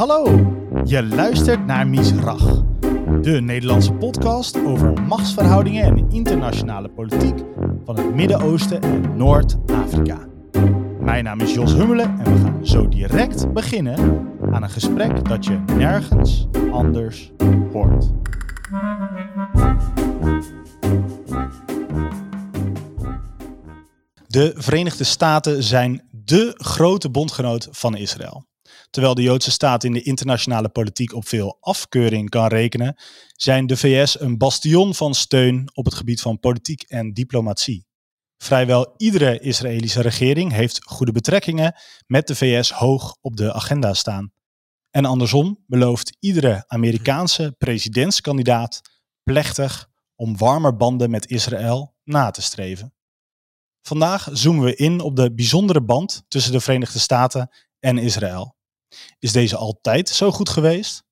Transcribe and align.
Hallo, 0.00 0.24
je 0.84 1.06
luistert 1.06 1.66
naar 1.66 1.88
Misrach, 1.88 2.62
de 3.20 3.40
Nederlandse 3.40 3.92
podcast 3.92 4.64
over 4.64 5.02
machtsverhoudingen 5.02 5.84
en 5.84 6.10
internationale 6.10 6.88
politiek 6.88 7.38
van 7.84 7.96
het 7.96 8.14
Midden-Oosten 8.14 8.82
en 8.82 9.16
Noord-Afrika. 9.16 10.18
Mijn 11.00 11.24
naam 11.24 11.40
is 11.40 11.54
Jos 11.54 11.72
Hummelen 11.72 12.18
en 12.18 12.32
we 12.32 12.40
gaan 12.40 12.66
zo 12.66 12.88
direct 12.88 13.52
beginnen 13.52 14.28
aan 14.52 14.62
een 14.62 14.70
gesprek 14.70 15.28
dat 15.28 15.44
je 15.44 15.58
nergens 15.76 16.48
anders 16.72 17.32
hoort. 17.72 18.10
De 24.26 24.52
Verenigde 24.56 25.04
Staten 25.04 25.62
zijn 25.62 26.02
dé 26.10 26.52
grote 26.56 27.10
bondgenoot 27.10 27.68
van 27.70 27.96
Israël. 27.96 28.48
Terwijl 28.90 29.14
de 29.14 29.22
Joodse 29.22 29.50
staat 29.50 29.84
in 29.84 29.92
de 29.92 30.02
internationale 30.02 30.68
politiek 30.68 31.14
op 31.14 31.28
veel 31.28 31.56
afkeuring 31.60 32.30
kan 32.30 32.46
rekenen, 32.46 32.96
zijn 33.32 33.66
de 33.66 33.76
VS 33.76 34.20
een 34.20 34.38
bastion 34.38 34.94
van 34.94 35.14
steun 35.14 35.68
op 35.72 35.84
het 35.84 35.94
gebied 35.94 36.20
van 36.20 36.38
politiek 36.38 36.82
en 36.82 37.12
diplomatie. 37.12 37.86
Vrijwel 38.36 38.94
iedere 38.96 39.38
Israëlische 39.38 40.00
regering 40.00 40.52
heeft 40.52 40.84
goede 40.84 41.12
betrekkingen 41.12 41.74
met 42.06 42.26
de 42.26 42.34
VS 42.34 42.70
hoog 42.70 43.16
op 43.20 43.36
de 43.36 43.52
agenda 43.52 43.94
staan. 43.94 44.32
En 44.90 45.04
andersom 45.04 45.64
belooft 45.66 46.16
iedere 46.20 46.64
Amerikaanse 46.66 47.54
presidentskandidaat 47.58 48.80
plechtig 49.22 49.88
om 50.14 50.36
warmer 50.36 50.76
banden 50.76 51.10
met 51.10 51.30
Israël 51.30 51.94
na 52.04 52.30
te 52.30 52.42
streven. 52.42 52.94
Vandaag 53.82 54.28
zoomen 54.32 54.64
we 54.64 54.74
in 54.76 55.00
op 55.00 55.16
de 55.16 55.34
bijzondere 55.34 55.82
band 55.82 56.24
tussen 56.28 56.52
de 56.52 56.60
Verenigde 56.60 56.98
Staten 56.98 57.50
en 57.78 57.98
Israël. 57.98 58.58
Is 59.18 59.32
deze 59.32 59.56
altijd 59.56 60.08
zo 60.08 60.30
goed 60.30 60.48
geweest? 60.48 61.04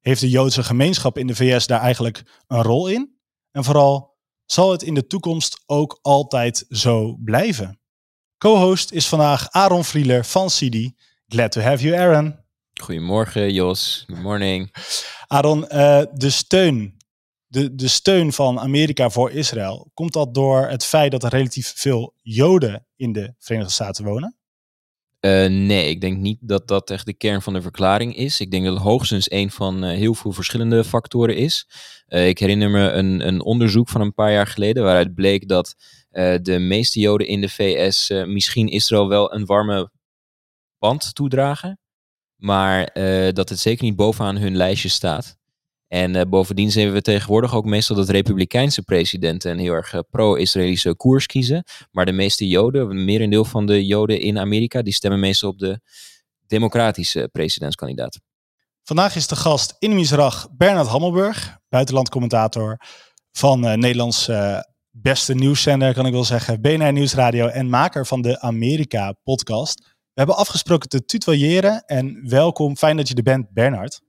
Heeft 0.00 0.20
de 0.20 0.28
Joodse 0.28 0.62
gemeenschap 0.62 1.18
in 1.18 1.26
de 1.26 1.34
VS 1.34 1.66
daar 1.66 1.80
eigenlijk 1.80 2.42
een 2.46 2.62
rol 2.62 2.88
in? 2.88 3.18
En 3.50 3.64
vooral, 3.64 4.16
zal 4.44 4.70
het 4.70 4.82
in 4.82 4.94
de 4.94 5.06
toekomst 5.06 5.62
ook 5.66 5.98
altijd 6.02 6.64
zo 6.68 7.16
blijven? 7.16 7.80
Co-host 8.38 8.92
is 8.92 9.08
vandaag 9.08 9.50
Aaron 9.50 9.84
Vrieler 9.84 10.24
van 10.24 10.46
CD. 10.46 10.92
Glad 11.26 11.52
to 11.52 11.60
have 11.60 11.84
you, 11.84 11.96
Aaron. 11.96 12.40
Goedemorgen, 12.80 13.52
Jos. 13.52 14.04
Good 14.06 14.22
morning. 14.22 14.74
Aaron, 15.26 15.64
uh, 15.72 16.02
de 16.12 16.30
steun 16.30 16.98
de, 17.48 17.74
de 17.74 17.88
steun 17.88 18.32
van 18.32 18.60
Amerika 18.60 19.10
voor 19.10 19.30
Israël, 19.30 19.90
komt 19.94 20.12
dat 20.12 20.34
door 20.34 20.68
het 20.68 20.84
feit 20.84 21.10
dat 21.10 21.22
er 21.22 21.30
relatief 21.30 21.72
veel 21.76 22.14
Joden 22.22 22.86
in 22.96 23.12
de 23.12 23.34
Verenigde 23.38 23.72
Staten 23.72 24.04
wonen? 24.04 24.37
Uh, 25.20 25.46
nee, 25.46 25.88
ik 25.88 26.00
denk 26.00 26.16
niet 26.16 26.38
dat 26.40 26.68
dat 26.68 26.90
echt 26.90 27.06
de 27.06 27.14
kern 27.14 27.42
van 27.42 27.52
de 27.52 27.62
verklaring 27.62 28.16
is. 28.16 28.40
Ik 28.40 28.50
denk 28.50 28.64
dat 28.64 28.74
het 28.74 28.82
hoogstens 28.82 29.30
een 29.30 29.50
van 29.50 29.84
uh, 29.84 29.90
heel 29.90 30.14
veel 30.14 30.32
verschillende 30.32 30.84
factoren 30.84 31.36
is. 31.36 31.68
Uh, 32.08 32.28
ik 32.28 32.38
herinner 32.38 32.70
me 32.70 32.90
een, 32.90 33.26
een, 33.26 33.42
onderzoek 33.42 33.88
van 33.88 34.00
een 34.00 34.14
paar 34.14 34.32
jaar 34.32 34.46
geleden 34.46 34.82
waaruit 34.82 35.14
bleek 35.14 35.48
dat 35.48 35.74
de 36.42 36.58
meeste 36.58 37.00
Joden 37.00 37.26
in 37.26 37.40
de 37.40 37.48
VS 37.48 38.08
misschien 38.08 38.66
Israël 38.68 39.08
wel 39.08 39.34
een 39.34 39.46
warme 39.46 39.90
band 40.78 41.14
toedragen, 41.14 41.78
maar 42.36 42.92
dat 43.32 43.48
het 43.48 43.58
zeker 43.58 43.84
niet 43.84 43.96
bovenaan 43.96 44.36
hun 44.36 44.56
lijstje 44.56 44.88
staat. 44.88 45.36
En 45.88 46.14
uh, 46.14 46.22
bovendien 46.28 46.70
zien 46.70 46.92
we 46.92 47.02
tegenwoordig 47.02 47.54
ook 47.54 47.64
meestal 47.64 47.96
dat 47.96 48.08
republikeinse 48.08 48.82
presidenten 48.82 49.50
een 49.50 49.58
heel 49.58 49.72
erg 49.72 49.92
uh, 49.92 50.00
pro-Israëlische 50.10 50.96
koers 50.96 51.26
kiezen. 51.26 51.64
Maar 51.90 52.06
de 52.06 52.12
meeste 52.12 52.48
Joden, 52.48 52.90
een 52.90 53.04
merendeel 53.04 53.44
van 53.44 53.66
de 53.66 53.86
Joden 53.86 54.20
in 54.20 54.38
Amerika, 54.38 54.82
die 54.82 54.92
stemmen 54.92 55.20
meestal 55.20 55.50
op 55.50 55.58
de 55.58 55.80
democratische 56.46 57.28
presidentskandidaat. 57.32 58.20
Vandaag 58.82 59.16
is 59.16 59.26
de 59.26 59.36
gast 59.36 59.76
in 59.78 59.94
Misrach 59.94 60.48
Bernard 60.56 60.88
Hammelburg, 60.88 61.58
buitenlandcommentator 61.68 62.76
van 63.32 63.64
uh, 63.64 63.72
Nederlands 63.72 64.28
beste 64.90 65.34
nieuwszender, 65.34 65.94
kan 65.94 66.06
ik 66.06 66.12
wel 66.12 66.24
zeggen, 66.24 66.60
BNR 66.60 66.92
Nieuwsradio 66.92 67.46
en 67.46 67.68
maker 67.68 68.06
van 68.06 68.22
de 68.22 68.40
Amerika 68.40 69.12
podcast. 69.12 69.78
We 69.78 70.24
hebben 70.24 70.36
afgesproken 70.36 70.88
te 70.88 71.04
tutoyeren 71.04 71.84
en 71.84 72.28
welkom, 72.28 72.76
fijn 72.76 72.96
dat 72.96 73.08
je 73.08 73.14
er 73.14 73.22
bent, 73.22 73.52
Bernard. 73.52 74.00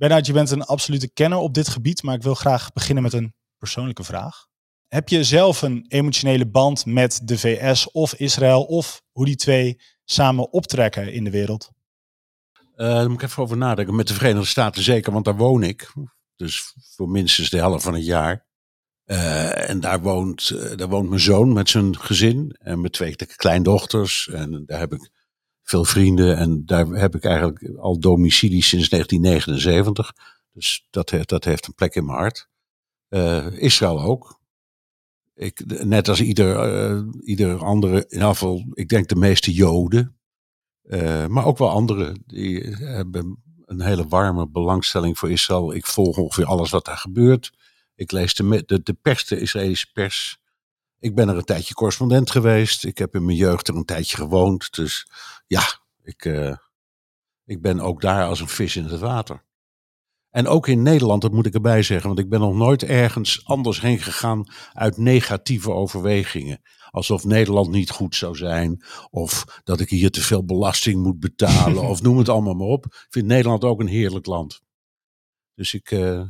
Bernard, 0.00 0.26
je 0.26 0.32
bent 0.32 0.50
een 0.50 0.64
absolute 0.64 1.08
kenner 1.12 1.38
op 1.38 1.54
dit 1.54 1.68
gebied, 1.68 2.02
maar 2.02 2.14
ik 2.14 2.22
wil 2.22 2.34
graag 2.34 2.72
beginnen 2.72 3.02
met 3.02 3.12
een 3.12 3.34
persoonlijke 3.58 4.04
vraag. 4.04 4.46
Heb 4.88 5.08
je 5.08 5.24
zelf 5.24 5.62
een 5.62 5.84
emotionele 5.88 6.46
band 6.46 6.86
met 6.86 7.20
de 7.24 7.38
VS 7.38 7.90
of 7.90 8.14
Israël 8.14 8.62
of 8.62 9.02
hoe 9.10 9.24
die 9.24 9.36
twee 9.36 9.80
samen 10.04 10.52
optrekken 10.52 11.12
in 11.12 11.24
de 11.24 11.30
wereld? 11.30 11.70
Uh, 12.52 12.86
daar 12.86 13.10
moet 13.10 13.22
ik 13.22 13.28
even 13.28 13.42
over 13.42 13.56
nadenken. 13.56 13.94
Met 13.94 14.08
de 14.08 14.14
Verenigde 14.14 14.46
Staten 14.46 14.82
zeker, 14.82 15.12
want 15.12 15.24
daar 15.24 15.36
woon 15.36 15.62
ik. 15.62 15.92
Dus 16.36 16.74
voor 16.94 17.08
minstens 17.08 17.50
de 17.50 17.56
helft 17.56 17.84
van 17.84 17.94
het 17.94 18.04
jaar. 18.04 18.46
Uh, 19.06 19.68
en 19.70 19.80
daar 19.80 20.00
woont, 20.00 20.50
uh, 20.50 20.76
daar 20.76 20.88
woont 20.88 21.08
mijn 21.08 21.20
zoon 21.20 21.52
met 21.52 21.68
zijn 21.68 21.98
gezin 21.98 22.56
en 22.58 22.80
met 22.80 22.92
twee 22.92 23.16
kleindochters. 23.16 24.28
En 24.28 24.62
daar 24.66 24.78
heb 24.78 24.92
ik 24.92 25.10
veel 25.70 25.84
vrienden 25.84 26.36
en 26.36 26.66
daar 26.66 26.86
heb 26.86 27.14
ik 27.14 27.24
eigenlijk 27.24 27.76
al 27.76 27.98
domicilie 27.98 28.62
sinds 28.62 28.88
1979. 28.88 30.12
Dus 30.52 30.86
dat, 30.90 31.14
dat 31.22 31.44
heeft 31.44 31.66
een 31.66 31.74
plek 31.74 31.94
in 31.94 32.04
mijn 32.04 32.18
hart. 32.18 32.48
Uh, 33.08 33.46
Israël 33.52 34.00
ook. 34.00 34.40
Ik, 35.34 35.84
net 35.84 36.08
als 36.08 36.20
ieder, 36.20 36.72
uh, 36.72 37.02
ieder 37.24 37.64
andere, 37.64 38.04
in 38.08 38.20
geval, 38.20 38.64
ik 38.72 38.88
denk 38.88 39.08
de 39.08 39.16
meeste 39.16 39.52
Joden. 39.52 40.18
Uh, 40.82 41.26
maar 41.26 41.44
ook 41.44 41.58
wel 41.58 41.70
anderen, 41.70 42.22
die 42.26 42.60
hebben 42.76 43.42
een 43.64 43.80
hele 43.80 44.08
warme 44.08 44.48
belangstelling 44.48 45.18
voor 45.18 45.30
Israël. 45.30 45.74
Ik 45.74 45.86
volg 45.86 46.16
ongeveer 46.16 46.46
alles 46.46 46.70
wat 46.70 46.84
daar 46.84 46.96
gebeurt. 46.96 47.52
Ik 47.94 48.12
lees 48.12 48.34
de, 48.34 48.62
de, 48.66 48.82
de 48.82 48.92
pers, 48.92 49.26
de 49.26 49.40
Israëlische 49.40 49.92
pers. 49.92 50.38
Ik 50.98 51.14
ben 51.14 51.28
er 51.28 51.36
een 51.36 51.44
tijdje 51.44 51.74
correspondent 51.74 52.30
geweest. 52.30 52.84
Ik 52.84 52.98
heb 52.98 53.14
in 53.14 53.24
mijn 53.24 53.36
jeugd 53.36 53.68
er 53.68 53.76
een 53.76 53.84
tijdje 53.84 54.16
gewoond. 54.16 54.74
Dus 54.74 55.06
ja, 55.50 55.80
ik, 56.02 56.24
uh, 56.24 56.56
ik 57.44 57.62
ben 57.62 57.80
ook 57.80 58.00
daar 58.00 58.26
als 58.26 58.40
een 58.40 58.48
vis 58.48 58.76
in 58.76 58.84
het 58.84 59.00
water. 59.00 59.44
En 60.30 60.46
ook 60.46 60.68
in 60.68 60.82
Nederland, 60.82 61.22
dat 61.22 61.32
moet 61.32 61.46
ik 61.46 61.54
erbij 61.54 61.82
zeggen, 61.82 62.06
want 62.06 62.18
ik 62.20 62.28
ben 62.28 62.40
nog 62.40 62.54
nooit 62.54 62.82
ergens 62.82 63.44
anders 63.46 63.80
heen 63.80 63.98
gegaan 63.98 64.52
uit 64.72 64.96
negatieve 64.96 65.70
overwegingen. 65.70 66.60
Alsof 66.90 67.24
Nederland 67.24 67.70
niet 67.70 67.90
goed 67.90 68.16
zou 68.16 68.36
zijn, 68.36 68.84
of 69.10 69.60
dat 69.64 69.80
ik 69.80 69.88
hier 69.88 70.10
te 70.10 70.20
veel 70.20 70.44
belasting 70.44 71.02
moet 71.02 71.20
betalen, 71.20 71.82
of 71.92 72.02
noem 72.02 72.18
het 72.18 72.28
allemaal 72.28 72.54
maar 72.54 72.66
op. 72.66 72.84
Ik 72.84 73.06
vind 73.08 73.26
Nederland 73.26 73.64
ook 73.64 73.80
een 73.80 73.86
heerlijk 73.86 74.26
land. 74.26 74.60
Dus 75.54 75.74
ik, 75.74 75.90
uh, 75.90 76.22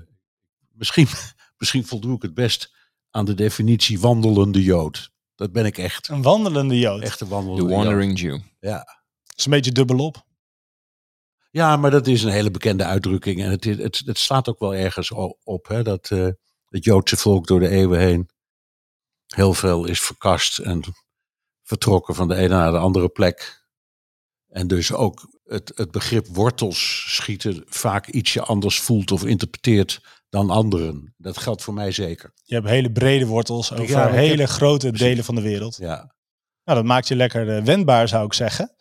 misschien, 0.69 1.08
misschien 1.58 1.87
voldoe 1.87 2.16
ik 2.16 2.22
het 2.22 2.34
best 2.34 2.75
aan 3.10 3.25
de 3.25 3.34
definitie 3.34 4.00
wandelende 4.00 4.62
Jood. 4.62 5.10
Dat 5.34 5.52
ben 5.52 5.64
ik 5.64 5.78
echt. 5.78 6.08
Een 6.08 6.22
wandelende 6.22 6.78
Jood. 6.78 7.02
Echt 7.02 7.20
een 7.20 7.28
wandelende 7.28 7.69
The 7.69 7.75
Wandering 7.75 8.20
Jew. 8.20 8.38
Ja. 8.60 9.00
Is 9.41 9.47
een 9.47 9.53
beetje 9.53 9.73
dubbelop. 9.73 10.25
Ja, 11.51 11.77
maar 11.77 11.91
dat 11.91 12.06
is 12.06 12.23
een 12.23 12.31
hele 12.31 12.51
bekende 12.51 12.84
uitdrukking. 12.84 13.43
En 13.43 13.51
het, 13.51 13.65
het, 13.65 14.03
het 14.05 14.19
slaat 14.19 14.49
ook 14.49 14.59
wel 14.59 14.75
ergens 14.75 15.11
op. 15.45 15.69
Hè, 15.69 15.83
dat 15.83 16.11
uh, 16.11 16.28
het 16.69 16.84
Joodse 16.84 17.17
volk 17.17 17.47
door 17.47 17.61
de 17.61 17.69
eeuwen 17.69 17.99
heen 17.99 18.31
heel 19.27 19.55
veel 19.55 19.87
is 19.87 20.00
verkast 20.00 20.59
en 20.59 20.83
vertrokken 21.62 22.15
van 22.15 22.29
de 22.29 22.34
ene 22.34 22.49
naar 22.49 22.71
de 22.71 22.79
andere 22.79 23.09
plek. 23.09 23.65
En 24.49 24.67
dus 24.67 24.93
ook 24.93 25.41
het, 25.45 25.73
het 25.75 25.91
begrip 25.91 26.27
wortels 26.27 27.05
schieten 27.09 27.65
vaak 27.67 28.06
ietsje 28.06 28.43
anders 28.43 28.81
voelt 28.81 29.12
of 29.12 29.25
interpreteert 29.25 30.00
dan 30.29 30.50
anderen. 30.50 31.15
Dat 31.17 31.39
geldt 31.39 31.62
voor 31.62 31.75
mij 31.75 31.93
zeker. 31.93 32.33
Je 32.45 32.55
hebt 32.55 32.69
hele 32.69 32.93
brede 32.93 33.27
wortels 33.27 33.73
over 33.73 33.89
ja, 33.89 34.11
hele 34.11 34.43
heb... 34.43 34.50
grote 34.50 34.91
delen 34.91 35.25
van 35.25 35.34
de 35.34 35.43
wereld. 35.43 35.77
Ja. 35.77 36.15
Nou, 36.65 36.79
dat 36.79 36.84
maakt 36.84 37.09
je 37.09 37.17
lekker 37.17 37.56
uh, 37.56 37.65
wendbaar, 37.65 38.09
zou 38.09 38.27
ik 38.27 38.33
zeggen. 38.33 38.75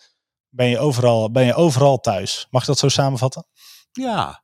Ben 0.49 0.67
je, 0.67 0.79
overal, 0.79 1.31
ben 1.31 1.45
je 1.45 1.53
overal 1.53 1.99
thuis? 1.99 2.47
Mag 2.49 2.65
dat 2.65 2.77
zo 2.77 2.87
samenvatten? 2.87 3.45
Ja, 3.91 4.43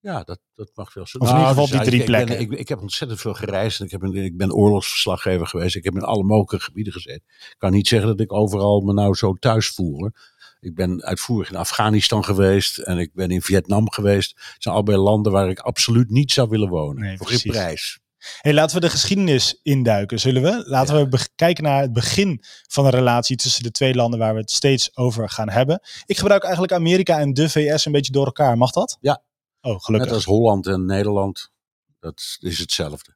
ja 0.00 0.22
dat, 0.22 0.40
dat 0.54 0.70
mag 0.74 0.94
wel 0.94 1.06
zo. 1.06 1.18
Of 1.18 1.28
in 1.28 1.34
ieder 1.34 1.48
geval 1.48 1.64
op 1.64 1.70
die 1.70 1.80
drie 1.80 2.00
ik, 2.00 2.06
plekken. 2.06 2.40
Ik, 2.40 2.48
ben, 2.48 2.56
ik, 2.56 2.62
ik, 2.62 2.68
heb 2.68 2.80
ontzettend 2.80 3.20
veel 3.20 3.34
gereisd. 3.34 3.78
En 3.80 3.84
ik, 3.84 3.90
heb 3.90 4.02
een, 4.02 4.14
ik 4.14 4.36
ben 4.36 4.52
oorlogsverslaggever 4.52 5.46
geweest. 5.46 5.76
Ik 5.76 5.84
heb 5.84 5.94
in 5.94 6.02
alle 6.02 6.22
mogelijke 6.22 6.64
gebieden 6.64 6.92
gezeten. 6.92 7.24
Ik 7.26 7.54
kan 7.58 7.72
niet 7.72 7.88
zeggen 7.88 8.08
dat 8.08 8.20
ik 8.20 8.32
overal 8.32 8.80
me 8.80 8.92
nou 8.92 9.14
zo 9.14 9.34
thuis 9.34 9.68
voel. 9.68 10.10
Ik 10.60 10.74
ben 10.74 11.02
uitvoerig 11.02 11.50
in 11.50 11.56
Afghanistan 11.56 12.24
geweest 12.24 12.78
en 12.78 12.98
ik 12.98 13.10
ben 13.14 13.30
in 13.30 13.42
Vietnam 13.42 13.90
geweest. 13.90 14.30
Het 14.30 14.62
zijn 14.62 14.74
allebei 14.74 14.98
landen 14.98 15.32
waar 15.32 15.48
ik 15.48 15.58
absoluut 15.58 16.10
niet 16.10 16.32
zou 16.32 16.48
willen 16.48 16.68
wonen. 16.68 17.02
Nee, 17.02 17.16
voor 17.16 17.26
geen 17.26 17.52
prijs. 17.52 18.00
Hey, 18.40 18.52
laten 18.54 18.74
we 18.74 18.80
de 18.80 18.90
geschiedenis 18.90 19.58
induiken, 19.62 20.20
zullen 20.20 20.42
we? 20.42 20.62
Laten 20.66 20.98
Ja. 20.98 21.08
we 21.08 21.28
kijken 21.34 21.64
naar 21.64 21.80
het 21.80 21.92
begin 21.92 22.42
van 22.68 22.84
een 22.84 22.90
relatie 22.90 23.36
tussen 23.36 23.62
de 23.62 23.70
twee 23.70 23.94
landen 23.94 24.18
waar 24.18 24.34
we 24.34 24.40
het 24.40 24.50
steeds 24.50 24.96
over 24.96 25.30
gaan 25.30 25.50
hebben. 25.50 25.80
Ik 26.06 26.18
gebruik 26.18 26.42
eigenlijk 26.42 26.72
Amerika 26.72 27.18
en 27.18 27.32
de 27.34 27.48
VS 27.50 27.84
een 27.84 27.92
beetje 27.92 28.12
door 28.12 28.26
elkaar. 28.26 28.58
Mag 28.58 28.70
dat? 28.70 28.96
Ja. 29.00 29.22
Oh, 29.60 29.80
gelukkig. 29.80 30.08
Net 30.08 30.16
als 30.18 30.24
Holland 30.24 30.66
en 30.66 30.84
Nederland. 30.86 31.50
Dat 32.00 32.36
is 32.40 32.58
hetzelfde. 32.58 33.14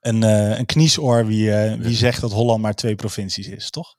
Een, 0.00 0.22
eh, 0.22 0.58
een 0.58 0.66
kniesoor 0.66 1.26
wie, 1.26 1.52
eh, 1.52 1.78
wie 1.80 1.96
zegt 1.96 2.20
dat 2.20 2.32
Holland 2.32 2.62
maar 2.62 2.74
twee 2.74 2.94
provincies 2.94 3.46
is, 3.46 3.70
toch? 3.70 3.94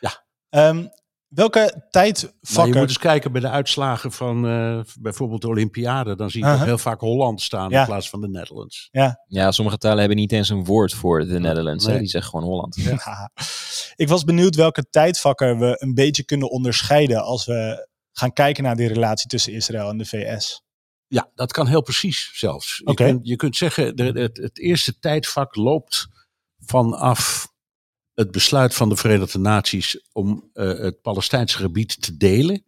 Ja. 0.00 0.24
Ehm, 0.48 0.86
welke 1.30 1.86
tijdvakken... 1.90 2.54
Maar 2.54 2.66
je 2.66 2.72
moet 2.74 2.82
eens 2.88 2.98
kijken 2.98 3.32
bij 3.32 3.40
de 3.40 3.48
uitslagen 3.48 4.12
van 4.12 4.46
eh, 4.46 4.80
bijvoorbeeld 5.00 5.40
de 5.40 5.48
Olympiade. 5.48 6.16
Dan 6.16 6.30
zie 6.30 6.44
je 6.44 6.50
toch 6.52 6.64
heel 6.64 6.78
vaak 6.78 7.00
Holland 7.00 7.40
staan 7.40 7.70
Ja. 7.70 7.80
in 7.80 7.86
plaats 7.86 8.10
van 8.10 8.20
de 8.20 8.28
Netherlands. 8.28 8.88
Ja, 9.26 9.50
sommige 9.50 9.78
talen 9.78 9.98
hebben 9.98 10.16
niet 10.16 10.32
eens 10.32 10.48
een 10.48 10.64
woord 10.64 10.94
voor 10.94 11.26
de 11.26 11.40
Netherlands. 11.40 11.86
hè. 11.86 11.98
Die 11.98 12.08
zeggen 12.08 12.30
gewoon 12.30 12.46
Holland. 12.46 12.76
Ja. 12.76 13.30
Ik 13.96 14.08
was 14.08 14.24
benieuwd 14.24 14.54
welke 14.54 14.86
tijdvakken 14.90 15.58
we 15.58 15.76
een 15.78 15.94
beetje 15.94 16.24
kunnen 16.24 16.50
onderscheiden 16.50 17.22
als 17.22 17.46
we 17.46 17.88
gaan 18.12 18.32
kijken 18.32 18.62
naar 18.64 18.76
die 18.76 18.88
relatie 18.88 19.28
tussen 19.28 19.52
Israël 19.52 19.88
en 19.88 19.98
de 19.98 20.04
VS. 20.06 20.62
Ja, 21.06 21.30
dat 21.34 21.52
kan 21.52 21.66
heel 21.66 21.82
precies 21.82 22.30
zelfs. 22.34 22.76
Je, 22.78 22.86
Oké. 22.86 23.04
kunt, 23.04 23.26
je 23.28 23.36
kunt 23.36 23.56
zeggen, 23.56 23.96
de, 23.96 24.04
het, 24.04 24.36
het 24.36 24.58
eerste 24.58 24.98
tijdvak 24.98 25.56
loopt 25.56 26.08
vanaf 26.58 27.49
het 28.20 28.30
besluit 28.30 28.74
van 28.74 28.88
de 28.88 28.96
Verenigde 28.96 29.38
Naties 29.38 30.08
om 30.12 30.50
eh, 30.52 30.78
het 30.78 31.00
Palestijnse 31.02 31.56
gebied 31.56 32.02
te 32.02 32.16
delen. 32.16 32.64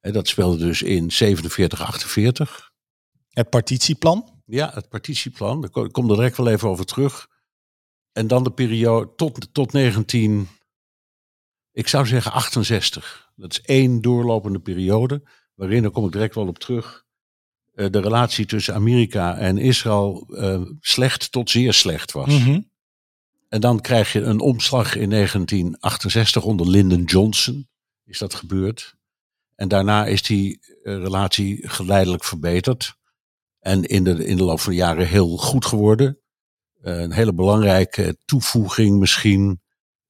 Dat 0.00 0.28
speelde 0.28 0.56
dus 0.56 0.82
in 0.82 1.10
47, 1.12 1.80
48. 1.82 2.70
Het 3.28 3.48
partitieplan. 3.50 4.42
Ja, 4.46 4.70
het 4.74 4.88
partitieplan. 4.88 5.60
Daar 5.60 5.70
ko- 5.70 5.84
ik 5.84 5.92
kom 5.92 6.10
er 6.10 6.16
direct 6.16 6.36
wel 6.36 6.48
even 6.48 6.68
over 6.68 6.84
terug. 6.84 7.26
En 8.12 8.26
dan 8.26 8.44
de 8.44 8.50
periode 8.50 9.14
tot, 9.16 9.48
tot 9.54 9.72
19, 9.72 10.48
ik 11.72 11.88
zou 11.88 12.06
zeggen 12.06 12.32
68. 12.32 13.30
Dat 13.36 13.52
is 13.52 13.60
één 13.60 14.00
doorlopende 14.00 14.58
periode, 14.60 15.22
waarin, 15.54 15.82
daar 15.82 15.90
kom 15.90 16.06
ik 16.06 16.12
direct 16.12 16.34
wel 16.34 16.46
op 16.46 16.58
terug, 16.58 17.04
eh, 17.74 17.90
de 17.90 18.00
relatie 18.00 18.46
tussen 18.46 18.74
Amerika 18.74 19.36
en 19.36 19.58
Israël 19.58 20.26
eh, 20.36 20.62
slecht 20.80 21.32
tot 21.32 21.50
zeer 21.50 21.72
slecht 21.72 22.12
was. 22.12 22.38
Mhm. 22.38 22.60
En 23.54 23.60
dan 23.60 23.80
krijg 23.80 24.12
je 24.12 24.20
een 24.20 24.40
omslag 24.40 24.96
in 24.96 25.10
1968 25.10 26.44
onder 26.44 26.68
Lyndon 26.68 27.04
Johnson, 27.04 27.68
is 28.04 28.18
dat 28.18 28.34
gebeurd. 28.34 28.96
En 29.54 29.68
daarna 29.68 30.06
is 30.06 30.22
die 30.22 30.60
eh, 30.60 30.96
relatie 30.96 31.68
geleidelijk 31.68 32.24
verbeterd. 32.24 32.96
En 33.58 33.84
in 33.84 34.04
de, 34.04 34.26
in 34.26 34.36
de 34.36 34.42
loop 34.42 34.60
van 34.60 34.72
de 34.72 34.78
jaren 34.78 35.06
heel 35.06 35.36
goed 35.36 35.66
geworden. 35.66 36.18
Eh, 36.80 37.00
een 37.00 37.12
hele 37.12 37.34
belangrijke 37.34 38.18
toevoeging 38.24 38.98
misschien 38.98 39.62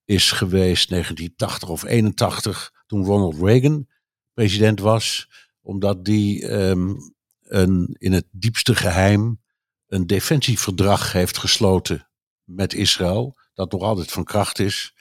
is 0.04 0.30
geweest 0.30 0.88
1980 0.88 1.68
of 1.68 1.84
81, 1.84 2.72
toen 2.86 3.04
Ronald 3.04 3.36
Reagan 3.36 3.86
president 4.34 4.80
was. 4.80 5.28
Omdat 5.60 6.04
die 6.04 6.48
ehm, 6.48 6.94
een, 7.42 7.96
in 7.98 8.12
het 8.12 8.26
diepste 8.30 8.74
geheim 8.74 9.42
een 9.86 10.06
defensieverdrag 10.06 11.12
heeft 11.12 11.38
gesloten 11.38 12.08
met 12.44 12.74
Israël. 12.74 13.36
Dat 13.54 13.72
nog 13.72 13.82
altijd 13.82 14.12
van 14.12 14.24
kracht 14.24 14.58
is. 14.58 14.94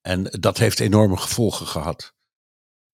En 0.00 0.22
dat 0.24 0.58
heeft 0.58 0.80
enorme 0.80 1.16
gevolgen 1.16 1.66
gehad. 1.66 2.14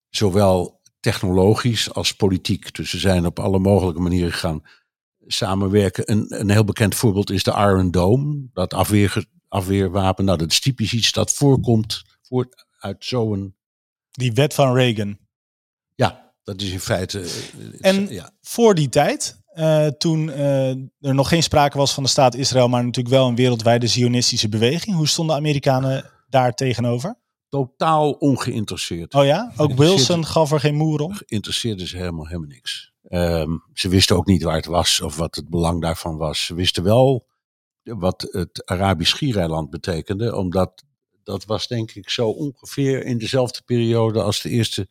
Zowel 0.09 0.81
technologisch 1.01 1.93
als 1.93 2.13
politiek. 2.13 2.75
Dus 2.75 2.91
ze 2.91 2.99
zijn 2.99 3.27
op 3.27 3.39
alle 3.39 3.59
mogelijke 3.59 4.01
manieren 4.01 4.33
gaan 4.33 4.63
samenwerken. 5.27 6.11
Een, 6.11 6.41
een 6.41 6.51
heel 6.51 6.65
bekend 6.65 6.95
voorbeeld 6.95 7.31
is 7.31 7.43
de 7.43 7.51
Iron 7.51 7.91
Dome. 7.91 8.49
Dat 8.53 8.75
afweer, 8.75 9.25
afweerwapen. 9.49 10.25
Nou, 10.25 10.39
dat 10.39 10.51
is 10.51 10.61
typisch 10.61 10.93
iets 10.93 11.13
dat 11.13 11.33
voorkomt 11.33 12.03
voort 12.23 12.67
uit 12.79 13.05
zo'n... 13.05 13.57
Die 14.11 14.33
wet 14.33 14.55
van 14.55 14.75
Reagan. 14.75 15.19
Ja, 15.95 16.35
dat 16.43 16.61
is 16.61 16.71
in 16.71 16.81
feite... 16.81 17.21
eh, 17.21 17.29
En- 17.81 18.13
ja. 18.13 18.33
Voor 18.41 18.75
die 18.75 18.89
tijd, 18.89 19.41
eh, 19.59 19.87
toen 19.87 20.31
eh, 20.31 20.69
er 21.01 21.15
nog 21.15 21.29
geen 21.29 21.43
sprake 21.43 21.79
was 21.79 21.95
van 21.95 22.03
de 22.03 22.09
staat 22.09 22.35
Israël, 22.35 22.69
maar 22.69 22.85
natuurlijk 22.85 23.15
wel 23.15 23.29
een 23.29 23.35
wereldwijde 23.35 23.87
zionistische 23.87 24.49
beweging. 24.49 24.97
Hoe 24.97 25.09
stonden 25.09 25.35
de 25.35 25.41
Amerikanen 25.41 26.11
daar 26.29 26.55
tegenover? 26.55 27.17
totaal 27.49 28.11
ongeïnteresseerd. 28.11 29.15
Oh 29.15 29.25
ja, 29.25 29.53
ook 29.57 29.73
Wilson 29.73 30.27
gaf 30.27 30.53
er 30.53 30.61
geen 30.61 30.75
moer 30.75 31.01
om. 31.01 31.15
Interesseerde 31.27 31.87
ze 31.87 31.97
helemaal, 31.97 32.27
helemaal 32.27 32.49
niks. 32.49 32.93
Ehm, 33.03 33.51
ze 33.73 33.89
wisten 33.89 34.17
ook 34.17 34.27
niet 34.27 34.43
waar 34.43 34.57
het 34.57 34.67
was 34.67 35.01
of 35.01 35.17
wat 35.17 35.35
het 35.35 35.49
belang 35.49 35.83
daarvan 35.83 36.17
was. 36.17 36.47
Ze 36.47 36.55
wisten 36.55 36.83
wel 36.83 37.27
wat 37.83 38.29
het 38.31 38.67
Arabisch 38.67 39.11
schiereiland 39.11 39.71
betekende, 39.71 40.37
omdat 40.37 40.85
dat 41.23 41.45
was 41.45 41.67
denk 41.67 41.91
ik 41.91 42.11
zo 42.11 42.29
ongeveer 42.29 43.05
in 43.05 43.19
dezelfde 43.19 43.63
periode 43.65 44.23
als 44.23 44.43
de 44.43 44.49
eerste 44.49 44.89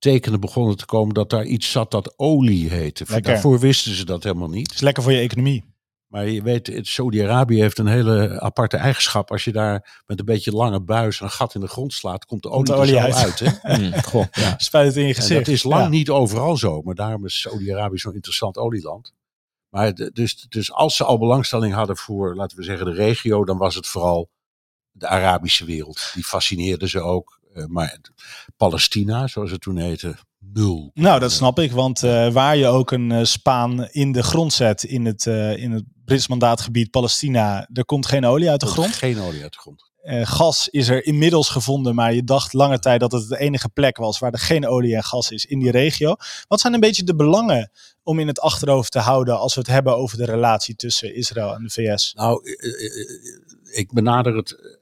tekenen 0.00 0.40
begonnen 0.40 0.76
te 0.76 0.84
komen 0.86 1.14
dat 1.14 1.30
daar 1.30 1.44
iets 1.44 1.70
zat 1.70 1.90
dat 1.90 2.14
olie 2.18 2.68
heette. 2.70 3.04
Lekker. 3.08 3.32
Daarvoor 3.32 3.58
wisten 3.58 3.94
ze 3.94 4.04
dat 4.04 4.22
helemaal 4.22 4.48
niet. 4.48 4.72
is 4.72 4.80
lekker 4.80 5.02
voor 5.02 5.12
je 5.12 5.18
economie. 5.20 5.68
Maar 6.06 6.26
je 6.28 6.42
weet, 6.42 6.66
het- 6.66 6.86
Saudi-Arabië 6.86 7.60
heeft 7.60 7.78
een 7.78 7.86
hele 7.86 8.40
aparte 8.40 8.76
eigenschap. 8.76 9.30
Als 9.30 9.44
je 9.44 9.52
daar 9.52 10.02
met 10.06 10.18
een 10.18 10.24
beetje 10.24 10.52
lange 10.52 10.80
buis 10.80 11.20
een 11.20 11.30
gat 11.30 11.54
in 11.54 11.60
de 11.60 11.66
grond 11.68 11.92
slaat, 11.92 12.24
komt 12.24 12.42
de 12.42 12.48
Komt 12.48 12.70
olie, 12.70 12.96
er 12.98 13.12
zo 13.12 13.18
uit. 13.18 13.42
uit. 13.42 13.58
hè? 13.62 13.74
Hmm, 13.74 14.02
goh. 14.12 14.24
Ja. 14.32 14.54
Spuit 14.58 14.86
het 14.86 14.96
in 14.96 15.02
je 15.02 15.08
En 15.08 15.14
gezicht. 15.14 15.44
dat 15.46 15.54
is 15.54 15.62
lang 15.62 15.82
Ja. 15.82 15.88
niet 15.88 16.10
overal 16.10 16.56
zo, 16.56 16.82
maar 16.82 16.94
daarom 16.94 17.24
is 17.24 17.40
Saudi-Arabië 17.40 17.98
zo'n 17.98 18.14
interessant 18.14 18.56
olieland. 18.56 19.12
Maar 19.68 19.94
de- 19.94 20.10
dus, 20.12 20.46
dus 20.48 20.72
als 20.72 20.96
ze 20.96 21.04
al 21.04 21.18
belangstelling 21.18 21.74
hadden 21.74 21.96
voor, 21.96 22.34
laten 22.36 22.56
we 22.56 22.62
zeggen, 22.62 22.86
de 22.86 22.92
regio, 22.92 23.44
dan 23.44 23.58
was 23.58 23.74
het 23.74 23.86
vooral 23.86 24.30
de 24.90 25.06
Arabische 25.08 25.64
wereld. 25.64 26.10
Die 26.14 26.24
fascineerde 26.24 26.88
ze 26.88 27.00
ook. 27.00 27.39
Eh, 27.54 27.64
maar 27.66 28.00
Palestina, 28.56 29.26
zoals 29.26 29.50
het 29.50 29.60
toen 29.60 29.76
heette, 29.76 30.16
nul. 30.38 30.90
Nou, 30.94 31.20
dat 31.20 31.32
snap 31.32 31.58
ik, 31.58 31.72
want 31.72 32.02
eh, 32.02 32.32
waar 32.32 32.56
je 32.56 32.66
ook 32.66 32.90
een 32.90 33.12
eh, 33.12 33.24
Spaan 33.24 33.88
in 33.90 34.12
de 34.12 34.22
grond 34.22 34.52
zet 34.52 34.82
in 34.82 35.04
het, 35.04 35.26
in 35.56 35.72
het 35.72 35.84
Brits 36.04 36.28
mandaatgebied 36.28 36.90
Palestina, 36.90 37.68
er 37.72 37.84
komt 37.84 38.06
geen 38.06 38.24
olie 38.24 38.50
uit 38.50 38.60
de 38.60 38.66
grond. 38.66 38.94
Geen 38.94 39.20
olie 39.20 39.42
uit 39.42 39.52
de 39.52 39.58
grond. 39.58 39.88
Gas 40.22 40.68
is 40.68 40.88
er 40.88 41.04
inmiddels 41.04 41.48
gevonden, 41.48 41.94
maar 41.94 42.14
je 42.14 42.24
dacht 42.24 42.52
lange 42.52 42.78
tijd 42.78 43.00
dat 43.00 43.12
het 43.12 43.28
de 43.28 43.38
enige 43.38 43.68
plek 43.68 43.96
was 43.96 44.18
waar 44.18 44.32
er 44.32 44.38
geen 44.38 44.66
olie 44.66 44.96
en 44.96 45.04
gas 45.04 45.30
is 45.30 45.46
in 45.46 45.58
die 45.58 45.70
regio. 45.70 46.16
Wat 46.48 46.60
zijn 46.60 46.74
een 46.74 46.80
beetje 46.80 47.04
de 47.04 47.16
belangen 47.16 47.70
om 48.02 48.18
in 48.18 48.26
het 48.26 48.40
achterhoofd 48.40 48.92
te 48.92 48.98
houden 48.98 49.38
als 49.38 49.54
we 49.54 49.60
het 49.60 49.68
hebben 49.68 49.96
over 49.96 50.16
de 50.16 50.24
relatie 50.24 50.74
tussen 50.74 51.14
Israël 51.14 51.54
en 51.54 51.62
de 51.62 51.70
VS? 51.70 52.12
Nou, 52.14 52.56
ik 53.70 53.92
benader 53.92 54.36
het 54.36 54.80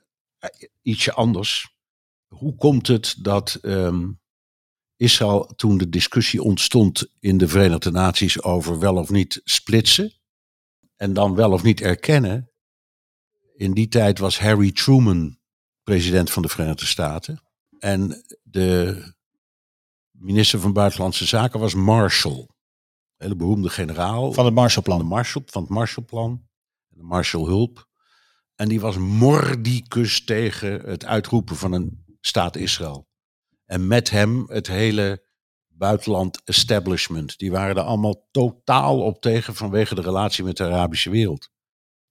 ietsje 0.83 1.13
anders. 1.13 1.78
Hoe 2.39 2.57
komt 2.57 2.87
het 2.87 3.15
dat 3.19 3.55
ehm, 3.55 4.11
Israël, 4.97 5.47
toen 5.57 5.79
de 5.79 5.89
discussie 5.89 6.43
ontstond 6.43 7.07
in 7.19 7.39
de 7.39 7.49
Verenigde 7.49 7.91
Naties 7.91 8.43
over 8.43 8.79
wel 8.79 8.97
of 8.97 9.11
niet 9.11 9.41
splitsen 9.45 10.13
en 10.97 11.13
dan 11.13 11.35
wel 11.35 11.53
of 11.53 11.63
niet 11.63 11.81
erkennen, 11.81 12.51
in 13.57 13.73
die 13.73 13.89
tijd 13.89 14.19
was 14.19 14.39
Harry 14.39 14.73
Truman 14.73 15.39
president 15.83 16.31
van 16.31 16.43
de 16.43 16.49
Verenigde 16.49 16.87
Staten 16.87 17.43
en 17.79 18.25
de 18.43 19.03
minister 20.11 20.61
van 20.61 20.73
Buitenlandse 20.73 21.27
Zaken 21.27 21.61
was 21.61 21.75
Marshall, 21.75 22.39
een 22.39 22.49
hele 23.17 23.37
beroemde 23.37 23.69
generaal 23.69 24.21
Van 24.21 24.27
het 24.27 24.35
van, 24.35 24.45
de 24.45 24.53
Marshallplan. 24.53 25.07
Marshall, 25.07 25.43
van 25.47 25.63
het 25.63 25.71
Marshallplan, 25.71 26.49
de 26.89 27.03
Marshallhulp. 27.03 27.89
En 28.55 28.69
die 28.69 28.81
was 28.81 28.97
mordicus 28.97 30.25
tegen 30.25 30.81
het 30.81 31.05
uitroepen 31.05 31.57
van 31.57 31.73
een 31.73 32.08
staat 32.29 32.57
Israël. 32.57 33.07
En 33.67 33.87
met 33.87 34.11
hem 34.11 34.45
het 34.49 34.67
hele 34.67 35.27
buitenland 35.69 36.41
establishment. 36.45 37.39
Die 37.39 37.51
waren 37.51 37.77
er 37.77 37.83
allemaal 37.83 38.29
totaal 38.31 39.01
op 39.01 39.21
tegen 39.21 39.55
vanwege 39.55 39.95
de 39.95 40.01
relatie 40.01 40.45
met 40.45 40.57
de 40.57 40.65
Arabische 40.65 41.11
wereld. 41.11 41.51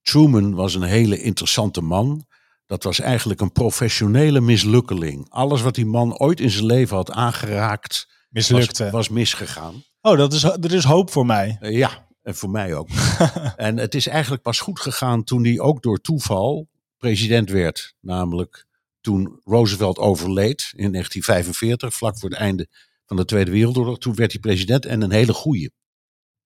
Truman 0.02 0.54
was 0.54 0.74
een 0.74 0.82
hele 0.82 1.20
interessante 1.20 1.80
man. 1.80 2.26
Dat 2.66 2.82
was 2.82 3.00
eigenlijk 3.00 3.40
een 3.40 3.52
professionele 3.52 4.40
mislukkeling. 4.40 5.26
Alles 5.28 5.62
wat 5.62 5.74
die 5.74 5.86
man 5.86 6.18
ooit 6.18 6.40
in 6.40 6.50
zijn 6.50 6.66
leven 6.66 6.96
had 6.96 7.10
aangeraakt, 7.10 8.06
was, 8.08 8.16
Mislukte. 8.28 8.90
was 8.90 9.08
misgegaan. 9.08 9.84
Oh, 10.00 10.16
dat 10.16 10.32
is, 10.32 10.42
er 10.42 10.74
is 10.74 10.84
hoop 10.84 11.10
voor 11.10 11.26
mij. 11.26 11.56
Eh, 11.60 11.76
ja, 11.76 12.08
en 12.22 12.34
voor 12.34 12.50
mij 12.50 12.74
ook. 12.74 12.88
en 13.56 13.76
het 13.76 13.94
is 13.94 14.06
eigenlijk 14.06 14.42
pas 14.42 14.60
goed 14.60 14.80
gegaan 14.80 15.24
toen 15.24 15.44
hij 15.44 15.60
ook 15.60 15.82
door 15.82 16.00
toeval 16.00 16.68
president 16.96 17.50
werd. 17.50 17.94
Namelijk 18.00 18.66
toen 19.00 19.40
Roosevelt 19.44 19.98
overleed 19.98 20.72
in 20.76 20.92
1945, 20.92 21.94
vlak 21.94 22.18
voor 22.18 22.30
het 22.30 22.38
einde 22.38 22.68
van 23.06 23.16
de 23.16 23.24
Tweede 23.24 23.50
Wereldoorlog. 23.50 23.98
Toen 23.98 24.14
werd 24.14 24.32
hij 24.32 24.40
president 24.40 24.86
en 24.86 25.02
een 25.02 25.10
hele 25.10 25.32
goeie. 25.32 25.70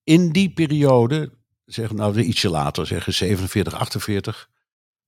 In 0.03 0.33
die 0.33 0.53
periode, 0.53 1.39
zeggen 1.65 1.97
nou 1.97 2.21
ietsje 2.21 2.49
later, 2.49 2.87
zeggen 2.87 3.15
47, 3.15 3.75
48, 3.75 4.49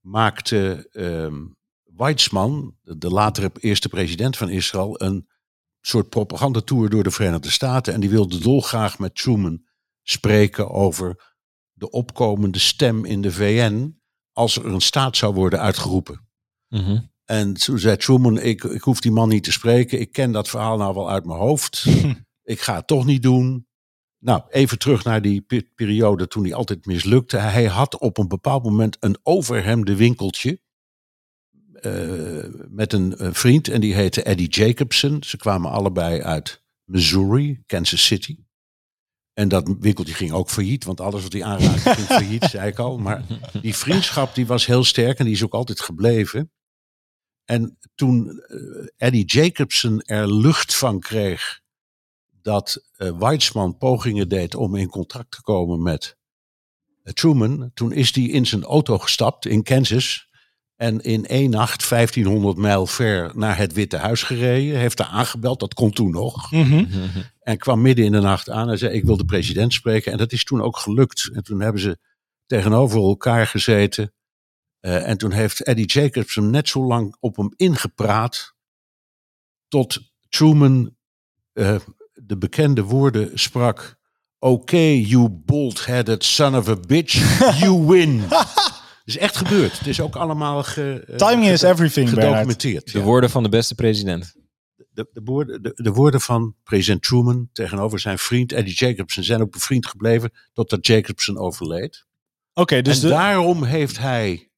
maakte 0.00 0.88
ehm 0.90 1.42
Weizmann, 1.96 2.78
de, 2.82 3.08
latere 3.08 3.50
eerste 3.60 3.88
president 3.88 4.36
van 4.36 4.48
Israël, 4.48 5.02
een 5.02 5.28
soort 5.80 6.08
propagandatour 6.08 6.90
door 6.90 7.02
de 7.02 7.10
Verenigde 7.10 7.50
Staten. 7.50 7.94
En 7.94 8.00
die 8.00 8.10
wilde 8.10 8.38
dolgraag 8.38 8.98
met 8.98 9.14
Truman 9.14 9.64
spreken 10.02 10.70
over 10.70 11.34
de 11.72 11.90
opkomende 11.90 12.58
stem 12.58 13.04
in 13.04 13.22
de 13.22 13.32
VN 13.32 14.00
als 14.32 14.56
er 14.56 14.66
een 14.66 14.80
staat 14.80 15.16
zou 15.16 15.34
worden 15.34 15.60
uitgeroepen. 15.60 16.28
Mhm. 16.68 17.00
En 17.24 17.54
toen 17.54 17.78
zei 17.78 17.96
Truman, 17.96 18.38
ik, 18.40 18.64
ik 18.64 18.82
hoef 18.82 19.00
die 19.00 19.12
man 19.12 19.28
niet 19.28 19.44
te 19.44 19.52
spreken. 19.52 20.00
Ik 20.00 20.12
ken 20.12 20.32
dat 20.32 20.48
verhaal 20.48 20.76
nou 20.76 20.94
wel 20.94 21.10
uit 21.10 21.24
mijn 21.24 21.38
hoofd. 21.38 21.84
ik 22.54 22.60
ga 22.60 22.74
het 22.76 22.86
toch 22.86 23.04
niet 23.04 23.22
doen. 23.22 23.66
Nou, 24.18 24.42
even 24.48 24.78
terug 24.78 25.04
naar 25.04 25.22
die 25.22 25.40
pe- 25.40 25.68
periode 25.74 26.28
toen 26.28 26.42
hij 26.44 26.54
altijd 26.54 26.86
mislukte. 26.86 27.36
Hij 27.36 27.64
had 27.64 27.98
op 27.98 28.18
een 28.18 28.28
bepaald 28.28 28.62
moment 28.64 28.96
een 29.00 29.18
overhemde 29.22 29.96
winkeltje. 29.96 30.60
eh, 31.72 32.44
met 32.68 32.92
een 32.92 33.34
vriend 33.34 33.68
en 33.68 33.80
die 33.80 33.94
heette 33.94 34.22
Eddie 34.22 34.48
Jacobson. 34.48 35.22
Ze 35.22 35.36
kwamen 35.36 35.70
allebei 35.70 36.20
uit 36.22 36.62
Missouri, 36.84 37.62
Kansas 37.66 38.06
City. 38.06 38.38
En 39.32 39.48
dat 39.48 39.74
winkeltje 39.80 40.14
ging 40.14 40.32
ook 40.32 40.50
failliet, 40.50 40.84
want 40.84 41.00
alles 41.00 41.22
wat 41.22 41.32
hij 41.32 41.44
aanraakte 41.44 41.94
ging 41.94 42.06
failliet, 42.20 42.44
zei 42.44 42.68
ik 42.68 42.78
al. 42.78 42.98
Maar 42.98 43.24
die 43.62 43.74
vriendschap 43.76 44.34
die 44.34 44.46
was 44.46 44.66
heel 44.66 44.84
sterk 44.84 45.18
en 45.18 45.24
die 45.24 45.34
is 45.34 45.44
ook 45.44 45.54
altijd 45.54 45.80
gebleven. 45.80 46.52
En 47.44 47.78
toen 47.94 48.40
eh, 48.40 48.58
Eddie 48.96 49.24
Jacobson 49.24 50.00
er 50.00 50.34
lucht 50.34 50.74
van 50.74 51.00
kreeg 51.00 51.60
dat 52.42 52.90
eh 52.96 53.18
Weizmann 53.18 53.76
pogingen 53.76 54.28
deed 54.28 54.54
om 54.54 54.76
in 54.76 54.88
contact 54.88 55.30
te 55.30 55.42
komen 55.42 55.82
met 55.82 56.16
eh, 57.02 57.12
Truman, 57.12 57.70
toen 57.74 57.92
is 57.92 58.14
hij 58.14 58.24
in 58.24 58.46
zijn 58.46 58.64
auto 58.64 58.98
gestapt 58.98 59.46
in 59.46 59.62
Kansas 59.62 60.28
en 60.76 61.00
in 61.00 61.26
één 61.26 61.50
nacht 61.50 61.88
1500 61.88 62.56
mijl 62.56 62.86
ver 62.86 63.32
naar 63.34 63.56
het 63.56 63.72
Witte 63.72 63.96
Huis 63.96 64.22
gereden. 64.22 64.78
Heeft 64.78 64.96
daar 64.96 65.06
aangebeld, 65.06 65.60
dat 65.60 65.74
kon 65.74 65.90
toen 65.90 66.10
nog. 66.10 66.50
Mhm. 66.50 66.84
En 67.40 67.58
kwam 67.58 67.82
midden 67.82 68.04
in 68.04 68.12
de 68.12 68.20
nacht 68.20 68.50
aan 68.50 68.70
en 68.70 68.78
zei: 68.78 68.92
Ik 68.92 69.04
wil 69.04 69.16
de 69.16 69.24
president 69.24 69.72
spreken. 69.72 70.12
En 70.12 70.18
dat 70.18 70.32
is 70.32 70.44
toen 70.44 70.62
ook 70.62 70.76
gelukt. 70.76 71.30
En 71.32 71.42
toen 71.42 71.60
hebben 71.60 71.80
ze 71.80 71.98
tegenover 72.46 73.00
elkaar 73.00 73.46
gezeten. 73.46 74.12
Eh, 74.84 75.08
en 75.08 75.18
toen 75.18 75.32
heeft 75.32 75.62
Eddie 75.62 75.86
Jacobson 75.86 76.50
net 76.50 76.68
zo 76.68 76.86
lang 76.86 77.16
op 77.20 77.36
hem 77.36 77.52
ingepraat. 77.56 78.54
Tot 79.68 79.98
Truman 80.28 80.96
eh, 81.52 81.76
de 82.12 82.38
bekende 82.38 82.82
woorden 82.82 83.38
sprak. 83.38 83.96
Oké, 84.38 84.76
you 84.76 85.28
bald-headed 85.28 86.24
son 86.24 86.56
of 86.56 86.68
a 86.68 86.76
bitch, 86.76 87.40
you 87.60 87.86
win. 87.90 88.20
Het 88.20 89.02
is 89.04 89.18
echt 89.18 89.36
gebeurd. 89.36 89.78
Het 89.78 89.86
is 89.86 90.00
ook 90.00 90.16
allemaal 90.16 90.62
ge, 90.62 91.04
eh, 91.06 91.16
Timing 91.16 91.48
is 91.48 91.62
everything, 91.62 92.08
gedocumenteerd. 92.08 92.92
De 92.92 93.02
woorden 93.02 93.30
van 93.30 93.42
de 93.42 93.48
beste 93.48 93.74
president. 93.74 94.34
de, 94.90 95.08
de, 95.12 95.20
woorden, 95.24 95.62
de, 95.62 95.72
de 95.74 95.92
woorden 95.92 96.20
van 96.20 96.54
president 96.62 97.02
Truman 97.02 97.48
tegenover 97.52 98.00
zijn 98.00 98.18
vriend 98.18 98.52
Eddie 98.52 98.74
Jacobson 98.74 99.24
zijn 99.24 99.40
ook 99.40 99.52
bevriend 99.52 99.86
gebleven 99.86 100.30
totdat 100.52 100.86
Jacobson 100.86 101.38
overleed. 101.38 102.06
Oké, 102.54 102.82
dus 102.82 102.96
en 102.96 103.02
de, 103.02 103.08
daarom 103.08 103.64
heeft 103.64 103.98
hij 103.98 104.48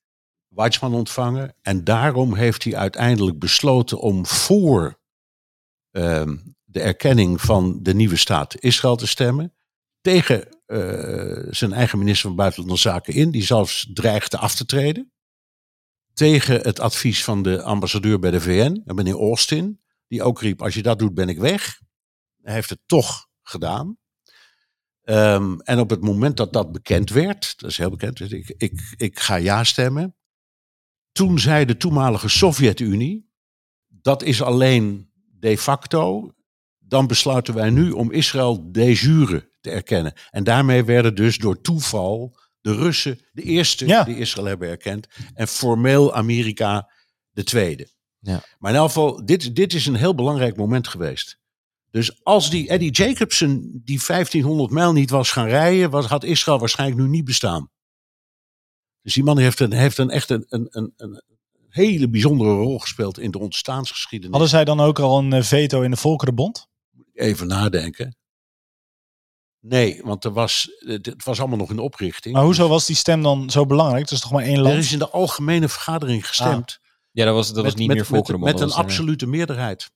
Weizmann 0.56 0.94
ontvangen 0.94 1.54
en 1.62 1.84
daarom 1.84 2.34
heeft 2.34 2.64
hij 2.64 2.76
uiteindelijk 2.76 3.38
besloten 3.38 4.00
om 4.00 4.26
voor 4.26 5.00
ehm, 5.90 6.36
de 6.64 6.80
erkenning 6.80 7.40
van 7.40 7.82
de 7.82 7.94
nieuwe 7.94 8.16
staat 8.16 8.60
Israël 8.60 8.96
te 8.96 9.06
stemmen. 9.06 9.54
Tegen 10.00 10.62
eh, 10.66 11.46
zijn 11.50 11.72
eigen 11.72 11.98
minister 11.98 12.26
van 12.26 12.36
Buitenlandse 12.36 12.88
Zaken 12.88 13.14
in, 13.14 13.30
die 13.30 13.44
zelfs 13.44 13.90
dreigde 13.92 14.38
af 14.38 14.54
te 14.54 14.66
treden. 14.66 15.12
Tegen 16.12 16.60
het 16.60 16.80
advies 16.80 17.24
van 17.24 17.42
de 17.42 17.62
ambassadeur 17.62 18.18
bij 18.18 18.30
de 18.30 18.40
VN, 18.40 18.82
meneer 18.84 19.18
Austin, 19.18 19.80
die 20.08 20.22
ook 20.22 20.40
riep: 20.40 20.62
Als 20.62 20.74
je 20.74 20.82
dat 20.82 20.98
doet, 20.98 21.14
ben 21.14 21.28
ik 21.28 21.38
weg. 21.38 21.80
Hij 22.42 22.54
heeft 22.54 22.70
het 22.70 22.80
toch 22.86 23.28
gedaan. 23.42 23.98
Ehm, 25.02 25.58
en 25.58 25.78
op 25.78 25.90
het 25.90 26.00
moment 26.00 26.36
dat 26.36 26.52
dat 26.52 26.72
bekend 26.72 27.10
werd, 27.10 27.54
dat 27.60 27.70
is 27.70 27.76
heel 27.76 27.90
bekend, 27.90 28.20
ik, 28.20 28.54
ik, 28.56 28.94
ik 28.96 29.18
ga 29.18 29.34
ja 29.34 29.64
stemmen. 29.64 30.15
Toen 31.16 31.38
zei 31.38 31.64
de 31.64 31.76
toenmalige 31.76 32.28
Sovjet-Unie: 32.28 33.30
dat 33.86 34.22
is 34.22 34.42
alleen 34.42 35.10
de 35.38 35.58
facto. 35.58 36.30
Dan 36.78 37.06
besluiten 37.06 37.54
wij 37.54 37.70
nu 37.70 37.90
om 37.90 38.12
Israël 38.12 38.72
de 38.72 38.92
jure 38.92 39.50
te 39.60 39.70
erkennen. 39.70 40.12
En 40.30 40.44
daarmee 40.44 40.84
werden 40.84 41.14
dus 41.14 41.38
door 41.38 41.60
toeval 41.60 42.38
de 42.60 42.74
Russen 42.74 43.18
de 43.32 43.42
eerste 43.42 43.86
Ja. 43.86 44.04
die 44.04 44.16
Israël 44.16 44.46
hebben 44.46 44.68
erkend. 44.68 45.06
En 45.34 45.48
formeel 45.48 46.14
Amerika 46.14 46.90
de 47.30 47.44
tweede. 47.44 47.88
Ja. 48.18 48.42
Maar 48.58 48.70
in 48.70 48.76
elk 48.76 48.86
geval, 48.86 49.24
dit, 49.24 49.56
dit 49.56 49.74
is 49.74 49.86
een 49.86 49.94
heel 49.94 50.14
belangrijk 50.14 50.56
moment 50.56 50.88
geweest. 50.88 51.38
Dus 51.90 52.24
als 52.24 52.50
die 52.50 52.68
Eddie 52.68 52.90
Jacobson 52.90 53.80
die 53.84 54.00
1500 54.06 54.70
mijl 54.70 54.92
niet 54.92 55.10
was 55.10 55.30
gaan 55.30 55.48
rijden, 55.48 55.90
was, 55.90 56.06
had 56.06 56.24
Israël 56.24 56.58
waarschijnlijk 56.58 57.00
nu 57.00 57.08
niet 57.08 57.24
bestaan. 57.24 57.70
Dus 59.06 59.14
die 59.14 59.24
man 59.24 59.38
heeft, 59.38 59.60
een, 59.60 59.72
heeft 59.72 59.98
een, 59.98 60.10
echt 60.10 60.30
een, 60.30 60.44
een, 60.48 60.68
een, 60.70 60.92
een 60.96 61.22
hele 61.68 62.08
bijzondere 62.08 62.50
rol 62.50 62.78
gespeeld 62.78 63.18
in 63.18 63.30
de 63.30 63.38
ontstaansgeschiedenis. 63.38 64.30
hadden 64.30 64.48
zij 64.50 64.64
dan 64.64 64.80
ook 64.80 64.98
al 64.98 65.18
een 65.18 65.32
eh, 65.32 65.42
veto 65.42 65.82
in 65.82 65.90
de 65.90 65.96
Volkerenbond? 65.96 66.68
Even 67.12 67.46
nadenken. 67.46 68.16
Nee, 69.60 70.00
want 70.04 70.24
er 70.24 70.32
was, 70.32 70.70
het 70.78 71.06
het 71.06 71.24
was 71.24 71.38
allemaal 71.38 71.58
nog 71.58 71.70
in 71.70 71.76
de 71.76 71.82
oprichting. 71.82 72.34
Maar 72.34 72.44
hoezo 72.44 72.68
was 72.68 72.86
die 72.86 72.96
stem 72.96 73.22
dan 73.22 73.50
zo 73.50 73.66
belangrijk? 73.66 74.02
Het 74.02 74.10
is 74.10 74.20
toch 74.20 74.30
maar 74.30 74.44
één 74.44 74.56
Er 74.56 74.62
land? 74.62 74.76
is 74.76 74.92
in 74.92 74.98
de 74.98 75.10
algemene 75.10 75.68
vergadering 75.68 76.26
gestemd. 76.26 76.78
Ja, 77.12 77.24
dat 77.24 77.34
was, 77.34 77.46
dat 77.52 77.56
was 77.56 77.64
met, 77.64 77.76
niet 77.76 77.86
met, 77.88 77.96
meer 77.96 78.06
met, 78.06 78.14
Volkerenbond. 78.14 78.52
met 78.52 78.60
dat 78.60 78.70
een 78.70 78.76
eh, 78.76 78.84
absolute 78.84 79.26
meerderheid. 79.26 79.90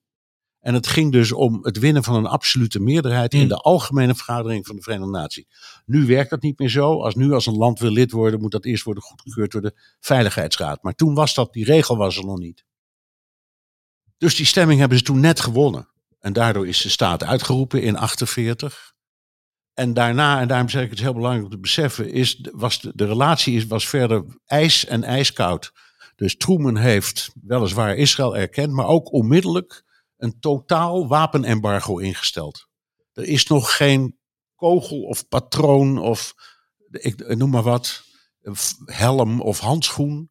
En 0.61 0.75
het 0.75 0.87
ging 0.87 1.13
dus 1.13 1.33
om 1.33 1.59
het 1.63 1.79
winnen 1.79 2.05
van 2.05 2.15
een 2.15 2.27
absolute 2.27 2.81
meerderheid 2.81 3.35
in 3.35 3.49
de 3.49 3.57
algemene 3.57 4.15
vergadering 4.15 4.67
van 4.67 4.77
de 4.77 4.83
Verenigde 4.83 5.11
Naties. 5.11 5.45
Nu 5.87 6.07
werkt 6.07 6.31
dat 6.31 6.43
niet 6.43 6.59
meer 6.59 6.69
zo. 6.69 7.03
Als 7.03 7.15
nu 7.15 7.33
als 7.33 7.47
een 7.47 7.57
land 7.57 7.79
wil 7.79 7.91
lid 7.91 8.11
worden, 8.11 8.41
moet 8.41 8.51
dat 8.51 8.65
eerst 8.65 8.85
worden 8.85 9.03
goedgekeurd 9.03 9.51
door 9.51 9.61
de 9.61 9.75
Veiligheidsraad. 10.01 10.83
Maar 10.83 10.95
toen 10.95 11.15
was 11.15 11.35
dat, 11.35 11.53
die 11.53 11.65
regel 11.65 11.97
was 11.97 12.17
er 12.17 12.25
nog 12.25 12.39
niet. 12.39 12.65
Dus 14.19 14.37
die 14.37 14.47
stemming 14.47 14.81
hebben 14.81 14.99
ze 14.99 15.05
toen 15.05 15.21
net 15.21 15.41
gewonnen. 15.41 15.89
En 16.19 16.33
daardoor 16.33 16.69
is 16.69 16.83
de 16.83 16.89
staat 16.89 17.25
uitgeroepen 17.25 17.83
in 17.83 17.97
48. 17.97 18.95
En 19.75 19.95
daarna, 19.95 20.41
en 20.41 20.49
daarom 20.49 20.69
zeg 20.69 20.85
ik 20.85 20.91
het 20.91 21.01
heel 21.01 21.15
belangrijk 21.15 21.45
om 21.45 21.51
te 21.51 21.59
beseffen, 21.59 22.13
is, 22.13 22.49
was 22.53 22.81
de, 22.81 22.93
de 22.95 23.07
relatie 23.07 23.57
is, 23.57 23.67
was 23.67 23.89
verder 23.89 24.25
ijs 24.47 24.85
en 24.87 25.05
ijskoud. 25.05 25.73
Dus 26.17 26.37
Truman 26.37 26.77
heeft 26.77 27.31
weliswaar 27.43 27.97
Israël 27.97 28.37
erkend, 28.37 28.73
maar 28.73 28.87
ook 28.87 29.13
onmiddellijk 29.13 29.85
een 30.21 30.41
totaal 30.41 31.09
wapenembargo 31.09 31.99
ingesteld. 31.99 32.69
Er 33.13 33.25
is 33.25 33.47
nog 33.47 33.77
geen 33.77 34.19
kogel 34.55 35.03
of 35.03 35.29
patroon 35.29 35.99
of 35.99 36.35
ik 36.91 37.37
noem 37.37 37.51
maar 37.51 37.63
wat, 37.63 38.03
helm 38.85 39.41
of 39.41 39.59
handschoen 39.59 40.31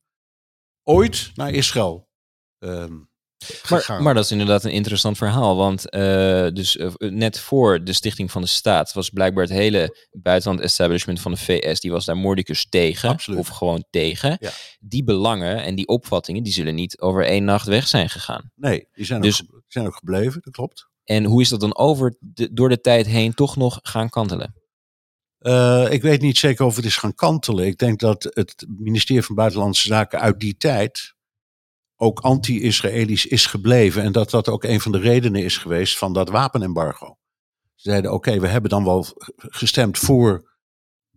ooit 0.84 1.31
naar 1.36 1.51
Israël 1.51 2.10
ehm 2.60 3.08
Maar, 3.69 4.01
maar 4.01 4.13
dat 4.13 4.24
is 4.24 4.31
inderdaad 4.31 4.63
een 4.63 4.72
interessant 4.72 5.17
verhaal. 5.17 5.55
Want 5.55 5.89
eh, 5.89 6.48
dus, 6.53 6.77
eh, 6.77 6.91
net 6.98 7.39
voor 7.39 7.84
de 7.84 7.93
stichting 7.93 8.31
van 8.31 8.41
de 8.41 8.48
staat 8.48 8.93
was 8.93 9.10
blijkbaar 9.10 9.43
het 9.43 9.53
hele 9.53 10.08
buitenland 10.12 10.63
establishment 10.63 11.22
van 11.22 11.31
de 11.31 11.38
VS, 11.38 11.79
die 11.79 11.91
was 11.91 12.05
daar 12.05 12.17
mordicus 12.17 12.69
tegen. 12.69 13.10
Absoluut. 13.10 13.39
Of 13.39 13.48
gewoon 13.48 13.84
tegen. 13.89 14.38
Ja. 14.39 14.50
Die 14.79 15.03
belangen 15.03 15.63
en 15.63 15.75
die 15.75 15.88
opvattingen, 15.88 16.43
die 16.43 16.53
zullen 16.53 16.75
niet 16.75 17.00
over 17.00 17.25
één 17.25 17.43
nacht 17.43 17.67
weg 17.67 17.88
zijn 17.88 18.10
gegaan. 18.10 18.51
nee, 18.55 18.88
die 18.93 19.05
zijn, 19.05 19.22
Dus- 19.22 19.41
ook, 19.41 19.62
zijn 19.67 19.88
ook 19.88 19.96
gebleven, 19.96 20.41
dat 20.43 20.53
klopt. 20.53 20.88
En 21.03 21.24
hoe 21.24 21.41
is 21.41 21.50
dat 21.50 21.60
dan 21.60 21.77
over 21.77 22.15
de, 22.19 22.53
door 22.53 22.69
de 22.69 22.81
tijd 22.81 23.05
heen 23.05 23.34
toch 23.34 23.55
nog 23.55 23.79
gaan 23.81 24.10
kantelen? 24.10 24.53
Eh, 25.39 25.88
ik 25.89 26.01
weet 26.01 26.22
niet 26.22 26.38
zeker 26.38 26.65
of 26.65 26.75
het 26.75 26.86
is 26.86 26.98
gaan 26.98 27.15
kantelen. 27.15 27.65
Ik 27.65 27.77
denk 27.77 28.00
dat 28.00 28.24
het 28.24 28.65
ministerie 28.77 29.24
van 29.24 29.36
Buitenlandse 29.36 29.88
Zaken 29.88 30.19
uit 30.19 30.39
die 30.39 30.58
tijd 30.58 31.13
ook 32.01 32.20
anti-Israëlisch 32.20 33.25
is 33.25 33.46
gebleven. 33.46 34.03
En 34.03 34.12
dat 34.12 34.29
dat 34.29 34.48
ook 34.48 34.63
een 34.63 34.82
van 34.82 34.91
de 34.91 35.00
redenen 35.00 35.44
is 35.44 35.58
geweest 35.58 35.98
van 35.98 36.13
dat 36.13 36.29
wapenembargo. 36.29 37.18
Ze 37.75 37.89
zeiden, 37.89 38.13
oké, 38.13 38.39
we 38.39 38.48
hebben 38.48 38.70
dan 38.70 38.84
wel 38.84 39.06
gestemd 39.36 39.98
voor 39.98 40.50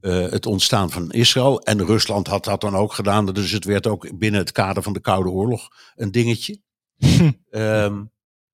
eh, 0.01 0.31
het 0.31 0.47
ontstaan 0.47 0.91
van 0.91 1.11
Israël. 1.11 1.61
En 1.61 1.85
Rusland 1.87 2.27
had 2.27 2.45
dat 2.45 2.61
dan 2.61 2.77
ook 2.77 2.93
gedaan. 2.93 3.27
Dus 3.27 3.51
het 3.51 3.65
werd 3.65 3.87
ook 3.87 4.19
binnen 4.19 4.41
het 4.41 4.53
kader 4.53 4.83
van 4.83 4.93
de 4.93 5.01
Koude 5.01 5.31
Oorlog 5.31 5.69
een 5.95 6.11
dingetje. 6.11 6.61
Ehm, 7.51 8.05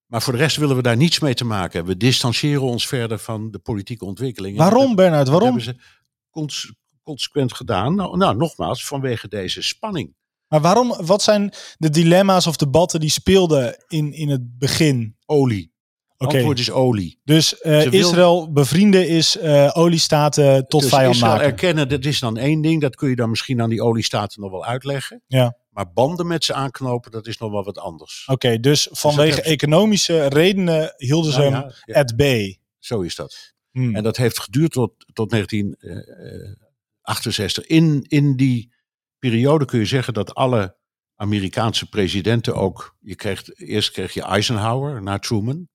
maar 0.07 0.23
voor 0.23 0.33
de 0.33 0.39
rest 0.39 0.57
willen 0.57 0.77
we 0.77 0.83
daar 0.83 0.97
niets 0.97 1.19
mee 1.19 1.35
te 1.35 1.45
maken 1.45 1.73
hebben. 1.73 1.93
We 1.93 1.99
distancieren 1.99 2.63
ons 2.63 2.87
verder 2.87 3.19
van 3.19 3.51
de 3.51 3.59
politieke 3.59 4.05
ontwikkelingen. 4.05 4.59
Waarom, 4.59 4.95
Bernard? 4.95 5.27
Dat 5.27 5.29
Waarom? 5.29 5.57
hebben 5.57 5.75
ze 5.75 5.83
cons- 6.31 6.73
consequent 7.03 7.55
gedaan. 7.55 7.95
Nou, 7.95 8.17
nou, 8.17 8.37
nogmaals, 8.37 8.87
vanwege 8.87 9.29
deze 9.29 9.63
spanning. 9.63 10.17
Maar 10.49 10.61
waarom? 10.61 10.95
Wat 11.01 11.23
zijn 11.23 11.53
de 11.77 11.91
dilemma's 11.91 12.47
of 12.47 12.57
debatten 12.57 13.01
die 13.01 13.11
speelden 13.11 13.85
in, 13.89 14.13
in 14.13 14.29
het 14.29 14.59
begin? 14.59 15.17
Olie. 15.27 15.77
Oké, 16.21 16.35
Antwoord 16.35 16.59
is 16.59 16.71
olie. 16.71 17.21
dus 17.25 17.59
eh, 17.61 17.83
wil- 17.83 17.93
Israël 18.09 18.53
bevrienden 18.53 19.09
is 19.09 19.37
eh, 19.37 19.71
oliestaten 19.73 20.69
tot 20.69 20.81
dus 20.81 20.91
vijand 20.91 21.15
Israël 21.15 21.33
maken. 21.33 21.47
erkennen, 21.49 21.89
dat 21.89 22.05
is 22.05 22.21
dan 22.21 22.37
één 22.37 22.61
ding. 22.61 22.81
Dat 22.81 22.97
kun 22.97 23.09
je 23.09 23.17
dan 23.17 23.31
misschien 23.31 23.61
aan 23.63 23.69
die 23.71 23.83
oliestaten 23.83 24.41
nog 24.41 24.51
wel 24.51 24.65
uitleggen. 24.65 25.23
Ja. 25.27 25.57
Maar 25.71 25.93
banden 25.93 26.27
met 26.27 26.45
ze 26.45 26.55
aanknopen, 26.55 27.11
dat 27.11 27.27
is 27.27 27.39
nog 27.39 27.51
wel 27.51 27.65
wat 27.65 27.79
anders. 27.79 28.25
Oké, 28.27 28.61
dus 28.61 28.89
vanwege 28.91 29.25
hebben 29.27 29.45
ze- 29.45 29.51
economische 29.51 30.27
redenen 30.27 30.95
hielden 30.97 31.33
ze 31.33 31.39
Nou 31.39 31.53
hem 31.53 31.63
ja, 31.63 31.73
ja, 31.85 32.01
at 32.01 32.17
bay. 32.17 32.59
zo 32.79 33.01
is 33.01 33.15
dat. 33.15 33.53
Hmm. 33.71 33.97
En 33.97 34.03
dat 34.03 34.17
heeft 34.17 34.41
geduurd 34.41 34.73
tot, 34.73 34.93
tot 35.13 35.31
1968. 35.31 37.67
In, 37.67 38.05
in 38.09 38.37
die 38.37 38.73
periode 39.19 39.65
kun 39.65 39.79
je 39.79 39.85
zeggen 39.85 40.15
dat 40.15 40.35
alle 40.35 40.77
Amerikaanse 41.17 41.89
presidenten 41.89 42.55
ook. 42.55 42.97
Je 43.01 43.15
kreeg, 43.15 43.55
eerst 43.55 43.91
kreeg 43.91 44.15
je 44.15 44.23
Eisenhower 44.23 45.03
na 45.03 45.19
Truman. 45.19 45.69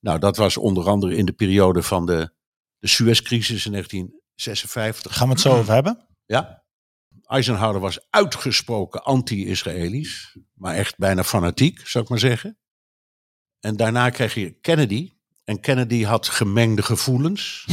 Nou, 0.00 0.18
dat 0.18 0.36
was 0.36 0.56
onder 0.56 0.88
andere 0.88 1.16
in 1.16 1.24
de 1.24 1.32
periode 1.32 1.82
van 1.82 2.06
de, 2.06 2.32
de 2.78 2.88
Suezcrisis 2.88 3.66
in 3.66 3.72
1956. 3.72 5.16
Gaan 5.16 5.26
we 5.26 5.32
het 5.32 5.42
zo 5.42 5.56
over 5.56 5.72
hebben? 5.72 6.06
Ja. 6.26 6.64
Eisenhower 7.22 7.80
was 7.80 8.06
uitgesproken 8.10 9.02
anti-Israëlisch, 9.02 10.36
maar 10.54 10.74
echt 10.74 10.98
bijna 10.98 11.24
fanatiek, 11.24 11.86
zou 11.86 12.04
ik 12.04 12.10
maar 12.10 12.18
zeggen. 12.18 12.58
En 13.60 13.76
daarna 13.76 14.10
kreeg 14.10 14.34
je 14.34 14.50
Kennedy. 14.50 15.12
En 15.44 15.60
Kennedy 15.60 16.04
had 16.04 16.28
gemengde 16.28 16.82
gevoelens. 16.82 17.66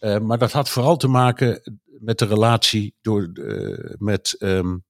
Uh, 0.00 0.18
maar 0.26 0.38
dat 0.38 0.52
had 0.52 0.70
vooral 0.70 0.96
te 0.96 1.08
maken 1.08 1.80
met 2.08 2.18
de 2.18 2.24
relatie 2.24 2.96
door, 3.00 3.30
uh, 3.34 3.94
met 3.98 4.36
um, 4.38 4.84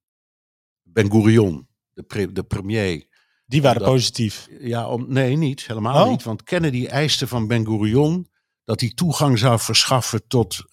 Ben 0.82 1.10
Gurion, 1.10 1.68
de, 1.92 2.02
pre, 2.02 2.32
de 2.32 2.44
premier. 2.44 3.06
Die 3.46 3.62
waren 3.62 3.80
dat, 3.80 3.90
positief. 3.90 4.48
Ja, 4.60 4.88
om, 4.88 5.12
nee, 5.12 5.36
niet. 5.36 5.66
Helemaal 5.66 6.04
oh. 6.04 6.10
niet. 6.10 6.22
Want 6.22 6.42
Kennedy 6.42 6.86
eiste 6.86 7.26
van 7.26 7.46
Ben 7.46 7.66
Gurion 7.66 8.30
dat 8.64 8.80
hij 8.80 8.92
toegang 8.94 9.38
zou 9.38 9.58
verschaffen 9.58 10.26
tot 10.26 10.64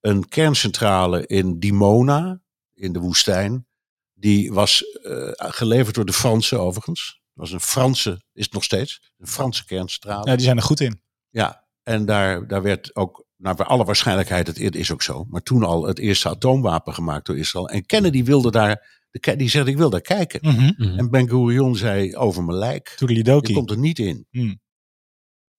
een 0.00 0.28
kerncentrale 0.28 1.26
in 1.26 1.58
Dimona, 1.58 2.42
in 2.74 2.92
de 2.92 3.00
woestijn. 3.00 3.66
Die 4.14 4.52
was 4.52 4.98
uh, 5.02 5.30
geleverd 5.34 5.94
door 5.94 6.06
de 6.06 6.12
Fransen 6.12 6.60
overigens. 6.60 7.20
Dat 7.34 7.48
was 7.48 7.52
een 7.52 7.60
Franse, 7.60 8.22
is 8.32 8.44
het 8.44 8.52
nog 8.52 8.64
steeds, 8.64 9.12
een 9.18 9.26
Franse 9.26 9.64
kerncentrale. 9.64 10.30
Ja, 10.30 10.36
die 10.36 10.44
zijn 10.44 10.56
er 10.56 10.62
goed 10.62 10.80
in. 10.80 11.02
Ja, 11.28 11.68
en 11.82 12.04
daar, 12.04 12.46
daar 12.46 12.62
werd 12.62 12.96
ook, 12.96 13.26
naar 13.38 13.54
nou, 13.56 13.68
alle 13.68 13.84
waarschijnlijkheid, 13.84 14.46
het 14.46 14.76
is 14.76 14.92
ook 14.92 15.02
zo, 15.02 15.26
maar 15.28 15.42
toen 15.42 15.62
al 15.62 15.86
het 15.86 15.98
eerste 15.98 16.28
atoomwapen 16.28 16.94
gemaakt 16.94 17.26
door 17.26 17.38
Israël. 17.38 17.68
En 17.68 17.86
Kennedy 17.86 18.24
wilde 18.24 18.50
daar, 18.50 19.02
die 19.36 19.48
zegt 19.48 19.66
ik 19.66 19.76
wil 19.76 19.90
daar 19.90 20.00
kijken. 20.00 20.40
Mm 20.42 20.74
-hmm. 20.76 20.98
En 20.98 21.10
Ben 21.10 21.28
Gurion 21.28 21.76
zei 21.76 22.16
over 22.16 22.44
mijn 22.44 22.58
lijk, 22.58 22.94
je 22.98 23.52
komt 23.52 23.70
er 23.70 23.78
niet 23.78 23.98
in. 23.98 24.26
Mm. 24.30 24.60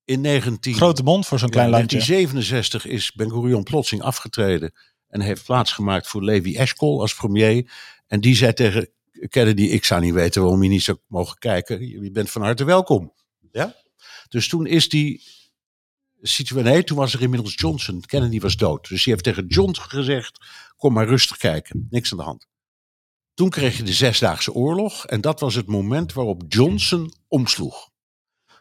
In 0.05 0.21
19, 0.21 0.73
Grote 0.73 1.03
mond 1.03 1.27
voor 1.27 1.39
zo'n 1.39 1.49
klein 1.49 1.69
landje. 1.69 1.97
1967 1.97 2.85
is 2.85 3.11
Ben 3.11 3.31
Gurion 3.31 3.63
plotseling 3.63 4.03
afgetreden 4.03 4.71
en 5.07 5.21
heeft 5.21 5.45
plaatsgemaakt 5.45 6.07
voor 6.07 6.23
Levi 6.23 6.57
Eshkol 6.57 7.01
als 7.01 7.15
premier. 7.15 7.71
En 8.07 8.21
die 8.21 8.35
zei 8.35 8.53
tegen 8.53 8.89
Kennedy, 9.29 9.61
ik 9.61 9.85
zou 9.85 10.01
niet 10.01 10.13
weten 10.13 10.41
waarom 10.41 10.63
je 10.63 10.69
niet 10.69 10.83
zou 10.83 10.97
mogen 11.07 11.37
kijken. 11.37 11.87
Je 11.87 12.11
bent 12.11 12.29
van 12.29 12.41
harte 12.41 12.63
welkom. 12.63 13.13
Ja? 13.51 13.75
Dus 14.29 14.47
toen 14.47 14.65
is 14.67 14.89
die 14.89 15.23
situatie, 16.21 16.71
nee, 16.71 16.83
toen 16.83 16.97
was 16.97 17.13
er 17.13 17.21
inmiddels 17.21 17.55
Johnson. 17.55 18.01
Kennedy 18.01 18.39
was 18.39 18.55
dood. 18.55 18.87
Dus 18.87 19.03
die 19.03 19.13
heeft 19.13 19.25
tegen 19.25 19.47
Johnson 19.47 19.85
gezegd, 19.85 20.45
kom 20.77 20.93
maar 20.93 21.07
rustig 21.07 21.37
kijken. 21.37 21.87
Niks 21.89 22.11
aan 22.11 22.17
de 22.17 22.23
hand. 22.23 22.47
Toen 23.33 23.49
kreeg 23.49 23.77
je 23.77 23.83
de 23.83 23.93
Zesdaagse 23.93 24.53
Oorlog. 24.53 25.05
En 25.05 25.21
dat 25.21 25.39
was 25.39 25.55
het 25.55 25.67
moment 25.67 26.13
waarop 26.13 26.43
Johnson 26.47 27.13
omsloeg. 27.27 27.89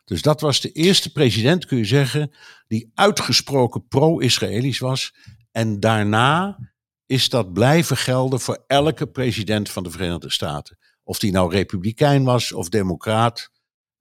Dus 0.04 0.22
dat 0.22 0.40
was 0.40 0.60
de 0.60 0.72
eerste 0.72 1.12
president, 1.12 1.66
kun 1.66 1.78
je 1.78 1.84
zeggen, 1.84 2.34
die 2.66 2.90
uitgesproken 2.94 3.86
pro-Israëlisch 3.86 4.78
was. 4.78 5.14
En 5.50 5.80
daarna 5.80 6.58
is 7.06 7.28
dat 7.28 7.52
blijven 7.52 7.96
gelden 7.96 8.40
voor 8.40 8.64
elke 8.66 9.06
president 9.06 9.70
van 9.70 9.82
de 9.82 9.90
Verenigde 9.90 10.30
Staten. 10.30 10.78
Of 11.02 11.18
die 11.18 11.32
nou 11.32 11.52
republikein 11.52 12.24
was 12.24 12.52
of 12.52 12.68
democraat, 12.68 13.50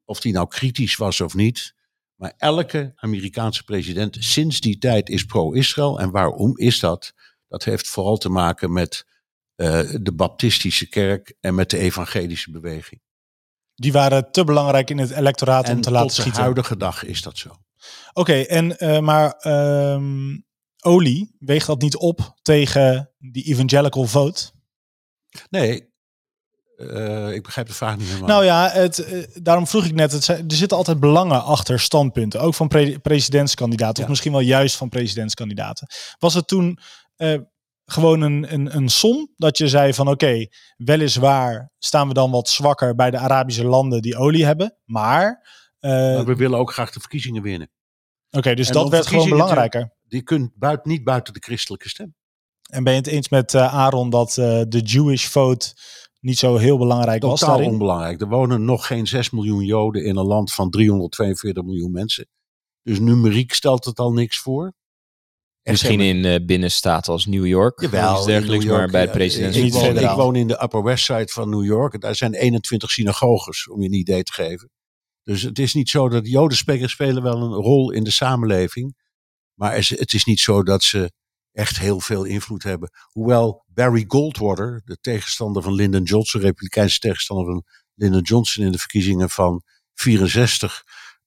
of 0.06 0.20
die 0.20 0.34
nou 0.34 0.48
kritisch 0.48 0.96
was 0.96 1.22
of 1.22 1.34
niet. 1.34 1.76
Maar 2.18 2.34
elke 2.38 2.94
Amerikaanse 2.96 3.64
president 3.64 4.18
sinds 4.20 4.62
die 4.62 4.78
tijd 4.78 5.10
is 5.10 5.26
pro-Israël. 5.26 6.00
En 6.00 6.12
waarom 6.12 6.58
is 6.58 6.80
dat? 6.80 7.14
Dat 7.48 7.64
heeft 7.64 7.88
vooral 7.88 8.18
te 8.18 8.30
maken 8.30 8.74
met 8.74 9.06
uh, 9.56 9.80
de 10.02 10.14
Baptistische 10.14 10.90
kerk 10.90 11.36
en 11.40 11.56
met 11.56 11.70
de 11.70 11.78
evangelische 11.78 12.52
beweging. 12.52 13.02
Die 13.76 13.92
waren 13.92 14.32
te 14.32 14.44
belangrijk 14.44 14.90
in 14.90 14.98
het 14.98 15.12
electoraat 15.12 15.68
en 15.68 15.76
om 15.76 15.82
te 15.82 15.92
laten 15.92 16.08
tot 16.08 16.16
de 16.16 16.22
schieten. 16.22 16.42
huidige 16.42 16.78
dag 16.78 17.04
is 17.04 17.22
dat 17.22 17.38
zo. 17.38 17.50
Oké, 17.50 17.60
okay, 18.14 18.44
en 18.46 18.76
uh, 18.84 19.00
maar 19.00 19.48
um, 19.94 20.46
olie, 20.80 21.36
weegt 21.40 21.68
dat 21.68 21.82
niet 21.82 21.98
op 21.98 22.38
tegen 22.42 23.12
die 23.18 23.44
evangelical 23.44 24.06
vote? 24.06 24.52
Nee, 25.50 25.94
uh, 26.78 27.34
ik 27.34 27.44
begrijp 27.44 27.68
de 27.68 27.74
vraag 27.74 27.98
niet 27.98 28.08
helemaal. 28.08 28.28
Nou 28.28 28.46
ja, 28.46 28.70
het, 28.70 28.98
uh, 28.98 29.24
daarom 29.34 29.68
vroeg 29.68 29.86
ik 29.86 29.94
net, 29.94 30.12
het, 30.12 30.28
er 30.28 30.44
zitten 30.48 30.78
altijd 30.78 31.00
belangen 31.00 31.44
achter 31.44 31.80
standpunten, 31.80 32.42
ook 32.42 32.54
van 32.54 32.68
pre 32.68 33.00
presidentskandidaten, 33.00 33.96
ja. 33.96 34.04
of 34.04 34.10
misschien 34.10 34.32
wel 34.32 34.42
juist 34.42 34.76
van 34.76 34.90
presidentskandidaten. 34.90 35.88
Was 36.20 36.34
het 36.34 36.48
toen 36.48 36.80
uh, 37.18 37.38
gewoon 37.86 38.22
een, 38.22 38.54
een, 38.54 38.76
een 38.76 38.90
som 38.90 39.34
dat 39.36 39.58
je 39.58 39.68
zei 39.68 39.94
van 39.94 40.08
oké, 40.08 40.26
okay, 40.26 40.52
weliswaar 40.78 41.72
staan 41.78 42.08
we 42.08 42.14
dan 42.14 42.32
wat 42.32 42.50
zwakker 42.50 42.96
bij 42.96 43.12
de 43.12 43.18
Arabische 43.18 43.66
landen 43.66 44.02
die 44.02 44.18
olie 44.18 44.46
hebben, 44.46 44.78
maar... 44.86 45.48
maar 45.80 46.26
we 46.26 46.36
willen 46.36 46.60
ook 46.60 46.74
graag 46.74 46.92
de 46.92 47.00
verkiezingen 47.00 47.42
winnen. 47.42 47.70
Oké, 48.28 48.38
okay, 48.38 48.56
dus 48.56 48.68
en 48.68 48.74
dat 48.74 48.90
werd 48.90 49.08
gewoon 49.08 49.30
belangrijker. 49.30 49.96
Die 50.08 50.22
kunt 50.22 50.52
buiten, 50.56 50.92
niet 50.92 51.04
buiten 51.04 51.34
de 51.34 51.40
christelijke 51.40 51.90
stem. 51.90 52.16
En 52.70 52.84
ben 52.84 52.94
je 52.94 53.00
het 53.00 53.08
eens 53.08 53.30
met 53.30 53.56
Aaron 53.56 54.10
dat 54.10 54.34
de 54.68 54.82
Jewish 54.84 55.26
vote 55.26 55.74
niet 56.20 56.38
zo 56.38 56.56
heel 56.56 56.78
belangrijk 56.78 57.22
Totaal 57.22 57.30
was 57.30 57.40
daarin. 57.40 57.70
onbelangrijk. 57.70 58.22
Er 58.22 58.28
wonen 58.28 58.66
nog 58.66 58.88
geen 58.88 59.08
6 59.08 59.30
miljoen 59.30 59.66
Joden 59.66 60.04
in 60.06 60.16
een 60.16 60.26
land 60.26 60.54
van 60.54 60.70
342 60.70 61.64
miljoen 61.64 61.92
mensen. 61.92 62.28
Dus 62.84 63.00
numeriek 63.00 63.54
stelt 63.54 63.86
het 63.86 64.00
al 64.00 64.14
niks 64.14 64.40
voor. 64.40 64.74
Misschien 65.64 66.00
in 66.00 66.24
uh, 66.24 66.46
binnenstaten 66.46 67.12
als 67.14 67.26
New 67.26 67.46
York. 67.46 67.82
Jawel, 67.82 68.26
dergelijks, 68.26 68.66
York, 68.66 68.80
maar 68.80 68.90
bij 68.90 69.06
ja, 69.06 69.12
president. 69.12 69.56
Ik, 69.56 69.74
woon, 69.74 69.98
ik 69.98 70.10
woon 70.10 70.36
in 70.36 70.48
de 70.48 70.64
Upper 70.64 70.84
West 70.84 71.06
Side 71.06 71.28
van 71.28 71.50
New 71.50 71.66
York. 71.66 72.02
Daar 72.02 72.16
zijn 72.16 72.34
21 72.34 72.92
synagoges, 72.92 73.70
om 73.70 73.82
je 73.82 73.88
een 73.88 73.94
idee 73.94 74.24
te 74.24 74.34
geven. 74.34 74.70
Dus 75.24 75.42
het 75.42 75.60
is 75.60 75.74
niet 75.74 75.90
zo 75.90 76.10
dat 76.10 76.28
Joden 76.28 76.58
spelen, 76.58 76.90
spelen 76.90 77.24
wel 77.24 77.42
een 77.42 77.54
rol 77.54 77.92
in 77.92 78.04
de 78.04 78.12
samenleving. 78.12 78.96
Maar 79.54 79.76
het 79.76 80.14
is 80.14 80.26
niet 80.26 80.40
zo 80.40 80.64
dat 80.64 80.84
ze 80.84 81.12
echt 81.58 81.80
heel 81.80 82.00
veel 82.00 82.24
invloed 82.24 82.64
hebben. 82.64 82.90
Hoewel 83.12 83.64
Barry 83.68 84.04
Goldwater, 84.08 84.82
de 84.86 84.98
tegenstander 85.02 85.64
van 85.64 85.74
Lyndon 85.74 86.04
Johnson, 86.04 86.42
republikeinse 86.42 87.00
tegenstander 87.00 87.46
van 87.46 87.64
Lyndon 87.94 88.22
Johnson 88.22 88.66
in 88.66 88.72
de 88.72 88.78
verkiezingen 88.78 89.30
van 89.30 89.64
64, 89.94 90.84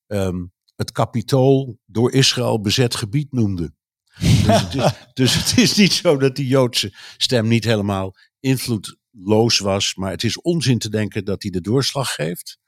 um, 0.07 0.53
het 0.77 0.93
kapitool 0.93 1.79
door 1.87 2.12
Israël 2.12 2.61
bezet 2.61 2.95
gebied 2.95 3.33
noemde. 3.33 3.73
Dus 4.21 4.61
het, 4.61 4.75
is, 4.75 4.93
dus 5.21 5.35
het 5.35 5.59
is 5.59 5.77
niet 5.77 5.93
zo 5.93 6.16
dat 6.16 6.37
die 6.37 6.47
Joodse 6.47 6.95
stem 7.16 7.49
niet 7.49 7.64
helemaal 7.64 8.14
invloedloos 8.40 9.59
was, 9.59 9.95
maar 9.95 10.11
het 10.11 10.25
is 10.25 10.40
onzin 10.40 10.79
te 10.79 10.88
denken 10.88 11.25
dat 11.25 11.43
hij 11.43 11.51
de 11.51 11.61
doorslag 11.61 12.14
geeft. 12.14 12.59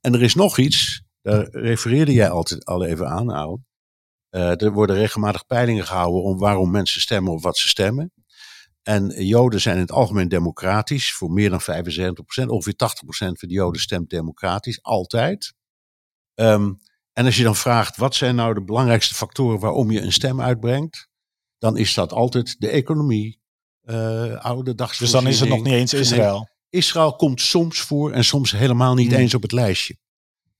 En 0.00 0.14
er 0.14 0.22
is 0.22 0.34
nog 0.34 0.58
iets, 0.58 1.02
daar 1.22 1.48
refereerde 1.50 2.12
jij 2.12 2.30
altijd 2.30 2.64
al 2.64 2.84
even 2.84 3.08
aan, 3.08 3.32
Aaron. 3.32 3.68
Uh, 4.30 4.62
er 4.62 4.72
worden 4.72 4.96
regelmatig 4.96 5.46
peilingen 5.46 5.86
gehouden 5.86 6.22
om 6.22 6.38
waarom 6.38 6.70
mensen 6.70 7.00
stemmen 7.00 7.32
of 7.32 7.42
wat 7.42 7.58
ze 7.58 7.68
stemmen. 7.68 8.12
En 8.82 9.24
Joden 9.26 9.60
zijn 9.60 9.74
in 9.74 9.80
het 9.80 9.92
algemeen 9.92 10.28
democratisch, 10.28 11.12
voor 11.12 11.30
meer 11.30 11.50
dan 11.50 11.60
75%. 11.60 12.46
Ongeveer 12.46 12.74
80% 12.74 12.76
van 13.08 13.48
de 13.48 13.54
Joden 13.54 13.80
stemt 13.80 14.10
democratisch, 14.10 14.82
altijd. 14.82 15.54
Um, 16.34 16.80
en 17.12 17.24
als 17.24 17.36
je 17.36 17.42
dan 17.42 17.56
vraagt, 17.56 17.96
wat 17.96 18.14
zijn 18.14 18.34
nou 18.34 18.54
de 18.54 18.64
belangrijkste 18.64 19.14
factoren 19.14 19.58
waarom 19.58 19.90
je 19.90 20.00
een 20.00 20.12
stem 20.12 20.40
uitbrengt? 20.40 21.08
Dan 21.58 21.76
is 21.76 21.94
dat 21.94 22.12
altijd 22.12 22.56
de 22.58 22.68
economie, 22.68 23.40
uh, 23.84 24.36
oude. 24.36 24.74
Dus 24.74 25.10
dan 25.10 25.26
is 25.26 25.40
het 25.40 25.48
nog 25.48 25.62
niet 25.62 25.74
eens 25.74 25.94
Israël? 25.94 26.48
Israël 26.68 27.16
komt 27.16 27.40
soms 27.40 27.80
voor 27.80 28.12
en 28.12 28.24
soms 28.24 28.50
helemaal 28.50 28.94
niet 28.94 29.10
hmm. 29.10 29.20
eens 29.20 29.34
op 29.34 29.42
het 29.42 29.52
lijstje. 29.52 29.98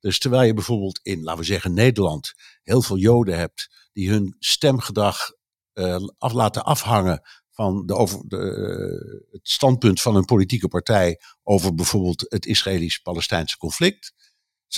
Dus 0.00 0.18
terwijl 0.18 0.42
je 0.42 0.54
bijvoorbeeld 0.54 1.00
in, 1.02 1.22
laten 1.22 1.40
we 1.40 1.46
zeggen, 1.46 1.74
Nederland 1.74 2.32
heel 2.70 2.82
veel 2.82 2.98
Joden 2.98 3.38
hebt 3.38 3.88
die 3.92 4.10
hun 4.10 4.36
stemgedrag 4.38 5.16
uh, 5.74 5.96
af 6.18 6.32
laten 6.32 6.64
afhangen 6.64 7.22
van 7.50 7.86
de 7.86 7.94
over, 7.94 8.28
de, 8.28 8.36
uh, 8.36 9.32
het 9.32 9.48
standpunt 9.48 10.00
van 10.00 10.16
een 10.16 10.24
politieke 10.24 10.68
partij 10.68 11.20
over 11.42 11.74
bijvoorbeeld 11.74 12.26
het 12.28 12.46
Israëlisch-Palestijnse 12.46 13.56
conflict. 13.56 14.12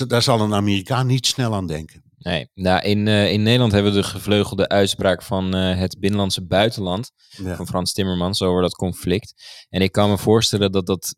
Daar 0.07 0.21
zal 0.21 0.39
een 0.39 0.53
Amerikaan 0.53 1.07
niet 1.07 1.27
snel 1.27 1.53
aan 1.53 1.67
denken. 1.67 2.03
Nee, 2.17 2.49
nou 2.53 2.81
in, 2.81 3.07
uh, 3.07 3.31
in 3.31 3.43
Nederland 3.43 3.71
hebben 3.71 3.93
we 3.93 4.01
de 4.01 4.07
gevleugelde 4.07 4.67
uitspraak 4.67 5.21
van 5.21 5.55
uh, 5.55 5.77
het 5.77 5.99
binnenlandse 5.99 6.45
buitenland 6.45 7.11
ja. 7.29 7.55
van 7.55 7.67
Frans 7.67 7.93
Timmermans 7.93 8.41
over 8.41 8.61
dat 8.61 8.75
conflict. 8.75 9.33
En 9.69 9.81
ik 9.81 9.91
kan 9.91 10.09
me 10.09 10.17
voorstellen 10.17 10.71
dat 10.71 10.85
dat 10.85 11.15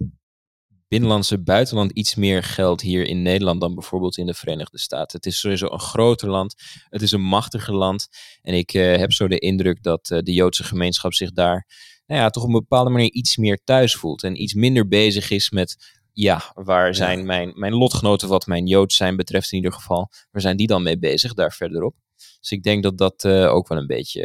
binnenlandse 0.95 1.43
buitenland 1.43 1.91
iets 1.91 2.15
meer 2.15 2.43
geldt 2.43 2.81
hier 2.81 3.05
in 3.05 3.21
Nederland 3.21 3.61
dan 3.61 3.73
bijvoorbeeld 3.73 4.17
in 4.17 4.25
de 4.25 4.33
Verenigde 4.33 4.79
Staten. 4.79 5.17
Het 5.17 5.25
is 5.25 5.39
sowieso 5.39 5.67
een 5.71 5.79
groter 5.79 6.29
land, 6.29 6.55
het 6.89 7.01
is 7.01 7.11
een 7.11 7.21
machtiger 7.21 7.73
land. 7.73 8.07
En 8.41 8.53
ik 8.53 8.73
uh, 8.73 8.97
heb 8.97 9.11
zo 9.11 9.27
de 9.27 9.39
indruk 9.39 9.83
dat 9.83 10.09
uh, 10.09 10.19
de 10.19 10.33
Joodse 10.33 10.63
gemeenschap 10.63 11.13
zich 11.13 11.31
daar 11.31 11.67
nou 12.05 12.21
ja, 12.21 12.29
toch 12.29 12.43
op 12.43 12.49
een 12.49 12.59
bepaalde 12.59 12.89
manier 12.89 13.11
iets 13.11 13.37
meer 13.37 13.59
thuis 13.63 13.95
voelt. 13.95 14.23
En 14.23 14.41
iets 14.41 14.53
minder 14.53 14.87
bezig 14.87 15.29
is 15.29 15.49
met, 15.49 15.99
ja, 16.11 16.51
waar 16.53 16.95
zijn 16.95 17.19
ja. 17.19 17.25
mijn, 17.25 17.51
mijn 17.55 17.73
lotgenoten 17.73 18.27
wat 18.27 18.45
mijn 18.45 18.67
Joods 18.67 18.95
zijn 18.95 19.15
betreft 19.15 19.51
in 19.51 19.57
ieder 19.57 19.73
geval, 19.73 20.11
waar 20.31 20.41
zijn 20.41 20.57
die 20.57 20.67
dan 20.67 20.83
mee 20.83 20.99
bezig 20.99 21.33
daar 21.33 21.53
verderop? 21.53 21.95
Dus 22.39 22.51
ik 22.51 22.63
denk 22.63 22.83
dat 22.83 22.97
dat 22.97 23.23
uh, 23.23 23.53
ook 23.53 23.67
wel 23.67 23.77
een 23.77 23.87
beetje 23.87 24.21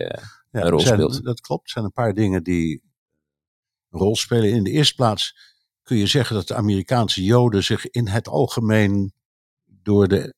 ja, 0.51 0.61
een 0.61 0.69
rol 0.69 0.81
zijn, 0.81 0.95
speelt. 0.95 1.25
Dat 1.25 1.41
klopt, 1.41 1.65
er 1.65 1.71
zijn 1.71 1.85
een 1.85 1.93
paar 1.93 2.15
dingen 2.15 2.43
die 2.43 2.83
een 3.91 4.01
rol 4.01 4.17
spelen. 4.17 4.51
In 4.51 4.65
de 4.65 4.71
eerste 4.71 4.95
plaats 4.95 5.35
kun 5.91 5.99
je 5.99 6.07
zeggen 6.07 6.37
dat 6.37 6.49
de 6.49 6.55
Amerikaanse 6.55 7.25
Joden 7.25 7.65
zich 7.65 7.91
in 7.91 8.07
het 8.07 8.29
algemeen 8.29 9.13
door 9.65 10.09
de 10.09 10.35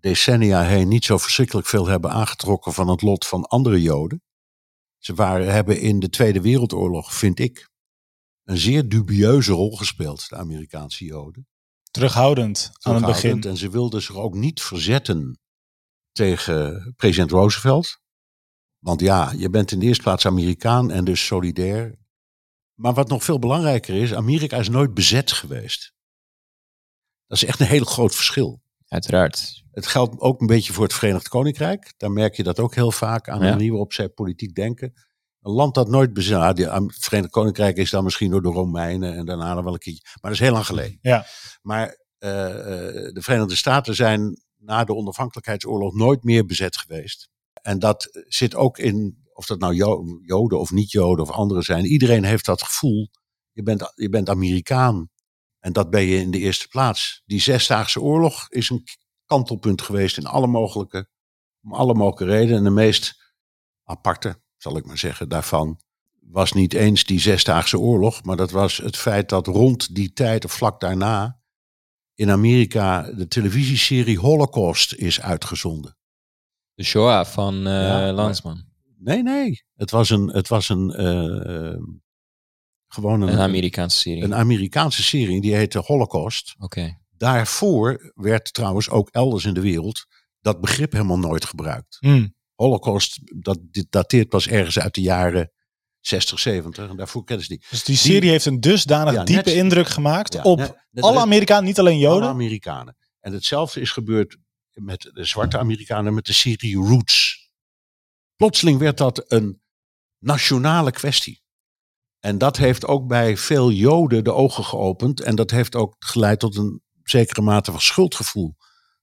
decennia 0.00 0.62
heen 0.62 0.88
niet 0.88 1.04
zo 1.04 1.18
verschrikkelijk 1.18 1.66
veel 1.66 1.86
hebben 1.86 2.10
aangetrokken 2.10 2.72
van 2.72 2.88
het 2.88 3.02
lot 3.02 3.26
van 3.26 3.44
andere 3.44 3.82
Joden. 3.82 4.22
Ze 4.98 5.14
waren, 5.14 5.52
hebben 5.52 5.80
in 5.80 6.00
de 6.00 6.08
Tweede 6.08 6.40
Wereldoorlog, 6.40 7.14
vind 7.14 7.38
ik, 7.38 7.70
een 8.44 8.58
zeer 8.58 8.88
dubieuze 8.88 9.52
rol 9.52 9.76
gespeeld, 9.76 10.28
de 10.28 10.36
Amerikaanse 10.36 11.04
Joden. 11.04 11.48
Terughoudend 11.90 12.70
aan 12.80 12.94
het 12.94 13.04
begin. 13.04 13.20
Terughoudend. 13.20 13.46
En 13.46 13.56
ze 13.56 13.70
wilden 13.70 14.02
zich 14.02 14.16
ook 14.16 14.34
niet 14.34 14.62
verzetten 14.62 15.38
tegen 16.12 16.92
president 16.96 17.30
Roosevelt. 17.30 17.98
Want 18.78 19.00
ja, 19.00 19.32
je 19.36 19.50
bent 19.50 19.72
in 19.72 19.78
de 19.78 19.86
eerste 19.86 20.02
plaats 20.02 20.26
Amerikaan 20.26 20.90
en 20.90 21.04
dus 21.04 21.26
solidair. 21.26 22.02
Maar 22.74 22.94
wat 22.94 23.08
nog 23.08 23.24
veel 23.24 23.38
belangrijker 23.38 23.94
is, 23.94 24.14
Amerika 24.14 24.56
is 24.56 24.68
nooit 24.68 24.94
bezet 24.94 25.32
geweest. 25.32 25.92
Dat 27.26 27.36
is 27.36 27.44
echt 27.44 27.60
een 27.60 27.66
heel 27.66 27.84
groot 27.84 28.14
verschil. 28.14 28.62
Uiteraard. 28.88 29.62
Het 29.70 29.86
geldt 29.86 30.20
ook 30.20 30.40
een 30.40 30.46
beetje 30.46 30.72
voor 30.72 30.84
het 30.84 30.94
Verenigd 30.94 31.28
Koninkrijk. 31.28 31.94
Daar 31.96 32.10
merk 32.10 32.34
je 32.36 32.42
dat 32.42 32.60
ook 32.60 32.74
heel 32.74 32.92
vaak 32.92 33.28
aan 33.28 33.38
de 33.38 33.44
Ja. 33.44 33.50
manier 33.50 33.70
waarop 33.70 33.92
zij 33.92 34.08
politiek 34.08 34.54
denken. 34.54 34.92
Een 35.40 35.52
land 35.52 35.74
dat 35.74 35.88
nooit 35.88 36.12
bezet. 36.12 36.56
die- 36.56 36.68
Het 36.70 36.94
Verenigd 36.98 37.30
Koninkrijk 37.32 37.76
is 37.76 37.90
dan 37.90 38.04
misschien 38.04 38.30
door 38.30 38.42
de 38.42 38.48
Romeinen 38.48 39.14
en 39.14 39.24
daarna 39.24 39.54
nog 39.54 39.64
wel 39.64 39.72
een 39.72 39.78
keertje. 39.78 40.02
Maar 40.04 40.30
dat 40.30 40.32
is 40.32 40.38
heel 40.46 40.52
lang 40.52 40.66
geleden. 40.66 40.98
Ja. 41.00 41.26
Maar 41.62 42.02
eh, 42.18 42.48
eh, 42.48 43.12
de 43.12 43.22
Verenigde 43.22 43.56
Staten 43.56 43.94
zijn 43.94 44.42
na 44.56 44.84
de 44.84 44.94
onafhankelijkheidsoorlog 44.94 45.94
nooit 45.94 46.24
meer 46.24 46.46
bezet 46.46 46.76
geweest. 46.76 47.28
En 47.62 47.78
dat 47.78 48.08
zit 48.28 48.54
ook 48.54 48.78
in, 48.78 49.23
of 49.34 49.46
dat 49.46 49.58
nou 49.58 49.74
Jo- 49.74 50.04
Joden 50.22 50.58
of 50.60 50.70
niet-Joden 50.70 51.24
of 51.24 51.30
anderen 51.30 51.62
zijn. 51.62 51.84
Iedereen 51.84 52.24
heeft 52.24 52.44
dat 52.44 52.62
gevoel. 52.62 53.08
Je 53.52 53.62
bent, 53.62 53.92
je 53.94 54.08
bent 54.08 54.28
Amerikaan. 54.28 55.08
En 55.58 55.72
dat 55.72 55.90
ben 55.90 56.02
je 56.02 56.16
in 56.20 56.30
de 56.30 56.38
eerste 56.38 56.68
plaats. 56.68 57.22
Die 57.26 57.40
Zesdaagse 57.40 58.00
Oorlog 58.00 58.48
is 58.50 58.70
een 58.70 58.84
kantelpunt 59.26 59.82
geweest 59.82 60.16
in 60.16 60.26
alle 60.26 60.46
mogelijke, 60.46 61.08
om 61.62 61.72
alle 61.72 61.94
mogelijke 61.94 62.34
redenen. 62.34 62.56
En 62.56 62.64
de 62.64 62.70
meest 62.70 63.32
aparte, 63.84 64.42
zal 64.56 64.76
ik 64.76 64.86
maar 64.86 64.98
zeggen, 64.98 65.28
daarvan 65.28 65.80
was 66.20 66.52
niet 66.52 66.72
eens 66.74 67.04
die 67.04 67.20
Zesdaagse 67.20 67.78
Oorlog, 67.78 68.22
maar 68.24 68.36
dat 68.36 68.50
was 68.50 68.76
het 68.76 68.96
feit 68.96 69.28
dat 69.28 69.46
rond 69.46 69.94
die 69.94 70.12
tijd 70.12 70.44
of 70.44 70.52
vlak 70.52 70.80
daarna 70.80 71.40
in 72.14 72.30
Amerika 72.30 73.02
de 73.02 73.28
televisieserie 73.28 74.18
Holocaust 74.18 74.92
is 74.94 75.20
uitgezonden. 75.20 75.96
De 76.74 76.84
Shoah 76.84 77.26
van 77.26 77.54
eh 77.66 77.72
Ja, 77.72 78.12
Landsman. 78.12 78.64
Nee, 79.04 79.22
nee. 79.22 79.64
Het 79.74 79.90
was 79.90 80.10
een, 80.10 80.28
het 80.28 80.48
was 80.48 80.68
een 80.68 80.90
eh, 80.90 81.70
eh, 81.72 81.78
gewoon 82.86 83.20
een, 83.22 83.28
Een 83.32 83.38
Amerikaanse 83.38 83.98
serie. 83.98 84.22
een 84.22 84.34
Amerikaanse 84.34 85.02
serie 85.02 85.40
die 85.40 85.54
heette 85.54 85.78
Holocaust. 85.78 86.54
Oké. 86.58 86.98
Daarvoor 87.16 88.12
werd 88.14 88.52
trouwens 88.54 88.90
ook 88.90 89.08
elders 89.10 89.44
in 89.44 89.54
de 89.54 89.60
wereld 89.60 90.04
dat 90.40 90.60
begrip 90.60 90.92
helemaal 90.92 91.18
nooit 91.18 91.44
gebruikt. 91.44 91.96
Hm. 92.00 92.26
Holocaust, 92.54 93.20
dat 93.42 93.58
dit 93.70 93.86
dateert 93.90 94.28
pas 94.28 94.48
ergens 94.48 94.78
uit 94.78 94.94
de 94.94 95.00
jaren 95.00 95.52
60, 96.00 96.38
70. 96.38 96.88
En 96.88 96.96
daarvoor 96.96 97.24
kennen 97.24 97.46
ze 97.46 97.52
die. 97.56 97.64
Dus 97.70 97.84
die 97.84 97.96
serie 97.96 98.30
heeft 98.30 98.44
een 98.46 98.60
dusdanig 98.60 99.12
Ja, 99.14 99.24
diepe 99.24 99.48
net- 99.50 99.54
indruk 99.58 99.88
gemaakt 99.88 100.32
Ja, 100.34 100.42
op 100.42 100.58
net- 100.58 100.86
net 100.90 101.04
alle 101.04 101.20
Amerikanen, 101.20 101.64
niet 101.64 101.78
alleen 101.78 101.94
alle 101.94 102.02
Joden. 102.14 102.28
Amerikanen. 102.28 102.96
En 103.20 103.32
hetzelfde 103.32 103.80
is 103.80 103.90
gebeurd 103.90 104.36
met 104.72 105.10
de 105.12 105.24
zwarte 105.24 105.58
Amerikanen 105.58 106.14
met 106.14 106.24
de 106.26 106.32
serie 106.32 106.76
Roots. 106.76 107.33
Plotseling 108.44 108.78
werd 108.78 108.98
dat 108.98 109.24
een 109.32 109.62
nationale 110.18 110.90
kwestie. 110.90 111.42
En 112.20 112.38
dat 112.38 112.56
heeft 112.56 112.86
ook 112.86 113.06
bij 113.06 113.36
veel 113.36 113.70
Joden 113.70 114.24
de 114.24 114.32
ogen 114.32 114.64
geopend. 114.64 115.20
En 115.20 115.36
dat 115.36 115.50
heeft 115.50 115.74
ook 115.74 115.94
geleid 115.98 116.38
tot 116.38 116.56
een 116.56 116.82
zekere 117.02 117.42
mate 117.42 117.70
van 117.70 117.80
schuldgevoel. 117.80 118.56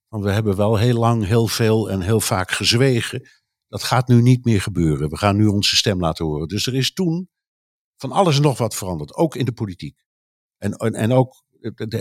Want 0.08 0.24
we 0.24 0.30
hebben 0.30 0.56
wel 0.56 0.76
heel 0.76 0.98
lang, 0.98 1.26
heel 1.26 1.46
veel 1.46 1.90
en 1.90 2.00
heel 2.00 2.20
vaak 2.20 2.50
gezwegen. 2.50 3.28
Dat 3.68 3.82
gaat 3.82 4.08
nu 4.08 4.22
niet 4.22 4.44
meer 4.44 4.60
gebeuren. 4.60 5.08
We 5.08 5.16
gaan 5.16 5.36
nu 5.36 5.46
onze 5.46 5.76
stem 5.76 6.00
laten 6.00 6.24
horen. 6.24 6.48
Dus 6.48 6.66
er 6.66 6.74
is 6.74 6.92
toen 6.92 7.28
van 7.96 8.12
alles 8.12 8.40
nog 8.40 8.58
wat 8.58 8.74
veranderd. 8.74 9.14
Ook 9.14 9.36
in 9.36 9.44
de 9.44 9.52
politiek. 9.52 10.04
En, 10.58 10.72
en, 10.72 10.94
en 10.94 11.12
ook, 11.12 11.44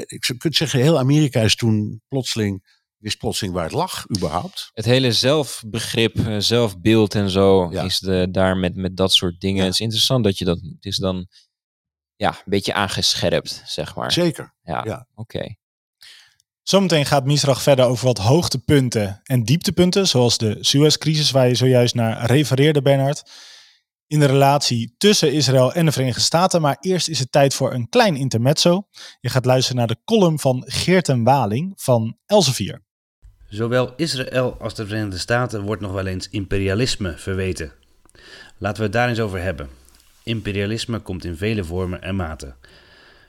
ik 0.05 0.35
kunt 0.37 0.55
zeggen, 0.55 0.79
heel 0.79 0.99
Amerika 0.99 1.41
is 1.41 1.55
toen 1.55 2.01
plotseling, 2.07 2.80
wist 3.01 3.17
plotseling 3.17 3.53
waar 3.53 3.63
het 3.63 3.73
lag, 3.73 4.05
überhaupt. 4.17 4.69
Het 4.73 4.85
hele 4.85 5.11
zelfbegrip, 5.11 6.17
eh, 6.17 6.35
zelfbeeld 6.37 7.15
en 7.15 7.29
zo 7.29 7.71
Ja. 7.71 7.83
is 7.83 7.99
de, 7.99 8.27
daar 8.31 8.57
met, 8.57 8.75
met 8.75 8.97
dat 8.97 9.13
soort 9.13 9.39
dingen. 9.39 9.57
Ja. 9.57 9.63
Het 9.63 9.73
is 9.73 9.79
interessant 9.79 10.23
dat 10.23 10.37
je 10.37 10.45
dat 10.45 10.59
het 10.61 10.85
is 10.85 10.97
dan 10.97 11.27
ja, 12.15 12.29
een 12.29 12.35
beetje 12.45 12.73
aangescherpt, 12.73 13.61
zeg 13.65 13.95
maar. 13.95 14.11
Zeker. 14.11 14.53
Ja, 14.63 14.83
ja. 14.85 15.07
oké. 15.15 15.55
Zometeen 16.63 17.05
gaat 17.05 17.25
Misrach 17.25 17.61
verder 17.61 17.85
over 17.85 18.05
wat 18.05 18.17
hoogtepunten 18.17 19.19
en 19.23 19.43
dieptepunten, 19.43 20.07
zoals 20.07 20.37
de 20.37 20.57
Suez-crisis 20.59 21.31
waar 21.31 21.47
je 21.47 21.55
zojuist 21.55 21.95
naar 21.95 22.25
refereerde, 22.25 22.81
Bernard. 22.81 23.23
In 24.07 24.19
de 24.19 24.25
relatie 24.25 24.95
tussen 24.97 25.33
Israël 25.33 25.73
en 25.73 25.85
de 25.85 25.91
Verenigde 25.91 26.21
Staten. 26.21 26.61
Maar 26.61 26.77
eerst 26.79 27.07
is 27.07 27.19
het 27.19 27.31
tijd 27.31 27.53
voor 27.53 27.73
een 27.73 27.89
klein 27.89 28.15
intermezzo. 28.15 28.87
Je 29.19 29.29
gaat 29.29 29.45
luisteren 29.45 29.77
naar 29.77 29.87
de 29.87 30.01
column 30.05 30.39
van 30.39 30.63
Geerten 30.67 31.23
Waling 31.23 31.73
van 31.75 32.17
Elsevier. 32.25 32.83
Zowel 33.51 33.93
Israël 33.95 34.57
als 34.59 34.75
de 34.75 34.87
Verenigde 34.87 35.17
Staten 35.17 35.61
wordt 35.61 35.81
nog 35.81 35.91
wel 35.91 36.05
eens 36.05 36.29
imperialisme 36.29 37.17
verweten. 37.17 37.71
Laten 38.57 38.77
we 38.77 38.83
het 38.83 38.93
daar 38.93 39.09
eens 39.09 39.19
over 39.19 39.41
hebben. 39.41 39.69
Imperialisme 40.23 40.99
komt 40.99 41.25
in 41.25 41.35
vele 41.35 41.63
vormen 41.63 42.01
en 42.01 42.15
maten. 42.15 42.55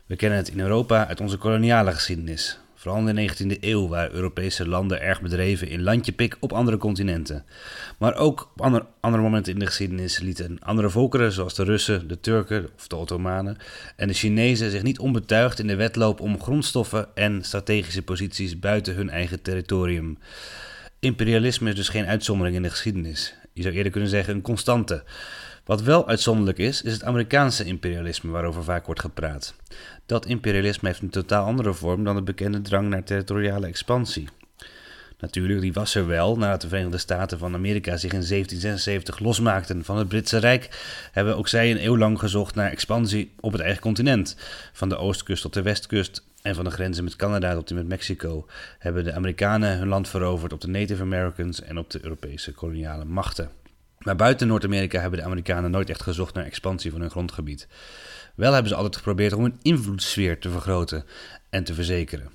We 0.06 0.16
kennen 0.16 0.38
het 0.38 0.48
in 0.48 0.60
Europa 0.60 1.06
uit 1.06 1.20
onze 1.20 1.36
koloniale 1.36 1.92
geschiedenis. 1.92 2.58
Vooral 2.82 3.08
in 3.08 3.14
de 3.14 3.30
19e 3.30 3.60
eeuw 3.60 3.88
waren 3.88 4.12
Europese 4.12 4.68
landen 4.68 5.00
erg 5.00 5.20
bedreven 5.20 5.68
in 5.68 5.82
landjepik 5.82 6.36
op 6.40 6.52
andere 6.52 6.76
continenten. 6.76 7.44
Maar 7.98 8.14
ook 8.14 8.50
op 8.54 8.60
ander- 8.60 8.86
andere 9.00 9.22
momenten 9.22 9.52
in 9.52 9.58
de 9.58 9.66
geschiedenis 9.66 10.18
lieten 10.18 10.58
andere 10.60 10.90
volkeren, 10.90 11.32
zoals 11.32 11.54
de 11.54 11.64
Russen, 11.64 12.08
de 12.08 12.20
Turken 12.20 12.68
of 12.76 12.86
de 12.86 12.96
Ottomanen 12.96 13.56
en 13.96 14.08
de 14.08 14.14
Chinezen, 14.14 14.70
zich 14.70 14.82
niet 14.82 14.98
onbetuigd 14.98 15.58
in 15.58 15.66
de 15.66 15.74
wedloop 15.74 16.20
om 16.20 16.40
grondstoffen 16.40 17.06
en 17.14 17.44
strategische 17.44 18.02
posities 18.02 18.58
buiten 18.58 18.94
hun 18.94 19.10
eigen 19.10 19.42
territorium. 19.42 20.18
Imperialisme 21.00 21.68
is 21.68 21.76
dus 21.76 21.88
geen 21.88 22.06
uitzondering 22.06 22.56
in 22.56 22.62
de 22.62 22.70
geschiedenis. 22.70 23.34
Je 23.52 23.62
zou 23.62 23.74
eerder 23.74 23.92
kunnen 23.92 24.10
zeggen 24.10 24.34
een 24.34 24.42
constante. 24.42 25.04
Wat 25.64 25.82
wel 25.82 26.08
uitzonderlijk 26.08 26.58
is, 26.58 26.82
is 26.82 26.92
het 26.92 27.04
Amerikaanse 27.04 27.64
imperialisme 27.64 28.30
waarover 28.30 28.64
vaak 28.64 28.86
wordt 28.86 29.00
gepraat. 29.00 29.54
Dat 30.06 30.26
imperialisme 30.26 30.88
heeft 30.88 31.00
een 31.00 31.10
totaal 31.10 31.44
andere 31.44 31.74
vorm 31.74 32.04
dan 32.04 32.14
de 32.14 32.22
bekende 32.22 32.60
drang 32.60 32.88
naar 32.88 33.04
territoriale 33.04 33.66
expansie. 33.66 34.28
Natuurlijk, 35.18 35.60
die 35.60 35.72
was 35.72 35.94
er 35.94 36.06
wel. 36.06 36.36
Nadat 36.36 36.60
de 36.60 36.68
Verenigde 36.68 36.98
Staten 36.98 37.38
van 37.38 37.54
Amerika 37.54 37.96
zich 37.96 38.12
in 38.12 38.26
1776 38.26 39.18
losmaakten 39.18 39.84
van 39.84 39.96
het 39.96 40.08
Britse 40.08 40.38
Rijk, 40.38 40.68
hebben 41.12 41.36
ook 41.36 41.48
zij 41.48 41.70
een 41.70 41.84
eeuw 41.84 41.98
lang 41.98 42.18
gezocht 42.18 42.54
naar 42.54 42.70
expansie 42.70 43.32
op 43.40 43.52
het 43.52 43.60
eigen 43.60 43.82
continent. 43.82 44.36
Van 44.72 44.88
de 44.88 44.96
oostkust 44.96 45.42
tot 45.42 45.54
de 45.54 45.62
westkust 45.62 46.24
en 46.42 46.54
van 46.54 46.64
de 46.64 46.70
grenzen 46.70 47.04
met 47.04 47.16
Canada 47.16 47.54
tot 47.54 47.68
die 47.68 47.76
met 47.76 47.88
Mexico 47.88 48.46
hebben 48.78 49.04
de 49.04 49.12
Amerikanen 49.12 49.78
hun 49.78 49.88
land 49.88 50.08
veroverd 50.08 50.52
op 50.52 50.60
de 50.60 50.68
Native 50.68 51.02
Americans 51.02 51.62
en 51.62 51.78
op 51.78 51.90
de 51.90 51.98
Europese 52.02 52.52
koloniale 52.52 53.04
machten. 53.04 53.61
Maar 54.02 54.16
buiten 54.16 54.46
Noord-Amerika 54.46 55.00
hebben 55.00 55.18
de 55.18 55.24
Amerikanen 55.24 55.70
nooit 55.70 55.90
echt 55.90 56.02
gezocht 56.02 56.34
naar 56.34 56.44
expansie 56.44 56.90
van 56.90 57.00
hun 57.00 57.10
grondgebied. 57.10 57.68
Wel 58.34 58.52
hebben 58.52 58.70
ze 58.70 58.76
altijd 58.76 58.96
geprobeerd 58.96 59.32
om 59.32 59.42
hun 59.42 59.58
invloedssfeer 59.62 60.38
te 60.38 60.50
vergroten 60.50 61.04
en 61.50 61.64
te 61.64 61.74
verzekeren. 61.74 62.30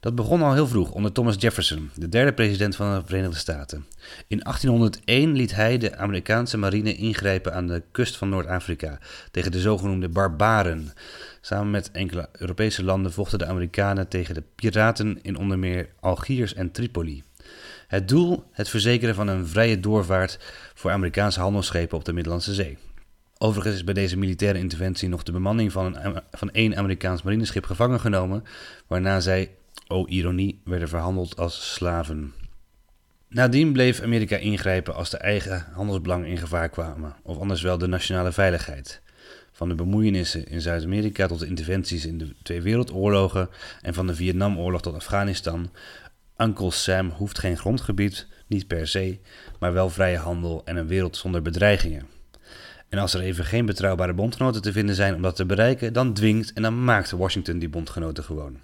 Dat 0.00 0.14
begon 0.14 0.42
al 0.42 0.52
heel 0.52 0.66
vroeg 0.66 0.90
onder 0.90 1.12
Thomas 1.12 1.36
Jefferson, 1.38 1.90
de 1.94 2.08
derde 2.08 2.32
president 2.32 2.76
van 2.76 2.94
de 2.94 3.06
Verenigde 3.06 3.36
Staten. 3.36 3.86
In 4.26 4.38
1801 4.38 5.36
liet 5.36 5.54
hij 5.54 5.78
de 5.78 5.96
Amerikaanse 5.96 6.58
marine 6.58 6.94
ingrijpen 6.94 7.54
aan 7.54 7.66
de 7.66 7.82
kust 7.92 8.16
van 8.16 8.28
Noord-Afrika 8.28 8.98
tegen 9.30 9.52
de 9.52 9.60
zogenoemde 9.60 10.08
barbaren. 10.08 10.92
Samen 11.40 11.70
met 11.70 11.90
enkele 11.90 12.28
Europese 12.32 12.84
landen 12.84 13.12
vochten 13.12 13.38
de 13.38 13.46
Amerikanen 13.46 14.08
tegen 14.08 14.34
de 14.34 14.42
piraten 14.54 15.18
in 15.22 15.36
onder 15.36 15.58
meer 15.58 15.88
Algiers 16.00 16.54
en 16.54 16.70
Tripoli. 16.70 17.22
Het 17.86 18.08
doel: 18.08 18.44
het 18.52 18.68
verzekeren 18.68 19.14
van 19.14 19.28
een 19.28 19.46
vrije 19.46 19.80
doorvaart 19.80 20.38
voor 20.74 20.90
Amerikaanse 20.90 21.40
handelsschepen 21.40 21.98
op 21.98 22.04
de 22.04 22.12
Middellandse 22.12 22.54
Zee. 22.54 22.78
Overigens 23.38 23.74
is 23.74 23.84
bij 23.84 23.94
deze 23.94 24.16
militaire 24.16 24.58
interventie 24.58 25.08
nog 25.08 25.22
de 25.22 25.32
bemanning 25.32 25.72
van, 25.72 25.96
een, 25.96 26.22
van 26.30 26.50
één 26.50 26.76
Amerikaans 26.76 27.22
marineschip 27.22 27.64
gevangen 27.64 28.00
genomen, 28.00 28.44
waarna 28.86 29.20
zij, 29.20 29.50
oh 29.86 30.10
ironie, 30.10 30.60
werden 30.64 30.88
verhandeld 30.88 31.36
als 31.36 31.74
slaven. 31.74 32.32
Nadien 33.28 33.72
bleef 33.72 34.00
Amerika 34.00 34.36
ingrijpen 34.36 34.94
als 34.94 35.10
de 35.10 35.16
eigen 35.16 35.66
handelsbelangen 35.72 36.28
in 36.28 36.38
gevaar 36.38 36.68
kwamen, 36.68 37.14
of 37.22 37.38
anders 37.38 37.62
wel 37.62 37.78
de 37.78 37.86
nationale 37.86 38.32
veiligheid. 38.32 39.02
Van 39.52 39.68
de 39.68 39.74
bemoeienissen 39.74 40.48
in 40.48 40.60
Zuid-Amerika 40.60 41.26
tot 41.26 41.38
de 41.38 41.46
interventies 41.46 42.06
in 42.06 42.18
de 42.18 42.34
twee 42.42 42.62
wereldoorlogen 42.62 43.48
en 43.82 43.94
van 43.94 44.06
de 44.06 44.14
Vietnamoorlog 44.14 44.82
tot 44.82 44.94
Afghanistan. 44.94 45.70
Uncle 46.38 46.70
Sam 46.70 47.10
hoeft 47.10 47.38
geen 47.38 47.56
grondgebied, 47.56 48.26
niet 48.46 48.66
per 48.66 48.88
se, 48.88 49.18
maar 49.58 49.72
wel 49.72 49.90
vrije 49.90 50.16
handel 50.16 50.62
en 50.64 50.76
een 50.76 50.86
wereld 50.86 51.16
zonder 51.16 51.42
bedreigingen. 51.42 52.06
En 52.88 52.98
als 52.98 53.14
er 53.14 53.20
even 53.20 53.44
geen 53.44 53.66
betrouwbare 53.66 54.14
bondgenoten 54.14 54.62
te 54.62 54.72
vinden 54.72 54.94
zijn 54.94 55.14
om 55.14 55.22
dat 55.22 55.36
te 55.36 55.46
bereiken, 55.46 55.92
dan 55.92 56.12
dwingt 56.12 56.52
en 56.52 56.62
dan 56.62 56.84
maakt 56.84 57.10
Washington 57.10 57.58
die 57.58 57.68
bondgenoten 57.68 58.24
gewoon. 58.24 58.60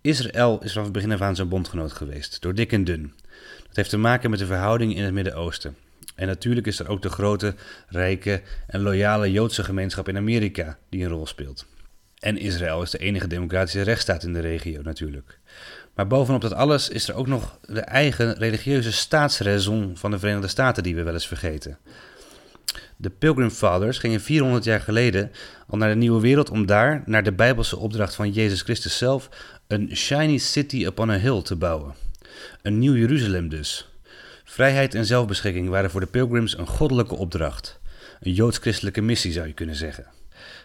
Israël 0.00 0.58
is 0.62 0.70
vanaf 0.72 0.84
het 0.84 0.92
begin 0.92 1.12
af 1.12 1.20
aan 1.20 1.36
zo'n 1.36 1.48
bondgenoot 1.48 1.92
geweest, 1.92 2.42
door 2.42 2.54
dik 2.54 2.72
en 2.72 2.84
dun. 2.84 3.14
Dat 3.66 3.76
heeft 3.76 3.90
te 3.90 3.96
maken 3.96 4.30
met 4.30 4.38
de 4.38 4.46
verhoudingen 4.46 4.96
in 4.96 5.02
het 5.04 5.12
Midden-Oosten. 5.12 5.76
En 6.14 6.26
natuurlijk 6.26 6.66
is 6.66 6.78
er 6.78 6.88
ook 6.88 7.02
de 7.02 7.08
grote, 7.08 7.54
rijke 7.88 8.42
en 8.66 8.80
loyale 8.80 9.32
Joodse 9.32 9.64
gemeenschap 9.64 10.08
in 10.08 10.16
Amerika 10.16 10.78
die 10.88 11.04
een 11.04 11.10
rol 11.10 11.26
speelt. 11.26 11.66
En 12.18 12.38
Israël 12.38 12.82
is 12.82 12.90
de 12.90 12.98
enige 12.98 13.26
democratische 13.26 13.82
rechtsstaat 13.82 14.22
in 14.22 14.32
de 14.32 14.40
regio 14.40 14.82
natuurlijk. 14.82 15.38
Maar 15.94 16.06
bovenop 16.06 16.40
dat 16.40 16.52
alles 16.52 16.88
is 16.88 17.08
er 17.08 17.14
ook 17.14 17.26
nog 17.26 17.58
de 17.66 17.80
eigen 17.80 18.34
religieuze 18.34 18.92
staatsraison 18.92 19.96
van 19.96 20.10
de 20.10 20.18
Verenigde 20.18 20.48
Staten 20.48 20.82
die 20.82 20.94
we 20.94 21.02
wel 21.02 21.12
eens 21.12 21.26
vergeten. 21.26 21.78
De 22.96 23.10
Pilgrim 23.10 23.50
Fathers 23.50 23.98
gingen 23.98 24.20
400 24.20 24.64
jaar 24.64 24.80
geleden 24.80 25.30
al 25.66 25.78
naar 25.78 25.88
de 25.88 25.96
Nieuwe 25.96 26.20
Wereld 26.20 26.50
om 26.50 26.66
daar, 26.66 27.02
naar 27.06 27.22
de 27.22 27.32
Bijbelse 27.32 27.76
opdracht 27.76 28.14
van 28.14 28.30
Jezus 28.30 28.62
Christus 28.62 28.98
zelf, 28.98 29.28
een 29.66 29.96
shiny 29.96 30.38
city 30.38 30.84
upon 30.84 31.10
a 31.10 31.18
hill 31.18 31.42
te 31.42 31.56
bouwen. 31.56 31.94
Een 32.62 32.78
nieuw 32.78 32.94
Jeruzalem 32.94 33.48
dus. 33.48 33.88
Vrijheid 34.44 34.94
en 34.94 35.06
zelfbeschikking 35.06 35.68
waren 35.68 35.90
voor 35.90 36.00
de 36.00 36.06
Pilgrims 36.06 36.58
een 36.58 36.66
goddelijke 36.66 37.14
opdracht. 37.14 37.80
Een 38.20 38.32
joods-christelijke 38.32 39.00
missie 39.00 39.32
zou 39.32 39.46
je 39.46 39.52
kunnen 39.52 39.76
zeggen. 39.76 40.06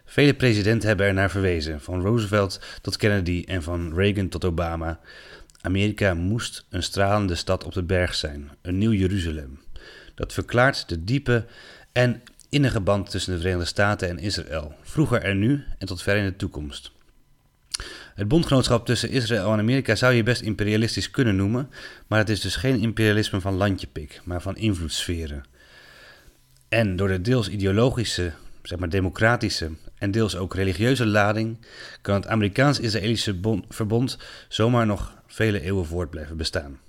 Vele 0.09 0.33
presidenten 0.33 0.87
hebben 0.87 1.05
er 1.05 1.13
naar 1.13 1.29
verwezen, 1.29 1.81
van 1.81 2.01
Roosevelt 2.01 2.59
tot 2.81 2.97
Kennedy 2.97 3.43
en 3.47 3.63
van 3.63 3.93
Reagan 3.95 4.29
tot 4.29 4.45
Obama. 4.45 4.99
Amerika 5.61 6.13
moest 6.13 6.65
een 6.69 6.83
stralende 6.83 7.35
stad 7.35 7.63
op 7.63 7.73
de 7.73 7.83
berg 7.83 8.15
zijn, 8.15 8.51
een 8.61 8.77
nieuw 8.77 8.93
Jeruzalem. 8.93 9.59
Dat 10.15 10.33
verklaart 10.33 10.89
de 10.89 11.03
diepe 11.03 11.45
en 11.91 12.21
innige 12.49 12.79
band 12.79 13.09
tussen 13.09 13.33
de 13.33 13.39
Verenigde 13.39 13.65
Staten 13.65 14.09
en 14.09 14.19
Israël, 14.19 14.75
vroeger 14.81 15.21
en 15.21 15.39
nu 15.39 15.63
en 15.77 15.87
tot 15.87 16.01
ver 16.01 16.15
in 16.15 16.25
de 16.25 16.35
toekomst. 16.35 16.91
Het 18.15 18.27
bondgenootschap 18.27 18.85
tussen 18.85 19.09
Israël 19.09 19.53
en 19.53 19.59
Amerika 19.59 19.95
zou 19.95 20.13
je 20.13 20.23
best 20.23 20.41
imperialistisch 20.41 21.11
kunnen 21.11 21.35
noemen, 21.35 21.69
maar 22.07 22.19
het 22.19 22.29
is 22.29 22.41
dus 22.41 22.55
geen 22.55 22.81
imperialisme 22.81 23.41
van 23.41 23.53
landjepik, 23.53 24.21
maar 24.23 24.41
van 24.41 24.57
invloedssferen. 24.57 25.43
En 26.69 26.95
door 26.95 27.07
de 27.07 27.21
deels 27.21 27.49
ideologische, 27.49 28.33
zeg 28.67 28.79
maar 28.79 28.89
democratische 28.89 29.71
en 29.95 30.11
deels 30.11 30.35
ook 30.35 30.55
religieuze 30.55 31.05
lading 31.05 31.65
kan 32.01 32.15
het 32.15 32.27
Amerikaans-Israëlische 32.27 33.39
verbond 33.69 34.17
zomaar 34.49 34.85
nog 34.85 35.21
vele 35.27 35.61
eeuwen 35.61 35.85
voort 35.85 36.09
blijven 36.09 36.37
bestaan. 36.37 36.79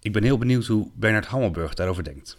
Ik 0.00 0.12
ben 0.12 0.22
heel 0.22 0.38
benieuwd 0.38 0.66
hoe 0.66 0.90
Bernard 0.94 1.26
Hammelburg 1.26 1.74
daarover 1.74 2.04
denkt. 2.04 2.36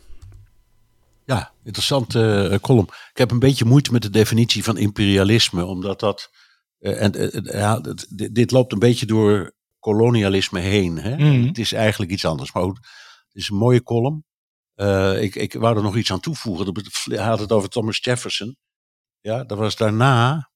Ja, 1.25 1.53
interessante 1.63 2.49
uh, 2.51 2.57
column. 2.57 2.87
Ik 3.11 3.17
heb 3.17 3.31
een 3.31 3.39
beetje 3.39 3.65
moeite 3.65 3.91
met 3.91 4.01
de 4.01 4.09
definitie 4.09 4.63
van 4.63 4.77
imperialisme, 4.77 5.65
omdat 5.65 5.99
dat. 5.99 6.29
Uh, 6.79 7.01
en, 7.01 7.21
uh, 7.21 7.53
ja, 7.53 7.81
dit 8.31 8.51
loopt 8.51 8.73
een 8.73 8.79
beetje 8.79 9.05
door 9.05 9.53
kolonialisme 9.79 10.59
heen. 10.59 10.97
Hè? 10.97 11.15
Mhm. 11.15 11.47
Het 11.47 11.57
is 11.57 11.71
eigenlijk 11.73 12.11
iets 12.11 12.25
anders. 12.25 12.53
Maar 12.53 12.63
goed, 12.63 12.77
het 13.27 13.35
is 13.35 13.49
een 13.49 13.57
mooie 13.57 13.83
column. 13.83 14.23
ik, 15.21 15.35
ik 15.35 15.53
wou 15.53 15.77
er 15.77 15.83
nog 15.83 15.95
iets 15.95 16.11
aan 16.11 16.19
toevoegen. 16.19 16.73
Hij 17.03 17.25
had 17.25 17.39
het 17.39 17.51
over 17.51 17.69
Thomas 17.69 17.99
Jefferson. 18.01 18.57
Ja, 19.25 19.43
dat 19.43 19.57
was 19.57 19.75
daarna 19.75 20.49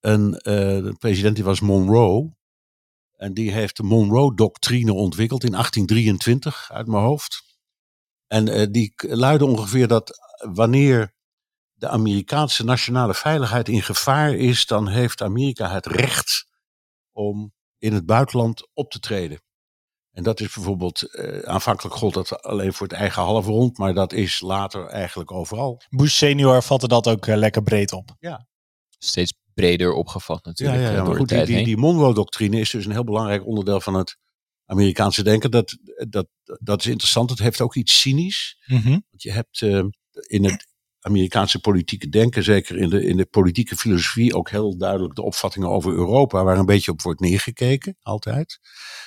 een 0.00 0.30
de 0.30 0.96
president, 0.98 1.34
die 1.34 1.44
was 1.44 1.60
Monroe. 1.60 2.36
En 3.16 3.34
die 3.34 3.52
heeft 3.52 3.76
de 3.76 3.82
Monroe-doctrine 3.82 4.92
ontwikkeld 4.92 5.44
in 5.44 5.50
1823, 5.50 6.70
uit 6.72 6.86
mijn 6.86 7.02
hoofd. 7.02 7.42
En 8.26 8.48
uh, 8.48 8.66
die 8.70 8.92
luidde 8.96 9.44
ongeveer 9.44 9.88
dat 9.88 10.18
wanneer 10.52 11.14
de 11.72 11.88
Amerikaanse 11.88 12.64
nationale 12.64 13.14
veiligheid 13.14 13.68
in 13.68 13.82
gevaar 13.82 14.34
is, 14.34 14.66
dan 14.66 14.88
heeft 14.88 15.22
Amerika 15.22 15.70
het 15.70 15.86
recht 15.86 16.46
om 17.12 17.52
in 17.78 17.92
het 17.92 18.06
buitenland 18.06 18.68
op 18.74 18.90
te 18.90 19.00
treden. 19.00 19.40
En 20.16 20.22
dat 20.22 20.40
is 20.40 20.54
bijvoorbeeld, 20.54 21.08
uh, 21.12 21.38
aanvankelijk 21.38 21.94
gold 21.94 22.14
dat 22.14 22.42
alleen 22.42 22.72
voor 22.72 22.86
het 22.86 22.96
eigen 22.96 23.22
halfrond, 23.22 23.78
maar 23.78 23.94
dat 23.94 24.12
is 24.12 24.40
later 24.40 24.86
eigenlijk 24.86 25.32
overal. 25.32 25.80
Bush 25.88 26.16
senior 26.16 26.62
vatte 26.62 26.88
dat 26.88 27.08
ook 27.08 27.26
uh, 27.26 27.36
lekker 27.36 27.62
breed 27.62 27.92
op. 27.92 28.16
Ja. 28.18 28.46
Steeds 28.98 29.34
breder 29.54 29.92
opgevat 29.92 30.44
natuurlijk. 30.44 30.78
Ja, 30.78 30.84
ja, 30.84 30.90
ja 30.90 30.96
door 30.96 31.06
maar 31.08 31.16
goed, 31.16 31.28
de 31.28 31.44
die, 31.44 31.64
die, 31.64 31.76
Monroe-doctrine 31.76 32.60
is 32.60 32.70
dus 32.70 32.84
een 32.84 32.92
heel 32.92 33.04
belangrijk 33.04 33.46
onderdeel 33.46 33.80
van 33.80 33.94
het 33.94 34.16
Amerikaanse 34.64 35.22
denken. 35.22 35.50
Dat, 35.50 35.76
dat, 36.08 36.26
dat 36.44 36.80
is 36.80 36.86
interessant. 36.86 37.30
Het 37.30 37.38
heeft 37.38 37.60
ook 37.60 37.74
iets 37.74 38.00
cynisch. 38.00 38.56
Mhm. 38.66 38.88
Want 38.88 39.22
je 39.22 39.32
hebt 39.32 39.60
uh, 39.60 39.84
in 40.12 40.44
het 40.44 40.66
Amerikaanse 41.06 41.60
politieke 41.60 42.08
denken, 42.08 42.42
zeker 42.42 42.76
in 42.76 42.88
de, 42.88 43.04
in 43.04 43.16
de 43.16 43.26
politieke 43.26 43.76
filosofie, 43.76 44.34
ook 44.34 44.50
heel 44.50 44.76
duidelijk 44.76 45.14
de 45.14 45.22
opvattingen 45.22 45.68
over 45.68 45.92
Europa, 45.92 46.44
waar 46.44 46.58
een 46.58 46.66
beetje 46.66 46.90
op 46.90 47.02
wordt 47.02 47.20
neergekeken, 47.20 47.96
altijd. 48.02 48.58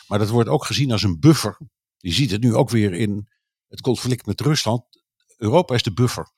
Maar 0.08 0.20
dat 0.20 0.30
wordt 0.30 0.50
ook 0.50 0.66
gezien 0.66 0.92
als 0.92 1.04
een 1.04 1.20
buffer. 1.20 1.58
Je 1.98 2.12
ziet 2.12 2.32
het 2.32 2.42
nu 2.42 2.56
ook 2.56 2.70
weer 2.70 2.94
in 2.94 3.30
het 3.68 3.82
conflict 3.82 4.26
met 4.26 4.42
Rusland. 4.42 4.84
Europa 5.38 5.76
is 5.76 5.84
de 5.84 5.94
buffer. 5.94 6.32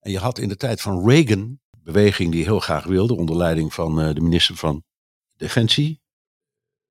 En 0.00 0.10
je 0.10 0.18
had 0.18 0.38
in 0.38 0.48
de 0.48 0.56
tijd 0.56 0.80
van 0.80 1.08
Reagan, 1.08 1.60
beweging 1.70 2.32
die 2.32 2.44
heel 2.44 2.60
graag 2.60 2.84
wilde, 2.84 3.16
onder 3.16 3.36
leiding 3.36 3.74
van 3.74 4.00
uh, 4.00 4.14
de 4.14 4.20
minister 4.20 4.56
van 4.56 4.84
Defensie, 5.36 6.02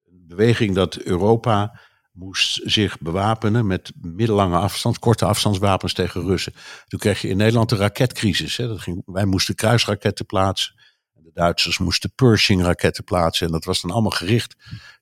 een 0.03 0.23
beweging 0.27 0.75
dat 0.75 0.97
Europa 0.97 1.79
moest 2.13 2.59
zich 2.63 2.99
bewapenen 2.99 3.67
met 3.67 3.91
middellange 4.01 4.57
afstand, 4.57 4.99
korte 4.99 5.25
afstandswapens 5.25 5.93
tegen 5.93 6.21
Russen. 6.21 6.53
Toen 6.87 6.99
kreeg 6.99 7.21
je 7.21 7.27
in 7.27 7.37
Nederland 7.37 7.69
de 7.69 7.75
raketcrisis. 7.75 8.57
Hè. 8.57 8.67
Dat 8.67 8.81
ging, 8.81 9.01
wij 9.05 9.25
moesten 9.25 9.55
kruisraketten 9.55 10.25
plaatsen. 10.25 10.75
De 11.13 11.31
Duitsers 11.33 11.77
moesten 11.77 12.13
Pershing-raketten 12.15 13.03
plaatsen. 13.03 13.45
En 13.45 13.51
dat 13.51 13.65
was 13.65 13.81
dan 13.81 13.91
allemaal 13.91 14.11
gericht 14.11 14.55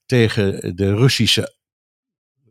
tegen 0.05 0.75
de 0.75 0.95
Russische 0.95 1.55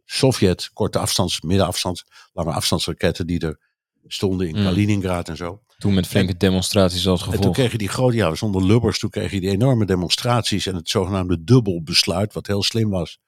Sovjet, 0.05 0.70
korte 0.73 0.99
afstands, 0.99 1.40
middenafstands, 1.40 2.05
lange 2.33 2.53
afstandsraketten 2.53 3.27
die 3.27 3.40
er 3.40 3.59
stonden 4.07 4.49
in 4.49 4.57
Mm. 4.57 4.64
Kaliningrad 4.64 5.29
en 5.29 5.37
zo. 5.37 5.62
Toen 5.79 5.94
met 5.94 6.07
flinke 6.07 6.37
demonstraties 6.37 7.07
als 7.07 7.20
En 7.20 7.27
toen 7.27 7.37
gevolg. 7.37 7.55
kreeg 7.55 7.73
je 7.73 7.79
die 7.79 7.88
grote, 7.88 8.16
ja, 8.16 8.35
zonder 8.35 8.64
lubbers, 8.64 8.99
toen 8.99 9.11
kreeg 9.11 9.31
je 9.31 9.40
die 9.40 9.51
enorme 9.51 9.85
demonstraties 9.85 10.66
en 10.66 10.75
het 10.75 10.88
zogenaamde 10.88 11.44
dubbelbesluit, 11.44 12.33
wat 12.33 12.46
heel 12.46 12.62
slim 12.62 12.90
was 12.90 13.18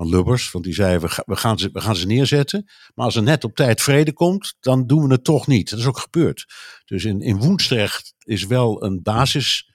van 0.00 0.08
Lubbers. 0.08 0.50
Want 0.50 0.64
die 0.64 0.74
zei, 0.74 0.98
we, 0.98 1.08
ga- 1.08 1.22
we, 1.26 1.36
gaan 1.36 1.58
ze, 1.58 1.68
we 1.72 1.80
gaan 1.80 1.96
ze 1.96 2.06
neerzetten, 2.06 2.68
maar 2.94 3.04
als 3.04 3.16
er 3.16 3.22
net 3.22 3.44
op 3.44 3.54
tijd 3.54 3.80
vrede 3.82 4.12
komt, 4.12 4.54
dan 4.60 4.86
doen 4.86 5.06
we 5.06 5.12
het 5.12 5.24
toch 5.24 5.46
niet. 5.46 5.70
Dat 5.70 5.78
is 5.78 5.86
ook 5.86 5.98
gebeurd. 5.98 6.46
Dus 6.84 7.04
in, 7.04 7.20
in 7.20 7.38
Woensdrecht 7.38 8.14
is 8.18 8.46
wel 8.46 8.84
een 8.84 9.02
basis 9.02 9.70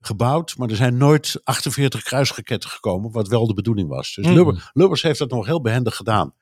gebouwd, 0.00 0.56
maar 0.56 0.68
er 0.70 0.76
zijn 0.76 0.96
nooit 0.96 1.40
48 1.44 2.02
kruisraketten 2.02 2.70
gekomen, 2.70 3.10
wat 3.10 3.28
wel 3.28 3.46
de 3.46 3.54
bedoeling 3.54 3.88
was. 3.88 4.14
Dus 4.14 4.26
Mm. 4.26 4.32
Lubber- 4.34 4.70
Lubbers 4.72 5.02
heeft 5.02 5.18
dat 5.18 5.30
nog 5.30 5.46
heel 5.46 5.60
behendig 5.60 5.96
gedaan, 5.96 6.34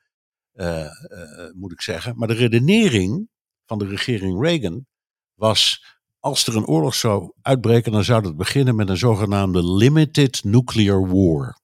eh, 0.53 0.81
eh, 0.85 0.89
moet 1.55 1.71
ik 1.71 1.81
zeggen. 1.81 2.17
Maar 2.17 2.27
de 2.27 2.33
redenering 2.33 3.29
van 3.65 3.77
de 3.77 3.85
regering 3.87 4.41
Reagan 4.41 4.85
was, 5.35 5.85
als 6.19 6.47
er 6.47 6.55
een 6.55 6.65
oorlog 6.65 6.95
zou 6.95 7.31
uitbreken, 7.41 7.91
dan 7.91 8.03
zou 8.03 8.21
dat 8.21 8.37
beginnen 8.37 8.75
met 8.75 8.89
een 8.89 8.97
zogenaamde 8.97 9.73
limited 9.73 10.43
nuclear 10.43 11.07
war. 11.07 11.58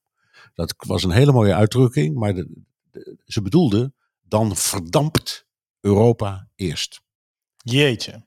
Dat 0.56 0.74
was 0.78 1.04
een 1.04 1.12
hele 1.12 1.32
mooie 1.32 1.54
uitdrukking, 1.54 2.15
maar 2.15 2.34
de, 2.34 2.62
de- 2.91 3.18
ze 3.26 3.41
bedoelde, 3.41 3.94
dan 4.22 4.56
verdampt 4.56 5.48
Europa 5.80 6.48
eerst. 6.56 7.02
Jeetje. 7.58 8.26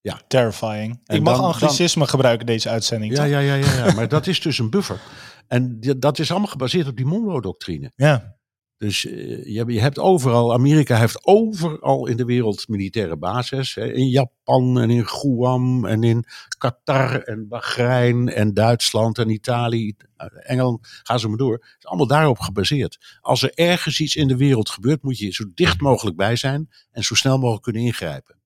Ja. 0.00 0.20
Terrifying. 0.28 1.00
En 1.04 1.16
ik 1.16 1.22
mag 1.22 1.36
dan- 1.36 1.44
anglicisme 1.44 2.06
gebruiken 2.06 2.46
deze 2.46 2.68
uitzending. 2.68 3.12
Ja, 3.12 3.18
toch? 3.22 3.28
ja, 3.30 3.38
ja, 3.38 3.54
ja, 3.54 3.86
ja. 3.86 3.94
maar 3.94 4.08
dat 4.08 4.26
is 4.26 4.40
dus 4.40 4.58
een 4.58 4.70
buffer. 4.70 5.00
En 5.46 5.80
dat 5.98 6.18
is 6.18 6.30
allemaal 6.30 6.48
gebaseerd 6.48 6.86
op 6.88 6.96
die 6.96 7.06
Monroe-doctrine. 7.06 7.92
ja. 7.96 8.36
Dus 8.76 9.06
eh, 9.06 9.44
je, 9.54 9.80
hebt- 9.80 9.98
overal, 9.98 10.52
Amerika 10.52 10.98
heeft 10.98 11.26
overal 11.26 12.06
in 12.06 12.16
de 12.16 12.24
wereld 12.24 12.68
militaire 12.68 13.16
bases. 13.16 13.74
Hè, 13.74 13.92
in 13.92 14.08
Japan 14.08 14.80
en 14.80 14.90
in 14.90 15.06
Guam 15.08 15.84
en 15.86 16.02
in 16.02 16.24
Qatar 16.58 17.22
en 17.22 17.48
Bahrein 17.48 18.28
en 18.28 18.54
Duitsland 18.54 19.18
en 19.18 19.28
Italië, 19.30 19.92
eh, 20.16 20.26
Engeland, 20.32 20.86
ga 21.02 21.18
ze 21.18 21.28
maar 21.28 21.36
door. 21.36 21.52
Het 21.52 21.76
is 21.78 21.86
allemaal 21.86 22.06
daarop 22.06 22.38
gebaseerd. 22.38 23.18
Als 23.20 23.42
er 23.42 23.52
ergens 23.54 24.00
iets 24.00 24.16
in 24.16 24.28
de 24.28 24.36
wereld 24.36 24.70
gebeurt, 24.70 25.02
moet 25.02 25.18
je 25.18 25.32
zo 25.32 25.44
dicht 25.54 25.80
mogelijk 25.80 26.16
bij 26.16 26.36
zijn 26.36 26.68
en 26.90 27.02
zo 27.02 27.14
snel 27.14 27.38
mogelijk 27.38 27.62
kunnen 27.62 27.82
ingrijpen. 27.82 28.36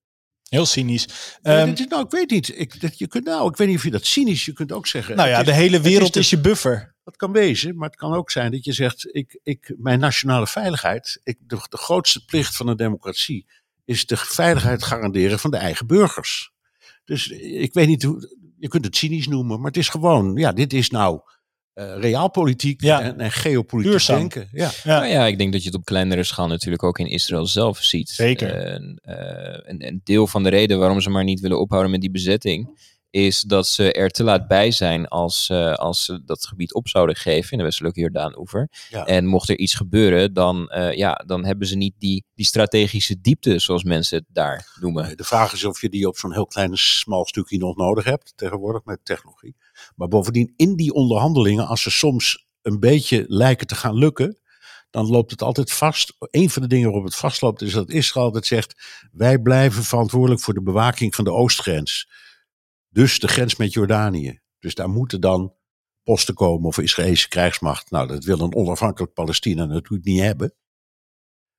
Heel 0.49 0.65
cynisch. 0.65 1.05
Ja, 1.41 1.57
Ehm, 1.57 1.65
dit 1.69 1.79
is- 1.79 1.87
nou, 1.87 2.03
ik 2.03 2.11
weet 2.11 2.29
niet. 2.29 2.59
Ik, 2.59 2.81
dat, 2.81 2.97
je 2.97 3.07
kunt, 3.07 3.25
nou, 3.25 3.49
ik 3.49 3.55
weet 3.57 3.67
niet 3.67 3.77
of 3.77 3.83
je 3.83 3.91
dat 3.91 4.05
cynisch, 4.05 4.45
je 4.45 4.53
kunt 4.53 4.71
ook 4.71 4.87
zeggen. 4.87 5.15
nou 5.15 5.29
ja, 5.29 5.39
is- 5.39 5.45
de 5.45 5.53
hele 5.53 5.77
is 5.77 5.83
wereld 5.83 6.13
de- 6.13 6.19
is 6.19 6.29
je 6.29 6.39
buffer. 6.39 6.95
Dat 7.09 7.17
kan 7.17 7.31
wezen, 7.31 7.75
maar 7.77 7.89
het 7.89 7.97
kan 7.97 8.13
ook 8.13 8.31
zijn 8.31 8.51
dat 8.51 8.65
je 8.65 8.73
zegt: 8.73 9.09
ik, 9.11 9.39
ik, 9.43 9.73
mijn 9.77 9.99
nationale 9.99 10.47
veiligheid, 10.47 11.19
ik, 11.23 11.37
de, 11.47 11.55
de 11.69 11.77
grootste 11.77 12.25
plicht 12.25 12.55
van 12.55 12.67
een 12.67 12.77
democratie 12.77 13.45
is 13.85 14.05
de 14.05 14.17
veiligheid 14.17 14.83
garanderen 14.83 15.39
van 15.39 15.51
de 15.51 15.57
eigen 15.57 15.87
burgers. 15.87 16.51
Dus 17.05 17.27
ik 17.29 17.73
weet 17.73 17.87
niet 17.87 18.03
hoe, 18.03 18.35
je 18.57 18.67
kunt 18.67 18.85
het 18.85 18.95
cynisch 18.95 19.27
noemen, 19.27 19.57
maar 19.57 19.67
het 19.67 19.77
is 19.77 19.89
gewoon, 19.89 20.35
ja, 20.35 20.51
dit 20.51 20.73
is 20.73 20.89
nou 20.89 21.21
eh 21.73 21.97
realpolitiek 21.99 22.81
Ja. 22.81 23.01
en, 23.01 23.19
en 23.19 23.31
geopolitiek 23.31 23.91
Duurzaam. 23.91 24.17
denken. 24.19 24.49
Ja. 24.51 24.71
Ja. 24.83 24.99
Nou 24.99 25.11
ja, 25.11 25.25
ik 25.25 25.37
denk 25.37 25.51
dat 25.51 25.61
je 25.61 25.69
het 25.69 25.77
op 25.77 25.85
kleinere 25.85 26.23
schaal 26.23 26.47
natuurlijk 26.47 26.83
ook 26.83 26.99
in 26.99 27.07
Israël 27.07 27.45
zelf 27.45 27.77
ziet. 27.77 28.09
Zeker. 28.09 28.53
En, 28.53 28.99
eh, 29.03 29.71
een, 29.71 29.87
een 29.87 30.01
deel 30.03 30.27
van 30.27 30.43
de 30.43 30.49
reden 30.49 30.79
waarom 30.79 31.01
ze 31.01 31.09
maar 31.09 31.23
niet 31.23 31.39
willen 31.39 31.59
ophouden 31.59 31.91
met 31.91 32.01
die 32.01 32.11
bezetting 32.11 32.77
is 33.09 33.41
dat 33.41 33.67
ze 33.67 33.93
er 33.93 34.09
te 34.09 34.23
laat 34.23 34.47
bij 34.47 34.71
zijn 34.71 35.07
als, 35.07 35.49
uh, 35.51 35.73
als 35.73 36.05
ze 36.05 36.23
dat 36.25 36.45
gebied 36.45 36.73
op 36.73 36.87
zouden 36.87 37.15
geven 37.15 37.51
in 37.51 37.57
de 37.57 37.63
westelijke 37.63 37.99
Jordaan-oever. 37.99 38.69
Ja. 38.89 39.05
En 39.05 39.25
mocht 39.25 39.49
er 39.49 39.57
iets 39.57 39.73
gebeuren, 39.73 40.33
dan, 40.33 40.71
uh, 40.75 40.93
ja, 40.93 41.13
dan 41.25 41.45
hebben 41.45 41.67
ze 41.67 41.75
niet 41.75 41.93
die, 41.97 42.25
die 42.35 42.45
strategische 42.45 43.21
diepte, 43.21 43.59
zoals 43.59 43.83
mensen 43.83 44.17
het 44.17 44.25
daar 44.27 44.77
noemen. 44.79 45.17
De 45.17 45.23
vraag 45.23 45.53
is 45.53 45.65
of 45.65 45.81
je 45.81 45.89
die 45.89 46.07
op 46.07 46.17
zo'n 46.17 46.33
heel 46.33 46.47
klein, 46.47 46.77
smal 46.77 47.25
stukje 47.25 47.57
nog 47.57 47.75
nodig 47.75 48.03
hebt, 48.03 48.33
tegenwoordig 48.35 48.83
met 48.83 49.05
technologie. 49.05 49.55
Maar 49.95 50.07
bovendien, 50.07 50.53
in 50.55 50.75
die 50.75 50.93
onderhandelingen, 50.93 51.67
als 51.67 51.81
ze 51.81 51.91
soms 51.91 52.47
een 52.61 52.79
beetje 52.79 53.25
lijken 53.27 53.67
te 53.67 53.75
gaan 53.75 53.95
lukken, 53.95 54.39
dan 54.89 55.07
loopt 55.07 55.31
het 55.31 55.41
altijd 55.41 55.71
vast. 55.71 56.15
Een 56.19 56.49
van 56.49 56.61
de 56.61 56.67
dingen 56.67 56.85
waarop 56.85 57.05
het 57.05 57.15
vastloopt 57.15 57.61
is 57.61 57.73
dat 57.73 57.89
Israël 57.89 58.25
altijd 58.25 58.45
zegt: 58.45 58.75
wij 59.11 59.39
blijven 59.39 59.83
verantwoordelijk 59.83 60.41
voor 60.41 60.53
de 60.53 60.61
bewaking 60.61 61.15
van 61.15 61.23
de 61.23 61.31
oostgrens. 61.31 62.09
Dus 62.89 63.19
de 63.19 63.27
grens 63.27 63.55
met 63.55 63.73
Jordanië. 63.73 64.39
Dus 64.59 64.75
daar 64.75 64.89
moeten 64.89 65.21
dan 65.21 65.53
posten 66.03 66.33
komen 66.33 66.67
of 66.67 66.77
Israëlische 66.77 67.27
krijgsmacht. 67.27 67.91
Nou, 67.91 68.07
dat 68.07 68.23
wil 68.23 68.39
een 68.39 68.55
onafhankelijk 68.55 69.13
Palestina 69.13 69.65
natuurlijk 69.65 70.05
niet 70.05 70.21
hebben. 70.21 70.53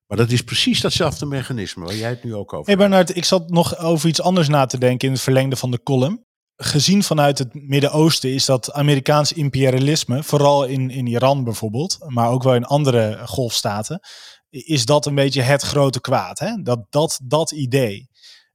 Maar 0.06 0.18
dat 0.18 0.30
is 0.30 0.42
precies 0.42 0.80
datzelfde 0.80 1.26
mechanisme 1.26 1.84
waar 1.84 1.94
jij 1.94 2.08
het 2.08 2.24
nu 2.24 2.34
ook 2.34 2.52
over 2.52 2.66
Hey 2.66 2.76
Bernard, 2.76 3.16
ik 3.16 3.24
zat 3.24 3.50
nog 3.50 3.78
over 3.78 4.08
iets 4.08 4.20
anders 4.20 4.48
na 4.48 4.66
te 4.66 4.78
denken 4.78 5.06
in 5.06 5.14
het 5.14 5.22
verlengde 5.22 5.56
van 5.56 5.70
de 5.70 5.82
column. 5.82 6.24
Gezien 6.56 7.02
vanuit 7.02 7.38
het 7.38 7.54
Midden-Oosten 7.54 8.32
is 8.32 8.44
dat 8.44 8.72
Amerikaans 8.72 9.32
imperialisme, 9.32 10.22
vooral 10.22 10.64
in, 10.64 10.90
in 10.90 11.06
Iran 11.06 11.44
bijvoorbeeld, 11.44 11.98
maar 12.06 12.30
ook 12.30 12.42
wel 12.42 12.54
in 12.54 12.64
andere 12.64 13.26
golfstaten, 13.26 14.00
is 14.48 14.84
dat 14.84 15.06
een 15.06 15.14
beetje 15.14 15.42
het 15.42 15.62
grote 15.62 16.00
kwaad. 16.00 16.38
Hè? 16.38 16.62
Dat, 16.62 16.86
dat, 16.88 17.20
dat 17.22 17.50
idee. 17.50 18.08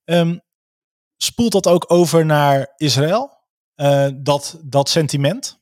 Um, 0.04 0.42
spoelt 1.18 1.52
dat 1.52 1.68
ook 1.68 1.92
over 1.92 2.26
naar 2.26 2.74
Israël? 2.78 3.34
Uh, 3.76 4.08
dat, 4.16 4.60
dat 4.64 4.90
sentiment? 4.90 5.60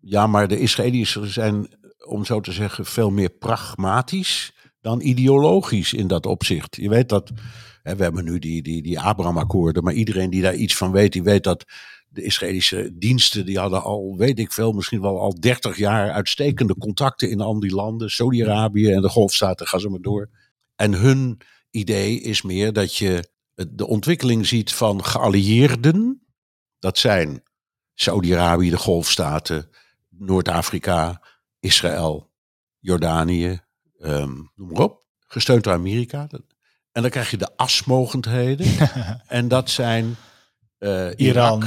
Ja, 0.00 0.26
maar 0.26 0.48
de 0.48 0.58
Israëli's 0.58 1.12
zijn, 1.22 1.68
om 2.06 2.24
zo 2.24 2.40
te 2.40 2.52
zeggen, 2.52 2.86
veel 2.86 3.10
meer 3.10 3.30
pragmatisch 3.30 4.52
dan 4.80 5.00
ideologisch 5.00 5.92
in 5.92 6.06
dat 6.06 6.26
opzicht. 6.26 6.76
Je 6.76 6.88
weet 6.88 7.08
dat, 7.08 7.32
hè, 7.82 7.96
we 7.96 8.02
hebben 8.02 8.24
nu 8.24 8.38
die, 8.38 8.62
die, 8.62 8.82
die 8.82 9.00
Abraham-akkoorden, 9.00 9.84
maar 9.84 9.92
iedereen 9.92 10.30
die 10.30 10.42
daar 10.42 10.54
iets 10.54 10.76
van 10.76 10.92
weet, 10.92 11.12
die 11.12 11.22
weet 11.22 11.44
dat 11.44 11.64
de 12.08 12.22
Israëlische 12.22 12.90
diensten, 12.94 13.46
die 13.46 13.58
hadden 13.58 13.82
al, 13.82 14.14
weet 14.16 14.38
ik 14.38 14.52
veel, 14.52 14.72
misschien 14.72 15.00
wel 15.00 15.20
al 15.20 15.40
30 15.40 15.76
jaar 15.76 16.10
uitstekende 16.10 16.76
contacten 16.76 17.30
in 17.30 17.40
al 17.40 17.60
die 17.60 17.74
landen, 17.74 18.10
Saudi-Arabië 18.10 18.92
en 18.92 19.00
de 19.00 19.08
Golfstaten, 19.08 19.66
gaan 19.66 19.80
ze 19.80 19.88
maar 19.88 20.00
door. 20.00 20.30
En 20.76 20.92
hun 20.92 21.40
idee 21.70 22.20
is 22.20 22.42
meer 22.42 22.72
dat 22.72 22.96
je 22.96 23.30
de 23.56 23.86
ontwikkeling 23.86 24.46
ziet 24.46 24.72
van 24.72 25.04
geallieerden. 25.04 26.26
Dat 26.78 26.98
zijn 26.98 27.42
Saudi-Arabië, 27.94 28.70
de 28.70 28.76
Golfstaten, 28.76 29.70
Noord-Afrika, 30.08 31.22
Israël, 31.60 32.32
Jordanië, 32.78 33.60
um, 33.98 34.50
noem 34.54 34.68
maar 34.72 34.82
op. 34.82 35.04
Gesteund 35.26 35.64
door 35.64 35.72
Amerika. 35.72 36.28
En 36.92 37.02
dan 37.02 37.10
krijg 37.10 37.30
je 37.30 37.36
de 37.36 37.56
asmogendheden. 37.56 38.66
en 39.26 39.48
dat 39.48 39.70
zijn 39.70 40.16
uh, 40.78 41.08
Iran, 41.16 41.64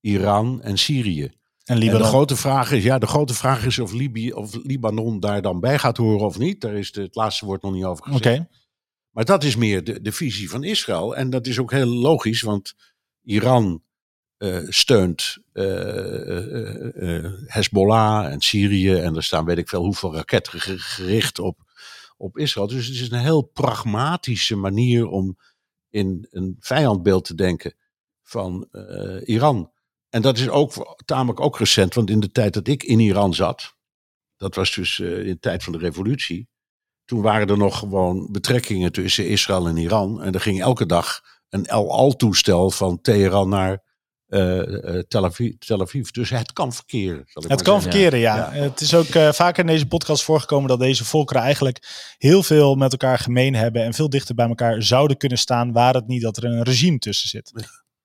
Iran 0.00 0.62
en 0.62 0.78
Syrië. 0.78 1.32
En, 1.64 1.80
en, 1.82 1.98
de 1.98 2.04
grote 2.04 2.36
vraag 2.36 2.72
is, 2.72 2.82
ja, 2.82 2.98
de 2.98 3.06
grote 3.06 3.34
vraag 3.34 3.64
is 3.64 3.78
of, 3.78 3.92
Libië, 3.92 4.32
of 4.32 4.54
Libanon 4.62 5.20
daar 5.20 5.42
dan 5.42 5.60
bij 5.60 5.78
gaat 5.78 5.96
horen 5.96 6.26
of 6.26 6.38
niet. 6.38 6.60
Daar 6.60 6.74
is 6.74 6.92
de, 6.92 7.02
het 7.02 7.14
laatste 7.14 7.46
woord 7.46 7.62
nog 7.62 7.72
niet 7.72 7.84
over 7.84 8.04
gezegd. 8.04 8.24
Okay. 8.24 8.48
Maar 9.14 9.24
dat 9.24 9.44
is 9.44 9.56
meer 9.56 9.84
de, 9.84 10.00
de 10.00 10.12
visie 10.12 10.50
van 10.50 10.64
Israël. 10.64 11.16
En 11.16 11.30
dat 11.30 11.46
is 11.46 11.58
ook 11.58 11.70
heel 11.70 11.86
logisch, 11.86 12.42
want 12.42 12.74
Iran 13.22 13.82
uh, 14.38 14.58
steunt 14.68 15.38
uh, 15.52 17.32
Hezbollah 17.46 18.32
en 18.32 18.40
Syrië. 18.40 18.94
En 18.94 19.16
er 19.16 19.22
staan 19.22 19.44
weet 19.44 19.58
ik 19.58 19.68
veel 19.68 19.84
hoeveel 19.84 20.14
raketten 20.14 20.60
gericht 20.60 21.38
op, 21.38 21.58
op 22.16 22.38
Israël. 22.38 22.66
Dus 22.66 22.86
het 22.86 22.94
is 22.94 23.10
een 23.10 23.18
heel 23.18 23.42
pragmatische 23.42 24.56
manier 24.56 25.06
om 25.06 25.38
in 25.90 26.26
een 26.30 26.56
vijandbeeld 26.60 27.24
te 27.24 27.34
denken 27.34 27.74
van 28.22 28.68
Iran. 29.24 29.72
En 30.08 30.22
dat 30.22 30.38
is 30.38 30.48
ook 30.48 31.02
tamelijk 31.04 31.40
ook 31.40 31.58
recent, 31.58 31.94
want 31.94 32.10
in 32.10 32.20
de 32.20 32.30
tijd 32.30 32.54
dat 32.54 32.68
ik 32.68 32.82
in 32.82 33.00
Iran 33.00 33.34
zat, 33.34 33.74
dat 34.36 34.54
was 34.54 34.74
dus 34.74 34.98
in 34.98 35.24
de 35.24 35.38
tijd 35.38 35.62
van 35.62 35.72
de 35.72 35.78
revolutie, 35.78 36.48
toen 37.04 37.22
waren 37.22 37.48
er 37.48 37.58
nog 37.58 37.78
gewoon 37.78 38.28
betrekkingen 38.30 38.92
tussen 38.92 39.28
Israël 39.28 39.66
en 39.66 39.76
Iran. 39.76 40.22
En 40.22 40.32
er 40.32 40.40
ging 40.40 40.60
elke 40.60 40.86
dag 40.86 41.20
een 41.48 41.66
El 41.66 41.90
Al-toestel 41.90 42.70
van 42.70 43.00
Teheran 43.00 43.48
naar 43.48 43.82
uh, 44.28 44.98
Tel, 45.08 45.24
Aviv, 45.24 45.54
Tel, 45.58 45.80
Aviv, 45.80 46.10
Dus 46.10 46.30
het 46.30 46.52
kan 46.52 46.72
verkeren. 46.72 47.24
het 47.32 47.62
kan 47.62 47.82
verkeren, 47.82 48.18
ja. 48.18 48.50
Het 48.52 48.80
is 48.80 48.94
ook 48.94 49.14
uh, 49.14 49.32
vaker 49.32 49.64
in 49.64 49.70
deze 49.70 49.86
podcast 49.86 50.22
voorgekomen 50.22 50.68
dat 50.68 50.78
deze 50.78 51.04
volkeren 51.04 51.42
eigenlijk 51.42 52.14
heel 52.18 52.42
veel 52.42 52.74
met 52.74 52.92
elkaar 52.92 53.18
gemeen 53.18 53.54
hebben 53.54 53.82
en 53.82 53.94
veel 53.94 54.10
dichter 54.10 54.34
bij 54.34 54.48
elkaar 54.48 54.82
zouden 54.82 55.16
kunnen 55.16 55.38
staan, 55.38 55.72
waar 55.72 55.94
het 55.94 56.06
niet 56.06 56.22
dat 56.22 56.36
er 56.36 56.44
een 56.44 56.62
regime 56.62 56.98
tussen 56.98 57.28
zit. 57.28 57.52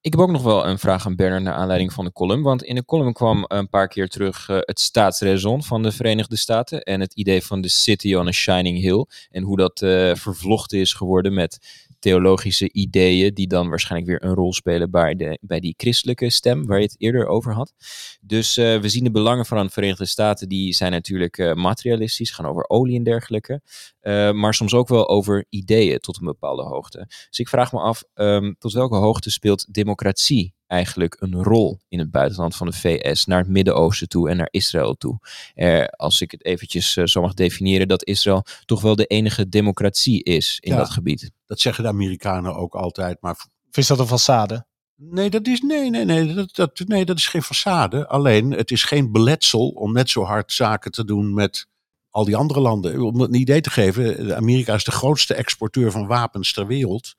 Ik 0.01 0.11
heb 0.11 0.21
ook 0.21 0.31
nog 0.31 0.43
wel 0.43 0.67
een 0.67 0.79
vraag 0.79 1.05
aan 1.05 1.15
Bernard 1.15 1.43
naar 1.43 1.53
aanleiding 1.53 1.93
van 1.93 2.05
de 2.05 2.11
column. 2.11 2.41
Want 2.43 2.63
in 2.63 2.75
de 2.75 2.85
column 2.85 3.13
kwam 3.13 3.45
een 3.47 3.69
paar 3.69 3.87
keer 3.87 4.07
terug 4.07 4.49
uh, 4.49 4.57
het 4.59 4.79
staatsraison 4.79 5.63
van 5.63 5.83
de 5.83 5.91
Verenigde 5.91 6.37
Staten. 6.37 6.81
En 6.81 6.99
het 6.99 7.13
idee 7.13 7.43
van 7.43 7.61
de 7.61 7.67
City 7.67 8.15
on 8.15 8.27
a 8.27 8.31
Shining 8.31 8.79
Hill. 8.79 9.05
En 9.31 9.43
hoe 9.43 9.57
dat 9.57 9.81
uh, 9.81 10.15
vervlochten 10.15 10.79
is 10.79 10.93
geworden 10.93 11.33
met 11.33 11.87
theologische 11.99 12.71
ideeën 12.71 13.33
die 13.33 13.47
dan 13.47 13.69
waarschijnlijk 13.69 14.11
weer 14.11 14.29
een 14.29 14.35
rol 14.35 14.53
spelen 14.53 14.91
bij, 14.91 15.15
de, 15.15 15.37
bij 15.41 15.59
die 15.59 15.73
christelijke 15.77 16.29
stem 16.29 16.65
waar 16.65 16.77
je 16.77 16.85
het 16.85 16.95
eerder 16.97 17.27
over 17.27 17.53
had. 17.53 17.73
Dus 18.21 18.57
uh, 18.57 18.79
we 18.79 18.89
zien 18.89 19.03
de 19.03 19.11
belangen 19.11 19.45
van 19.45 19.65
de 19.65 19.71
Verenigde 19.71 20.05
Staten, 20.05 20.49
die 20.49 20.73
zijn 20.73 20.91
natuurlijk 20.91 21.37
uh, 21.37 21.53
materialistisch, 21.53 22.31
gaan 22.31 22.45
over 22.45 22.69
olie 22.69 22.97
en 22.97 23.03
dergelijke, 23.03 23.61
uh, 24.01 24.31
maar 24.31 24.53
soms 24.53 24.73
ook 24.73 24.87
wel 24.87 25.09
over 25.09 25.45
ideeën 25.49 25.99
tot 25.99 26.19
een 26.19 26.25
bepaalde 26.25 26.63
hoogte. 26.63 27.05
Dus 27.07 27.39
ik 27.39 27.47
vraag 27.47 27.71
me 27.71 27.79
af, 27.79 28.03
um, 28.13 28.55
tot 28.59 28.73
welke 28.73 28.95
hoogte 28.95 29.31
speelt 29.31 29.73
democratie 29.73 30.57
eigenlijk 30.69 31.15
een 31.19 31.43
rol 31.43 31.79
in 31.87 31.99
het 31.99 32.11
buitenland 32.11 32.55
van 32.55 32.67
de 32.67 32.73
VS 32.73 33.25
naar 33.25 33.39
het 33.39 33.47
Midden-Oosten 33.47 34.07
toe 34.07 34.29
en 34.29 34.37
naar 34.37 34.47
Israël 34.51 34.95
toe. 34.95 35.19
Er, 35.53 35.89
als 35.89 36.21
ik 36.21 36.31
het 36.31 36.45
eventjes 36.45 36.95
uh, 36.95 37.05
zo 37.05 37.21
mag 37.21 37.33
definiëren, 37.33 37.87
dat 37.87 38.03
Israël 38.03 38.45
toch 38.65 38.81
wel 38.81 38.95
de 38.95 39.05
enige 39.05 39.49
democratie 39.49 40.23
is 40.23 40.57
in 40.59 40.75
dat 40.75 40.89
gebied. 40.89 41.31
Dat 41.45 41.59
zeggen 41.59 41.83
de 41.83 41.89
Amerikanen 41.89 42.55
ook 42.55 42.75
altijd, 42.75 43.17
maar... 43.21 43.47
Is 43.71 43.87
dat 43.87 43.99
een 43.99 44.19
façade? 44.19 44.67
Nee, 44.95 45.29
dat 45.29 45.47
is, 45.47 45.61
nee, 45.61 45.89
nee, 45.89 46.05
nee, 46.05 46.33
dat, 46.33 46.55
dat, 46.55 46.79
nee, 46.85 47.05
dat 47.05 47.17
is 47.17 47.27
geen 47.27 47.43
façade. 47.43 48.07
Alleen, 48.07 48.51
het 48.51 48.71
is 48.71 48.83
geen 48.83 49.11
beletsel 49.11 49.67
om 49.69 49.93
net 49.93 50.09
zo 50.09 50.23
hard 50.23 50.51
zaken 50.51 50.91
te 50.91 51.05
doen 51.05 51.33
met 51.33 51.67
al 52.09 52.25
die 52.25 52.35
andere 52.35 52.59
landen. 52.59 53.01
Om 53.01 53.21
een 53.21 53.33
idee 53.33 53.61
te 53.61 53.69
geven, 53.69 54.35
Amerika 54.35 54.73
is 54.73 54.83
de 54.83 54.91
grootste 54.91 55.33
exporteur 55.33 55.91
van 55.91 56.07
wapens 56.07 56.53
ter 56.53 56.67
wereld. 56.67 57.15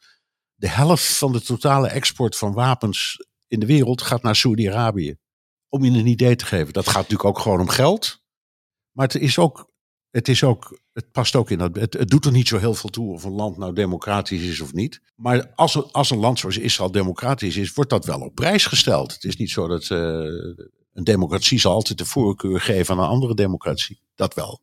De 0.55 0.69
helft 0.69 1.17
van 1.17 1.33
de 1.33 1.41
totale 1.41 1.89
export 1.89 2.37
van 2.37 2.53
wapens 2.53 3.27
in 3.51 3.61
de 3.61 3.67
wereld 3.67 4.03
gaat 4.03 4.23
naar 4.23 4.37
Saudi-Arabië. 4.37 5.17
Om 5.69 5.85
je 5.85 5.91
een 5.91 6.07
idee 6.07 6.37
te 6.37 6.47
geven. 6.47 6.73
Dat 6.73 6.87
gaat 6.87 7.03
natuurlijk 7.03 7.25
ook 7.25 7.39
gewoon 7.39 7.61
om 7.61 7.69
geld. 7.69 8.23
Maar 8.91 9.07
het 9.07 9.15
is 9.15 9.39
ook, 9.39 9.71
het 10.11 10.29
is 10.29 10.45
ook, 10.45 10.81
het 10.93 11.13
past 11.13 11.37
ook 11.37 11.51
in 11.51 11.59
dat, 11.59 11.77
het, 11.77 12.09
doet 12.11 12.25
er 12.25 12.33
niet 12.33 12.49
zo 12.49 12.59
heel 12.59 12.75
veel 12.75 12.91
toe 12.91 13.13
of 13.13 13.25
een 13.25 13.33
land 13.33 13.57
nou 13.57 13.75
democratisch 13.75 14.43
is 14.43 14.61
of 14.61 14.73
niet. 14.73 15.01
Maar 15.15 15.53
als, 15.55 15.93
als 15.93 16.11
een 16.11 16.19
land 16.19 16.39
zoals 16.39 16.59
Israël 16.59 16.91
democratisch 16.91 17.57
is, 17.57 17.73
wordt 17.73 17.91
dat 17.91 18.05
wel 18.05 18.21
op 18.21 18.35
prijs 18.35 18.67
gesteld. 18.67 19.13
Het 19.13 19.25
is 19.25 19.37
niet 19.37 19.51
zo 19.51 19.67
dat 19.69 19.89
uh, 19.89 19.99
een 20.93 21.05
democratie 21.05 21.59
zal 21.61 21.73
altijd 21.73 21.99
de 21.99 22.05
voorkeur 22.05 22.61
geven 22.61 22.95
aan 22.95 23.03
een 23.03 23.09
andere 23.09 23.35
democratie. 23.35 24.01
Dat 24.15 24.35
wel. 24.35 24.61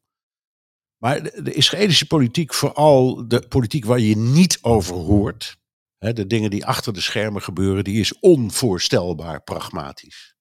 Maar 0.98 1.24
de, 1.24 1.42
de 1.44 1.54
Israëlische 1.54 2.08
politiek, 2.08 2.54
vooral 2.54 3.28
de 3.28 3.48
politiek 3.48 3.86
waar 3.86 4.00
je 4.00 4.18
niet 4.18 4.58
over 4.62 4.96
hoort, 4.96 5.58
de 5.98 6.28
dingen 6.28 6.50
die 6.50 6.66
achter 6.66 6.94
de 6.94 7.02
schermen 7.02 7.42
gebeuren, 7.42 7.84
die 7.84 8.00
is 8.00 8.20
onvoorstelbaar 8.20 9.44
pragmatisch. 9.44 10.36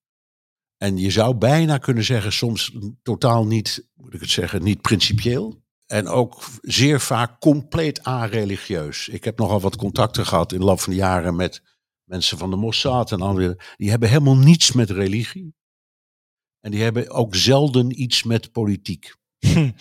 En 0.76 0.98
je 0.98 1.10
zou 1.10 1.34
bijna 1.34 1.78
kunnen 1.78 2.04
zeggen, 2.04 2.32
soms 2.32 2.76
totaal 3.02 3.46
niet, 3.46 3.88
moet 3.94 4.14
ik 4.14 4.20
het 4.20 4.30
zeggen, 4.30 4.62
niet 4.62 4.80
principieel. 4.80 5.64
En 5.86 6.08
ook 6.08 6.44
zeer 6.60 7.00
vaak 7.00 7.40
compleet 7.40 8.06
a-religieus. 8.06 9.08
Ik 9.08 9.24
heb 9.24 9.38
nogal 9.38 9.60
wat 9.60 9.76
contacten 9.76 10.26
gehad 10.26 10.52
in 10.52 10.58
de 10.58 10.64
loop 10.64 10.80
van 10.80 10.92
de 10.92 10.98
jaren 10.98 11.36
met 11.36 11.62
mensen 12.04 12.38
van 12.38 12.50
de 12.50 12.56
Mossad 12.56 13.12
en 13.12 13.20
anderen. 13.20 13.56
Die 13.76 13.90
hebben 13.90 14.08
helemaal 14.08 14.36
niets 14.36 14.72
met 14.72 14.90
religie. 14.90 15.54
En 16.60 16.70
die 16.70 16.82
hebben 16.82 17.10
ook 17.10 17.34
zelden 17.34 18.02
iets 18.02 18.22
met 18.22 18.52
politiek. 18.52 19.14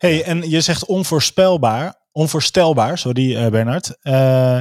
Hey, 0.00 0.24
en 0.24 0.50
je 0.50 0.60
zegt 0.60 0.84
onvoorspelbaar. 0.84 2.06
Onvoorstelbaar, 2.12 2.98
sorry 2.98 3.36
uh, 3.36 3.48
Bernard. 3.50 3.98
Uh, 4.02 4.60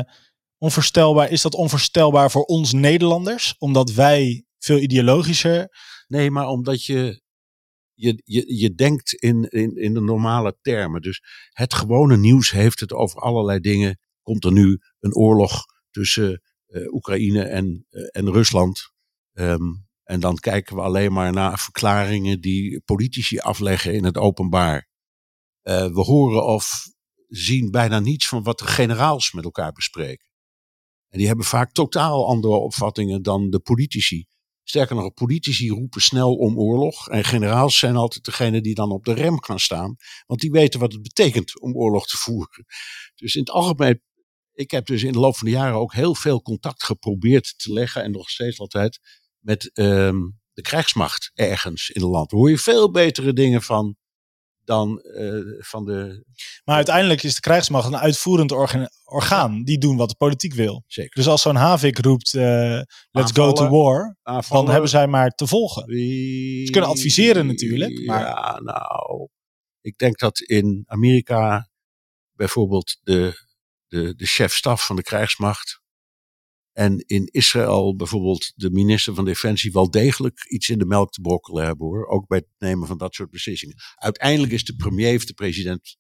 onvoorstelbaar. 0.60 1.32
Is 1.32 1.42
dat 1.42 1.56
onvoorstelbaar 1.56 2.32
voor 2.32 2.44
ons 2.44 2.74
Nederlanders? 2.74 3.56
Omdat 3.58 3.92
wij 3.92 4.46
veel 4.58 4.78
ideologischer. 4.78 5.68
Nee, 6.08 6.32
maar 6.32 6.48
omdat 6.48 6.86
je. 6.86 7.28
Je, 7.94 8.22
je, 8.26 8.58
je 8.58 8.74
denkt 8.74 9.14
in, 9.14 9.44
in, 9.44 9.76
in 9.76 9.94
de 9.94 10.02
normale 10.02 10.58
termen. 10.62 11.02
Dus 11.02 11.22
het 11.50 11.74
gewone 11.74 12.18
nieuws 12.18 12.52
heeft 12.52 12.80
het 12.80 12.94
over 12.94 13.20
allerlei 13.22 13.60
dingen. 13.60 14.00
Komt 14.22 14.46
er 14.46 14.52
nu 14.52 14.80
een 15.00 15.16
oorlog 15.16 15.66
tussen 15.92 16.42
eh, 16.66 16.94
Oekraïne 16.94 17.44
en, 17.44 17.86
eh, 17.90 18.02
en 18.12 18.32
Rusland. 18.32 18.92
Ehm, 19.34 19.74
en 20.04 20.20
dan 20.20 20.38
kijken 20.38 20.76
we 20.76 20.82
alleen 20.82 21.14
maar 21.14 21.32
naar 21.32 21.60
verklaringen 21.60 22.42
die 22.42 22.82
politici 22.82 23.40
afleggen 23.40 23.94
in 23.94 24.04
het 24.04 24.18
openbaar. 24.18 24.90
Eh, 25.62 25.86
we 25.86 26.02
horen 26.02 26.46
of 26.46 26.84
zien 27.28 27.72
bijna 27.72 28.00
niets 28.00 28.28
van 28.28 28.44
wat 28.44 28.60
de 28.60 28.68
generaals 28.68 29.32
met 29.32 29.44
elkaar 29.44 29.72
bespreken. 29.72 30.29
En 31.10 31.18
die 31.18 31.28
hebben 31.28 31.46
vaak 31.46 31.72
totaal 31.72 32.28
andere 32.28 32.54
opvattingen 32.54 33.22
dan 33.22 33.50
de 33.50 33.60
politici. 33.60 34.26
Sterker 34.64 34.96
nog, 34.96 35.14
politici 35.14 35.70
roepen 35.70 36.02
snel 36.02 36.36
om 36.36 36.58
oorlog. 36.60 37.08
En 37.08 37.24
generaals 37.24 37.78
zijn 37.78 37.96
altijd 37.96 38.24
degene 38.24 38.62
die 38.62 38.76
dan 38.76 38.92
op 38.92 39.06
de 39.06 39.14
rem 39.14 39.44
gaan 39.44 39.60
staan. 39.60 39.96
Want 40.26 40.40
die 40.40 40.52
weten 40.52 40.80
wat 40.80 40.94
het 40.94 41.02
betekent 41.02 41.62
om 41.62 41.76
oorlog 41.76 42.08
te 42.08 42.18
voeren. 42.18 42.66
Dus 43.16 43.36
in 43.36 43.42
het 43.42 43.50
algemeen, 43.50 44.02
ik 44.54 44.72
heb 44.72 44.86
dus 44.86 45.04
in 45.04 45.12
de 45.12 45.20
loop 45.20 45.38
van 45.38 45.48
de 45.48 45.54
jaren 45.54 45.80
ook 45.80 45.94
heel 45.94 46.16
veel 46.16 46.42
contact 46.42 46.84
geprobeerd 46.84 47.54
te 47.58 47.74
leggen. 47.74 48.04
En 48.04 48.12
nog 48.12 48.30
steeds 48.30 48.60
altijd 48.60 49.00
met 49.40 49.72
ehm, 49.74 50.18
de 50.54 50.62
krijgsmacht 50.62 51.32
ergens 51.34 51.90
in 51.90 52.02
het 52.02 52.12
land. 52.12 52.30
Daar 52.30 52.40
hoor 52.40 52.50
je 52.50 52.58
veel 52.58 52.92
betere 52.92 53.34
dingen 53.34 53.62
van 53.62 53.96
dan 54.70 55.00
eh, 55.00 55.34
van 55.60 55.86
de. 55.86 56.24
Maar 56.64 56.76
uiteindelijk 56.76 57.24
is 57.24 57.36
de 57.36 57.40
krijgsmacht 57.42 57.88
een 57.88 57.98
uitvoerend 57.98 58.52
orga- 58.52 58.90
orgaan. 59.04 59.64
Die 59.64 59.78
doen 59.78 59.98
wat 59.98 60.10
de 60.10 60.16
politiek 60.16 60.54
wil. 60.54 60.84
Zeker. 60.88 61.16
Dus 61.16 61.28
als 61.28 61.42
zo'n 61.42 61.56
Havik 61.56 61.98
roept, 62.00 62.34
eh, 62.34 62.42
let's 63.12 63.32
go 63.32 63.52
to 63.52 63.64
Aanvallen. 63.64 63.72
war, 63.72 64.18
dan 64.50 64.70
hebben 64.72 64.90
zij 64.90 65.08
maar 65.08 65.30
te 65.30 65.48
volgen. 65.48 65.84
Ze 66.66 66.72
kunnen 66.72 66.90
adviseren 66.90 67.48
natuurlijk, 67.48 68.06
maar- 68.06 68.22
Ja, 68.22 68.60
nou. 68.60 69.28
Ik 69.82 69.98
denk 69.98 70.20
dat 70.20 70.40
in 70.40 70.84
Amerika 70.86 71.70
bijvoorbeeld 72.34 72.98
de, 73.02 73.34
de, 73.88 74.16
de 74.16 74.26
chef-staf 74.26 74.86
van 74.86 74.96
de 74.96 75.02
krijgsmacht. 75.04 75.82
En 76.80 77.04
in 77.08 77.28
Israël 77.32 77.96
bijvoorbeeld 77.96 78.52
de 78.56 78.70
minister 78.72 79.14
van 79.16 79.26
Defensie 79.26 79.72
wel 79.72 79.90
degelijk 79.90 80.46
iets 80.50 80.70
in 80.70 80.78
de 80.80 80.86
melk 80.86 81.12
te 81.12 81.22
brokkelen 81.22 81.66
hebben 81.66 81.88
hoor. 81.88 82.08
Ook 82.08 82.28
bij 82.28 82.38
het 82.38 82.48
nemen 82.58 82.88
van 82.88 82.98
dat 82.98 83.14
soort 83.14 83.30
beslissingen. 83.30 83.76
Uiteindelijk 83.96 84.52
is 84.52 84.64
de 84.64 84.76
premier 84.76 85.16
of 85.16 85.26
de 85.26 85.34
president 85.34 85.98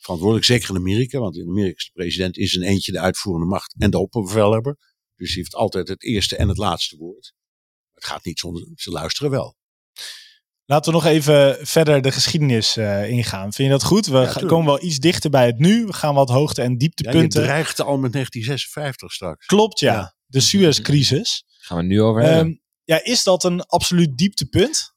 verantwoordelijk, 0.00 0.46
zeker 0.46 0.70
in 0.70 0.76
Amerika. 0.76 1.18
Want 1.18 1.36
in 1.36 1.48
Amerika 1.48 1.76
is 1.76 1.84
de 1.84 1.90
president 1.92 2.36
in 2.36 2.46
zijn 2.46 2.64
eentje 2.64 2.92
de 2.92 3.00
uitvoerende 3.00 3.46
macht 3.46 3.74
en 3.78 3.90
de 3.90 3.98
opperbevelhebber. 3.98 4.76
Dus 5.16 5.28
die 5.28 5.36
heeft 5.36 5.54
altijd 5.54 5.88
het 5.88 6.02
eerste 6.02 6.36
en 6.36 6.48
het 6.48 6.56
laatste 6.58 6.96
woord. 6.96 7.34
Het 7.94 8.04
gaat 8.04 8.24
niet 8.24 8.38
zonder, 8.38 8.68
ze 8.74 8.90
luisteren 8.90 9.30
wel. 9.30 9.56
Laten 10.64 10.92
we 10.92 10.98
nog 10.98 11.06
even 11.06 11.66
verder 11.66 12.02
de 12.02 12.12
geschiedenis 12.12 12.76
eh, 12.76 13.10
ingaan. 13.10 13.52
Vind 13.52 13.68
je 13.68 13.74
dat 13.74 13.84
goed? 13.84 14.06
We 14.06 14.18
Ja, 14.18 14.32
komen 14.46 14.66
wel 14.66 14.82
iets 14.84 14.98
dichter 14.98 15.30
bij 15.30 15.46
het 15.46 15.58
nu. 15.58 15.84
We 15.86 15.92
gaan 15.92 16.14
wat 16.14 16.28
hoogte- 16.28 16.60
en 16.62 16.66
Ja, 16.66 16.72
je 16.72 16.78
dieptepunten. 16.78 17.42
dreigt 17.42 17.80
al 17.80 17.98
met 17.98 18.12
1956 18.12 19.12
straks. 19.12 19.46
Klopt, 19.46 19.78
ja. 19.78 19.92
Ja. 19.94 20.14
De 20.32 20.40
Suez-crisis. 20.40 21.44
Gaan 21.58 21.76
we 21.76 21.82
het 21.82 21.92
nu 21.92 22.02
over 22.02 22.22
hebben. 22.22 22.46
Ehm, 22.46 22.54
ja, 22.84 23.04
is 23.04 23.22
dat 23.22 23.44
een 23.44 23.62
absoluut 23.62 24.18
dieptepunt? 24.18 24.94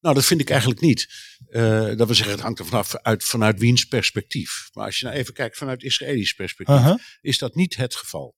Nou, 0.00 0.14
dat 0.14 0.24
vind 0.24 0.40
ik 0.40 0.50
eigenlijk 0.50 0.80
niet. 0.80 1.08
Eh, 1.48 1.96
dat 1.96 2.08
we 2.08 2.14
zeggen, 2.14 2.34
het 2.34 2.42
hangt 2.42 2.58
er 2.58 2.66
vanaf 2.66 2.96
uit, 2.96 3.24
vanuit 3.24 3.58
wiens 3.58 3.84
perspectief. 3.84 4.68
Maar 4.72 4.84
als 4.84 4.98
je 4.98 5.04
nou 5.04 5.16
even 5.16 5.34
kijkt 5.34 5.56
vanuit 5.56 5.82
Israëlisch 5.82 6.32
perspectief, 6.32 7.18
is 7.20 7.38
dat 7.38 7.54
niet 7.54 7.76
het 7.76 7.94
geval. 7.94 8.36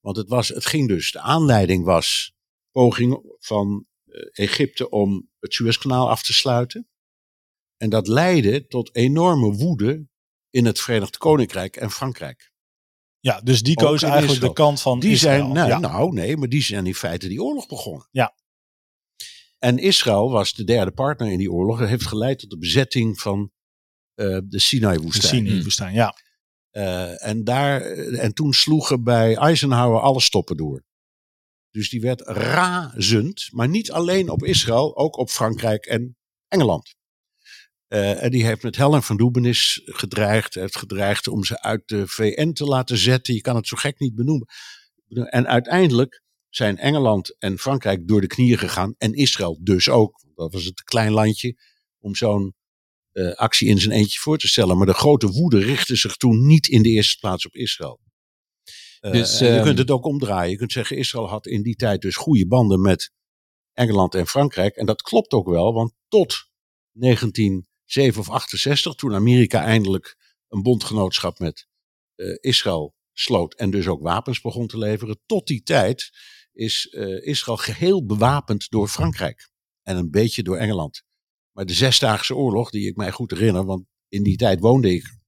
Want 0.00 0.16
het, 0.16 0.28
was, 0.28 0.48
het 0.48 0.66
ging 0.66 0.88
dus, 0.88 1.10
de 1.10 1.20
aanleiding 1.20 1.84
was 1.84 2.32
poging 2.70 3.36
van 3.38 3.86
eh, 4.04 4.20
Egypte 4.32 4.90
om 4.90 5.30
het 5.38 5.54
Suezkanaal 5.54 6.10
af 6.10 6.22
te 6.22 6.32
sluiten. 6.32 6.88
En 7.76 7.90
dat 7.90 8.08
leidde 8.08 8.66
tot 8.66 8.94
enorme 8.94 9.52
woede 9.52 10.06
in 10.50 10.64
het 10.64 10.80
Verenigd 10.80 11.16
Koninkrijk 11.16 11.76
en 11.76 11.90
Frankrijk. 11.90 12.51
Ja, 13.22 13.40
dus 13.40 13.62
die 13.62 13.74
koos 13.74 14.02
in 14.02 14.08
eigenlijk 14.08 14.32
Israël. 14.32 14.54
de 14.54 14.60
kant 14.60 14.80
van 14.80 15.00
Die 15.00 15.10
Israël. 15.10 15.40
zijn, 15.40 15.52
nou, 15.52 15.68
ja. 15.68 15.78
nou 15.78 16.12
nee, 16.12 16.36
maar 16.36 16.48
die 16.48 16.62
zijn 16.62 16.86
in 16.86 16.94
feite 16.94 17.28
die 17.28 17.42
oorlog 17.42 17.66
begonnen. 17.66 18.08
Ja. 18.10 18.34
En 19.58 19.78
Israël 19.78 20.30
was 20.30 20.52
de 20.54 20.64
derde 20.64 20.90
partner 20.90 21.30
in 21.30 21.38
die 21.38 21.52
oorlog. 21.52 21.78
Dat 21.78 21.88
heeft 21.88 22.06
geleid 22.06 22.38
tot 22.38 22.50
de 22.50 22.58
bezetting 22.58 23.20
van 23.20 23.50
eh, 24.14 24.26
de 24.26 24.46
de 24.48 24.58
Sinai-woestijn. 24.60 25.34
Sinai-woestijn, 25.34 25.94
ja. 25.94 26.14
Eh, 26.70 27.26
en, 27.26 27.44
daar, 27.44 27.80
en 28.12 28.34
toen 28.34 28.52
sloegen 28.52 29.02
bij 29.04 29.36
Eisenhower 29.36 30.00
alle 30.00 30.20
stoppen 30.20 30.56
door. 30.56 30.84
Dus 31.70 31.88
die 31.90 32.00
werd 32.00 32.20
razend, 32.20 33.48
maar 33.52 33.68
niet 33.68 33.92
alleen 33.92 34.28
op 34.30 34.44
Israël, 34.44 34.96
ook 34.96 35.16
op 35.16 35.30
Frankrijk 35.30 35.86
en 35.86 36.16
Engeland. 36.48 36.94
Eh, 37.92 38.22
en 38.22 38.30
die 38.30 38.44
heeft 38.44 38.62
met 38.62 38.76
hel 38.76 38.94
en 38.94 39.02
verdoemenis 39.02 39.80
gedreigd. 39.84 40.54
Heeft 40.54 40.76
gedreigd 40.76 41.28
om 41.28 41.44
ze 41.44 41.60
uit 41.62 41.82
de 41.86 42.06
VN 42.06 42.52
te 42.52 42.64
laten 42.64 42.96
zetten. 42.96 43.34
Je 43.34 43.40
kan 43.40 43.56
het 43.56 43.66
zo 43.66 43.76
gek 43.76 43.98
niet 43.98 44.14
benoemen. 44.14 44.46
En 45.08 45.46
uiteindelijk 45.46 46.22
zijn 46.48 46.78
Engeland 46.78 47.36
en 47.38 47.58
Frankrijk 47.58 48.08
door 48.08 48.20
de 48.20 48.26
knieën 48.26 48.58
gegaan. 48.58 48.94
En 48.98 49.12
Israël 49.12 49.58
dus 49.62 49.88
ook. 49.88 50.24
Dat 50.34 50.52
was 50.52 50.64
het 50.64 50.82
klein 50.82 51.12
landje 51.12 51.56
om 51.98 52.14
zo'n 52.14 52.54
eh, 53.12 53.32
actie 53.32 53.68
in 53.68 53.78
zijn 53.78 53.94
eentje 53.94 54.18
voor 54.18 54.38
te 54.38 54.48
stellen. 54.48 54.76
Maar 54.76 54.86
de 54.86 54.94
grote 54.94 55.26
woede 55.26 55.58
richtte 55.58 55.96
zich 55.96 56.16
toen 56.16 56.46
niet 56.46 56.66
in 56.68 56.82
de 56.82 56.88
eerste 56.88 57.18
plaats 57.18 57.46
op 57.46 57.54
Israël. 57.54 58.00
Eh, 59.00 59.12
Dus, 59.12 59.38
je 59.38 59.48
ehm, 59.48 59.62
kunt 59.62 59.78
het 59.78 59.90
ook 59.90 60.04
omdraaien. 60.04 60.50
Je 60.50 60.56
kunt 60.56 60.72
zeggen, 60.72 60.96
Israël 60.96 61.28
had 61.28 61.46
in 61.46 61.62
die 61.62 61.76
tijd 61.76 62.00
dus 62.00 62.16
goede 62.16 62.46
banden 62.46 62.80
met 62.80 63.12
Engeland 63.72 64.14
en 64.14 64.26
Frankrijk. 64.26 64.76
En 64.76 64.86
dat 64.86 65.02
klopt 65.02 65.32
ook 65.32 65.48
wel, 65.48 65.72
want 65.72 65.92
tot 66.08 66.50
1967 67.94 68.18
of 68.18 68.28
68, 68.30 68.94
toen 68.94 69.14
Amerika 69.14 69.62
eindelijk 69.62 70.16
een 70.48 70.62
bondgenootschap 70.62 71.38
met 71.38 71.66
eh, 72.14 72.36
Israël 72.40 72.94
sloot 73.12 73.54
en 73.54 73.70
dus 73.70 73.88
ook 73.88 74.02
wapens 74.02 74.40
begon 74.40 74.66
te 74.66 74.78
leveren, 74.78 75.20
tot 75.26 75.46
die 75.46 75.62
tijd 75.62 76.10
is 76.52 76.88
eh, 76.88 77.26
Israël 77.26 77.56
geheel 77.56 78.06
bewapend 78.06 78.70
door 78.70 78.88
Frankrijk 78.88 79.50
en 79.82 79.96
een 79.96 80.10
beetje 80.10 80.42
door 80.42 80.56
Engeland. 80.56 81.02
Maar 81.52 81.66
de 81.66 81.72
Zesdaagse 81.72 82.34
Oorlog, 82.34 82.70
die 82.70 82.88
ik 82.88 82.96
mij 82.96 83.10
goed 83.10 83.30
herinner, 83.30 83.64
want 83.64 83.84
in 84.08 84.22
die 84.22 84.36
tijd 84.36 84.60
woonde 84.60 84.94
ik, 84.94 85.20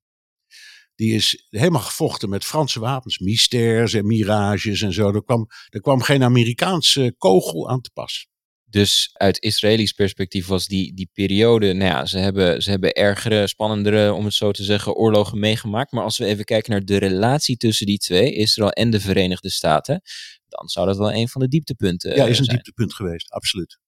die 0.94 1.14
is 1.14 1.46
helemaal 1.48 1.80
gevochten 1.80 2.28
met 2.28 2.44
Franse 2.44 2.80
wapens, 2.80 3.18
Mystères 3.18 3.92
en 3.92 4.06
Mirages 4.06 4.82
en 4.82 4.92
zo. 4.92 5.12
Er 5.12 5.24
kwam, 5.24 5.46
er 5.68 5.80
kwam 5.80 6.02
geen 6.02 6.22
Amerikaanse 6.22 7.14
kogel 7.18 7.68
aan 7.68 7.80
te 7.80 7.90
pas. 7.90 8.28
Dus 8.74 9.10
uit 9.12 9.42
Israëlisch 9.42 9.92
perspectief 9.92 10.46
was 10.46 10.66
die, 10.66 10.94
die 10.94 11.10
periode, 11.12 11.72
nou 11.72 11.90
ja, 11.90 12.06
ze 12.06 12.18
hebben, 12.18 12.62
ze 12.62 12.70
hebben 12.70 12.92
ergere, 12.92 13.46
spannendere, 13.46 14.12
om 14.12 14.24
het 14.24 14.34
zo 14.34 14.50
te 14.50 14.64
zeggen, 14.64 14.94
oorlogen 14.94 15.38
meegemaakt. 15.38 15.92
Maar 15.92 16.04
als 16.04 16.18
we 16.18 16.24
even 16.24 16.44
kijken 16.44 16.70
naar 16.70 16.84
de 16.84 16.96
relatie 16.96 17.56
tussen 17.56 17.86
die 17.86 17.98
twee, 17.98 18.34
Israël 18.34 18.70
en 18.70 18.90
de 18.90 19.00
Verenigde 19.00 19.50
Staten, 19.50 20.02
dan 20.48 20.68
zou 20.68 20.86
dat 20.86 20.96
wel 20.96 21.12
een 21.12 21.28
van 21.28 21.40
de 21.40 21.48
dieptepunten 21.48 22.10
ja, 22.10 22.16
is 22.16 22.20
eh, 22.22 22.28
een 22.28 22.34
zijn. 22.34 22.48
dieptepunt 22.48 22.94
geweest, 22.94 23.30
absoluut. 23.30 23.78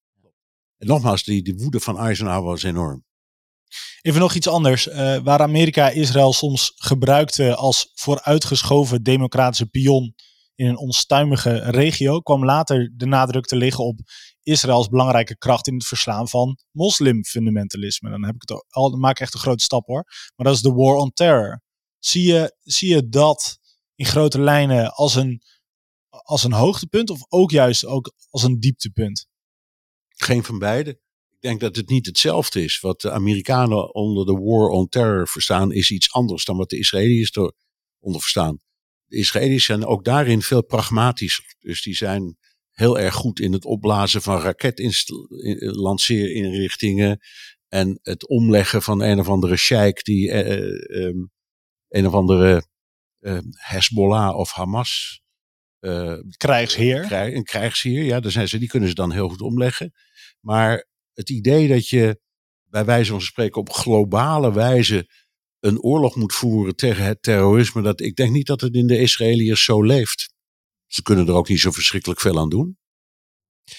En 0.79 0.87
nogmaals, 0.87 1.25
die, 1.25 1.43
die 1.43 1.55
woede 1.57 1.81
van 1.81 1.99
Eisenhower 1.99 2.51
was 2.51 2.63
enorm. 2.63 3.05
Even 4.03 4.21
nog 4.21 4.35
iets 4.35 4.49
anders. 4.49 4.89
eh, 4.89 5.19
waar 5.19 5.41
Amerika 5.41 5.89
Israël 5.89 6.33
soms 6.33 6.73
gebruikte 6.77 7.55
als 7.55 7.91
vooruitgeschoven 7.95 9.03
democratische 9.03 9.67
pion 9.67 10.15
in 10.55 10.67
een 10.67 10.79
onstuimige 10.79 11.71
regio, 11.71 12.21
kwam 12.21 12.45
later 12.45 12.93
de 12.97 13.07
nadruk 13.07 13.45
te 13.45 13.57
liggen 13.57 13.85
op 13.85 14.01
Israëls 14.47 14.89
belangrijke 14.89 15.37
kracht 15.39 15.67
in 15.67 15.75
het 15.75 15.87
verslaan 15.87 16.29
van 16.29 16.59
moslimfundamentalisme. 16.71 18.11
Dan 18.11 18.25
heb 18.25 18.35
ik 18.35 18.49
het 18.49 18.67
al, 18.69 18.91
maak 18.91 19.11
ik 19.11 19.21
echt 19.21 19.35
een 19.35 19.41
grote 19.41 19.65
stap 19.65 19.87
hoor. 19.87 20.05
Maar 20.37 20.47
dat 20.47 20.55
is 20.55 20.63
de 20.63 20.73
war 20.73 20.95
on 20.95 21.13
terror. 21.13 21.63
Zie 21.99 22.27
je, 22.33 22.57
zie 22.63 22.89
je 22.89 23.09
dat 23.09 23.59
in 23.95 24.05
grote 24.05 24.41
lijnen 24.41 24.93
als 24.93 25.15
een, 25.15 25.43
als 26.09 26.45
een 26.45 26.53
hoogtepunt 26.53 27.11
of 27.11 27.21
ook 27.29 27.51
juist 27.51 27.85
ook 27.85 28.13
als 28.31 28.43
een 28.43 28.61
dieptepunt? 28.61 29.27
Geen 30.09 30.45
van 30.45 30.59
beide. 30.59 30.91
Ik 31.31 31.41
denk 31.41 31.61
dat 31.61 31.77
het 31.77 31.89
niet 31.89 32.07
hetzelfde 32.07 32.65
is. 32.65 32.81
Wat 32.81 33.01
de 33.01 33.11
Amerikanen 33.11 33.95
onder 33.95 34.27
de 34.27 34.33
war 34.33 34.69
on 34.69 34.89
terror 34.89 35.29
verstaan, 35.29 35.73
is 35.73 35.91
iets 35.91 36.13
anders 36.13 36.45
dan 36.45 36.57
wat 36.57 36.71
de 36.71 36.79
Israëliërs 36.79 37.35
eronder 37.35 38.21
verstaan. 38.21 38.59
De 39.05 39.17
Israëli's 39.17 39.65
zijn 39.65 39.87
ook 39.87 40.05
daarin 40.05 40.43
veel 40.43 40.65
pragmatischer. 40.65 41.55
Dus 41.59 41.83
die 41.83 41.95
zijn 41.95 42.37
heel 42.77 42.99
erg 42.99 43.15
goed 43.15 43.41
in 43.41 43.53
het 43.53 43.65
opblazen 43.65 44.23
van 44.23 44.41
raketlanceerinrichtingen. 44.41 47.19
En 47.69 47.99
het 48.03 48.29
omleggen 48.29 48.83
van 48.83 49.03
een 49.03 49.19
of 49.19 49.29
andere 49.29 49.57
sheik 49.57 50.05
die 50.05 50.31
eh, 50.31 50.53
eh, 50.53 50.59
um, 50.89 51.31
een 51.89 52.07
of 52.07 52.13
andere 52.13 52.67
eh, 53.19 53.39
Hezbollah 53.51 54.37
of 54.37 54.53
Hamas 54.53 55.21
uh, 55.81 56.19
krijgsheer. 56.37 57.01
Krijg, 57.01 57.35
een 57.35 57.45
krijgsheer, 57.45 58.05
ja, 58.05 58.21
daar 58.21 58.31
zijn 58.31 58.49
ze, 58.49 58.59
die 58.59 58.69
kunnen 58.69 58.89
ze 58.89 58.95
dan 58.95 59.13
heel 59.13 59.29
goed 59.29 59.41
omleggen. 59.41 59.93
Maar 60.41 60.87
het 61.13 61.31
idee 61.31 61.69
dat 61.69 61.89
je 61.89 62.21
bij 62.65 62.85
wijze 62.85 63.11
van 63.11 63.21
spreken 63.21 63.61
op 63.61 63.73
globale 63.73 64.53
wijze 64.53 65.09
een 65.61 65.81
oorlog 65.81 66.17
moet 66.17 66.35
voeren 66.35 66.77
tegen 66.77 67.05
het 67.05 67.23
terrorisme, 67.23 67.83
dat, 67.83 68.01
ik 68.01 68.17
denk 68.17 68.33
niet 68.33 68.47
dat 68.47 68.61
het 68.61 68.75
in 68.75 68.87
de 68.87 68.99
Israëliërs 68.99 69.65
zo 69.65 69.83
leeft. 69.83 70.35
Ze 70.87 71.03
kunnen 71.03 71.27
er 71.27 71.35
ook 71.35 71.49
niet 71.49 71.61
zo 71.61 71.71
verschrikkelijk 71.71 72.21
veel 72.21 72.39
aan 72.39 72.49
doen. 72.49 72.79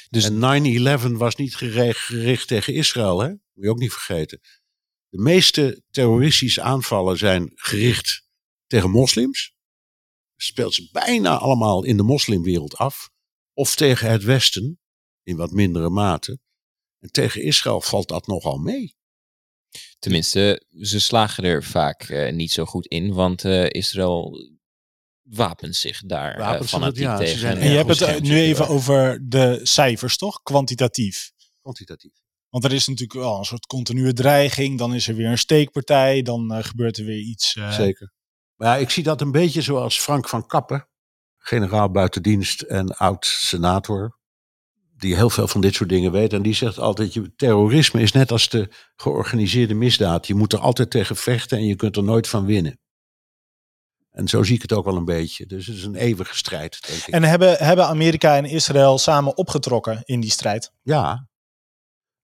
Dus 0.10 0.26
en 0.26 1.10
9-11 1.14 1.18
was 1.18 1.36
niet 1.36 1.56
gericht, 1.56 2.00
gericht 2.00 2.48
tegen 2.48 2.74
Israël, 2.74 3.20
hè? 3.20 3.28
moet 3.30 3.64
je 3.64 3.70
ook 3.70 3.80
niet 3.80 3.94
vergeten. 3.94 4.40
De 5.10 5.22
meeste 5.22 5.84
terroristische 5.90 6.62
aanvallen 6.62 7.18
zijn 7.18 7.52
gericht 7.56 8.28
tegen 8.66 8.90
moslims. 8.90 9.56
speelt 10.36 10.74
ze 10.74 10.90
bijna 10.92 11.38
allemaal 11.38 11.84
in 11.84 11.98
de 11.98 12.04
moslimwereld 12.04 12.76
af. 12.76 13.10
Of 13.54 13.76
tegen 13.76 14.12
het 14.12 14.24
Westen, 14.24 14.80
in 15.24 15.36
wat 15.36 15.52
mindere 15.52 15.90
mate. 15.90 16.40
En 17.00 17.12
tegen 17.12 17.42
Israël 17.42 17.82
valt 17.82 18.08
dat 18.08 18.28
nogal 18.28 18.58
mee. 18.58 18.96
Tenminste, 20.00 20.66
ze 20.82 21.00
slagen 21.00 21.44
er 21.44 21.64
vaak 21.64 22.04
eh, 22.04 22.34
niet 22.34 22.52
zo 22.52 22.66
goed 22.66 22.86
in, 22.86 23.14
want 23.14 23.46
eh, 23.46 23.70
Israël 23.70 24.38
wapent 25.30 25.76
zich 25.76 26.02
daar 26.06 26.38
Wapent 26.38 26.64
uh, 26.64 26.70
zich 26.70 26.70
fanatiek 26.70 26.96
het, 26.96 27.06
ja, 27.06 27.18
tegen. 27.18 27.40
zijn 27.40 27.58
En 27.58 27.70
je 27.70 27.76
hebt 27.78 27.90
het 27.90 28.02
eh, 28.02 28.20
nu 28.22 28.40
even 28.40 28.68
wel. 28.68 28.76
over 28.76 29.20
de 29.30 29.60
cijfers, 29.64 30.18
toch? 30.18 30.42
Kwantitatief. 30.44 31.32
Kwantitatief. 31.62 32.12
Want 32.50 32.64
er 32.64 32.74
is 32.74 32.88
natuurlijk 32.88 33.20
wel 33.20 33.38
een 33.38 33.46
soort 33.46 33.66
continue 33.66 34.14
dreiging. 34.14 34.78
Dan 34.78 34.94
is 34.94 35.08
er 35.08 35.16
weer 35.16 35.30
een 35.30 35.38
steekpartij. 35.38 36.22
Dan 36.22 36.54
eh, 36.54 36.64
gebeurt 36.64 36.98
er 36.98 37.06
weer 37.06 37.20
iets. 37.22 37.56
eh, 37.56 37.72
Zeker. 37.72 38.12
Maar 38.56 38.68
ja, 38.68 38.82
ik 38.82 38.90
zie 38.90 39.04
dat 39.04 39.22
een 39.22 39.32
beetje 39.32 39.62
zoals 39.62 40.00
Frank 40.00 40.30
van 40.30 40.48
Kappen, 40.48 40.88
generaal 41.38 41.92
buitendienst 41.92 42.62
en 42.62 42.96
oud-senator. 42.96 44.16
Die 44.96 45.16
heel 45.16 45.30
veel 45.30 45.48
van 45.48 45.62
dit 45.62 45.76
soort 45.76 45.90
dingen 45.90 46.12
weet. 46.12 46.34
En 46.34 46.42
die 46.42 46.54
zegt 46.54 46.80
altijd, 46.80 47.14
je, 47.14 47.36
terrorisme 47.36 48.02
is 48.02 48.12
net 48.12 48.32
als 48.32 48.50
de 48.50 48.70
georganiseerde 48.96 49.74
misdaad. 49.74 50.28
Je 50.28 50.36
moet 50.36 50.54
er 50.54 50.60
altijd 50.60 50.90
tegen 50.90 51.16
vechten 51.16 51.58
en 51.58 51.66
je 51.66 51.76
kunt 51.76 51.96
er 51.96 52.04
nooit 52.04 52.28
van 52.28 52.46
winnen. 52.46 52.80
En 54.18 54.28
zo 54.28 54.44
zie 54.44 54.56
ik 54.56 54.62
het 54.62 54.74
ook 54.74 54.86
wel 54.86 54.96
een 54.96 55.06
beetje. 55.06 55.46
Dus 55.46 55.68
het 55.68 55.76
is 55.76 55.84
een 55.84 55.96
eeuwige 55.96 56.36
strijd, 56.36 56.88
denk 56.88 57.00
ik. 57.00 57.14
En 57.14 57.24
hebben, 57.24 57.58
hebben 57.58 57.88
Amerika 57.88 58.36
en 58.36 58.46
Israël 58.46 58.98
samen 58.98 59.38
opgetrokken 59.38 60.02
in 60.04 60.20
die 60.20 60.32
strijd? 60.32 60.72
Ja. 60.82 61.28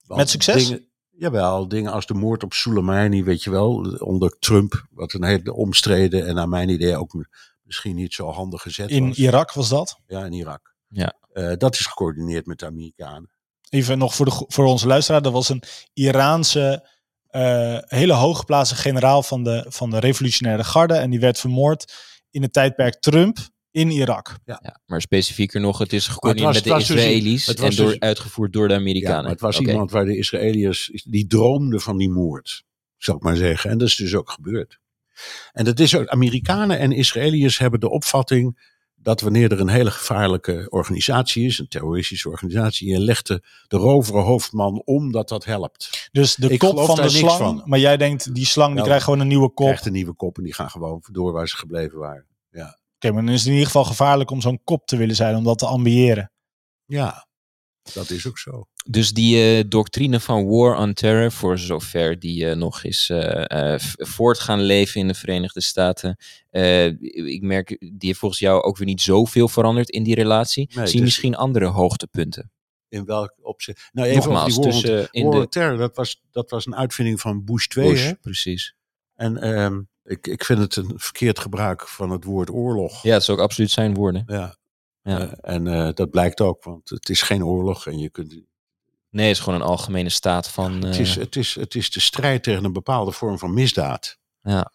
Want 0.06 0.20
Met 0.20 0.30
succes? 0.30 0.68
Dingen, 0.68 0.88
jawel, 1.10 1.68
dingen 1.68 1.92
als 1.92 2.06
de 2.06 2.14
moord 2.14 2.44
op 2.44 2.54
Soleimani, 2.54 3.24
weet 3.24 3.44
je 3.44 3.50
wel, 3.50 3.74
onder 4.00 4.36
Trump, 4.40 4.88
wat 4.90 5.14
een 5.14 5.24
hele 5.24 5.54
omstreden 5.54 6.28
en 6.28 6.36
naar 6.36 6.50
mijn 6.50 6.70
idee 6.70 6.98
ook 6.98 7.28
misschien 7.64 7.96
niet 7.96 8.14
zo 8.14 8.32
handig 8.32 8.62
gezet 8.62 8.90
In 8.90 9.08
was. 9.08 9.18
Irak 9.18 9.54
was 9.54 9.70
dat. 9.70 10.00
Ja, 10.08 10.26
in 10.26 10.34
Irak. 10.34 10.76
Ja. 10.88 11.14
Eh, 11.34 11.54
dat 11.58 11.74
is 11.74 11.86
gecoördineerd 11.86 12.46
met 12.46 12.60
de 12.60 12.66
Amerikanen. 12.66 13.32
Even 13.70 13.98
nog 13.98 14.16
voor, 14.16 14.26
de, 14.26 14.46
voor 14.48 14.66
onze 14.66 14.88
luisteraar. 14.88 15.22
Dat 15.22 15.34
was 15.34 15.50
een 15.50 15.64
Iraanse, 15.94 16.90
eh, 17.34 17.78
hele 17.86 18.14
hooggeplaatste 18.14 18.76
generaal 18.76 19.24
van 19.24 19.44
de, 19.44 19.66
van 19.68 19.90
de 19.90 20.00
revolutionaire 20.00 20.64
garde. 20.64 20.94
En 20.94 21.10
die 21.10 21.20
werd 21.20 21.40
vermoord 21.40 21.94
in 22.32 22.42
het 22.42 22.54
tijdperk 22.54 23.00
Trump 23.00 23.38
in 23.72 23.90
Irak. 23.90 24.36
Ja, 24.46 24.80
maar 24.86 25.02
specifieker 25.02 25.62
nog, 25.62 25.78
het 25.78 25.94
is 25.94 26.08
gecoördineerd 26.08 26.54
met 26.54 26.64
de 26.64 26.70
dus- 26.70 26.90
Israëli's 26.90 27.46
het 27.46 27.58
en 27.58 27.66
was 27.66 27.76
door, 27.76 27.90
dus- 27.90 28.00
uitgevoerd 28.00 28.54
door 28.54 28.68
de 28.68 28.74
Ja, 28.74 28.80
Amerikanen. 28.80 29.22
maar 29.22 29.32
het 29.32 29.42
was 29.42 29.60
iemand 29.60 29.92
waar 29.92 30.06
de 30.06 30.18
Israëliërs, 30.18 31.04
die 31.06 31.28
droomden 31.28 31.82
van 31.82 31.98
die 31.98 32.10
moord, 32.10 32.64
zal 32.98 33.16
ik 33.16 33.22
maar 33.22 33.36
zeggen. 33.36 33.70
En 33.70 33.78
dat 33.78 33.88
is 33.88 33.96
dus 33.96 34.16
ook 34.16 34.32
gebeurd. 34.32 34.80
En 35.52 35.66
dat 35.66 35.80
is 35.80 35.96
ook, 35.96 36.08
Amerikanen 36.08 36.80
en 36.80 36.92
Israëliërs 36.92 37.58
hebben 37.58 37.80
de 37.80 37.90
opvatting 37.90 38.73
dat 39.04 39.22
wanneer 39.22 39.52
er 39.52 39.60
een 39.60 39.68
hele 39.70 39.92
gevaarlijke 39.92 40.68
organisatie 40.70 41.46
is, 41.46 41.60
een 41.60 41.68
terroristische 41.68 42.30
organisatie, 42.30 42.90
je 42.90 43.00
legt 43.00 43.28
de, 43.28 43.44
de 43.68 43.78
rovere 43.78 44.20
hoofdman 44.20 44.82
om 44.86 45.12
dat 45.12 45.30
dat 45.30 45.46
helpt. 45.46 46.10
Dus 46.12 46.36
de 46.36 46.50
Ik 46.50 46.60
kop 46.60 46.80
van 46.80 46.96
de 46.96 47.10
slang. 47.10 47.38
van. 47.38 47.62
Maar 47.66 47.80
jij 47.80 47.98
denkt, 47.98 48.36
die 48.36 48.46
slang 48.46 48.68
die 48.68 48.76
Wel, 48.76 48.86
krijgt 48.86 49.04
gewoon 49.04 49.20
een 49.20 49.28
nieuwe 49.28 49.50
kop. 49.50 49.66
Krijgt 49.66 49.86
een 49.86 49.92
nieuwe 49.92 50.14
kop 50.14 50.38
en 50.38 50.44
die 50.44 50.54
gaan 50.54 50.70
gewoon 50.70 51.04
door 51.12 51.32
waar 51.32 51.48
ze 51.48 51.58
gebleven 51.58 52.00
waren. 52.00 52.26
Oké, 52.96 53.14
maar 53.14 53.26
dan 53.26 53.34
is 53.34 53.40
het 53.40 53.48
in 53.48 53.54
ieder 53.54 53.68
geval 53.68 53.84
gevaarlijk 53.84 54.32
om 54.32 54.42
zo'n 54.42 54.64
kop 54.64 54.86
te 54.86 54.98
willen 54.98 55.16
zijn. 55.16 55.36
Om 55.36 55.44
dat 55.44 55.58
te 55.58 55.66
ambiëren. 55.66 56.32
Ja, 56.86 57.28
dat 57.94 58.10
is 58.10 58.28
ook 58.28 58.38
zo. 58.38 58.68
Dus 58.90 59.12
die 59.12 59.58
eh, 59.58 59.64
doctrine 59.68 60.20
van 60.20 60.48
war 60.48 60.78
on 60.78 60.94
terror, 60.94 61.32
voor 61.32 61.58
zover 61.58 62.20
die 62.20 62.50
eh, 62.50 62.56
nog 62.56 62.84
is 62.84 63.06
v- 63.06 63.94
voort 63.98 64.40
gaan 64.40 64.62
leven 64.62 65.02
in 65.02 65.08
de 65.08 65.14
Verenigde 65.14 65.62
Staten. 65.62 66.18
ik 67.26 67.42
merk, 67.42 67.68
die 67.80 67.96
heeft 68.00 68.20
volgens 68.20 68.40
jou 68.42 68.62
ook 68.62 68.78
weer 68.78 68.88
niet 68.88 69.02
zoveel 69.02 69.48
veranderd 69.48 69.90
in 69.90 70.04
die 70.04 70.16
relatie. 70.16 70.70
Nee, 70.74 70.76
Zie 70.76 70.86
je 70.86 70.92
dus- 70.92 71.02
misschien 71.02 71.36
andere 71.36 71.66
hoogtepunten? 71.66 72.52
In 72.90 73.06
welk 73.06 73.34
opzicht? 73.42 73.90
Nou, 73.92 74.08
even 74.08 74.22
Nogmaals, 74.24 74.56
die 74.56 74.64
war 74.64 74.74
on- 75.00 75.08
in 75.12 75.26
war 75.26 75.40
on 75.40 75.48
terror, 75.50 75.78
dat 75.78 75.96
was, 75.96 76.22
dat 76.32 76.50
was 76.50 76.66
een 76.66 76.76
uitvinding 76.76 77.22
van 77.22 77.44
Bush 77.46 77.66
2. 77.68 77.90
Bush, 77.90 78.04
Hè? 78.06 78.14
precies. 78.16 78.76
En 79.16 79.38
ehm, 79.38 79.82
ik, 80.04 80.28
ik 80.28 80.44
vind 80.46 80.60
het 80.60 80.76
een 80.76 80.92
verkeerd 80.96 81.40
gebruik 81.40 81.88
van 81.88 82.10
het 82.10 82.24
woord 82.24 82.50
oorlog. 82.50 83.04
Ja, 83.04 83.14
het 83.14 83.22
is 83.22 83.30
ook 83.30 83.40
absoluut 83.40 83.72
zijn 83.72 83.94
woorden. 83.94 84.24
Ja. 84.28 84.56
Ja. 85.04 85.20
Eh, 85.20 85.54
en 85.56 85.68
eh, 85.68 85.90
dat 85.94 86.10
blijkt 86.10 86.42
ook, 86.42 86.64
want 86.64 86.90
het 86.90 87.10
is 87.10 87.22
geen 87.22 87.46
oorlog. 87.46 87.88
En 87.88 87.98
je 87.98 88.10
kunt, 88.10 88.36
Nee, 89.10 89.28
het 89.28 89.36
is 89.38 89.44
gewoon 89.44 89.62
een 89.62 89.68
algemene 89.68 90.10
staat 90.10 90.50
van. 90.50 90.82
het, 90.82 90.94
eh, 90.96 91.00
is, 91.00 91.16
het, 91.16 91.36
is, 91.36 91.56
het 91.56 91.76
is 91.76 91.92
de 91.92 92.00
strijd 92.00 92.44
tegen 92.44 92.64
een 92.64 92.74
bepaalde 92.74 93.12
vorm 93.12 93.40
van 93.40 93.54
misdaad. 93.54 94.18
Ja. 94.42 94.72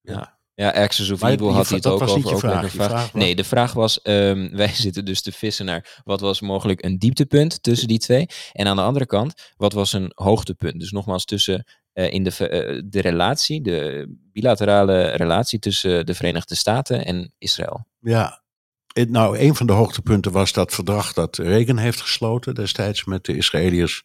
Ja. 0.00 0.38
Ja, 0.54 0.70
Axis 0.70 1.10
of 1.10 1.22
Evil 1.22 1.52
had 1.52 1.68
hij 1.68 1.76
het 1.76 1.86
ook 1.86 2.02
over. 2.02 2.32
ook 2.32 2.38
vraag. 2.38 2.70
vraag 2.70 2.90
was- 3.12 3.22
Nee, 3.22 3.34
de 3.36 3.44
vraag 3.44 3.72
was, 3.72 4.02
ehm, 4.02 4.48
wij 4.56 4.68
zitten 4.68 5.04
dus 5.04 5.22
te 5.22 5.32
vissen 5.32 5.66
naar 5.66 6.00
wat 6.04 6.20
was 6.20 6.40
mogelijk 6.40 6.84
een 6.84 6.98
dieptepunt 6.98 7.62
tussen 7.62 7.88
die 7.88 7.98
twee. 7.98 8.26
En 8.52 8.66
aan 8.66 8.76
de 8.76 8.82
andere 8.82 9.06
kant, 9.06 9.52
wat 9.56 9.72
was 9.72 9.92
een 9.92 10.12
hoogtepunt? 10.14 10.80
Dus 10.80 10.90
nogmaals, 10.90 11.24
tussen 11.24 11.64
eh, 11.92 12.12
in 12.12 12.22
de, 12.24 12.48
eh, 12.48 12.82
de 12.86 13.00
relatie, 13.00 13.62
de 13.62 14.06
bilaterale 14.32 15.04
relatie 15.04 15.58
tussen 15.58 16.06
de 16.06 16.14
Verenigde 16.14 16.54
Staten 16.54 17.04
en 17.04 17.34
Israël. 17.38 17.86
Ja. 18.00 18.42
Nou, 18.94 19.38
een 19.38 19.54
van 19.54 19.66
de 19.66 19.72
hoogtepunten 19.72 20.32
was 20.32 20.52
dat 20.52 20.74
verdrag 20.74 21.12
dat 21.12 21.36
Reagan 21.36 21.76
heeft 21.76 22.00
gesloten 22.00 22.54
destijds 22.54 23.04
met 23.04 23.24
de 23.24 23.36
Israëliërs. 23.36 24.04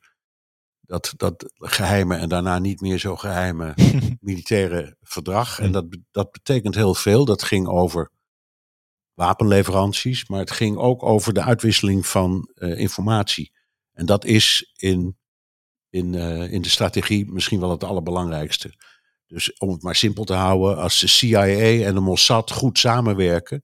Dat, 0.81 1.13
dat 1.17 1.53
geheime 1.55 2.15
en 2.15 2.29
daarna 2.29 2.59
niet 2.59 2.81
meer 2.81 2.97
zo 2.97 3.15
geheime 3.15 3.73
militaire 4.21 4.95
verdrag. 5.01 5.59
En 5.59 5.71
dat, 5.71 5.85
dat 6.11 6.31
betekent 6.31 6.75
heel 6.75 6.95
veel. 6.95 7.25
Dat 7.25 7.43
ging 7.43 7.67
over 7.67 8.11
wapenleveranties, 9.13 10.27
maar 10.27 10.39
het 10.39 10.51
ging 10.51 10.77
ook 10.77 11.03
over 11.03 11.33
de 11.33 11.43
uitwisseling 11.43 12.07
van 12.07 12.51
eh, 12.55 12.79
informatie. 12.79 13.51
En 13.93 14.05
dat 14.05 14.25
is 14.25 14.71
in, 14.75 15.17
in, 15.89 16.15
eh, 16.15 16.51
in 16.51 16.61
de 16.61 16.69
strategie 16.69 17.31
misschien 17.31 17.59
wel 17.59 17.71
het 17.71 17.83
allerbelangrijkste. 17.83 18.73
Dus 19.27 19.57
om 19.57 19.71
het 19.71 19.83
maar 19.83 19.95
simpel 19.95 20.23
te 20.23 20.33
houden, 20.33 20.77
als 20.77 20.99
de 20.99 21.07
CIA 21.07 21.85
en 21.85 21.93
de 21.93 21.99
Mossad 21.99 22.51
goed 22.51 22.79
samenwerken, 22.79 23.63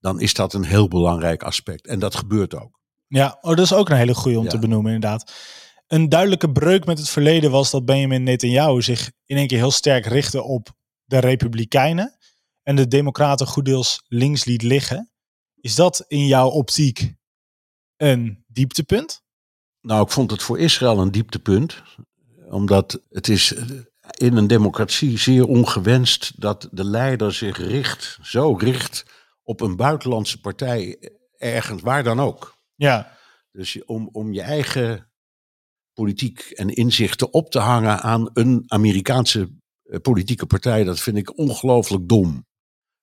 dan 0.00 0.20
is 0.20 0.34
dat 0.34 0.52
een 0.54 0.64
heel 0.64 0.88
belangrijk 0.88 1.42
aspect. 1.42 1.86
En 1.86 1.98
dat 1.98 2.14
gebeurt 2.14 2.54
ook. 2.54 2.80
Ja, 3.06 3.38
oh, 3.40 3.50
dat 3.56 3.64
is 3.64 3.72
ook 3.72 3.88
een 3.88 3.96
hele 3.96 4.14
goede 4.14 4.38
om 4.38 4.44
Ja. 4.44 4.50
te 4.50 4.58
benoemen 4.58 4.92
inderdaad. 4.92 5.32
Een 5.86 6.08
duidelijke 6.08 6.52
breuk 6.52 6.84
met 6.86 6.98
het 6.98 7.08
verleden 7.08 7.50
was 7.50 7.70
dat 7.70 7.84
Benjamin 7.84 8.22
Netanyahu 8.22 8.82
zich 8.82 9.10
in 9.26 9.36
één 9.36 9.46
keer 9.46 9.58
heel 9.58 9.70
sterk 9.70 10.06
richtte 10.06 10.42
op 10.42 10.68
de 11.04 11.18
Republikeinen 11.18 12.16
en 12.62 12.76
de 12.76 12.88
Democraten 12.88 13.46
goed 13.46 13.64
deels 13.64 14.02
links 14.08 14.44
liet 14.44 14.62
liggen. 14.62 15.10
Is 15.60 15.74
dat 15.74 16.04
in 16.08 16.26
jouw 16.26 16.48
optiek 16.48 17.14
een 17.96 18.44
dieptepunt? 18.46 19.22
Nou, 19.80 20.02
ik 20.02 20.10
vond 20.10 20.30
het 20.30 20.42
voor 20.42 20.58
Israël 20.58 20.98
een 21.00 21.10
dieptepunt. 21.10 21.82
Omdat 22.50 23.00
het 23.10 23.28
is 23.28 23.54
in 24.16 24.36
een 24.36 24.46
democratie 24.46 25.18
zeer 25.18 25.46
ongewenst 25.46 26.40
dat 26.40 26.68
de 26.70 26.84
leider 26.84 27.32
zich 27.32 27.58
richt, 27.58 28.18
zo 28.22 28.52
richt 28.52 29.04
op 29.50 29.60
een 29.60 29.76
buitenlandse 29.76 30.40
partij 30.40 30.98
ergens, 31.36 31.82
waar 31.82 32.02
dan 32.02 32.20
ook. 32.20 32.56
Ja, 32.74 33.18
Dus 33.52 33.84
om, 33.84 34.08
om 34.12 34.32
je 34.32 34.40
eigen 34.40 35.10
politiek 35.92 36.40
en 36.40 36.68
inzichten 36.68 37.32
op 37.32 37.50
te 37.50 37.58
hangen 37.58 38.00
aan 38.00 38.30
een 38.32 38.64
Amerikaanse 38.66 39.48
eh, 39.82 40.00
politieke 40.00 40.46
partij, 40.46 40.84
dat 40.84 41.00
vind 41.00 41.16
ik 41.16 41.38
ongelooflijk 41.38 42.08
dom. 42.08 42.46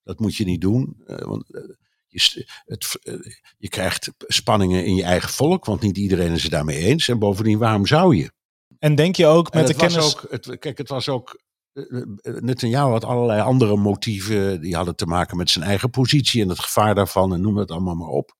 Dat 0.03 0.19
moet 0.19 0.35
je 0.35 0.45
niet 0.45 0.61
doen. 0.61 1.03
eh, 1.05 1.17
want 1.17 1.53
eh, 1.53 1.61
je, 2.07 2.47
het, 2.65 2.99
eh, 3.03 3.13
je 3.57 3.69
krijgt 3.69 4.11
spanningen 4.17 4.85
in 4.85 4.95
je 4.95 5.03
eigen 5.03 5.29
volk, 5.29 5.65
want 5.65 5.81
niet 5.81 5.97
iedereen 5.97 6.33
is 6.33 6.43
het 6.43 6.51
daarmee 6.51 6.77
eens. 6.77 7.07
En 7.07 7.19
bovendien, 7.19 7.57
waarom 7.57 7.85
zou 7.85 8.15
je? 8.15 8.31
en 8.79 8.95
denk 8.95 9.15
je 9.15 9.25
ook 9.25 9.53
met 9.53 9.67
de 9.67 9.73
kennis... 9.73 10.15
ook, 10.15 10.25
het, 10.29 10.59
kijk, 10.59 10.77
het 10.77 10.89
was 10.89 11.09
ook. 11.09 11.45
Netanyahu 12.21 12.91
had 12.91 13.03
allerlei 13.03 13.41
andere 13.41 13.77
motieven. 13.77 14.61
Die 14.61 14.75
hadden 14.75 14.95
te 14.95 15.05
maken 15.05 15.37
met 15.37 15.49
zijn 15.49 15.65
eigen 15.65 15.89
positie 15.89 16.41
en 16.41 16.49
het 16.49 16.59
gevaar 16.59 16.95
daarvan. 16.95 17.33
En 17.33 17.41
noem 17.41 17.57
het 17.57 17.71
allemaal 17.71 17.95
maar 17.95 18.07
op. 18.07 18.35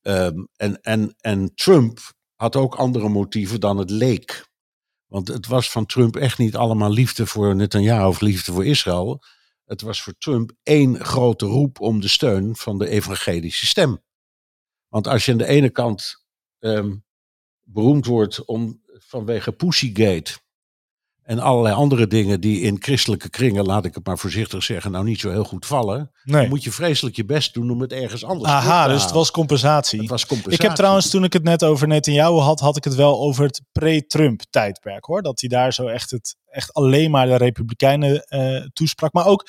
Ehm, 0.00 0.44
en, 0.56 0.80
en, 0.80 1.14
en 1.20 1.54
Trump 1.54 1.98
had 2.34 2.56
ook 2.56 2.74
andere 2.74 3.08
motieven 3.08 3.60
dan 3.60 3.78
het 3.78 3.90
leek. 3.90 4.50
Want 5.06 5.28
het 5.28 5.46
was 5.46 5.70
van 5.70 5.86
Trump 5.86 6.16
echt 6.16 6.38
niet 6.38 6.56
allemaal 6.56 6.90
liefde 6.90 7.26
voor 7.26 7.56
Netanyahu 7.56 8.06
of 8.06 8.20
liefde 8.20 8.52
voor 8.52 8.66
Israël. 8.66 9.22
Het 9.64 9.80
was 9.80 10.02
voor 10.02 10.14
Trump 10.18 10.52
één 10.62 11.04
grote 11.04 11.46
roep 11.46 11.80
om 11.80 12.00
de 12.00 12.08
steun 12.08 12.56
van 12.56 12.78
de 12.78 12.88
evangelische 12.88 13.66
stem. 13.66 14.02
Want 14.88 15.06
als 15.06 15.24
je 15.24 15.32
aan 15.32 15.38
de 15.38 15.46
ene 15.46 15.70
kant 15.70 16.24
ehm, 16.58 16.96
beroemd 17.62 18.06
wordt 18.06 18.44
om, 18.44 18.82
vanwege 18.86 19.52
Pussygate 19.52 20.41
En 21.22 21.38
allerlei 21.38 21.74
andere 21.74 22.06
dingen 22.06 22.40
die 22.40 22.60
in 22.60 22.76
christelijke 22.80 23.30
kringen, 23.30 23.64
laat 23.64 23.84
ik 23.84 23.94
het 23.94 24.06
maar 24.06 24.18
voorzichtig 24.18 24.62
zeggen, 24.62 24.90
nou 24.90 25.04
niet 25.04 25.20
zo 25.20 25.30
heel 25.30 25.44
goed 25.44 25.66
vallen. 25.66 26.10
Nee. 26.24 26.40
Dan 26.40 26.48
moet 26.48 26.64
je 26.64 26.72
vreselijk 26.72 27.16
je 27.16 27.24
best 27.24 27.54
doen 27.54 27.70
om 27.70 27.80
het 27.80 27.92
ergens 27.92 28.24
anders 28.24 28.50
terug 28.50 28.66
Aha, 28.66 28.86
te 28.86 28.92
dus 28.92 29.02
het 29.02 29.10
was 29.10 29.30
compensatie. 29.30 30.00
Het 30.00 30.08
was 30.08 30.26
compensatie. 30.26 30.58
Ik 30.58 30.66
heb 30.66 30.76
trouwens, 30.76 31.10
toen 31.10 31.24
ik 31.24 31.32
het 31.32 31.42
net 31.42 31.64
over 31.64 31.88
Netanyahu 31.88 32.38
had, 32.38 32.60
had 32.60 32.76
ik 32.76 32.84
het 32.84 32.94
wel 32.94 33.20
over 33.20 33.44
het 33.44 33.62
pre-Trump 33.72 34.42
tijdperk 34.50 35.04
hoor. 35.04 35.22
Dat 35.22 35.40
hij 35.40 35.48
daar 35.48 35.72
zo 35.72 35.86
echt, 35.86 36.10
het, 36.10 36.36
echt 36.46 36.72
alleen 36.72 37.10
maar 37.10 37.26
de 37.26 37.36
Republikeinen 37.36 38.22
eh, 38.22 38.66
toesprak. 38.72 39.12
Maar 39.12 39.26
ook 39.26 39.48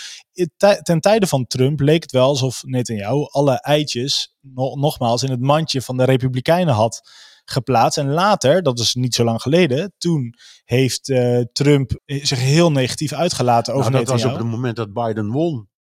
tij- 0.58 0.82
ten 0.82 1.00
tijde 1.00 1.28
van 1.28 1.48
Trump 1.48 1.80
leek 1.80 2.02
het 2.02 2.12
wel 2.12 2.28
alsof 2.28 2.64
Netanyahu 2.64 3.28
alle 3.32 3.62
eitjes 3.62 4.36
no- 4.42 4.76
nogmaals 4.76 5.24
in 5.24 5.32
het 5.32 5.42
mandje 5.42 5.82
van 5.82 5.98
de 5.98 6.04
Republikeinen 6.04 6.74
had 6.74 7.10
geplaatst. 7.46 7.98
En 7.98 8.10
later, 8.10 8.64
dat 8.64 8.80
is 8.80 8.94
niet 8.94 9.16
zo 9.16 9.24
lang 9.24 9.42
geleden, 9.42 9.94
toen 9.98 10.34
heeft 10.64 11.10
eh, 11.10 11.40
Trump 11.54 11.92
eh, 12.06 12.26
zich 12.26 12.40
heel 12.40 12.72
negatief 12.72 13.14
uitgelaten 13.14 13.74
over 13.74 13.92
Nou, 13.92 14.04
dat 14.06 14.14
was 14.14 14.26
op 14.32 14.38
het 14.38 14.48
moment 14.48 14.76
dat 14.76 14.94
Biden 14.94 15.30
won. 15.32 15.72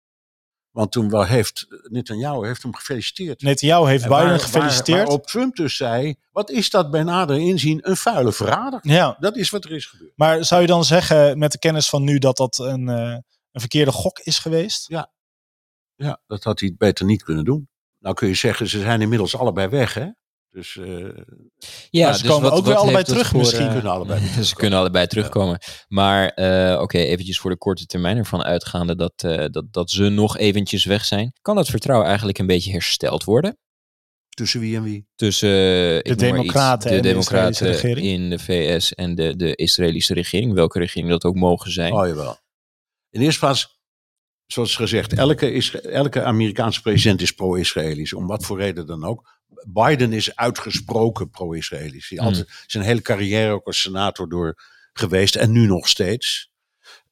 Want 0.71 0.93
toen 0.93 1.11
wel 1.11 1.25
heeft 1.25 1.67
Netanyahu 1.91 2.47
heeft 2.47 2.63
hem 2.63 2.75
gefeliciteerd. 2.75 3.43
Netanyahu 3.43 3.89
heeft 3.89 4.03
En 4.05 4.09
Biden 4.11 4.27
waar- 4.29 4.41
gefeliciteerd. 4.41 4.99
Waar, 4.99 5.07
waarop 5.07 5.27
Trump 5.27 5.57
dus 5.57 5.77
zei, 5.77 6.15
wat 6.31 6.51
is 6.51 6.71
dat 6.71 6.91
bij 6.91 7.03
nader 7.03 7.39
inzien 7.39 7.89
een 7.89 7.97
vuile 7.97 8.33
verrader? 8.33 8.81
ja, 8.83 9.17
Dat 9.21 9.37
is 9.37 9.51
wat 9.51 9.65
er 9.65 9.71
is 9.73 9.87
gebeurd. 9.87 10.13
Maar 10.17 10.45
zou 10.45 10.61
je 10.61 10.67
dan 10.67 10.85
zeggen, 10.85 11.39
met 11.39 11.53
de 11.53 11.59
kennis 11.59 11.89
van 11.89 12.05
nu, 12.05 12.19
dat 12.19 12.37
dat 12.37 12.59
een, 12.59 12.89
eh, 12.89 13.17
een 13.53 13.61
verkeerde 13.61 13.93
gok 13.93 14.19
is 14.19 14.39
geweest? 14.39 14.89
Ja, 15.97 16.21
dat 16.27 16.45
had 16.45 16.61
hij 16.61 16.75
beter 16.79 17.05
niet 17.05 17.23
kunnen 17.23 17.45
doen. 17.45 17.69
Nou 17.99 18.15
kun 18.15 18.29
je 18.29 18.35
zeggen, 18.35 18.69
ze 18.69 18.81
zijn 18.81 19.01
inmiddels 19.01 19.37
allebei 19.37 19.69
weg, 19.69 19.95
hè? 19.95 20.07
Dus 20.53 20.77
eh, 20.77 20.85
Ja, 21.91 22.07
Maar 22.09 22.17
ze 22.19 22.27
komen 22.27 22.53
ook 22.53 22.65
weer 22.65 22.75
allebei 22.75 23.05
terug 23.05 23.29
voor, 23.29 23.39
misschien. 23.39 23.67
eh, 23.67 23.73
kunnen 23.73 23.93
allebei. 23.93 24.21
Ze 24.45 24.55
kunnen 24.55 24.79
allebei 24.79 25.07
terugkomen. 25.07 25.59
Maar 25.89 26.29
eh, 26.29 26.81
oké, 26.81 26.99
eventjes 26.99 27.39
voor 27.39 27.51
de 27.51 27.57
korte 27.57 27.87
termijn 27.87 28.17
ervan 28.17 28.43
uitgaande 28.43 28.97
dat, 28.97 29.13
eh, 29.17 29.45
dat, 29.51 29.73
dat 29.73 29.91
ze 29.91 30.09
nog 30.09 30.39
eventjes 30.39 30.85
weg 30.85 31.05
zijn. 31.05 31.33
Kan 31.43 31.57
dat 31.57 31.69
vertrouwen 31.69 32.07
eigenlijk 32.09 32.39
een 32.39 32.47
beetje 32.47 32.73
hersteld 32.73 33.25
worden? 33.25 33.59
Tussen 34.29 34.61
wie 34.61 34.77
en 34.77 34.83
wie? 34.83 35.07
Tussen 35.15 35.49
maar 35.93 36.17
Democraten 36.17 36.77
iets, 36.91 36.97
en 36.97 37.03
de 37.03 37.03
de 37.03 37.09
Democraten 37.09 37.97
in 38.03 38.31
de 38.31 38.39
VS 38.39 38.93
en 38.95 39.15
de, 39.15 39.37
de 39.37 39.55
Israëlische 39.55 40.15
regering, 40.15 40.53
welke 40.55 40.79
regering 40.79 41.11
dat 41.11 41.25
ook 41.25 41.35
mogen 41.35 41.71
zijn. 41.73 41.93
Oh 41.93 42.07
jawel. 42.07 42.37
In 43.11 43.19
de 43.21 43.25
eerste 43.25 43.41
plaats, 43.41 43.81
zoals 44.47 44.77
gezegd, 44.77 45.13
elke, 45.13 45.53
Isra- 45.53 45.79
elke 45.79 46.23
Amerikaanse 46.23 46.81
president 46.83 47.21
is 47.21 47.33
pro-Israëlisch. 47.33 48.13
Om 48.13 48.27
wat 48.27 48.45
voor 48.45 48.59
reden 48.59 48.87
dan 48.87 49.05
ook. 49.05 49.41
Biden 49.69 50.13
is 50.13 50.37
uitgesproken 50.37 51.31
pro-Israëlisch. 51.31 52.09
Hij 52.09 52.19
Hmm. 52.19 52.27
altijd 52.27 52.49
zijn 52.67 52.85
hele 52.85 53.03
carrière 53.03 53.53
ook 53.53 53.67
als 53.67 53.81
senator 53.81 54.29
door 54.29 54.63
geweest. 54.93 55.35
En 55.37 55.53
nu 55.53 55.67
nog 55.67 55.89
steeds. 55.89 56.51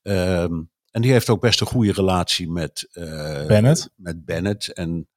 Ehm, 0.03 0.61
en 0.91 1.03
die 1.03 1.13
heeft 1.13 1.29
ook 1.29 1.41
best 1.41 1.61
een 1.61 1.67
goede 1.67 1.93
relatie 1.93 2.51
met 2.51 2.89
eh, 2.93 3.47
Bennett. 3.47 3.91
Met 3.97 4.25
Bennett 4.25 4.73
en, 4.73 5.09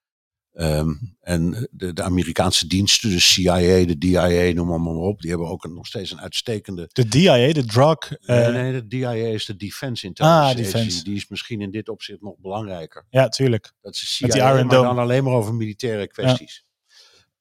ehm, 0.54 0.94
en 1.22 1.68
de, 1.72 1.94
de 1.94 2.04
Amerikaanse 2.04 2.68
diensten, 2.68 3.10
de 3.10 3.20
CIA, 3.20 3.86
de 3.86 3.98
DIA, 3.98 4.54
noem 4.54 4.68
maar, 4.68 4.82
maar 4.82 4.94
op. 4.94 5.22
Die 5.22 5.30
hebben 5.30 5.48
ook 5.48 5.64
een, 5.64 5.74
nog 5.74 5.86
steeds 5.88 6.12
een 6.12 6.22
uitstekende 6.22 6.90
De 6.92 7.08
DIA, 7.08 7.54
de 7.54 7.66
drug... 7.66 8.12
eh, 8.12 8.38
Nee, 8.38 8.52
nee, 8.52 8.72
de 8.72 8.88
DIA 8.88 9.12
is 9.12 9.46
de 9.46 9.56
Defense 9.56 10.06
Intelligence 10.06 10.50
Ah, 10.50 10.56
Defense. 10.56 11.04
Die 11.04 11.16
is 11.16 11.28
misschien 11.28 11.62
in 11.62 11.72
dit 11.72 11.90
opzicht 11.90 12.22
nog 12.22 12.38
belangrijker. 12.38 13.06
Ja, 13.10 13.28
tuurlijk. 13.30 13.72
Dat 13.82 13.94
is 13.94 14.16
CIA, 14.16 14.54
maar 14.54 14.68
dan 14.68 14.98
alleen 14.98 15.24
maar 15.24 15.34
over 15.34 15.54
militaire 15.54 16.08
kwesties. 16.08 16.64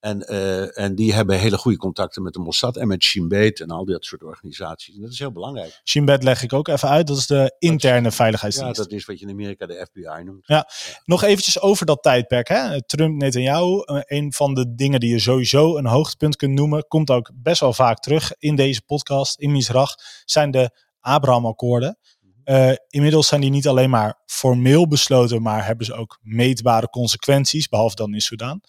En, 0.03 0.27
eh, 0.27 0.79
en 0.79 0.95
die 0.95 1.15
hebben 1.15 1.39
hele 1.39 1.59
goede 1.59 1.79
contacten 1.79 2.23
met 2.23 2.33
de 2.33 2.39
Mossad 2.39 2.77
en 2.77 2.89
met 2.89 3.03
Shin 3.03 3.29
Bet 3.29 3.61
en 3.61 3.71
al 3.71 3.85
dat 3.85 4.05
soort 4.05 4.23
organisaties. 4.23 4.95
En 4.95 5.01
dat 5.01 5.11
is 5.11 5.19
heel 5.19 5.33
belangrijk. 5.33 5.81
Shin 5.85 6.05
Bet 6.05 6.23
leg 6.23 6.43
ik 6.43 6.53
ook 6.53 6.69
even 6.69 6.89
uit. 6.89 7.07
Dat 7.07 7.17
is 7.17 7.27
de 7.27 7.57
interne 7.59 8.09
Ja, 8.09 8.15
veiligheidsdienst. 8.15 8.77
dat 8.77 8.93
is 8.93 9.05
wat 9.05 9.19
je 9.19 9.25
in 9.27 9.33
Amerika 9.33 9.67
de 9.67 9.87
FBI 9.91 10.23
noemt. 10.25 10.65
Nog 11.05 11.23
eventjes 11.23 11.61
over 11.61 11.87
dat 11.87 12.03
tijdperk. 12.03 12.49
Hè? 12.49 12.83
Trump, 12.87 13.17
Netanyahu, 13.21 13.83
eh, 13.85 14.01
een 14.05 14.33
van 14.33 14.55
de 14.55 14.75
dingen 14.75 15.01
die 15.01 15.11
je 15.11 15.19
sowieso 15.19 15.77
een 15.77 15.87
hoogtepunt 15.87 16.37
kunt 16.37 16.55
noemen, 16.55 16.87
komt 16.89 17.11
ook 17.11 17.31
best 17.35 17.61
wel 17.61 17.73
vaak 17.73 17.99
terug 17.99 18.33
in 18.39 18.57
deze 18.57 18.83
podcast, 18.83 19.39
in 19.39 19.53
Misrach, 19.53 19.95
zijn 20.25 20.51
de 20.51 20.71
Abraham-akkoorden. 21.01 21.99
Eh, 22.45 22.73
inmiddels 22.89 23.27
zijn 23.27 23.41
die 23.41 23.51
niet 23.51 23.69
alleen 23.69 23.91
maar 23.91 24.21
formeel 24.27 24.89
besloten, 24.89 25.43
maar 25.43 25.67
hebben 25.67 25.87
ze 25.87 25.95
ook 25.95 26.19
meetbare 26.23 26.89
consequenties, 26.89 27.69
behalve 27.69 27.95
dan 27.95 28.15
in 28.15 28.21
Sudan. 28.21 28.61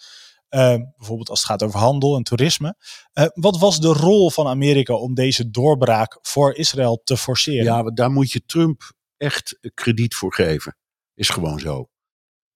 Eh, 0.54 0.76
bijvoorbeeld 0.98 1.30
als 1.30 1.40
het 1.40 1.50
gaat 1.50 1.64
over 1.64 1.80
handel 1.80 2.16
en 2.16 2.24
toerisme. 2.24 2.76
Eh, 3.14 3.26
wat 3.34 3.60
was 3.60 3.80
de 3.80 3.88
rol 3.88 4.30
van 4.32 4.48
Amerika 4.48 4.94
om 4.94 5.14
deze 5.14 5.50
doorbraak 5.50 6.20
voor 6.22 6.56
Israël 6.56 7.02
te 7.04 7.18
forceren? 7.18 7.64
Ja, 7.64 7.84
daar 7.84 8.12
moet 8.12 8.32
je 8.32 8.46
Trump 8.46 8.82
echt 9.18 9.60
krediet 9.74 10.16
voor 10.16 10.34
geven. 10.34 10.78
Is 11.14 11.30
gewoon 11.30 11.60
zo. 11.60 11.90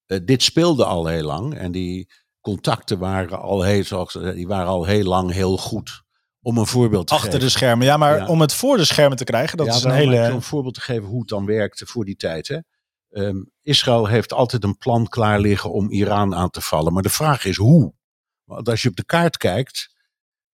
Eh, 0.05 0.19
dit 0.25 0.43
speelde 0.43 0.85
al 0.85 1.07
heel 1.07 1.23
lang 1.23 1.55
en 1.57 1.71
die 1.71 2.09
contacten 2.41 2.99
waren 2.99 3.39
al 3.41 3.61
heel, 3.61 3.83
zoals, 3.83 4.15
eh, 4.15 4.33
die 4.33 4.47
waren 4.47 4.67
al 4.67 4.85
heel 4.85 5.03
lang 5.05 5.31
heel 5.31 5.57
goed. 5.57 6.01
Om 6.41 6.57
een 6.57 6.65
voorbeeld 6.67 7.07
te 7.07 7.13
Achter 7.13 7.31
geven. 7.31 7.45
de 7.45 7.51
schermen. 7.51 7.85
Ja, 7.85 7.97
maar 7.97 8.17
Ja. 8.17 8.27
om 8.27 8.41
het 8.41 8.53
voor 8.53 8.77
de 8.77 8.85
schermen 8.85 9.17
te 9.17 9.23
krijgen, 9.23 9.57
dat 9.57 9.67
ja, 9.67 9.73
is 9.73 9.83
een 9.83 9.91
hele... 9.91 10.27
Om 10.29 10.35
een 10.35 10.41
voorbeeld 10.41 10.73
te 10.73 10.81
geven 10.81 11.07
hoe 11.07 11.19
het 11.19 11.29
dan 11.29 11.45
werkte 11.45 11.85
voor 11.85 12.05
die 12.05 12.15
tijd. 12.15 12.47
Hè. 12.47 12.57
Ehm, 13.09 13.43
Israël 13.61 14.07
heeft 14.07 14.33
altijd 14.33 14.63
een 14.63 14.77
plan 14.77 15.07
klaar 15.07 15.39
liggen 15.39 15.71
om 15.71 15.91
Iran 15.91 16.35
aan 16.35 16.49
te 16.49 16.61
vallen. 16.61 16.93
Maar 16.93 17.03
de 17.03 17.09
vraag 17.09 17.45
is 17.45 17.55
hoe? 17.55 17.93
Want 18.43 18.69
als 18.69 18.81
je 18.81 18.89
op 18.89 18.95
de 18.95 19.05
kaart 19.05 19.37
kijkt, 19.37 19.95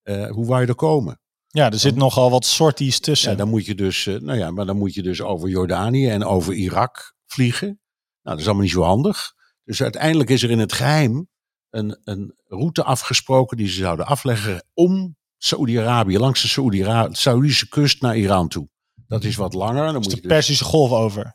eh, 0.01 0.29
hoe 0.29 0.45
wou 0.45 0.61
je 0.61 0.67
er 0.67 0.75
komen? 0.75 1.21
Ja, 1.47 1.71
er 1.71 1.79
zit 1.79 1.95
nogal 1.95 2.29
wat 2.29 2.45
sorties 2.45 2.99
tussen. 2.99 3.31
Ja, 3.31 3.37
dan 3.37 3.49
moet 3.49 3.65
je 3.65 3.75
dus, 3.75 4.07
eh, 4.07 4.15
nou 4.15 4.37
ja, 4.37 4.51
maar 4.51 4.65
dan 4.65 4.77
moet 4.77 4.93
je 4.93 5.01
dus 5.01 5.21
over 5.21 5.49
Jordanië 5.49 6.09
en 6.09 6.23
over 6.23 6.53
Irak 6.53 7.15
vliegen. 7.25 7.67
Nou, 7.67 7.77
dat 8.21 8.39
is 8.39 8.45
allemaal 8.45 8.63
niet 8.63 8.71
zo 8.71 8.81
handig. 8.81 9.33
Dus 9.63 9.81
uiteindelijk 9.81 10.29
is 10.29 10.43
er 10.43 10.51
in 10.51 10.59
het 10.59 10.73
geheim 10.73 11.27
een, 11.69 11.99
een 12.03 12.35
route 12.47 12.83
afgesproken 12.83 13.57
die 13.57 13.67
ze 13.67 13.77
zouden 13.77 14.05
afleggen 14.05 14.65
om 14.73 15.15
Saoedi-Arabië, 15.37 16.17
langs 16.17 16.41
de 16.41 17.07
Saoedische 17.11 17.69
kust 17.69 18.01
naar 18.01 18.17
Iran 18.17 18.47
toe. 18.47 18.69
Dat 19.07 19.23
is 19.23 19.35
wat 19.35 19.53
langer. 19.53 19.83
Dan 19.83 19.93
dus 19.93 20.03
moet 20.03 20.09
de 20.09 20.15
je 20.15 20.21
dus, 20.21 20.31
Persische 20.31 20.63
golf 20.63 20.91
over. 20.91 21.29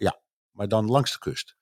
Maar 0.58 0.68
dan 0.68 0.86
langs 0.86 1.12
de 1.12 1.18
kust. 1.18 1.56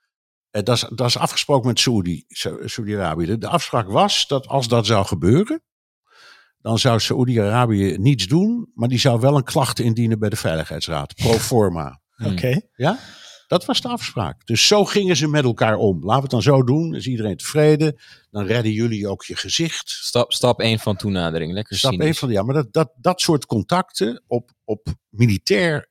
Eh, 0.50 0.62
dat, 0.62 0.76
is, 0.76 0.84
dat 0.94 1.06
is 1.06 1.18
afgesproken 1.18 1.66
met 1.68 1.80
Saoedi- 1.80 2.24
Sa- 2.28 2.58
Saoedi-Arabië. 2.68 3.26
De, 3.26 3.38
de 3.38 3.48
afspraak 3.48 3.88
was 3.88 4.26
dat 4.26 4.46
als 4.46 4.68
dat 4.68 4.86
zou 4.86 5.06
gebeuren, 5.06 5.62
dan 6.58 6.78
zou 6.78 7.00
Saoedi-Arabië 7.00 7.96
niets 7.98 8.26
doen, 8.26 8.70
maar 8.74 8.88
die 8.88 8.98
zou 8.98 9.20
wel 9.20 9.36
een 9.36 9.44
klacht 9.44 9.78
indienen 9.78 10.18
bij 10.18 10.28
de 10.28 10.36
Veiligheidsraad, 10.36 11.14
pro 11.14 11.32
forma. 11.32 11.94
Hmm. 12.16 12.32
Oké. 12.32 12.60
Ja, 12.76 12.98
dat 13.46 13.64
was 13.64 13.80
de 13.80 13.88
afspraak. 13.88 14.46
Dus 14.46 14.66
zo 14.66 14.84
gingen 14.84 15.16
ze 15.16 15.28
met 15.28 15.44
elkaar 15.44 15.76
om. 15.76 15.96
Laten 15.98 16.14
we 16.14 16.20
het 16.22 16.30
dan 16.30 16.42
zo 16.42 16.62
doen, 16.64 16.94
is 16.94 17.06
iedereen 17.06 17.36
tevreden. 17.36 18.00
Dan 18.30 18.44
redden 18.44 18.72
jullie 18.72 19.08
ook 19.08 19.24
je 19.24 19.36
gezicht. 19.36 19.88
Stap, 19.90 20.32
stap 20.32 20.60
1 20.60 20.78
van 20.78 20.96
toenadering. 20.96 21.52
Lekker 21.52 21.76
Stap 21.76 22.00
één 22.00 22.14
van, 22.14 22.28
ja, 22.30 22.42
maar 22.42 22.54
dat, 22.54 22.72
dat, 22.72 22.92
dat 22.96 23.20
soort 23.20 23.46
contacten 23.46 24.22
op, 24.26 24.50
op 24.64 24.86
militair 25.08 25.88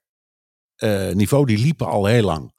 eh, 0.76 1.12
niveau, 1.12 1.46
die 1.46 1.58
liepen 1.58 1.88
al 1.88 2.06
heel 2.06 2.24
lang. 2.24 2.54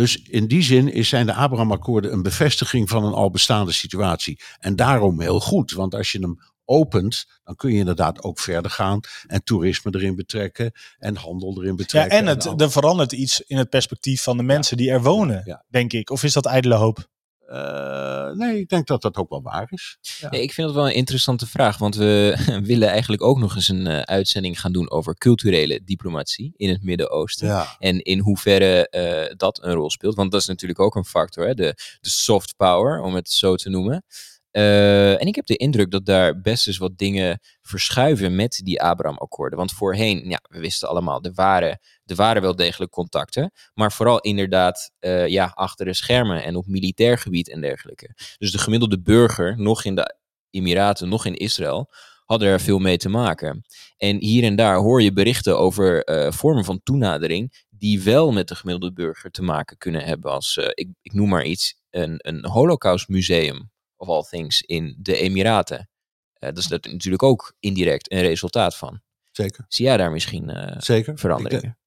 Dus 0.00 0.22
in 0.22 0.46
die 0.46 0.62
zin 0.62 0.92
is, 0.92 1.08
zijn 1.08 1.26
de 1.26 1.34
Abraham-akkoorden 1.34 2.12
een 2.12 2.22
bevestiging 2.22 2.88
van 2.88 3.04
een 3.04 3.12
al 3.12 3.30
bestaande 3.30 3.72
situatie. 3.72 4.40
En 4.58 4.76
daarom 4.76 5.20
heel 5.20 5.40
goed, 5.40 5.72
want 5.72 5.94
als 5.94 6.12
je 6.12 6.18
hem 6.18 6.38
opent, 6.64 7.26
dan 7.44 7.54
kun 7.54 7.72
je 7.72 7.78
inderdaad 7.78 8.22
ook 8.22 8.38
verder 8.40 8.70
gaan 8.70 9.00
en 9.26 9.44
toerisme 9.44 9.94
erin 9.94 10.14
betrekken 10.16 10.72
en 10.98 11.16
handel 11.16 11.54
erin 11.56 11.68
Ja, 11.70 11.74
betrekken. 11.74 12.18
en 12.18 12.26
het, 12.26 12.60
er 12.60 12.70
verandert 12.70 13.12
iets 13.12 13.40
in 13.40 13.56
het 13.56 13.68
perspectief 13.70 14.22
van 14.22 14.36
de 14.36 14.42
mensen 14.42 14.76
die 14.76 14.90
er 14.90 15.02
wonen, 15.02 15.42
Ja. 15.44 15.64
denk 15.68 15.92
ik. 15.92 16.10
Of 16.10 16.22
is 16.24 16.32
dat 16.32 16.46
ijdele 16.46 16.74
hoop? 16.74 17.08
Eh, 17.50 18.30
nee, 18.30 18.58
ik 18.58 18.68
denk 18.68 18.86
dat 18.86 19.02
dat 19.02 19.16
ook 19.16 19.28
wel 19.28 19.42
waar 19.42 19.66
is. 19.70 19.98
Ja. 20.00 20.30
Nee, 20.30 20.42
ik 20.42 20.52
vind 20.52 20.66
het 20.66 20.76
wel 20.76 20.86
een 20.86 20.94
interessante 20.94 21.46
vraag, 21.46 21.78
want 21.78 21.94
we 21.94 22.36
willen 22.62 22.88
eigenlijk 22.88 23.22
ook 23.22 23.38
nog 23.38 23.54
eens 23.54 23.68
een 23.68 23.86
eh, 23.86 24.00
uitzending 24.00 24.60
gaan 24.60 24.72
doen 24.72 24.90
over 24.90 25.14
culturele 25.14 25.80
diplomatie 25.84 26.52
in 26.56 26.68
het 26.68 26.82
Midden-Oosten. 26.82 27.46
Ja. 27.46 27.76
En 27.78 28.02
in 28.02 28.18
hoeverre 28.18 28.88
eh, 28.88 29.34
dat 29.36 29.62
een 29.62 29.72
rol 29.72 29.90
speelt. 29.90 30.14
Want 30.14 30.30
dat 30.30 30.40
is 30.40 30.46
natuurlijk 30.46 30.80
ook 30.80 30.94
een 30.94 31.04
factor, 31.04 31.46
hè? 31.46 31.54
De, 31.54 31.74
de 32.00 32.10
soft 32.10 32.56
power, 32.56 33.00
om 33.00 33.14
het 33.14 33.30
zo 33.30 33.54
te 33.54 33.68
noemen. 33.68 34.04
Eh, 34.50 35.20
en 35.20 35.26
ik 35.26 35.34
heb 35.34 35.46
de 35.46 35.56
indruk 35.56 35.90
dat 35.90 36.06
daar 36.06 36.40
best 36.40 36.66
eens 36.66 36.78
wat 36.78 36.98
dingen 36.98 37.40
verschuiven 37.62 38.36
met 38.36 38.60
die 38.64 38.82
Abraham-akkoorden. 38.82 39.58
Want 39.58 39.72
voorheen, 39.72 40.28
ja, 40.28 40.40
we 40.48 40.60
wisten 40.60 40.88
allemaal, 40.88 41.22
er 41.22 41.32
waren, 41.34 41.80
er 42.04 42.16
waren 42.16 42.42
wel 42.42 42.56
degelijk 42.56 42.90
contacten. 42.90 43.52
Maar 43.74 43.92
vooral 43.92 44.20
inderdaad 44.20 44.90
eh, 44.98 45.26
ja, 45.26 45.52
achter 45.54 45.86
de 45.86 45.94
schermen 45.94 46.44
en 46.44 46.56
op 46.56 46.66
militair 46.66 47.18
gebied 47.18 47.50
en 47.50 47.60
dergelijke. 47.60 48.14
Dus 48.38 48.52
de 48.52 48.58
gemiddelde 48.58 49.00
burger, 49.00 49.58
nog 49.58 49.84
in 49.84 49.94
de 49.94 50.18
Emiraten, 50.50 51.08
nog 51.08 51.26
in 51.26 51.34
Israël, 51.34 51.90
hadden 52.24 52.48
er 52.48 52.60
veel 52.60 52.78
mee 52.78 52.96
te 52.96 53.08
maken. 53.08 53.64
En 53.96 54.16
hier 54.16 54.44
en 54.44 54.56
daar 54.56 54.76
hoor 54.76 55.02
je 55.02 55.12
berichten 55.12 55.58
over 55.58 56.04
eh, 56.04 56.32
vormen 56.32 56.64
van 56.64 56.80
toenadering 56.82 57.64
die 57.70 58.02
wel 58.02 58.32
met 58.32 58.48
de 58.48 58.54
gemiddelde 58.54 58.94
burger 58.94 59.30
te 59.30 59.42
maken 59.42 59.78
kunnen 59.78 60.04
hebben. 60.04 60.30
Als, 60.30 60.56
ik, 60.56 60.88
ik 61.02 61.12
noem 61.12 61.28
maar 61.28 61.44
iets, 61.44 61.74
een, 61.90 62.14
een 62.18 62.46
holocaustmuseum 62.46 63.70
of 64.00 64.08
all 64.08 64.22
things 64.22 64.62
in 64.62 64.96
de 64.98 65.16
Emiraten. 65.16 65.88
Eh, 66.32 66.48
dat 66.48 66.58
is 66.58 66.66
dat 66.66 66.84
natuurlijk 66.86 67.22
ook 67.22 67.54
indirect 67.60 68.12
een 68.12 68.20
resultaat 68.20 68.76
van. 68.76 69.00
Zeker. 69.30 69.64
Zie 69.68 69.84
jij 69.84 69.96
daar 69.96 70.10
misschien 70.10 70.50
eh, 70.50 70.80
Zeker. 70.80 71.18
veranderingen? 71.18 71.78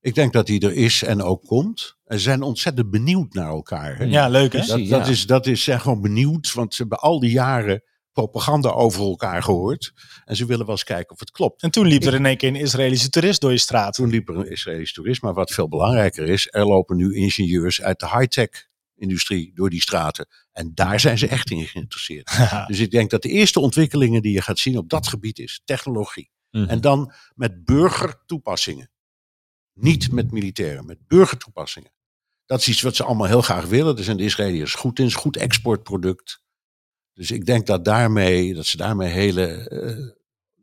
Ik, 0.00 0.08
Ik 0.08 0.14
denk 0.14 0.32
dat 0.32 0.46
die 0.46 0.60
er 0.60 0.72
is 0.74 1.02
en 1.02 1.22
ook 1.22 1.44
komt. 1.44 1.96
En 2.04 2.16
ze 2.16 2.22
zijn 2.22 2.42
ontzettend 2.42 2.90
benieuwd 2.90 3.32
naar 3.34 3.48
elkaar. 3.48 3.96
Hè? 3.98 4.04
Ja, 4.04 4.28
leuk 4.28 4.52
hè? 4.52 4.66
Dat, 4.66 4.86
Ja. 4.86 4.98
dat, 4.98 5.08
is, 5.08 5.26
dat 5.26 5.46
is, 5.46 5.64
zijn 5.64 5.80
gewoon 5.80 6.00
benieuwd, 6.00 6.52
want 6.52 6.74
ze 6.74 6.80
hebben 6.80 6.98
al 6.98 7.20
die 7.20 7.30
jaren 7.30 7.82
propaganda 8.12 8.68
over 8.70 9.02
elkaar 9.02 9.42
gehoord. 9.42 9.92
En 10.24 10.36
ze 10.36 10.46
willen 10.46 10.66
wel 10.66 10.74
eens 10.74 10.84
kijken 10.84 11.12
of 11.12 11.20
het 11.20 11.30
klopt. 11.30 11.62
En 11.62 11.70
toen 11.70 11.86
liep 11.86 12.02
er 12.04 12.14
in 12.14 12.26
één 12.26 12.36
keer 12.36 12.48
een 12.48 12.56
Israëlische 12.56 13.08
toerist 13.10 13.40
door 13.40 13.50
je 13.52 13.58
straat. 13.58 13.94
Toen 13.94 14.10
liep 14.10 14.28
er 14.28 14.36
een 14.36 14.50
Israëlisch 14.50 14.92
toerist, 14.92 15.22
maar 15.22 15.34
wat 15.34 15.50
veel 15.52 15.68
belangrijker 15.68 16.28
is, 16.28 16.48
er 16.50 16.66
lopen 16.66 16.96
nu 16.96 17.14
ingenieurs 17.14 17.82
uit 17.82 18.00
de 18.00 18.08
high-tech 18.08 18.68
industrie 19.00 19.52
door 19.54 19.70
die 19.70 19.80
straten. 19.80 20.26
En 20.52 20.74
daar 20.74 21.00
zijn 21.00 21.18
ze 21.18 21.28
echt 21.28 21.50
in 21.50 21.66
geïnteresseerd. 21.66 22.30
Dus 22.66 22.78
ik 22.78 22.90
denk 22.90 23.10
dat 23.10 23.22
de 23.22 23.28
eerste 23.28 23.60
ontwikkelingen 23.60 24.22
die 24.22 24.32
je 24.32 24.42
gaat 24.42 24.58
zien 24.58 24.78
op 24.78 24.88
dat 24.88 25.06
gebied 25.06 25.38
is 25.38 25.60
technologie. 25.64 26.30
Mhm. 26.50 26.68
En 26.68 26.80
dan 26.80 27.12
met 27.34 27.64
burgertoepassingen. 27.64 28.90
Niet 29.74 30.12
met 30.12 30.30
militairen, 30.30 30.86
met 30.86 31.06
burgertoepassingen. 31.06 31.92
Dat 32.46 32.60
is 32.60 32.68
iets 32.68 32.82
wat 32.82 32.96
ze 32.96 33.04
allemaal 33.04 33.26
heel 33.26 33.42
graag 33.42 33.64
willen. 33.64 33.94
Daar 33.94 34.04
zijn 34.04 34.16
de 34.16 34.22
Israëliërs 34.22 34.74
goed 34.74 34.98
in. 34.98 35.06
Is 35.06 35.14
een 35.14 35.20
goed 35.20 35.36
exportproduct. 35.36 36.42
Dus 37.14 37.30
ik 37.30 37.46
denk 37.46 37.66
dat, 37.66 37.84
daarmee, 37.84 38.54
dat 38.54 38.66
ze 38.66 38.76
daarmee 38.76 39.08
hele 39.08 39.46
eh, 39.46 40.08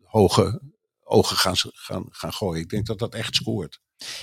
hoge 0.03 0.61
ogen 1.03 1.38
gaan, 1.38 1.55
gaan, 1.57 2.05
gaan 2.09 2.33
gooien. 2.33 2.61
Ik 2.61 2.69
denk 2.69 2.85
dat 2.85 2.99
dat 2.99 3.13
echt 3.13 3.35
scoort. 3.35 3.79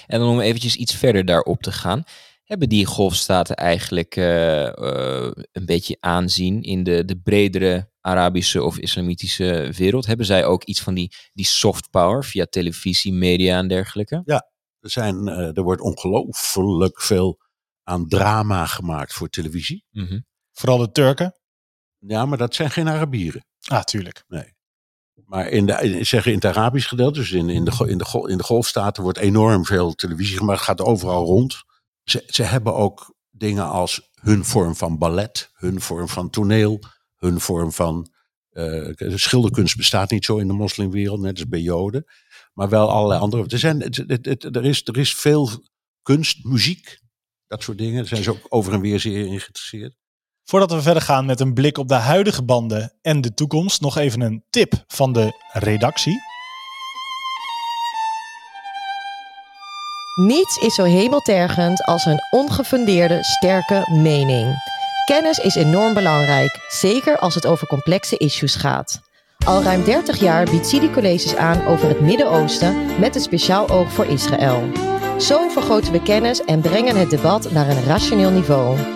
En 0.06 0.18
dan 0.18 0.28
om 0.28 0.40
eventjes 0.40 0.76
iets 0.76 0.94
verder 0.94 1.24
daarop 1.24 1.62
te 1.62 1.72
gaan. 1.72 2.04
Hebben 2.44 2.68
die 2.68 2.86
golfstaten 2.86 3.56
eigenlijk 3.56 4.16
eh, 4.16 4.66
eh, 4.66 5.32
een 5.52 5.66
beetje 5.66 5.96
aanzien 6.00 6.62
in 6.62 6.82
de, 6.82 7.04
de 7.04 7.16
bredere 7.16 7.90
Arabische 8.00 8.62
of 8.62 8.78
islamitische 8.78 9.72
wereld? 9.76 10.06
Hebben 10.06 10.26
zij 10.26 10.44
ook 10.44 10.64
iets 10.64 10.82
van 10.82 10.94
die, 10.94 11.12
die 11.32 11.46
soft 11.46 11.90
power 11.90 12.24
via 12.24 12.44
televisie, 12.44 13.12
media 13.12 13.58
en 13.58 13.68
dergelijke? 13.68 14.22
Er, 14.80 14.90
zijn, 14.90 15.28
eh, 15.28 15.56
er 15.56 15.62
wordt 15.62 15.80
ongelooflijk 15.80 17.00
veel 17.00 17.38
aan 17.82 18.08
drama 18.08 18.66
gemaakt 18.66 19.12
voor 19.12 19.28
televisie. 19.28 19.84
Mhm. 19.90 20.20
Vooral 20.52 20.78
de 20.78 20.90
Turken. 20.90 21.34
Ja, 21.98 22.26
maar 22.26 22.38
dat 22.38 22.54
zijn 22.54 22.70
geen 22.70 22.88
Arabieren. 22.88 23.46
Ah, 23.64 23.82
tuurlijk. 23.82 24.24
Maar 25.26 25.48
in, 25.48 25.66
de, 25.66 25.72
in, 25.72 26.06
zeggen 26.06 26.32
in 26.32 26.36
het 26.36 26.56
Arabisch 26.56 26.88
gedeelte, 26.88 27.18
dus 27.18 27.32
in, 27.32 27.48
in, 27.48 27.64
de, 27.64 27.84
in, 27.88 27.98
de, 27.98 28.24
in 28.28 28.36
de 28.36 28.44
golfstaten, 28.44 29.02
wordt 29.02 29.18
enorm 29.18 29.64
veel 29.64 29.94
televisie 29.94 30.36
gemaakt. 30.36 30.58
Het 30.58 30.68
gaat 30.68 30.80
overal 30.80 31.24
rond. 31.24 31.64
Ze, 32.04 32.22
ze 32.26 32.42
hebben 32.42 32.74
ook 32.74 33.14
dingen 33.30 33.68
als 33.68 34.10
hun 34.20 34.44
vorm 34.44 34.76
van 34.76 34.98
ballet, 34.98 35.50
hun 35.54 35.80
vorm 35.80 36.08
van 36.08 36.30
toneel, 36.30 36.80
hun 37.16 37.40
vorm 37.40 37.72
van. 37.72 38.12
eh, 38.50 39.14
schilderkunst 39.14 39.76
bestaat 39.76 40.10
niet 40.10 40.24
zo 40.24 40.36
in 40.36 40.46
de 40.46 40.52
moslimwereld, 40.52 41.20
net 41.20 41.38
als 41.38 41.48
bij 41.48 41.60
Joden. 41.60 42.04
Maar 42.52 42.68
wel 42.68 42.90
allerlei 42.90 43.20
andere. 43.20 43.46
Er, 43.48 43.58
zijn, 43.58 43.82
er, 43.82 44.64
is, 44.64 44.84
er 44.84 44.98
is 44.98 45.14
veel 45.14 45.50
kunst, 46.02 46.44
muziek, 46.44 46.98
dat 47.46 47.62
soort 47.62 47.78
dingen. 47.78 47.96
Daar 47.96 48.06
zijn 48.06 48.22
ze 48.22 48.30
ook 48.30 48.46
over 48.48 48.72
en 48.72 48.80
weer 48.80 49.00
zeer 49.00 49.18
in 49.18 49.40
geïnteresseerd. 49.40 49.96
Voordat 50.44 50.70
we 50.72 50.82
verder 50.82 51.02
gaan 51.02 51.26
met 51.26 51.40
een 51.40 51.54
blik 51.54 51.78
op 51.78 51.88
de 51.88 51.94
huidige 51.94 52.42
banden 52.44 52.98
en 53.02 53.20
de 53.20 53.34
toekomst, 53.34 53.80
nog 53.80 53.96
even 53.96 54.20
een 54.20 54.44
tip 54.50 54.84
van 54.86 55.12
de 55.12 55.42
redactie. 55.52 56.20
Niets 60.14 60.56
is 60.56 60.74
zo 60.74 60.84
hemeltergend 60.84 61.82
als 61.84 62.04
een 62.04 62.20
ongefundeerde, 62.30 63.18
sterke 63.24 63.88
mening. 63.90 64.54
Kennis 65.04 65.38
is 65.38 65.54
enorm 65.54 65.94
belangrijk, 65.94 66.66
zeker 66.68 67.18
als 67.18 67.34
het 67.34 67.46
over 67.46 67.66
complexe 67.66 68.16
issues 68.16 68.54
gaat. 68.54 69.00
Al 69.46 69.62
ruim 69.62 69.84
30 69.84 70.20
jaar 70.20 70.44
biedt 70.50 70.66
Sidi 70.66 70.90
colleges 70.90 71.36
aan 71.36 71.66
over 71.66 71.88
het 71.88 72.00
Midden-Oosten 72.00 73.00
met 73.00 73.14
een 73.14 73.20
speciaal 73.20 73.68
oog 73.68 73.92
voor 73.92 74.06
Israël. 74.06 74.62
Zo 75.18 75.48
vergroten 75.48 75.92
we 75.92 76.02
kennis 76.02 76.44
en 76.44 76.60
brengen 76.60 76.96
het 76.96 77.10
debat 77.10 77.50
naar 77.50 77.68
een 77.68 77.84
rationeel 77.84 78.30
niveau. 78.30 78.93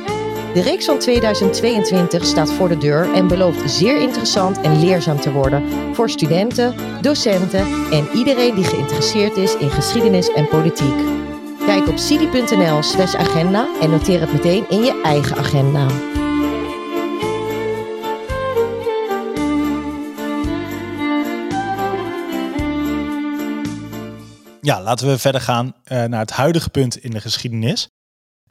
De 0.59 0.65
reeks 0.65 0.85
van 0.85 0.99
2022 0.99 2.25
staat 2.25 2.53
voor 2.53 2.69
de 2.69 2.79
deur 2.79 3.15
en 3.15 3.29
belooft 3.29 3.71
zeer 3.71 4.01
interessant 4.01 4.61
en 4.61 4.81
leerzaam 4.81 5.21
te 5.21 5.33
worden 5.33 5.63
voor 5.95 6.11
studenten, 6.11 6.75
docenten 7.01 7.91
en 7.91 8.09
iedereen 8.15 8.55
die 8.55 8.65
geïnteresseerd 8.65 9.37
is 9.37 9.57
in 9.57 9.71
geschiedenis 9.71 10.33
en 10.33 10.49
politiek. 10.49 10.95
Kijk 11.67 11.89
op 11.89 11.99
cidi.nl 11.99 12.83
slash 12.83 13.15
agenda 13.15 13.69
en 13.81 13.91
noteer 13.91 14.21
het 14.21 14.33
meteen 14.33 14.69
in 14.69 14.81
je 14.81 15.01
eigen 15.03 15.37
agenda. 15.37 15.87
Ja, 24.61 24.83
laten 24.83 25.09
we 25.09 25.19
verder 25.19 25.41
gaan 25.41 25.75
eh, 25.85 26.05
naar 26.05 26.21
het 26.21 26.31
huidige 26.31 26.71
punt 26.71 26.97
in 26.97 27.11
de 27.11 27.21
geschiedenis. 27.21 27.89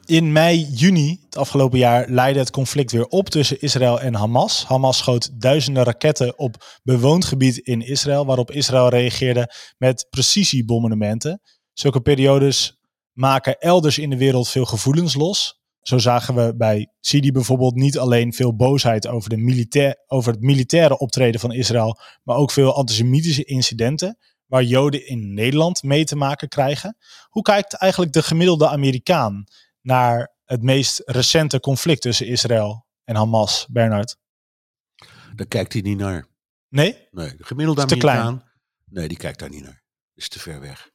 In 0.08 0.32
mei, 0.32 0.66
juni 0.74 1.20
het 1.24 1.36
afgelopen 1.36 1.78
jaar 1.78 2.08
leidde 2.08 2.40
het 2.40 2.50
conflict 2.50 2.92
weer 2.92 3.06
op 3.06 3.28
tussen 3.28 3.60
Israël 3.60 4.00
en 4.00 4.14
Hamas. 4.14 4.64
Hamas 4.66 4.98
schoot 4.98 5.40
duizenden 5.40 5.84
raketten 5.84 6.38
op 6.38 6.80
bewoond 6.82 7.24
gebied 7.24 7.56
in 7.56 7.80
Israël, 7.82 8.26
waarop 8.26 8.50
Israël 8.50 8.88
reageerde 8.88 9.54
met 9.78 10.06
precisiebombardementen. 10.10 11.40
Zulke 11.72 12.00
periodes 12.00 12.78
maken 13.12 13.58
elders 13.58 13.98
in 13.98 14.10
de 14.10 14.16
wereld 14.16 14.48
veel 14.48 14.64
gevoelens 14.64 15.14
los. 15.14 15.60
Zo 15.80 15.98
zagen 15.98 16.34
we 16.34 16.56
bij 16.56 16.92
Sidi 17.00 17.32
bijvoorbeeld 17.32 17.74
niet 17.74 17.98
alleen 17.98 18.32
veel 18.32 18.56
boosheid 18.56 19.08
over, 19.08 19.30
de 19.30 19.36
militair, 19.36 20.04
over 20.06 20.32
het 20.32 20.40
militaire 20.40 20.98
optreden 20.98 21.40
van 21.40 21.52
Israël, 21.52 21.98
maar 22.22 22.36
ook 22.36 22.50
veel 22.50 22.74
antisemitische 22.74 23.44
incidenten 23.44 24.18
waar 24.46 24.62
Joden 24.62 25.06
in 25.06 25.34
Nederland 25.34 25.82
mee 25.82 26.04
te 26.04 26.16
maken 26.16 26.48
krijgen. 26.48 26.96
Hoe 27.28 27.42
kijkt 27.42 27.74
eigenlijk 27.74 28.12
de 28.12 28.22
gemiddelde 28.22 28.68
Amerikaan 28.68 29.44
naar 29.88 30.34
het 30.44 30.62
meest 30.62 31.02
recente 31.04 31.60
conflict 31.60 32.02
tussen 32.02 32.26
Israël 32.26 32.86
en 33.04 33.16
Hamas, 33.16 33.66
Bernard? 33.70 34.16
Daar 35.34 35.46
kijkt 35.46 35.72
hij 35.72 35.82
niet 35.82 35.98
naar. 35.98 36.26
Nee? 36.68 37.08
Nee, 37.10 37.36
de 37.36 37.44
gemiddelde 37.44 37.80
Is 37.80 37.88
te 37.88 37.96
klein. 37.96 38.18
Amerikaan. 38.18 38.50
Nee, 38.84 39.08
die 39.08 39.16
kijkt 39.16 39.38
daar 39.38 39.48
niet 39.48 39.62
naar. 39.62 39.82
Is 40.14 40.28
te 40.28 40.38
ver 40.38 40.60
weg. 40.60 40.90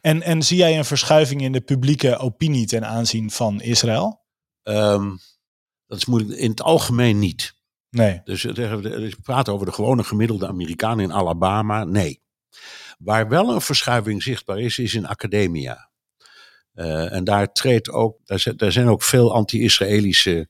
En, 0.00 0.22
en 0.22 0.42
zie 0.42 0.56
jij 0.56 0.78
een 0.78 0.84
verschuiving 0.84 1.42
in 1.42 1.52
de 1.52 1.60
publieke 1.60 2.16
opinie 2.16 2.66
ten 2.66 2.86
aanzien 2.86 3.30
van 3.30 3.60
Israël? 3.60 4.24
Ehm, 4.62 5.16
dat 5.86 5.98
is 5.98 6.06
moeilijk. 6.06 6.38
In 6.38 6.50
het 6.50 6.62
algemeen 6.62 7.18
niet. 7.18 7.54
Nee. 7.90 8.20
Dus 8.24 8.42
we 8.42 9.16
praten 9.22 9.52
over 9.52 9.66
de 9.66 9.72
gewone 9.72 10.04
gemiddelde 10.04 10.46
Amerikaan 10.46 11.00
in 11.00 11.12
Alabama. 11.12 11.84
Nee. 11.84 12.22
Waar 12.98 13.28
wel 13.28 13.54
een 13.54 13.60
verschuiving 13.60 14.22
zichtbaar 14.22 14.58
is, 14.58 14.78
is 14.78 14.94
in 14.94 15.06
academia. 15.06 15.87
Eh, 16.78 17.12
en 17.12 17.24
daar 17.24 17.52
treedt 17.52 17.90
ook, 17.90 18.18
daar 18.24 18.38
zijn, 18.38 18.56
daar 18.56 18.72
zijn 18.72 18.88
ook 18.88 19.02
veel 19.02 19.34
anti-Israëlische 19.34 20.48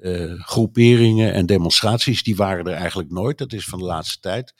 eh, 0.00 0.32
groeperingen 0.38 1.32
en 1.32 1.46
demonstraties. 1.46 2.22
Die 2.22 2.36
waren 2.36 2.64
er 2.66 2.72
eigenlijk 2.72 3.10
nooit. 3.10 3.38
Dat 3.38 3.52
is 3.52 3.64
van 3.64 3.78
de 3.78 3.84
laatste 3.84 4.18
tijd. 4.20 4.54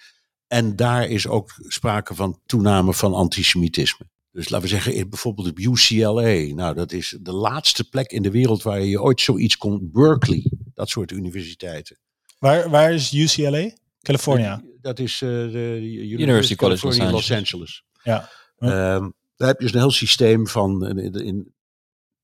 En 0.46 0.76
daar 0.76 1.08
is 1.08 1.26
ook 1.26 1.54
sprake 1.58 2.14
van 2.14 2.40
toename 2.46 2.94
van 2.94 3.14
antisemitisme. 3.14 4.06
Dus 4.30 4.48
laten 4.48 4.68
we 4.68 4.74
zeggen, 4.74 4.94
in- 4.94 5.08
bijvoorbeeld 5.08 5.48
op 5.48 5.58
UCLA. 5.58 6.54
Nou, 6.54 6.74
dat 6.74 6.92
is 6.92 7.16
de 7.20 7.32
laatste 7.32 7.88
plek 7.88 8.10
in 8.12 8.22
de 8.22 8.30
wereld 8.30 8.62
waar 8.62 8.80
je 8.80 9.02
ooit 9.02 9.20
zoiets 9.20 9.56
kon. 9.56 9.88
Berkeley, 9.92 10.50
dat 10.74 10.88
soort 10.88 11.10
universiteiten. 11.10 11.98
Waar, 12.38 12.70
waar 12.70 12.92
is 12.92 13.12
UCLA? 13.12 13.70
California. 14.02 14.62
Dat 14.80 14.98
is 14.98 15.12
eh, 15.22 15.28
de 15.28 15.78
University, 15.82 16.22
University 16.22 16.54
College 16.54 16.86
Los 16.86 16.96
California, 16.96 17.10
Los 17.12 17.30
Angeles. 17.30 17.52
Angeles. 17.52 17.84
Ja. 18.02 18.28
Ehm, 18.58 19.10
daar 19.38 19.48
heb 19.48 19.58
je 19.58 19.64
dus 19.64 19.74
een 19.74 19.80
heel 19.80 19.90
systeem 19.90 20.46
van, 20.48 20.86
in, 20.86 20.98
in- 20.98 21.24
in- 21.24 21.54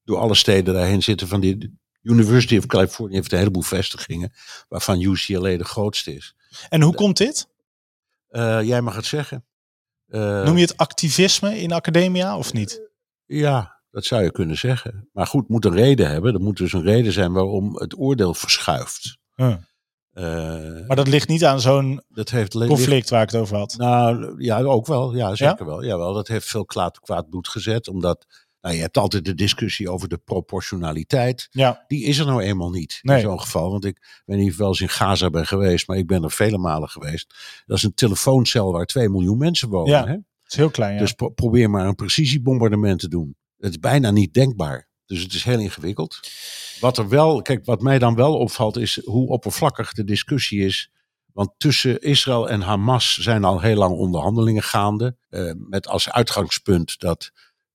door 0.05 0.19
alle 0.19 0.35
steden 0.35 0.75
daarheen 0.75 1.03
zitten, 1.03 1.29
van 1.29 1.41
die 1.41 1.79
University 2.03 2.57
of 2.57 2.67
California 2.67 3.17
heeft 3.17 3.33
een 3.33 3.39
heleboel 3.39 3.63
vestigingen, 3.63 4.33
waarvan 4.69 5.01
UCLA 5.01 5.57
de 5.57 5.65
grootste 5.65 6.15
is. 6.15 6.35
En 6.69 6.83
hoe 6.83 6.95
komt 6.95 7.17
dit? 7.17 7.49
Eh, 8.29 8.63
jij 8.63 8.81
mag 8.81 8.97
het 8.97 9.05
zeggen. 9.07 9.47
Eh, 10.07 10.45
Noem 10.45 10.57
je 10.57 10.63
het 10.63 10.77
activisme 10.77 11.59
in 11.59 11.73
academia 11.73 12.37
of 12.39 12.53
niet? 12.53 12.81
Ja, 13.25 13.83
dat 13.91 14.05
zou 14.05 14.23
je 14.23 14.31
kunnen 14.33 14.59
zeggen. 14.59 15.09
Maar 15.13 15.27
goed, 15.27 15.49
moet 15.49 15.65
een 15.65 15.75
reden 15.75 16.09
hebben. 16.11 16.35
Er 16.35 16.41
moet 16.41 16.57
dus 16.57 16.73
een 16.73 16.83
reden 16.83 17.13
zijn 17.13 17.33
waarom 17.33 17.77
het 17.77 17.99
oordeel 17.99 18.35
verschuift. 18.35 19.19
Eh, 20.15 20.87
Maar 20.87 20.97
dat 20.97 21.09
ligt 21.09 21.29
niet 21.29 21.45
aan 21.45 21.61
zo'n 21.61 22.03
dat 22.09 22.31
heeft 22.31 22.55
le- 22.55 22.67
conflict 22.67 23.11
waar 23.11 23.23
ik 23.23 23.31
het 23.31 23.41
over 23.41 23.57
had. 23.57 23.75
Nou, 23.77 24.35
ja, 24.43 24.61
ook 24.63 24.87
wel. 24.87 25.17
Ja, 25.17 25.35
zeker 25.35 25.67
wel. 25.67 25.85
Jawel, 25.85 26.13
dat 26.13 26.29
heeft 26.29 26.47
veel 26.49 26.65
kwaad, 26.65 27.01
kwaad 27.01 27.29
bloed 27.31 27.49
gezet. 27.49 27.89
Omdat, 27.89 28.27
nou, 28.61 28.75
je 28.75 28.81
hebt 28.81 28.97
altijd 28.99 29.25
de 29.25 29.35
discussie 29.35 29.91
over 29.91 30.09
de 30.09 30.19
proportionaliteit. 30.19 31.49
Ja, 31.51 31.85
Die 31.87 32.05
is 32.05 32.19
er 32.19 32.27
nou 32.27 32.43
eenmaal 32.43 32.71
niet 32.71 32.99
Nee. 33.03 33.17
in 33.17 33.23
zo'n 33.23 33.41
geval. 33.41 33.71
Want 33.71 33.85
ik 33.85 34.23
weet 34.25 34.39
niet 34.39 34.51
of 34.51 34.57
wel 34.57 34.69
eens 34.69 34.81
in 34.81 34.89
Gaza 34.89 35.31
ben 35.31 35.47
geweest, 35.47 35.89
maar 35.89 35.97
ik 35.97 36.07
ben 36.07 36.23
er 36.23 36.31
vele 36.31 36.59
malen 36.59 36.89
geweest. 36.89 37.35
Dat 37.67 37.77
is 37.77 37.83
een 37.83 37.95
telefooncel 37.95 38.73
waar 38.73 38.87
2 38.87 39.09
miljoen 39.09 39.39
mensen 39.39 39.69
wonen. 39.69 39.91
Ja, 39.93 40.05
Hè? 40.07 40.13
het 40.13 40.23
is 40.53 40.57
heel 40.57 40.71
klein. 40.71 40.95
Ja. 40.95 41.01
Dus 41.01 41.13
pro- 41.13 41.29
probeer 41.29 41.71
maar 41.71 41.87
een 41.87 41.95
precisiebombardement 41.95 43.01
te 43.01 43.09
doen. 43.09 43.37
Het 43.59 43.71
is 43.71 43.79
bijna 43.79 44.11
niet 44.11 44.35
denkbaar. 44.35 44.89
Dus 45.07 45.23
het 45.23 45.33
is 45.35 45.45
heel 45.45 45.59
ingewikkeld. 45.59 46.21
Wat 46.81 46.99
er 46.99 47.09
wel, 47.09 47.43
kijk, 47.43 47.65
wat 47.65 47.81
mij 47.83 47.99
dan 47.99 48.15
wel 48.15 48.39
opvalt 48.39 48.77
is 48.77 49.01
hoe 49.05 49.29
oppervlakkig 49.29 49.93
de 49.93 50.05
discussie 50.05 50.65
is. 50.65 50.91
Want 51.33 51.51
tussen 51.57 52.01
Israël 52.01 52.49
en 52.49 52.61
Hamas 52.61 53.15
zijn 53.17 53.45
al 53.45 53.61
heel 53.61 53.77
lang 53.77 53.97
onderhandelingen 53.97 54.63
gaande. 54.63 55.17
eh, 55.29 55.51
met 55.57 55.89
als 55.89 56.11
uitgangspunt 56.11 57.01
dat 57.01 57.31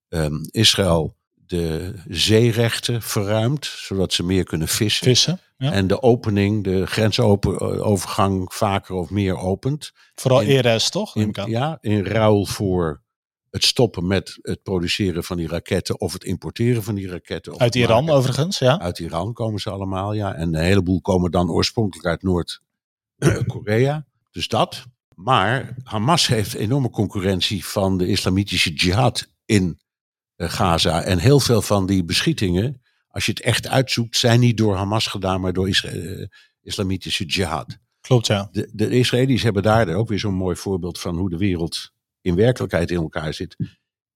ehm, 0.08 0.34
Israël 0.50 1.16
de 1.46 1.94
zeerechten 2.08 3.02
verruimt, 3.02 3.64
zodat 3.66 4.12
ze 4.12 4.22
meer 4.22 4.44
kunnen 4.44 4.68
vissen. 4.68 5.04
Vissen. 5.06 5.40
Ja. 5.58 5.72
En 5.72 5.86
de 5.86 6.02
opening, 6.02 6.64
de 6.64 6.86
grensovergang 6.86 8.54
vaker 8.54 8.94
of 8.94 9.10
meer 9.10 9.36
opent. 9.36 9.92
Vooral 10.14 10.40
in- 10.40 10.78
toch? 10.90 11.16
In, 11.16 11.34
ja, 11.46 11.78
in 11.80 12.04
ruil 12.04 12.46
voor 12.46 13.02
het 13.50 13.64
stoppen 13.64 14.06
met 14.06 14.38
het 14.42 14.62
produceren 14.62 15.24
van 15.24 15.36
die 15.36 15.48
raketten 15.48 16.00
of 16.00 16.12
het 16.12 16.24
importeren 16.24 16.82
van 16.82 16.94
die 16.94 17.08
raketten. 17.08 17.52
of 17.52 17.60
Uit 17.60 17.74
Iran 17.74 18.04
maken- 18.04 18.18
overigens, 18.18 18.58
ja. 18.58 18.78
Uit 18.80 18.98
Iran 18.98 19.32
komen 19.32 19.60
ze 19.60 19.70
allemaal, 19.70 20.12
ja. 20.12 20.34
En 20.34 20.54
een 20.54 20.62
heleboel 20.64 21.00
komen 21.00 21.30
dan 21.30 21.50
oorspronkelijk 21.50 22.06
uit 22.08 22.22
Noord-Korea. 22.22 24.06
dus 24.32 24.48
dat. 24.48 24.84
Maar 25.14 25.74
Hamas 25.84 26.26
heeft 26.26 26.54
enorme 26.54 26.90
concurrentie 26.90 27.64
van 27.64 27.98
de 27.98 28.06
islamitische 28.06 28.72
jihad 28.72 29.26
in 29.44 29.80
eh, 30.36 30.50
Gaza. 30.50 31.02
En 31.02 31.18
heel 31.18 31.40
veel 31.40 31.62
van 31.62 31.86
die 31.86 32.04
beschietingen, 32.04 32.82
als 33.08 33.26
je 33.26 33.32
het 33.32 33.40
echt 33.40 33.68
uitzoekt, 33.68 34.16
zijn 34.16 34.40
niet 34.40 34.56
door 34.56 34.76
Hamas 34.76 35.06
gedaan, 35.06 35.40
maar 35.40 35.52
door 35.52 35.68
Isra- 35.68 35.88
eh, 35.88 36.26
islamitische 36.62 37.24
jihad. 37.24 37.78
Klopt, 38.00 38.26
ja. 38.26 38.48
De, 38.52 38.70
de 38.72 38.88
Israëli's 38.90 39.42
hebben 39.42 39.62
daar 39.62 39.94
ook 39.94 40.08
weer 40.08 40.18
zo'n 40.18 40.34
mooi 40.34 40.56
voorbeeld 40.56 41.00
van 41.00 41.16
hoe 41.16 41.30
de 41.30 41.36
wereld 41.36 41.92
in 42.20 42.34
werkelijkheid 42.34 42.90
in 42.90 42.96
elkaar 42.96 43.34
zit. 43.34 43.56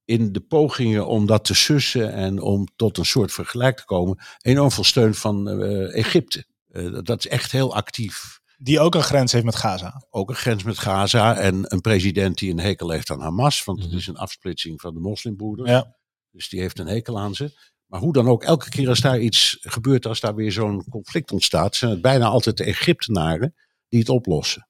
In 0.04 0.32
de 0.32 0.40
pogingen 0.40 1.06
om 1.06 1.26
dat 1.26 1.44
te 1.44 1.54
sussen 1.54 2.12
en 2.12 2.40
om 2.40 2.66
tot 2.76 2.98
een 2.98 3.04
soort 3.04 3.32
vergelijk 3.32 3.76
te 3.76 3.84
komen, 3.84 4.18
enorm 4.40 4.70
veel 4.70 4.84
steun 4.84 5.14
van 5.14 5.48
eh, 5.48 5.94
Egypte. 5.98 6.44
Eh, 6.70 6.98
dat- 7.02 7.18
is 7.24 7.28
echt 7.30 7.52
heel 7.52 7.74
actief. 7.74 8.40
Die 8.58 8.80
ook 8.80 8.94
een 8.94 9.02
grens 9.02 9.32
heeft 9.32 9.44
met 9.44 9.54
Gaza. 9.56 10.04
Ook 10.10 10.28
een 10.28 10.34
grens 10.36 10.62
met 10.62 10.78
Gaza 10.78 11.36
en 11.36 11.72
een 11.72 11.80
president 11.80 12.38
die 12.38 12.50
een 12.50 12.58
hekel 12.60 12.90
heeft 12.90 13.10
aan 13.10 13.20
Hamas, 13.20 13.64
want 13.64 13.78
het 13.78 13.88
Mhm. 13.88 13.96
is 13.98 14.06
een 14.06 14.16
afsplitsing 14.16 14.80
van 14.80 14.94
de 14.94 15.00
moslimbroeders. 15.00 15.70
Ja. 15.70 15.96
Dus 16.30 16.48
die 16.48 16.60
heeft 16.60 16.78
een 16.78 16.86
hekel 16.86 17.18
aan 17.20 17.34
ze. 17.34 17.72
Maar 17.86 18.00
hoe 18.00 18.12
dan 18.12 18.28
ook, 18.28 18.42
elke 18.42 18.68
keer 18.68 18.88
als 18.88 19.00
daar 19.00 19.20
iets 19.20 19.56
gebeurt, 19.60 20.06
als 20.06 20.20
daar 20.20 20.34
weer 20.34 20.52
zo'n 20.52 20.84
conflict 20.90 21.32
ontstaat, 21.32 21.76
zijn 21.76 21.90
het 21.90 22.00
bijna 22.00 22.26
altijd 22.26 22.56
de 22.56 22.64
Egyptenaren 22.64 23.54
die 23.88 24.00
het 24.00 24.08
oplossen. 24.08 24.68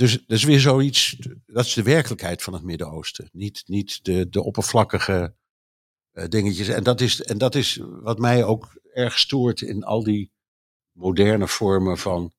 Dus 0.00 0.12
dat 0.12 0.36
is 0.38 0.44
weer 0.44 0.60
zoiets, 0.60 1.16
dat 1.46 1.64
is 1.64 1.72
de 1.72 1.82
werkelijkheid 1.82 2.42
van 2.42 2.52
het 2.52 2.62
Midden-Oosten. 2.62 3.28
Niet, 3.32 3.62
niet 3.66 4.04
de, 4.04 4.28
de 4.28 4.42
oppervlakkige 4.42 5.34
eh, 6.10 6.28
dingetjes. 6.28 6.68
En 6.68 6.82
dat, 6.82 7.00
is, 7.00 7.22
en 7.22 7.38
dat 7.38 7.54
is 7.54 7.80
wat 7.82 8.18
mij 8.18 8.44
ook 8.44 8.80
erg 8.92 9.18
stoort 9.18 9.60
in 9.60 9.84
al 9.84 10.02
die 10.02 10.32
moderne 10.92 11.48
vormen 11.48 11.98
van 11.98 12.32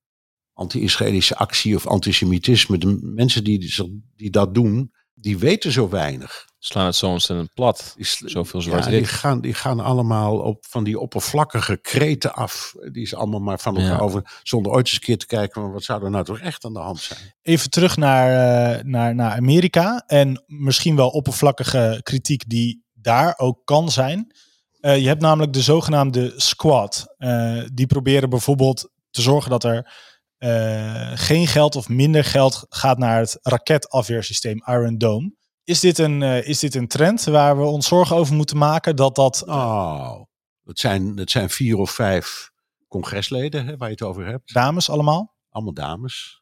anti-Israëlische 0.54 1.36
actie 1.36 1.76
of 1.76 1.88
antisemitisme. 1.88 2.78
De 2.78 3.00
mensen 3.02 3.44
die, 3.44 3.74
die 4.16 4.30
dat 4.30 4.54
doen, 4.54 4.94
die 5.22 5.38
weten 5.38 5.72
zo 5.72 5.90
weinig. 5.90 6.50
Slaan 6.60 6.86
het 6.86 6.96
zo 6.96 7.08
ontzettend 7.10 7.54
plat. 7.54 7.94
Die 7.96 8.06
Zoveel 8.30 8.60
ja, 8.60 8.66
zwart-wit. 8.66 8.94
die, 8.94 9.06
gaan, 9.06 9.42
die 9.42 9.54
gaan 9.54 9.80
allemaal 9.80 10.38
op 10.40 10.66
van 10.70 10.84
die 10.84 11.00
oppervlakkige 11.00 11.78
kreten 11.78 12.34
af. 12.34 12.74
Die 12.92 13.06
ze 13.06 13.16
allemaal 13.16 13.40
maar 13.40 13.60
van 13.60 13.76
elkaar 13.78 13.98
Ja. 13.98 14.04
over. 14.04 14.40
Zonder 14.44 14.72
ooit 14.72 14.86
eens 14.86 14.94
een 14.96 15.00
keer 15.02 15.18
te 15.18 15.26
kijken, 15.26 15.62
van 15.62 15.72
wat 15.72 15.84
zou 15.84 16.04
er 16.04 16.10
nou 16.10 16.24
toch 16.26 16.40
echt 16.40 16.66
aan 16.66 16.74
de 16.74 16.80
hand 16.80 17.00
zijn? 17.00 17.20
Even 17.42 17.70
terug 17.70 17.98
naar, 17.98 18.30
eh, 18.78 18.84
naar, 18.84 19.16
naar 19.16 19.32
Amerika. 19.32 20.04
En 20.08 20.44
misschien 20.48 20.96
wel 20.96 21.10
oppervlakkige 21.10 22.00
kritiek 22.04 22.50
die 22.50 22.84
daar 22.94 23.34
ook 23.38 23.66
kan 23.66 23.92
zijn. 23.92 24.36
Eh, 24.80 25.00
je 25.02 25.08
hebt 25.08 25.22
namelijk 25.22 25.54
de 25.54 25.62
zogenaamde 25.62 26.34
squad. 26.36 27.14
Eh, 27.18 27.62
die 27.74 27.88
proberen 27.88 28.30
bijvoorbeeld 28.30 28.90
te 29.12 29.22
zorgen 29.22 29.50
dat 29.50 29.64
er 29.64 29.94
eh, 30.42 31.12
geen 31.14 31.48
geld 31.48 31.76
of 31.76 31.90
minder 31.90 32.24
geld 32.24 32.66
gaat 32.70 32.98
naar 32.98 33.20
het 33.20 33.38
raketafweersysteem 33.42 34.64
Iron 34.66 34.98
Dome. 34.98 35.36
Is 35.64 35.80
dit, 35.80 35.98
een, 35.98 36.22
eh, 36.24 36.48
is 36.48 36.60
dit 36.60 36.76
een 36.76 36.88
trend 36.88 37.24
waar 37.24 37.58
we 37.58 37.64
ons 37.64 37.88
zorgen 37.88 38.16
over 38.16 38.36
moeten 38.36 38.58
maken? 38.58 38.96
Dat 38.96 39.16
dat. 39.16 39.44
Oh, 39.46 40.22
het 40.64 40.80
zijn, 40.80 41.18
het 41.18 41.32
zijn 41.32 41.50
vier 41.50 41.78
of 41.78 41.92
vijf 41.92 42.52
congresleden 42.88 43.66
hè, 43.66 43.78
waar 43.78 43.88
je 43.88 43.94
het 43.94 44.04
over 44.04 44.26
hebt. 44.26 44.54
dames 44.54 44.90
allemaal? 44.90 45.36
Allemaal 45.50 45.74
dames. 45.74 46.42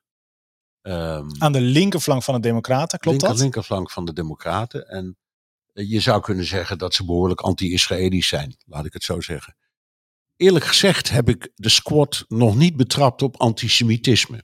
Ehm, 0.82 1.28
Aan 1.40 1.52
de 1.52 1.62
linkerflank 1.62 2.24
van 2.24 2.34
de 2.34 2.40
Democraten, 2.40 3.00
klopt 3.00 3.18
linker, 3.18 3.30
dat? 3.36 3.40
linkerflank 3.44 3.92
van 3.92 4.06
de 4.06 4.14
Democraten. 4.14 4.88
En 4.88 5.18
eh, 5.74 5.90
je 5.90 6.00
zou 6.00 6.22
kunnen 6.22 6.46
zeggen 6.46 6.78
dat 6.78 6.94
ze 6.94 7.06
behoorlijk 7.06 7.42
anti-Israëlisch 7.42 8.28
zijn, 8.28 8.56
laat 8.66 8.86
ik 8.86 8.94
het 8.94 9.04
zo 9.04 9.22
zeggen. 9.22 9.56
Eerlijk 10.40 10.66
gezegd 10.66 11.10
heb 11.10 11.30
ik 11.30 11.52
de 11.56 11.70
squad 11.70 12.26
nog 12.28 12.56
niet 12.56 12.76
betrapt 12.76 13.22
op 13.22 13.38
antisemitisme. 13.38 14.44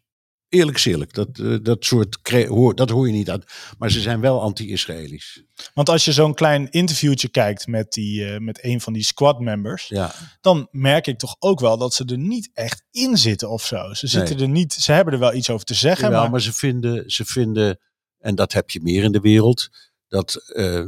Eerlijk 0.49 0.85
eerlijk, 0.85 1.13
dat, 1.13 1.39
eh, 1.39 1.55
dat 1.61 1.85
soort 1.85 2.19
hoor, 2.47 2.75
dat 2.75 2.89
hoor 2.89 3.07
je 3.07 3.13
niet 3.13 3.29
uit. 3.29 3.45
Maar 3.77 3.91
ze 3.91 4.01
zijn 4.01 4.19
wel 4.21 4.41
anti-Israëlisch. 4.41 5.43
Want 5.73 5.89
als 5.89 6.05
je 6.05 6.11
zo'n 6.11 6.33
klein 6.33 6.69
interviewtje 6.69 7.27
kijkt 7.27 7.67
met, 7.67 7.93
die, 7.93 8.25
eh, 8.25 8.39
met 8.39 8.63
een 8.63 8.81
van 8.81 8.93
die 8.93 9.03
squad 9.03 9.39
members, 9.39 9.87
Ja, 9.87 10.13
dan 10.41 10.67
merk 10.71 11.07
ik 11.07 11.17
toch 11.17 11.35
ook 11.39 11.59
wel 11.59 11.77
dat 11.77 11.93
ze 11.93 12.05
er 12.05 12.17
niet 12.17 12.49
echt 12.53 12.83
in 12.91 13.17
zitten 13.17 13.49
of 13.49 13.65
zo. 13.65 13.93
Ze 13.93 14.07
zitten 14.07 14.39
er 14.39 14.49
niet, 14.49 14.73
ze 14.73 14.91
hebben 14.91 15.13
er 15.13 15.19
wel 15.19 15.33
iets 15.33 15.49
over 15.49 15.65
te 15.65 15.73
zeggen, 15.73 16.05
Jawel, 16.05 16.21
maar, 16.21 16.31
maar 16.31 16.41
ze 16.41 16.53
vinden, 16.53 17.09
ze 17.09 17.25
vinden, 17.25 17.79
en 18.17 18.35
dat 18.35 18.53
heb 18.53 18.69
je 18.69 18.81
meer 18.81 19.03
in 19.03 19.11
de 19.11 19.19
wereld, 19.19 19.69
dat, 20.07 20.35
eh, 20.35 20.85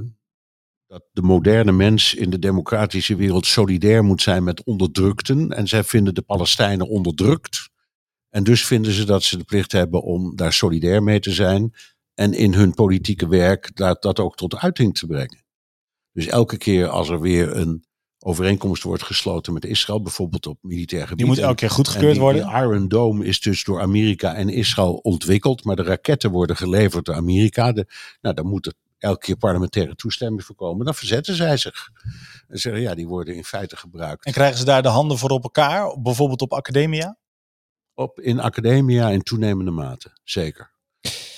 dat 0.88 1.04
de 1.12 1.22
moderne 1.22 1.72
mens 1.72 2.14
in 2.14 2.30
de 2.30 2.40
democratische 2.40 3.16
wereld 3.16 3.46
solidair 3.46 4.04
moet 4.04 4.22
zijn 4.22 4.44
met 4.44 4.64
onderdrukten. 4.64 5.52
En 5.52 5.68
zij 5.68 5.84
vinden 5.84 6.14
de 6.16 6.22
Palestijnen 6.22 6.88
onderdrukt. 6.88 7.70
En 8.30 8.44
dus 8.44 8.66
vinden 8.66 8.92
ze 8.92 9.06
dat 9.06 9.24
ze 9.24 9.38
de 9.38 9.44
plicht 9.44 9.72
hebben 9.72 10.02
om 10.02 10.36
daar 10.36 10.54
solidair 10.54 11.04
mee 11.04 11.20
te 11.20 11.32
zijn. 11.32 11.74
En 12.14 12.34
in 12.34 12.54
hun 12.54 12.74
politieke 12.74 13.28
werk 13.28 13.76
dat, 13.76 14.02
dat 14.02 14.20
ook 14.20 14.36
tot 14.36 14.56
uiting 14.56 14.98
te 14.98 15.06
brengen. 15.06 15.46
Dus 16.12 16.28
elke 16.28 16.58
keer 16.58 16.88
als 16.88 17.10
er 17.10 17.22
weer 17.22 17.56
een 17.56 17.86
overeenkomst 18.20 18.84
wordt 18.84 19.04
gesloten 19.04 19.54
met 19.54 19.66
Israël, 19.66 20.02
bijvoorbeeld 20.02 20.48
op 20.48 20.58
militair 20.62 21.02
gebied. 21.02 21.18
die 21.18 21.26
moet 21.26 21.38
elke 21.38 21.56
keer 21.56 21.70
goedgekeurd 21.70 22.18
worden. 22.18 22.44
die 22.44 22.56
Iron 22.56 22.88
Dome 22.88 23.26
is 23.26 23.40
dus 23.40 23.64
door 23.64 23.82
Amerika 23.82 24.34
en 24.34 24.50
Israël 24.50 24.94
ontwikkeld, 24.94 25.64
maar 25.64 25.76
de 25.76 25.84
raketten 25.84 26.32
worden 26.32 26.56
geleverd 26.56 27.06
door 27.06 27.16
Amerika. 27.16 27.72
De, 27.72 27.88
nou, 28.22 28.36
daar 28.36 28.46
moet 28.46 28.66
er 28.66 28.74
elke 28.98 29.26
keer 29.26 29.38
parlementaire 29.38 29.95
toestemming 29.95 30.43
voor 30.43 30.56
komen. 30.56 30.86
Dan 30.86 30.95
verzetten 30.95 31.36
zij 31.36 31.58
zich. 31.58 31.89
En 32.48 32.58
zeggen, 32.58 32.82
ja, 32.82 32.95
die 32.95 33.08
worden 33.08 33.36
in 33.36 33.43
feite 33.43 33.78
gebruikt. 33.78 34.26
En 34.26 34.34
krijgen 34.34 34.58
ze 34.58 34.66
daar 34.66 34.82
de 34.82 34.88
handen 34.88 35.18
voor 35.18 35.30
op 35.30 35.43
elkaar, 35.43 36.02
bijvoorbeeld 36.02 36.41
op 36.41 36.54
academia? 36.54 37.18
Op, 37.93 38.20
in 38.20 38.39
academia 38.39 39.10
in 39.10 39.22
toenemende 39.22 39.72
mate, 39.72 40.18
zeker. 40.24 40.72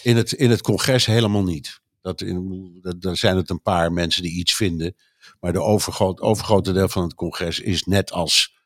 In 0.03 0.17
het, 0.17 0.31
in 0.31 0.49
het 0.49 0.61
congres 0.61 1.05
helemaal 1.05 1.43
niet. 1.43 1.81
Dat 2.01 2.21
in, 2.21 2.77
dat, 2.81 3.01
daar 3.01 3.17
zijn 3.17 3.37
het 3.37 3.49
een 3.49 3.61
paar 3.61 3.91
mensen 3.91 4.23
die 4.23 4.31
iets 4.31 4.55
vinden. 4.55 4.95
Maar 5.39 5.53
de 5.53 5.61
overgroot, 5.61 6.21
overgrote 6.21 6.71
deel 6.71 6.89
van 6.89 7.03
het 7.03 7.13
congres 7.13 7.59
is 7.59 7.83
net 7.83 8.11
als 8.11 8.57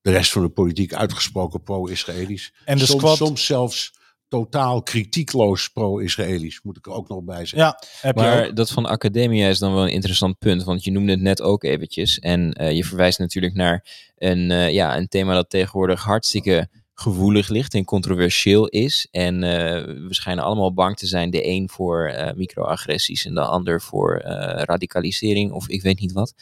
de 0.00 0.10
rest 0.10 0.32
van 0.32 0.42
de 0.42 0.48
politiek 0.48 0.94
uitgesproken 0.94 1.62
pro-Israëlisch. 1.62 2.52
En 2.64 2.78
de 2.78 2.86
soms, 2.86 3.00
squad, 3.00 3.16
soms 3.16 3.46
zelfs 3.46 3.92
totaal 4.32 4.82
kritiekloos 4.82 5.68
pro-Israëlisch, 5.68 6.60
moet 6.62 6.76
ik 6.76 6.86
er 6.86 6.92
ook 6.92 7.08
nog 7.08 7.22
bij 7.22 7.46
zeggen. 7.46 7.58
ja, 7.58 7.78
heb 8.00 8.16
je 8.16 8.22
Maar 8.22 8.46
ook. 8.46 8.56
dat 8.56 8.70
van 8.70 8.86
academia 8.86 9.48
is 9.48 9.58
dan 9.58 9.74
wel 9.74 9.82
een 9.82 9.92
interessant 9.92 10.38
punt, 10.38 10.64
want 10.64 10.84
je 10.84 10.90
noemde 10.90 11.12
het 11.12 11.20
net 11.20 11.42
ook 11.42 11.64
eventjes. 11.64 12.18
En 12.18 12.52
eh, 12.52 12.72
je 12.72 12.84
verwijst 12.84 13.18
natuurlijk 13.18 13.54
naar 13.54 13.86
een, 14.16 14.50
eh, 14.50 14.70
ja, 14.70 14.96
een 14.96 15.08
thema 15.08 15.34
dat 15.34 15.50
tegenwoordig 15.50 16.02
hartstikke 16.02 16.68
gevoelig 16.94 17.48
ligt 17.48 17.74
en 17.74 17.84
controversieel 17.84 18.66
is. 18.68 19.08
En 19.10 19.42
eh, 19.42 19.84
we 19.84 20.06
schijnen 20.14 20.44
allemaal 20.44 20.72
bang 20.74 20.96
te 20.96 21.06
zijn, 21.06 21.30
de 21.30 21.46
een 21.46 21.68
voor 21.68 22.06
eh, 22.08 22.34
microagressies 22.34 23.24
en 23.26 23.34
de 23.34 23.40
ander 23.40 23.80
voor 23.80 24.16
eh, 24.16 24.62
radicalisering 24.64 25.52
of 25.52 25.68
ik 25.68 25.82
weet 25.82 26.00
niet 26.00 26.12
wat. 26.12 26.34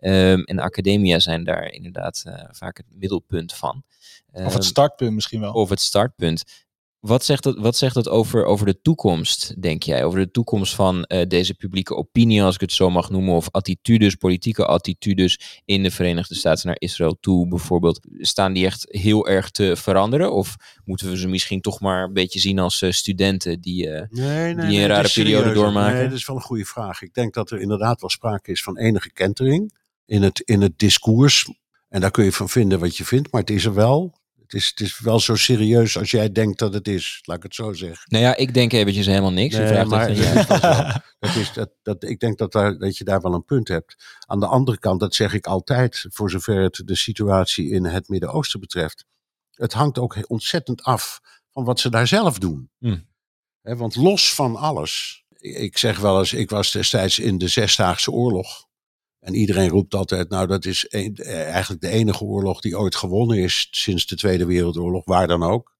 Ehm, 0.00 0.40
en 0.40 0.58
academia 0.58 1.18
zijn 1.18 1.44
daar 1.44 1.70
inderdaad 1.72 2.22
eh, 2.26 2.44
vaak 2.50 2.76
het 2.76 2.86
middelpunt 2.90 3.54
van. 3.54 3.82
Of 4.32 4.42
Ehm, 4.42 4.52
het 4.54 4.64
startpunt 4.64 5.12
misschien 5.14 5.40
wel. 5.40 5.52
of 5.52 5.68
het 5.68 5.80
startpunt. 5.80 6.42
Wat 7.06 7.24
zegt 7.24 7.42
dat, 7.42 7.58
wat 7.58 7.76
zegt 7.76 7.94
dat 7.94 8.08
over, 8.08 8.44
over 8.44 8.66
de 8.66 8.80
toekomst, 8.80 9.62
denk 9.62 9.82
jij? 9.82 10.04
Over 10.04 10.18
de 10.18 10.30
toekomst 10.30 10.74
van 10.74 11.04
eh, 11.04 11.26
deze 11.28 11.54
publieke 11.54 11.94
opinie, 11.94 12.42
als 12.42 12.54
ik 12.54 12.60
het 12.60 12.72
zo 12.72 12.90
mag 12.90 13.10
noemen, 13.10 13.34
of 13.34 13.48
attitudes, 13.50 14.14
politieke 14.14 14.66
attitudes 14.66 15.60
in 15.64 15.82
de 15.82 15.90
Verenigde 15.90 16.34
Staten 16.34 16.66
naar 16.66 16.76
Israël 16.78 17.16
toe, 17.20 17.48
bijvoorbeeld. 17.48 18.00
Staan 18.18 18.52
die 18.52 18.66
echt 18.66 18.86
heel 18.88 19.26
erg 19.28 19.50
te 19.50 19.76
veranderen? 19.76 20.32
Of 20.32 20.56
moeten 20.84 21.10
we 21.10 21.16
ze 21.18 21.28
misschien 21.28 21.60
toch 21.60 21.80
maar 21.80 22.04
een 22.04 22.12
beetje 22.12 22.38
zien 22.40 22.58
als 22.58 22.82
eh, 22.82 22.90
studenten 22.90 23.60
die. 23.60 23.88
eh, 23.90 24.06
Nee, 24.10 24.54
nee, 24.54 24.66
die 24.66 24.80
een 24.80 24.86
rare 24.86 25.10
periode 25.14 25.52
doormaken? 25.52 25.94
Nee, 25.98 26.08
dat 26.08 26.18
is 26.18 26.26
wel 26.26 26.36
een 26.36 26.42
goede 26.42 26.64
vraag. 26.64 27.02
Ik 27.02 27.14
denk 27.14 27.34
dat 27.34 27.50
er 27.50 27.60
inderdaad 27.60 28.00
wel 28.00 28.10
sprake 28.10 28.50
is 28.50 28.62
van 28.62 28.78
enige 28.78 29.12
kentering 29.12 29.72
in 30.06 30.22
het, 30.22 30.40
in 30.40 30.60
het 30.60 30.78
discours. 30.78 31.50
En 31.88 32.00
daar 32.00 32.10
kun 32.10 32.24
je 32.24 32.32
van 32.32 32.48
vinden 32.48 32.78
wat 32.78 32.96
je 32.96 33.04
vindt, 33.04 33.32
maar 33.32 33.40
het 33.40 33.50
is 33.50 33.64
er 33.64 33.74
wel. 33.74 34.14
Het 34.46 34.54
is, 34.54 34.68
het 34.68 34.80
is 34.80 34.98
wel 34.98 35.20
zo 35.20 35.34
serieus 35.34 35.98
als 35.98 36.10
jij 36.10 36.32
denkt 36.32 36.58
dat 36.58 36.74
het 36.74 36.88
is, 36.88 37.20
laat 37.22 37.36
ik 37.36 37.42
het 37.42 37.54
zo 37.54 37.72
zeggen. 37.72 38.06
nou 38.10 38.24
ja, 38.24 38.36
ik 38.36 38.54
denk 38.54 38.72
eventjes 38.72 39.06
helemaal 39.06 39.32
niks. 39.32 39.54
Nee, 39.54 39.84
maar 39.84 40.08
dat 40.14 40.16
is 40.16 40.46
wel. 40.46 40.84
Dat 41.18 41.34
is, 41.34 41.52
dat, 41.52 41.70
dat, 41.82 42.04
ik 42.04 42.20
denk 42.20 42.38
dat, 42.38 42.52
daar, 42.52 42.78
dat 42.78 42.96
je 42.96 43.04
daar 43.04 43.20
wel 43.20 43.34
een 43.34 43.44
punt 43.44 43.68
hebt. 43.68 44.18
Aan 44.26 44.40
de 44.40 44.46
andere 44.46 44.78
kant, 44.78 45.00
dat 45.00 45.14
zeg 45.14 45.32
ik 45.34 45.46
altijd, 45.46 46.06
voor 46.08 46.30
zover 46.30 46.62
het 46.62 46.82
de 46.84 46.96
situatie 46.96 47.70
in 47.70 47.84
het 47.84 48.08
Midden-Oosten 48.08 48.60
betreft. 48.60 49.04
Het 49.50 49.72
hangt 49.72 49.98
ook 49.98 50.16
ontzettend 50.26 50.82
af 50.82 51.20
van 51.50 51.64
wat 51.64 51.80
ze 51.80 51.90
daar 51.90 52.06
zelf 52.06 52.38
doen. 52.38 52.70
Hè, 53.62 53.76
want 53.76 53.96
los 53.96 54.34
van 54.34 54.56
alles, 54.56 55.24
ik 55.38 55.78
zeg 55.78 55.98
wel 55.98 56.18
eens, 56.18 56.32
ik 56.32 56.50
was 56.50 56.72
destijds 56.72 57.18
in 57.18 57.38
de 57.38 57.48
Zesdaagse 57.48 58.10
Oorlog. 58.10 58.65
En 59.26 59.34
iedereen 59.34 59.68
roept 59.68 59.94
altijd, 59.94 60.28
nou 60.28 60.46
dat 60.46 60.64
is 60.64 60.86
eh, 60.86 61.50
eigenlijk 61.52 61.80
de 61.80 61.88
enige 61.88 62.24
oorlog 62.24 62.60
die 62.60 62.78
ooit 62.78 62.94
gewonnen 62.94 63.38
is 63.38 63.68
sinds 63.70 64.06
de 64.06 64.16
Tweede 64.16 64.46
Wereldoorlog, 64.46 65.04
waar 65.04 65.26
dan 65.26 65.42
ook. 65.42 65.76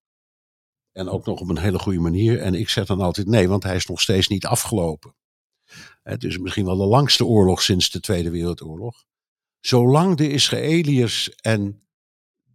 En 0.93 1.09
ook 1.09 1.27
nog 1.27 1.41
op 1.41 1.49
een 1.49 1.59
hele 1.59 1.79
goede 1.79 2.01
manier. 2.01 2.41
En 2.41 2.55
ik 2.55 2.69
zeg 2.69 2.87
dan 2.87 3.01
altijd 3.01 3.27
nee, 3.27 3.49
want 3.49 3.63
hij 3.63 3.75
is 3.77 3.87
nog 3.87 4.01
steeds 4.01 4.29
niet 4.29 4.47
afgelopen. 4.47 5.15
Het 6.03 6.25
is 6.25 6.39
misschien 6.39 6.65
wel 6.65 6.77
de 6.77 6.87
langste 6.87 7.25
oorlog 7.25 7.63
sinds 7.63 7.91
de 7.91 8.01
Tweede 8.01 8.31
Wereldoorlog. 8.31 9.05
Zolang 9.61 10.17
de 10.17 10.31
Israëliërs 10.31 11.31
en 11.35 11.87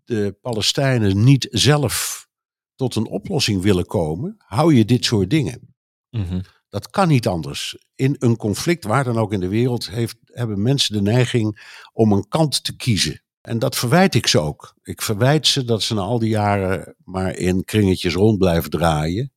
de 0.04 0.38
Palestijnen 0.42 1.24
niet 1.24 1.48
zelf 1.52 2.28
tot 2.76 2.96
een 2.96 3.08
oplossing 3.08 3.62
willen 3.62 3.86
komen, 3.86 4.36
hou 4.38 4.76
je 4.76 4.86
dit 4.86 5.06
soort 5.06 5.30
dingen. 5.30 5.76
Mhm. 6.10 6.42
Dat 6.72 6.90
kan 6.90 7.08
niet 7.08 7.28
anders. 7.28 7.78
In 7.96 8.16
een 8.20 8.38
conflict, 8.38 8.84
waar 8.84 9.04
dan 9.04 9.18
ook 9.18 9.34
in 9.34 9.40
de 9.40 9.48
wereld, 9.48 9.90
heeft, 9.90 10.18
hebben 10.26 10.62
mensen 10.62 10.94
de 10.94 11.02
neiging 11.02 11.78
om 11.94 12.12
een 12.12 12.28
kant 12.28 12.64
te 12.64 12.76
kiezen. 12.76 13.24
En 13.42 13.60
dat 13.60 13.76
verwijt 13.76 14.16
ik 14.16 14.28
ze 14.28 14.40
ook. 14.40 14.76
Ik 14.84 15.02
verwijt 15.02 15.48
ze 15.48 15.66
dat 15.66 15.82
ze 15.82 15.94
na 15.94 16.02
al 16.02 16.20
die 16.20 16.30
jaren 16.30 16.96
maar 17.04 17.36
in 17.36 17.64
kringetjes 17.64 18.14
rond 18.14 18.38
blijven 18.38 18.70
draaien. 18.70 19.32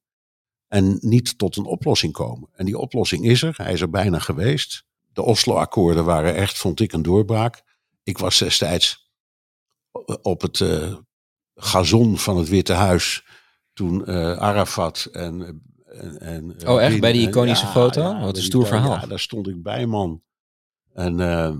En 0.68 0.98
niet 1.00 1.38
tot 1.38 1.56
een 1.56 1.64
oplossing 1.64 2.12
komen. 2.12 2.48
En 2.52 2.64
die 2.64 2.78
oplossing 2.78 3.24
is 3.24 3.42
er. 3.42 3.54
Hij 3.56 3.72
is 3.72 3.80
er 3.80 3.90
bijna 3.90 4.18
geweest. 4.18 4.84
De 5.12 5.22
Oslo-akkoorden 5.22 6.04
waren 6.04 6.34
echt, 6.34 6.58
vond 6.58 6.80
ik, 6.80 6.92
een 6.92 7.02
doorbraak. 7.02 7.62
Ik 8.02 8.18
was 8.18 8.38
destijds 8.38 9.10
op 10.22 10.40
het 10.40 10.60
eh, 10.60 10.96
gazon 11.54 12.18
van 12.18 12.36
het 12.36 12.48
Witte 12.48 12.72
Huis. 12.72 13.26
Toen 13.72 14.06
eh, 14.06 14.36
Arafat 14.36 15.08
en. 15.12 15.62
En, 16.00 16.18
en 16.20 16.68
Oh, 16.68 16.82
echt? 16.82 17.00
Bij 17.00 17.12
die 17.12 17.22
en- 17.22 17.28
iconische 17.28 17.66
foto? 17.66 18.18
Wat 18.20 18.36
een 18.36 18.42
stoer 18.42 18.66
verhaal. 18.66 18.90
Ja, 19.00 19.06
daar 19.06 19.20
stond 19.20 19.48
ik 19.48 19.62
bij, 19.62 19.86
man. 19.86 20.22
En 20.92 21.20
eh, 21.20 21.56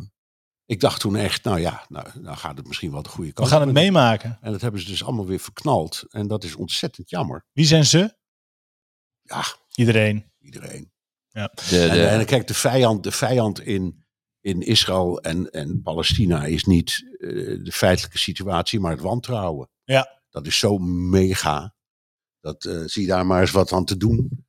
ik 0.66 0.80
dacht 0.80 1.00
toen 1.00 1.16
echt, 1.16 1.44
nou 1.44 1.60
ja, 1.60 1.84
nou, 1.88 2.06
nou 2.20 2.36
gaat 2.36 2.56
het 2.56 2.66
misschien 2.66 2.90
wel 2.92 3.02
de 3.02 3.08
goede 3.08 3.28
We 3.28 3.34
kant 3.34 3.48
gaan 3.48 3.60
op. 3.60 3.64
het 3.66 3.74
meemaken. 3.74 4.38
En 4.40 4.52
dat 4.52 4.60
hebben 4.60 4.80
ze 4.80 4.86
dus 4.86 5.04
allemaal 5.04 5.26
weer 5.26 5.38
verknald. 5.40 6.04
En 6.08 6.26
dat 6.28 6.44
is 6.44 6.54
ontzettend 6.54 7.10
jammer. 7.10 7.44
Wie 7.52 7.66
zijn 7.66 7.84
ze? 7.84 8.16
Ja, 9.22 9.44
Iedereen. 9.74 10.32
iedereen. 10.40 10.92
De, 11.30 11.40
En, 11.40 11.90
de, 11.90 12.06
en 12.06 12.26
kijk, 12.26 12.46
de 12.46 12.54
vijand, 12.54 13.02
de 13.02 13.12
vijand 13.12 13.60
in, 13.60 14.04
in 14.40 14.60
Israël 14.60 15.20
en, 15.20 15.50
en 15.50 15.82
Palestina 15.82 16.44
is 16.44 16.64
niet 16.64 17.16
eh, 17.18 17.28
de 17.64 17.72
feitelijke 17.72 18.18
situatie, 18.18 18.80
maar 18.80 18.90
het 18.92 19.00
wantrouwen. 19.00 19.68
Ja. 19.84 20.22
Dat 20.30 20.46
is 20.46 20.58
zo 20.58 20.78
mega. 20.78 21.73
Dat 22.44 22.64
eh, 22.64 22.82
zie 22.84 23.02
je 23.02 23.08
daar 23.08 23.26
maar 23.26 23.40
eens 23.40 23.50
wat 23.50 23.72
aan 23.72 23.84
te 23.84 23.96
doen. 23.96 24.46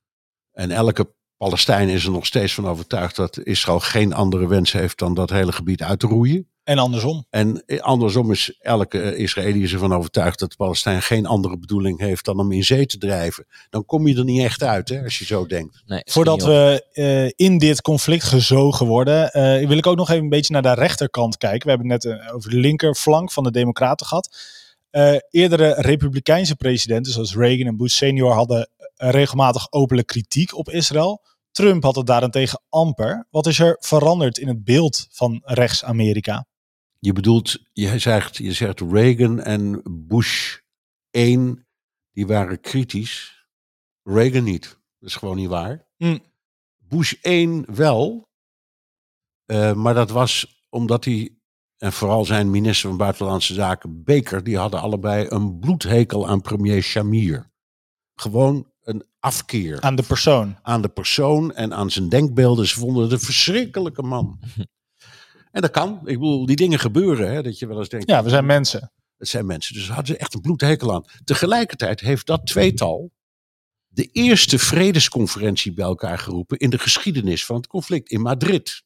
En 0.52 0.72
elke 0.72 1.14
Palestijn 1.38 1.90
is 1.90 2.06
er 2.06 2.12
nog 2.12 2.26
steeds 2.26 2.54
van 2.54 2.68
overtuigd 2.68 3.16
dat 3.16 3.40
Israël 3.44 3.80
geen 3.80 4.14
andere 4.14 4.48
wens 4.48 4.72
heeft 4.72 4.98
dan 4.98 5.14
dat 5.14 5.30
hele 5.30 5.52
gebied 5.52 5.82
uit 5.82 6.00
te 6.00 6.08
roeien. 6.08 6.50
En 6.64 6.78
andersom. 6.78 7.26
En 7.30 7.64
eh, 7.66 7.80
andersom 7.80 8.32
is 8.32 8.58
elke 8.60 9.02
eh, 9.02 9.20
Israëliër 9.20 9.74
ervan 9.74 9.94
overtuigd 9.94 10.40
dat 10.40 10.50
de 10.50 10.56
Palestijn 10.56 11.02
geen 11.02 11.26
andere 11.26 11.58
bedoeling 11.58 12.00
heeft 12.00 12.26
dan 12.26 12.38
hem 12.38 12.52
in 12.52 12.64
zee 12.64 12.86
te 12.86 12.98
drijven. 12.98 13.46
Dan 13.70 13.86
kom 13.86 14.08
je 14.08 14.16
er 14.16 14.24
niet 14.24 14.44
echt 14.44 14.64
uit, 14.64 14.90
hè, 14.90 15.04
als 15.04 15.18
je 15.20 15.26
zo 15.26 15.46
denkt. 15.46 15.84
nee, 15.86 16.02
Voordat 16.06 16.44
we 16.44 16.86
eh, 16.94 17.48
in 17.48 17.58
dit 17.58 17.82
conflict 17.82 18.24
gezogen 18.24 18.86
worden, 18.86 19.32
eh, 19.32 19.68
wil 19.68 19.78
ik 19.78 19.88
ook 19.88 19.98
nog 19.98 20.10
even 20.10 20.24
een 20.24 20.30
beetje 20.30 20.54
naar 20.54 20.62
de 20.62 20.74
rechterkant 20.74 21.38
kijken. 21.38 21.64
We 21.64 21.70
hebben 21.70 21.92
het 21.92 22.04
net 22.04 22.32
over 22.32 22.50
de 22.50 22.58
linkerflank 22.58 23.32
van 23.32 23.44
de 23.44 23.52
Democraten 23.52 24.06
gehad. 24.06 24.38
Eh, 24.96 25.18
eerdere 25.30 25.74
Republikeinse 25.74 26.56
presidenten, 26.56 27.12
zoals 27.12 27.36
Reagan 27.36 27.68
en 27.68 27.78
Bush 27.78 27.96
senior, 27.96 28.32
hadden 28.34 28.70
eh, 28.78 29.10
regelmatig 29.10 29.72
openlijk 29.72 30.08
kritiek 30.08 30.58
op 30.58 30.70
Israël. 30.70 31.24
Trump 31.52 31.84
had 31.84 31.96
het 31.96 32.06
daarentegen 32.06 32.62
amper. 32.70 33.28
Wat 33.30 33.46
is 33.46 33.60
er 33.60 33.78
veranderd 33.80 34.38
in 34.38 34.48
het 34.48 34.64
beeld 34.64 35.08
van 35.10 35.42
rechts-Amerika? 35.44 36.46
Je 37.00 37.14
bedoelt, 37.14 37.60
je 37.74 38.00
zegt, 38.00 38.38
je 38.38 38.54
zegt 38.54 38.80
Reagan 38.80 39.42
en 39.42 39.82
Bush 40.08 40.58
1, 41.12 41.68
die 42.12 42.28
waren 42.28 42.62
kritisch. 42.62 43.46
Reagan 44.04 44.44
niet. 44.44 44.80
Dat 45.00 45.10
is 45.10 45.16
gewoon 45.16 45.36
niet 45.36 45.50
waar. 45.50 45.88
Hm. 45.98 46.18
Bush 46.78 47.14
1 47.22 47.76
wel. 47.76 48.30
Eh, 49.46 49.74
maar 49.74 49.94
dat 49.94 50.10
was 50.10 50.64
omdat 50.70 51.06
hij, 51.06 51.35
en 51.78 51.94
vooral 51.94 52.26
zijn 52.26 52.50
minister 52.50 52.90
van 52.90 52.98
Buitenlandse 52.98 53.54
Zaken, 53.54 54.04
Baker, 54.04 54.44
die 54.44 54.58
hadden 54.58 54.82
allebei 54.82 55.26
een 55.30 55.60
bloedhekel 55.60 56.28
aan 56.28 56.42
premier 56.42 56.82
Shamir. 56.82 57.52
Gewoon 58.16 58.72
een 58.84 59.04
afkeer 59.20 59.82
Aan 59.82 59.96
de 59.96 60.04
persoon. 60.04 60.58
aan 60.62 60.82
de 60.82 60.90
persoon 60.90 61.54
en 61.54 61.74
aan 61.74 61.92
zijn 61.92 62.10
denkbeelden. 62.10 62.68
Ze 62.68 62.80
vonden 62.80 63.04
het 63.04 63.12
een 63.12 63.20
verschrikkelijke 63.20 64.02
man. 64.02 64.40
En 65.52 65.62
dat 65.62 65.72
kan. 65.72 66.00
Ik 66.00 66.20
bedoel, 66.20 66.46
die 66.46 66.56
dingen 66.56 66.80
gebeuren. 66.80 67.32
Hè, 67.34 67.42
dat 67.44 67.60
je 67.60 67.68
wel 67.68 67.80
eens 67.80 67.90
denkt, 67.90 68.10
Ja, 68.10 68.24
we 68.24 68.30
zijn 68.30 68.46
mensen. 68.46 68.92
het 69.18 69.28
zijn 69.28 69.46
mensen. 69.46 69.74
Dus 69.76 69.88
hadden 69.88 70.06
ze 70.06 70.18
echt 70.18 70.34
een 70.34 70.42
bloedhekel 70.42 70.94
aan. 70.94 71.04
Tegelijkertijd 71.24 72.00
heeft 72.00 72.26
dat 72.26 72.48
tweetal 72.48 73.12
de 73.88 74.06
eerste 74.12 74.60
vredesconferentie 74.60 75.74
bij 75.74 75.86
elkaar 75.86 76.18
geroepen 76.18 76.58
in 76.58 76.70
de 76.70 76.78
geschiedenis 76.80 77.46
van 77.46 77.56
het 77.56 77.68
conflict 77.68 78.10
in 78.10 78.22
Madrid. 78.22 78.84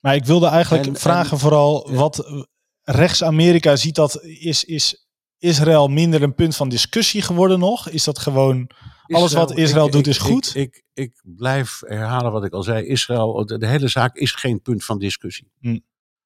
Maar 0.00 0.14
ik 0.14 0.24
wilde 0.24 0.46
eigenlijk 0.46 0.86
En- 0.86 0.96
vragen 0.96 1.30
en- 1.32 1.38
vooral 1.38 1.90
wat 1.92 2.18
eh, 2.18 2.42
rechts-Amerika 2.82 3.76
ziet 3.76 3.94
dat 3.94 4.22
is, 4.24 4.64
is 4.64 5.06
Israël 5.38 5.88
minder 5.88 6.22
een 6.22 6.34
punt 6.34 6.56
van 6.56 6.68
discussie 6.68 7.22
geworden 7.22 7.58
nog? 7.58 7.88
Is 7.88 8.04
dat 8.04 8.18
gewoon 8.18 8.70
Alles 9.06 9.32
wat 9.32 9.56
Israël 9.56 9.86
ik- 9.86 9.92
doet 9.92 10.06
ik- 10.06 10.12
is 10.12 10.18
goed? 10.18 10.54
Ik, 10.54 10.84
ik, 10.92 11.20
blijf 11.22 11.80
herhalen 11.86 12.32
wat 12.32 12.44
ik 12.44 12.52
al 12.52 12.62
zei. 12.62 12.86
Israël, 12.86 13.46
de, 13.46 13.58
de 13.58 13.66
hele 13.66 13.88
zaak 13.88 14.16
is 14.16 14.32
geen 14.32 14.62
punt 14.62 14.84
van 14.84 14.98
discussie. 14.98 15.52
Hm. 15.60 15.78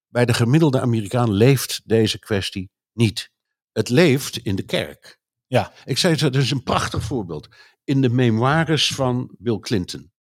Bij 0.08 0.24
de 0.24 0.34
gemiddelde 0.34 0.80
Amerikaan 0.80 1.32
leeft 1.32 1.80
deze 1.84 2.18
kwestie 2.18 2.70
niet. 2.92 3.30
Het 3.72 3.88
leeft 3.88 4.36
in 4.38 4.56
de 4.56 4.62
kerk. 4.62 5.20
Ja. 5.46 5.72
Ik 5.84 5.98
zei 5.98 6.12
het, 6.12 6.22
dat 6.22 6.34
is 6.42 6.50
een 6.50 6.62
prachtig 6.62 7.02
voorbeeld. 7.02 7.48
In 7.84 8.00
de 8.00 8.08
memoires 8.08 8.86
van 8.94 9.34
Bill 9.38 9.58
Clinton. 9.58 10.12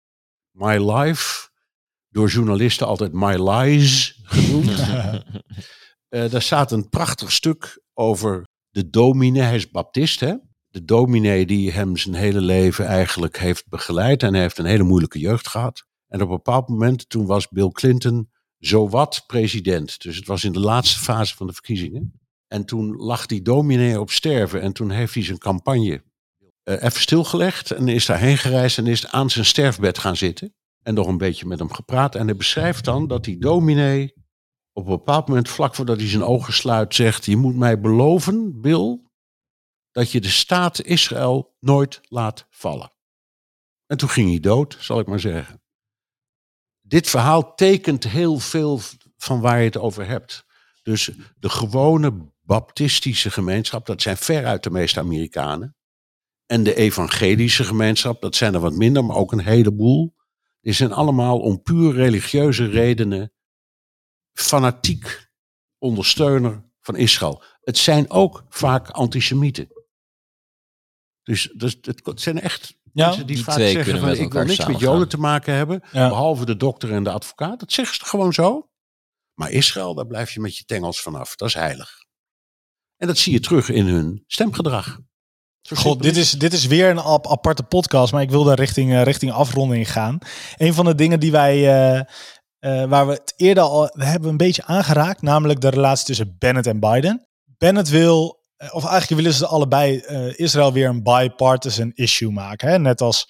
My 0.50 0.90
Life, 0.92 1.49
door 2.10 2.28
journalisten 2.28 2.86
altijd 2.86 3.12
My 3.12 3.48
Lies 3.50 4.20
genoemd. 4.22 4.70
Eh, 6.08 6.30
daar 6.30 6.42
staat 6.42 6.72
een 6.72 6.88
prachtig 6.88 7.32
stuk 7.32 7.82
over 7.94 8.44
de 8.70 8.90
dominee. 8.90 9.42
Hij 9.42 9.54
is 9.54 9.70
baptist, 9.70 10.20
hè? 10.20 10.34
De 10.68 10.84
dominee 10.84 11.46
die 11.46 11.72
hem 11.72 11.96
zijn 11.96 12.14
hele 12.14 12.40
leven 12.40 12.86
eigenlijk 12.86 13.38
heeft 13.38 13.68
begeleid. 13.68 14.22
En 14.22 14.32
hij 14.32 14.42
heeft 14.42 14.58
een 14.58 14.64
hele 14.64 14.82
moeilijke 14.82 15.18
jeugd 15.18 15.48
gehad. 15.48 15.84
En 16.08 16.22
op 16.22 16.28
een 16.28 16.34
bepaald 16.36 16.68
moment, 16.68 17.08
toen 17.08 17.26
was 17.26 17.48
Bill 17.48 17.68
Clinton 17.68 18.30
zowat 18.58 19.24
president. 19.26 20.02
Dus 20.02 20.16
het 20.16 20.26
was 20.26 20.44
in 20.44 20.52
de 20.52 20.60
laatste 20.60 20.98
fase 20.98 21.36
van 21.36 21.46
de 21.46 21.52
verkiezingen. 21.52 22.20
En 22.46 22.64
toen 22.64 22.96
lag 22.96 23.26
die 23.26 23.42
dominee 23.42 24.00
op 24.00 24.10
sterven. 24.10 24.60
En 24.60 24.72
toen 24.72 24.90
heeft 24.90 25.14
hij 25.14 25.22
zijn 25.24 25.38
campagne 25.38 26.02
eh, 26.62 26.74
even 26.74 27.00
stilgelegd. 27.00 27.70
En 27.70 27.88
is 27.88 28.06
daarheen 28.06 28.38
gereisd 28.38 28.78
en 28.78 28.86
is 28.86 29.06
aan 29.06 29.30
zijn 29.30 29.44
sterfbed 29.44 29.98
gaan 29.98 30.16
zitten. 30.16 30.54
En 30.90 30.96
nog 30.96 31.06
een 31.06 31.18
beetje 31.18 31.46
met 31.46 31.58
hem 31.58 31.72
gepraat. 31.72 32.14
En 32.14 32.26
hij 32.26 32.36
beschrijft 32.36 32.84
dan 32.84 33.06
dat 33.06 33.24
die 33.24 33.38
dominee 33.38 34.14
op 34.72 34.84
een 34.84 34.90
bepaald 34.90 35.28
moment, 35.28 35.48
vlak 35.48 35.74
voordat 35.74 35.98
hij 35.98 36.08
zijn 36.08 36.22
ogen 36.22 36.52
sluit, 36.52 36.94
zegt: 36.94 37.24
Je 37.24 37.36
moet 37.36 37.56
mij 37.56 37.80
beloven, 37.80 38.60
Bill, 38.60 39.00
dat 39.90 40.10
je 40.10 40.20
de 40.20 40.28
staat 40.28 40.82
Israël 40.82 41.56
nooit 41.60 42.00
laat 42.02 42.46
vallen. 42.50 42.92
En 43.86 43.96
toen 43.96 44.08
ging 44.08 44.28
hij 44.30 44.40
dood, 44.40 44.76
zal 44.80 44.98
ik 44.98 45.06
maar 45.06 45.20
zeggen. 45.20 45.62
Dit 46.80 47.08
verhaal 47.08 47.54
tekent 47.54 48.04
heel 48.04 48.38
veel 48.38 48.80
van 49.16 49.40
waar 49.40 49.58
je 49.58 49.64
het 49.64 49.76
over 49.76 50.06
hebt. 50.06 50.44
Dus 50.82 51.10
de 51.36 51.48
gewone 51.48 52.32
baptistische 52.40 53.30
gemeenschap, 53.30 53.86
dat 53.86 54.02
zijn 54.02 54.16
veruit 54.16 54.62
de 54.62 54.70
meeste 54.70 55.00
Amerikanen. 55.00 55.76
En 56.46 56.62
de 56.62 56.74
evangelische 56.74 57.64
gemeenschap, 57.64 58.20
dat 58.20 58.36
zijn 58.36 58.54
er 58.54 58.60
wat 58.60 58.76
minder, 58.76 59.04
maar 59.04 59.16
ook 59.16 59.32
een 59.32 59.44
heleboel. 59.44 60.18
Die 60.60 60.72
zijn 60.72 60.92
allemaal 60.92 61.40
om 61.40 61.62
puur 61.62 61.92
religieuze 61.94 62.66
redenen 62.66 63.32
fanatiek 64.32 65.30
ondersteuner 65.78 66.70
van 66.80 66.96
Israël. 66.96 67.42
Het 67.60 67.78
zijn 67.78 68.10
ook 68.10 68.44
vaak 68.48 68.90
antisemieten. 68.90 69.68
Dus, 71.22 71.52
dus 71.56 71.78
het, 71.80 72.06
het 72.06 72.20
zijn 72.20 72.40
echt 72.40 72.78
Ja, 72.92 73.06
mensen 73.06 73.26
die, 73.26 73.34
die 73.36 73.44
vaak 73.44 73.54
twee 73.54 73.72
zeggen 73.72 73.98
van 73.98 74.10
ik 74.10 74.32
wil 74.32 74.44
niks 74.44 74.66
met. 74.66 74.78
Joden 74.78 75.08
te 75.08 75.18
maken 75.18 75.54
hebben, 75.54 75.82
Ja. 75.92 76.08
behalve 76.08 76.44
de 76.44 76.56
dokter 76.56 76.92
en 76.92 77.04
de 77.04 77.10
advocaat. 77.10 77.60
Dat 77.60 77.72
zeggen 77.72 77.96
ze 77.96 78.04
gewoon 78.04 78.32
zo. 78.32 78.70
Maar 79.34 79.50
Israël, 79.50 79.94
daar 79.94 80.06
blijf 80.06 80.30
je 80.30 80.40
met 80.40 80.56
je 80.56 80.64
tengels 80.64 81.00
vanaf. 81.00 81.36
Dat 81.36 81.48
is 81.48 81.54
heilig. 81.54 82.04
En 82.96 83.06
dat 83.06 83.18
zie 83.18 83.32
je 83.32 83.40
terug 83.40 83.68
in 83.68 83.86
hun 83.86 84.24
stemgedrag. 84.26 84.98
God, 85.68 86.02
dit 86.02 86.16
is, 86.16 86.30
dit 86.30 86.52
is 86.52 86.66
weer 86.66 86.90
een 86.90 86.98
ap- 86.98 87.26
aparte 87.28 87.62
podcast, 87.62 88.12
maar 88.12 88.22
ik 88.22 88.30
wil 88.30 88.44
daar 88.44 88.56
richting, 88.58 88.92
eh, 88.92 89.02
richting 89.02 89.32
afronding 89.32 89.92
gaan. 89.92 90.18
Een 90.56 90.74
van 90.74 90.84
de 90.84 90.94
dingen 90.94 91.20
die 91.20 91.30
wij, 91.30 91.56
eh, 91.56 91.98
eh, 92.58 92.88
waar 92.88 93.06
we 93.06 93.12
het 93.12 93.32
eerder 93.36 93.62
al 93.62 93.90
we 93.92 94.04
hebben 94.04 94.28
een 94.30 94.36
beetje 94.36 94.64
aangeraakt, 94.64 95.22
namelijk 95.22 95.60
de 95.60 95.68
relatie 95.68 96.06
tussen 96.06 96.36
Bennett 96.38 96.66
en 96.66 96.80
Biden. 96.80 97.26
Bennett 97.44 97.88
wil, 97.88 98.40
of 98.72 98.84
eigenlijk 98.84 99.22
willen 99.22 99.32
ze 99.38 99.46
allebei 99.46 99.98
eh, 99.98 100.38
Israël 100.38 100.72
weer 100.72 100.88
een 100.88 101.02
bipartisan 101.02 101.90
issue 101.94 102.30
maken, 102.30 102.68
hè? 102.68 102.78
net 102.78 103.00
als 103.00 103.26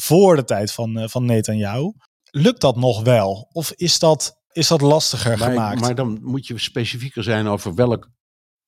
voor 0.00 0.36
de 0.36 0.44
tijd 0.44 0.72
van, 0.72 0.98
eh, 0.98 1.08
van 1.08 1.24
Netanyahu. 1.24 1.92
Lukt 2.30 2.60
dat 2.60 2.76
nog 2.76 3.02
wel? 3.02 3.48
Of 3.52 3.72
is 3.72 3.98
dat 3.98 4.40
is 4.52 4.68
dat 4.68 4.80
lastiger 4.80 5.38
Maar, 5.38 5.48
gemaakt. 5.50 5.80
maar 5.80 5.94
dan 5.94 6.18
moet 6.22 6.46
je 6.46 6.58
specifieker 6.58 7.22
zijn 7.22 7.46
over 7.46 7.74
welk 7.74 8.10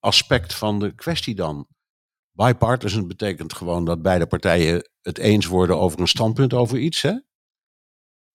aspect 0.00 0.54
van 0.54 0.78
de 0.78 0.94
kwestie 0.94 1.34
dan. 1.34 1.66
Bipartisan 2.34 3.08
betekent 3.08 3.52
gewoon 3.52 3.84
dat 3.84 4.02
beide 4.02 4.26
partijen 4.26 4.90
het 5.00 5.18
eens 5.18 5.46
worden 5.46 5.78
over 5.78 6.00
een 6.00 6.08
standpunt 6.08 6.54
over 6.54 6.78
iets. 6.78 7.02
Hè? 7.02 7.12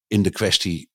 In 0.07 0.21
de 0.21 0.29
kwestie, 0.29 0.91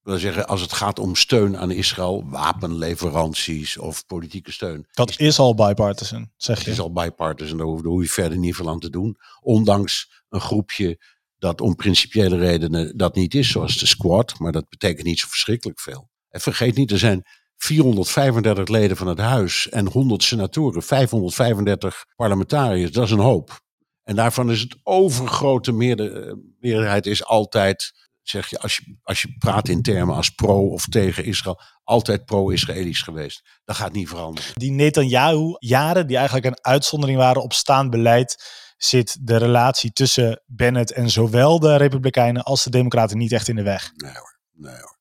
wil 0.00 0.18
zeggen, 0.18 0.48
als 0.48 0.60
het 0.60 0.72
gaat 0.72 0.98
om 0.98 1.16
steun 1.16 1.56
aan 1.56 1.70
Israël, 1.70 2.28
wapenleveranties 2.28 3.78
of 3.78 4.06
politieke 4.06 4.52
steun. 4.52 4.86
dat 4.90 5.18
is 5.18 5.38
al 5.38 5.54
bipartisan, 5.54 6.32
zeg 6.36 6.64
je. 6.64 6.70
is 6.70 6.80
al 6.80 6.92
bipartisan, 6.92 7.56
daar 7.58 7.66
hoef 7.66 7.82
daar 7.82 7.90
hoef 7.90 8.02
je 8.02 8.08
verder 8.08 8.38
niet 8.38 8.54
veel 8.54 8.68
aan 8.68 8.80
te 8.80 8.90
doen. 8.90 9.16
Ondanks 9.40 10.24
een 10.28 10.40
groepje 10.40 10.98
dat 11.38 11.60
om 11.60 11.74
principiële 11.74 12.38
redenen 12.38 12.96
dat 12.96 13.14
niet 13.14 13.34
is, 13.34 13.50
zoals 13.50 13.78
de 13.78 13.86
squad. 13.86 14.38
Maar 14.38 14.52
dat 14.52 14.68
betekent 14.68 15.06
niet 15.06 15.18
zo 15.18 15.26
verschrikkelijk 15.28 15.80
veel. 15.80 16.10
En 16.28 16.40
vergeet 16.40 16.76
niet, 16.76 16.90
er 16.90 16.98
zijn 16.98 17.24
435 17.62 18.68
leden 18.68 18.96
van 18.96 19.06
het 19.06 19.18
huis 19.18 19.68
en 19.68 19.86
100 19.86 20.22
senatoren, 20.22 20.82
535 20.82 22.04
parlementariërs. 22.16 22.92
Dat 22.92 23.04
is 23.04 23.10
een 23.10 23.18
hoop. 23.18 23.60
En 24.02 24.16
daarvan 24.16 24.50
is 24.50 24.60
het 24.60 24.76
overgrote 24.82 25.72
meerder- 25.72 26.38
meerderheid 26.60 27.06
is 27.06 27.24
altijd, 27.24 27.92
zeg 28.22 28.50
je 28.50 28.58
als, 28.58 28.76
je, 28.76 28.96
als 29.02 29.22
je 29.22 29.34
praat 29.38 29.68
in 29.68 29.82
termen 29.82 30.14
als 30.14 30.30
pro 30.30 30.68
of 30.68 30.86
tegen 30.86 31.24
Israël, 31.24 31.60
altijd 31.84 32.24
pro-Israëlisch 32.24 33.02
geweest. 33.02 33.42
Dat 33.64 33.76
gaat 33.76 33.92
niet 33.92 34.08
veranderen. 34.08 34.50
Die 34.54 34.72
Netanyahu-jaren, 34.72 36.06
die 36.06 36.16
eigenlijk 36.16 36.46
een 36.46 36.64
uitzondering 36.64 37.18
waren 37.18 37.42
op 37.42 37.52
staand 37.52 37.90
beleid, 37.90 38.44
zit 38.76 39.26
de 39.26 39.36
relatie 39.36 39.92
tussen 39.92 40.42
Bennett 40.46 40.92
en 40.92 41.10
zowel 41.10 41.58
de 41.58 41.76
Republikeinen 41.76 42.42
als 42.42 42.64
de 42.64 42.70
Democraten 42.70 43.18
niet 43.18 43.32
echt 43.32 43.48
in 43.48 43.56
de 43.56 43.62
weg. 43.62 43.92
Nee 43.94 44.12
hoor, 44.12 44.38
nee 44.52 44.80
hoor. 44.80 44.98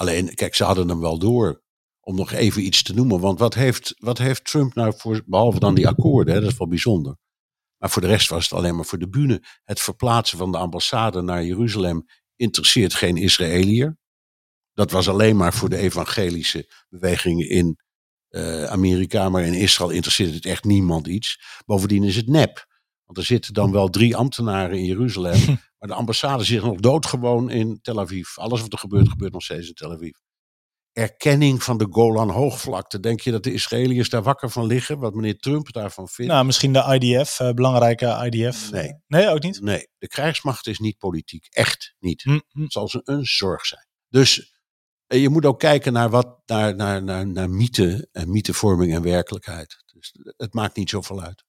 Alleen, 0.00 0.34
kijk, 0.34 0.54
ze 0.54 0.64
hadden 0.64 0.88
hem 0.88 1.00
wel 1.00 1.18
door. 1.18 1.62
Om 2.00 2.16
nog 2.16 2.32
even 2.32 2.64
iets 2.64 2.82
te 2.82 2.94
noemen. 2.94 3.20
Want 3.20 3.38
wat 3.38 3.54
heeft, 3.54 3.94
wat 3.98 4.18
heeft 4.18 4.44
Trump 4.44 4.74
nou 4.74 4.92
voor, 4.96 5.22
behalve 5.26 5.58
dan 5.58 5.74
die 5.74 5.88
akkoorden, 5.88 6.34
hè, 6.34 6.40
dat 6.40 6.50
is 6.50 6.58
wel 6.58 6.68
bijzonder. 6.68 7.16
Maar 7.78 7.90
voor 7.90 8.02
de 8.02 8.08
rest 8.08 8.28
was 8.28 8.42
het 8.48 8.58
alleen 8.58 8.76
maar 8.76 8.84
voor 8.84 8.98
de 8.98 9.08
bühne. 9.08 9.42
Het 9.64 9.80
verplaatsen 9.80 10.38
van 10.38 10.52
de 10.52 10.58
ambassade 10.58 11.22
naar 11.22 11.44
Jeruzalem 11.44 12.04
interesseert 12.36 12.94
geen 12.94 13.16
Israëliër. 13.16 13.98
Dat 14.72 14.90
was 14.90 15.08
alleen 15.08 15.36
maar 15.36 15.54
voor 15.54 15.68
de 15.68 15.76
evangelische 15.76 16.72
bewegingen 16.88 17.48
in 17.48 17.78
eh, 18.28 18.64
Amerika. 18.64 19.28
Maar 19.28 19.42
in 19.42 19.54
Israël 19.54 19.90
interesseert 19.90 20.34
het 20.34 20.46
echt 20.46 20.64
niemand 20.64 21.06
iets. 21.06 21.40
Bovendien 21.66 22.04
is 22.04 22.16
het 22.16 22.28
nep. 22.28 22.66
Want 23.10 23.22
er 23.22 23.34
zitten 23.34 23.54
dan 23.54 23.72
wel 23.72 23.88
drie 23.88 24.16
ambtenaren 24.16 24.78
in 24.78 24.84
Jeruzalem. 24.84 25.40
Maar 25.78 25.88
de 25.88 25.94
ambassade 25.94 26.44
zit 26.44 26.62
nog 26.62 26.80
doodgewoon 26.80 27.50
in 27.50 27.78
Tel 27.82 28.00
Aviv. 28.00 28.36
Alles 28.36 28.60
wat 28.60 28.72
er 28.72 28.78
gebeurt, 28.78 29.08
gebeurt 29.08 29.32
nog 29.32 29.42
steeds 29.42 29.68
in 29.68 29.74
Tel 29.74 29.92
Aviv. 29.92 30.12
Erkenning 30.92 31.62
van 31.62 31.78
de 31.78 31.86
Golan 31.90 32.30
hoogvlakte. 32.30 33.00
Denk 33.00 33.20
je 33.20 33.30
dat 33.30 33.42
de 33.42 33.52
Israëliërs 33.52 34.08
daar 34.08 34.22
wakker 34.22 34.50
van 34.50 34.66
liggen? 34.66 34.98
Wat 34.98 35.14
meneer 35.14 35.38
Trump 35.38 35.72
daarvan 35.72 36.08
vindt? 36.08 36.32
Nou, 36.32 36.44
misschien 36.44 36.72
de 36.72 36.98
IDF, 37.00 37.40
eh, 37.40 37.52
belangrijke 37.52 38.30
IDF. 38.30 38.70
Nee. 38.70 39.00
Nee, 39.06 39.28
ook 39.28 39.42
niet? 39.42 39.60
Nee, 39.60 39.88
de 39.98 40.08
krijgsmacht 40.08 40.66
is 40.66 40.78
niet 40.78 40.98
politiek. 40.98 41.46
Echt 41.50 41.94
niet. 41.98 42.22
Hm, 42.22 42.38
hm. 42.48 42.62
Het 42.62 42.72
zal 42.72 42.88
ze 42.88 43.00
een 43.04 43.24
zorg 43.24 43.66
zijn. 43.66 43.86
Dus 44.08 44.54
eh, 45.06 45.20
je 45.20 45.28
moet 45.28 45.46
ook 45.46 45.58
kijken 45.58 45.92
naar, 45.92 46.10
wat, 46.10 46.38
naar, 46.46 46.74
naar, 46.74 47.02
naar, 47.02 47.26
naar 47.26 47.50
mythe 47.50 48.08
en 48.12 48.30
mythevorming 48.30 48.94
en 48.94 49.02
werkelijkheid. 49.02 49.82
Dus 49.92 50.14
het 50.36 50.54
maakt 50.54 50.76
niet 50.76 50.90
zoveel 50.90 51.22
uit. 51.22 51.44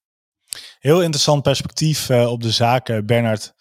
Heel 0.79 1.01
interessant 1.01 1.41
perspectief 1.43 2.09
eh, 2.09 2.31
op 2.31 2.41
de 2.41 2.51
zaken, 2.51 3.05
Bernard. 3.05 3.53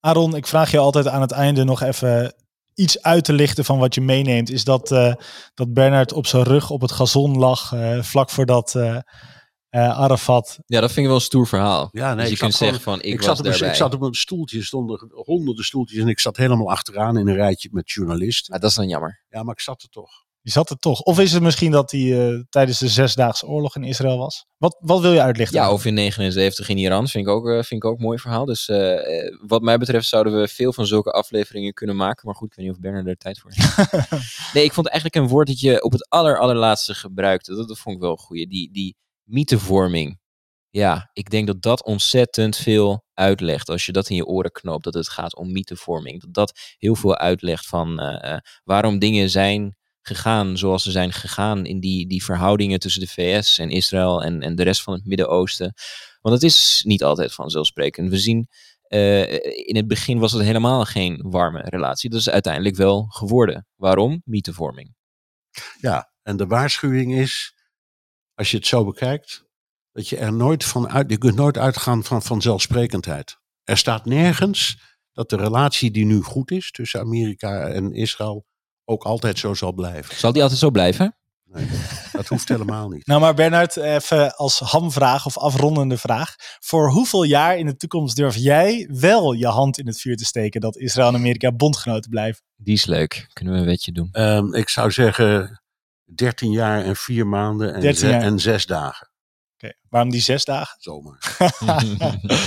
Aaron, 0.00 0.36
ik 0.36 0.46
vraag 0.46 0.70
je 0.70 0.78
altijd 0.78 1.08
aan 1.08 1.20
het 1.20 1.32
einde 1.32 1.64
nog 1.64 1.82
even 1.82 2.34
iets 2.74 3.02
uit 3.02 3.24
te 3.24 3.32
lichten 3.32 3.64
van 3.64 3.78
wat 3.78 3.94
je 3.94 4.00
meeneemt. 4.00 4.50
Is 4.50 4.64
dat, 4.64 4.90
eh, 4.90 5.14
dat 5.54 5.72
Bernard 5.72 6.12
op 6.12 6.26
zijn 6.26 6.42
rug 6.42 6.70
op 6.70 6.80
het 6.80 6.92
gazon 6.92 7.38
lag 7.38 7.72
eh, 7.72 8.02
vlak 8.02 8.30
voordat 8.30 8.74
eh 8.74 8.98
eh, 9.68 9.98
Arafat... 9.98 10.58
Ja, 10.66 10.80
dat 10.80 10.88
vind 10.88 11.00
ik 11.00 11.06
wel 11.06 11.14
een 11.14 11.20
stoer 11.20 11.46
verhaal. 11.46 11.88
Ja, 11.92 12.06
nee, 12.06 12.16
dus 12.16 12.26
je 12.26 12.32
ik 12.32 12.38
kunt 12.38 12.50
zat 12.54 12.60
zeggen 12.60 12.80
gewoon- 12.82 12.98
van, 12.98 13.06
ik, 13.08 13.12
Ik, 13.12 13.18
was 13.20 13.26
zat 13.26 13.38
op 13.38 13.60
een, 13.60 13.68
ik 13.68 13.74
zat 13.74 13.94
op 13.94 14.00
een 14.00 14.14
stoeltje, 14.14 14.58
er 14.58 14.64
stonden 14.64 15.10
honderden 15.12 15.64
stoeltjes 15.64 16.00
en 16.00 16.08
ik 16.08 16.20
zat 16.20 16.36
helemaal 16.36 16.70
achteraan 16.70 17.18
in 17.18 17.28
een 17.28 17.34
rijtje 17.34 17.68
met 17.72 17.90
journalisten. 17.90 18.50
Maar 18.50 18.60
dat 18.60 18.70
is 18.70 18.76
dan 18.76 18.88
jammer. 18.88 19.24
Ja, 19.28 19.42
maar 19.42 19.54
ik 19.54 19.60
zat 19.60 19.82
er 19.82 19.88
toch. 19.88 20.10
Je 20.46 20.52
zat 20.52 20.70
er 20.70 20.78
toch. 20.78 21.00
Of 21.00 21.20
is 21.20 21.32
het 21.32 21.42
misschien 21.42 21.70
dat 21.70 21.90
hij 21.90 22.28
eh, 22.28 22.40
tijdens 22.48 22.78
de 22.78 22.88
Zesdaagse 22.88 23.46
Oorlog 23.46 23.76
in 23.76 23.84
Israël 23.84 24.18
was? 24.18 24.46
Wat, 24.56 24.76
wat 24.80 25.00
wil 25.00 25.12
je 25.12 25.20
uitlichten? 25.20 25.60
Ja, 25.60 25.72
of 25.72 25.84
in 25.84 25.94
79 25.94 26.68
in 26.68 26.78
Iran 26.78 27.08
vind 27.08 27.26
ik 27.26 27.32
ook, 27.32 27.48
eh, 27.48 27.52
vind 27.52 27.70
ik 27.70 27.84
ook 27.84 27.98
een 27.98 28.04
mooi 28.04 28.18
verhaal. 28.18 28.44
Dus 28.44 28.68
eh, 28.68 29.36
wat 29.46 29.62
mij 29.62 29.78
betreft 29.78 30.08
zouden 30.08 30.40
we 30.40 30.48
veel 30.48 30.72
van 30.72 30.86
zulke 30.86 31.10
afleveringen 31.10 31.72
kunnen 31.72 31.96
maken. 31.96 32.26
Maar 32.26 32.34
goed, 32.34 32.50
ik 32.50 32.56
weet 32.56 32.66
niet 32.66 32.74
of 32.74 32.80
Bernard 32.80 33.06
er 33.06 33.16
tijd 33.16 33.38
voor 33.38 33.50
heeft. 33.54 33.92
nee, 34.54 34.64
ik 34.64 34.72
vond 34.72 34.88
eigenlijk 34.88 35.24
een 35.24 35.28
woord 35.28 35.46
dat 35.46 35.60
je 35.60 35.82
op 35.82 35.92
het 35.92 36.08
aller, 36.08 36.38
allerlaatste 36.38 36.94
gebruikte. 36.94 37.54
Dat, 37.54 37.68
dat 37.68 37.78
vond 37.78 37.96
ik 37.96 38.02
wel 38.02 38.10
een 38.10 38.18
goeie. 38.18 38.46
Die, 38.46 38.72
die 38.72 38.96
mythevorming. 39.22 40.18
Ja, 40.70 41.10
ik 41.12 41.30
denk 41.30 41.46
dat 41.46 41.62
dat 41.62 41.84
ontzettend 41.84 42.56
veel 42.56 43.04
uitlegt. 43.14 43.68
Als 43.68 43.86
je 43.86 43.92
dat 43.92 44.08
in 44.08 44.16
je 44.16 44.26
oren 44.26 44.52
knoopt, 44.52 44.84
dat 44.84 44.94
het 44.94 45.08
gaat 45.08 45.36
om 45.36 45.52
mythevorming. 45.52 46.20
Dat 46.20 46.34
dat 46.34 46.58
heel 46.78 46.94
veel 46.94 47.16
uitlegt 47.16 47.66
van 47.66 48.00
waarom 48.64 48.98
dingen 48.98 49.30
zijn 49.30 49.75
gegaan 50.06 50.56
zoals 50.56 50.82
ze 50.82 50.90
zijn 50.90 51.12
gegaan 51.12 51.66
in 51.66 51.80
die, 51.80 52.08
die 52.08 52.24
verhoudingen 52.24 52.78
tussen 52.78 53.00
de 53.00 53.08
VS 53.08 53.58
en 53.58 53.70
Israël 53.70 54.22
en, 54.22 54.42
en 54.42 54.54
de 54.54 54.62
rest 54.62 54.82
van 54.82 54.94
het 54.94 55.04
Midden-Oosten. 55.04 55.74
Want 56.20 56.34
het 56.34 56.44
is 56.44 56.82
niet 56.86 57.04
altijd 57.04 57.34
vanzelfsprekend. 57.34 58.10
We 58.10 58.18
zien, 58.18 58.48
eh, 58.82 59.32
in 59.68 59.76
het 59.76 59.86
begin 59.86 60.18
was 60.18 60.32
het 60.32 60.42
helemaal 60.42 60.84
geen 60.84 61.22
warme 61.22 61.60
relatie. 61.60 62.10
Dat 62.10 62.20
is 62.20 62.30
uiteindelijk 62.30 62.76
wel 62.76 63.06
geworden. 63.08 63.66
Waarom? 63.74 64.22
Mythevorming. 64.24 64.94
Ja, 65.80 66.12
en 66.22 66.36
de 66.36 66.46
waarschuwing 66.46 67.14
is, 67.14 67.54
als 68.34 68.50
je 68.50 68.56
het 68.56 68.66
zo 68.66 68.84
bekijkt, 68.84 69.44
dat 69.92 70.08
je 70.08 70.16
er 70.16 70.32
nooit 70.32 70.64
van 70.64 70.88
uit, 70.88 71.10
je 71.10 71.18
kunt 71.18 71.34
nooit 71.34 71.58
uitgaan 71.58 72.04
van 72.04 72.22
vanzelfsprekendheid. 72.22 73.38
Er 73.64 73.76
staat 73.76 74.04
nergens 74.04 74.78
dat 75.12 75.30
de 75.30 75.36
relatie 75.36 75.90
die 75.90 76.04
nu 76.04 76.22
goed 76.22 76.50
is 76.50 76.70
tussen 76.70 77.00
Amerika 77.00 77.68
en 77.68 77.92
Israël 77.92 78.46
ook 78.88 79.04
altijd 79.04 79.38
zo 79.38 79.54
zal 79.54 79.72
blijven. 79.72 80.16
Zal 80.16 80.32
die 80.32 80.42
altijd 80.42 80.60
zo 80.60 80.70
blijven? 80.70 81.16
Nee, 81.44 81.68
dat 82.12 82.26
hoeft 82.26 82.48
helemaal 82.48 82.88
niet. 82.88 83.06
Nou, 83.06 83.20
maar 83.20 83.34
Bernard, 83.34 83.76
even 83.76 84.36
als 84.36 84.58
hamvraag 84.58 85.26
of 85.26 85.38
afrondende 85.38 85.98
vraag. 85.98 86.34
Voor 86.60 86.90
hoeveel 86.90 87.22
jaar 87.22 87.56
in 87.58 87.66
de 87.66 87.76
toekomst 87.76 88.16
durf 88.16 88.36
jij 88.36 88.88
wel 88.92 89.32
je 89.32 89.46
hand 89.46 89.78
in 89.78 89.86
het 89.86 90.00
vuur 90.00 90.16
te 90.16 90.24
steken 90.24 90.60
dat 90.60 90.76
Israël 90.76 91.08
en 91.08 91.14
Amerika 91.14 91.52
bondgenoten 91.52 92.10
blijven? 92.10 92.42
Die 92.56 92.74
is 92.74 92.84
leuk. 92.86 93.26
Kunnen 93.32 93.54
we 93.54 93.60
een 93.60 93.66
wetje 93.66 93.92
doen? 93.92 94.08
Ehm, 94.12 94.54
ik 94.54 94.68
zou 94.68 94.90
zeggen 94.90 95.62
13 96.14 96.50
jaar 96.50 96.84
en 96.84 96.96
4 96.96 97.26
maanden 97.26 97.74
en, 97.74 97.80
13 97.80 97.98
ze- 98.00 98.08
jaar. 98.08 98.22
en 98.22 98.38
6 98.38 98.66
dagen. 98.66 99.10
Oké, 99.54 99.72
waarom 99.88 100.10
die 100.10 100.20
zes 100.20 100.44
dagen? 100.44 100.76
Zomaar. 100.80 101.18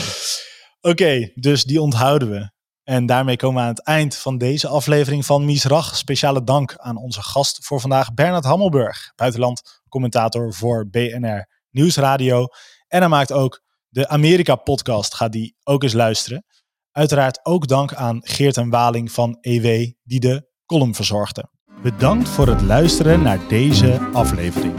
Oké, 0.91 1.31
dus 1.35 1.63
die 1.63 1.81
onthouden 1.81 2.29
we. 2.29 2.51
En 2.89 3.05
daarmee 3.05 3.35
komen 3.35 3.55
we 3.55 3.61
aan 3.61 3.75
het 3.75 3.83
eind 3.83 4.15
van 4.15 4.37
deze 4.37 4.67
aflevering 4.67 5.25
van 5.25 5.45
Misrach. 5.45 5.97
Speciale 5.97 6.43
dank 6.43 6.75
aan 6.77 6.97
onze 6.97 7.21
gast 7.21 7.65
voor 7.65 7.79
vandaag, 7.79 8.13
Bernard 8.13 8.43
Hammelburg, 8.43 9.11
buitenland 9.15 9.81
commentator 9.89 10.53
voor 10.53 10.87
BNR 10.89 11.47
Nieuwsradio. 11.69 12.47
En 12.87 12.99
hij 12.99 13.07
maakt 13.07 13.31
ook 13.31 13.61
de 13.87 14.07
Amerika-podcast, 14.07 15.13
ga 15.13 15.27
die 15.27 15.55
ook 15.63 15.83
eens 15.83 15.93
luisteren. 15.93 16.45
Uiteraard 16.91 17.45
ook 17.45 17.67
dank 17.67 17.93
aan 17.93 18.19
Geert 18.21 18.57
en 18.57 18.69
Waling 18.69 19.11
van 19.11 19.37
EW, 19.41 19.91
die 20.03 20.19
de 20.19 20.49
column 20.65 20.95
verzorgde. 20.95 21.49
Bedankt 21.81 22.29
voor 22.29 22.47
het 22.47 22.61
luisteren 22.61 23.21
naar 23.21 23.47
deze 23.47 24.09
aflevering. 24.13 24.75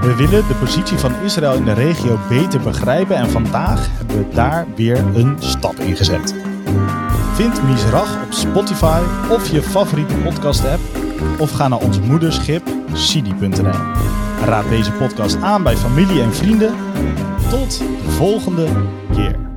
We 0.00 0.14
willen 0.16 0.48
de 0.48 0.56
positie 0.60 0.98
van 0.98 1.14
Israël 1.14 1.54
in 1.54 1.64
de 1.64 1.72
regio 1.72 2.18
beter 2.28 2.60
begrijpen 2.60 3.16
en 3.16 3.30
vandaag 3.30 3.96
hebben 3.96 4.18
we 4.18 4.34
daar 4.34 4.74
weer 4.74 4.98
een 4.98 5.42
stap 5.42 5.74
in 5.74 5.96
gezet. 5.96 6.47
Vind 7.38 7.62
Misrach 7.62 8.24
op 8.24 8.32
Spotify 8.32 9.02
of 9.30 9.50
je 9.50 9.62
favoriete 9.62 10.14
podcast 10.14 10.64
app 10.64 10.80
of 11.38 11.50
ga 11.50 11.68
naar 11.68 11.78
ons 11.78 12.00
moederschip 12.00 12.62
sidi.nl. 12.92 13.78
Raad 14.44 14.68
deze 14.68 14.92
podcast 14.92 15.36
aan 15.36 15.62
bij 15.62 15.76
familie 15.76 16.22
en 16.22 16.34
vrienden. 16.34 16.74
Tot 17.50 17.78
de 17.78 18.10
volgende 18.10 18.68
keer. 19.14 19.47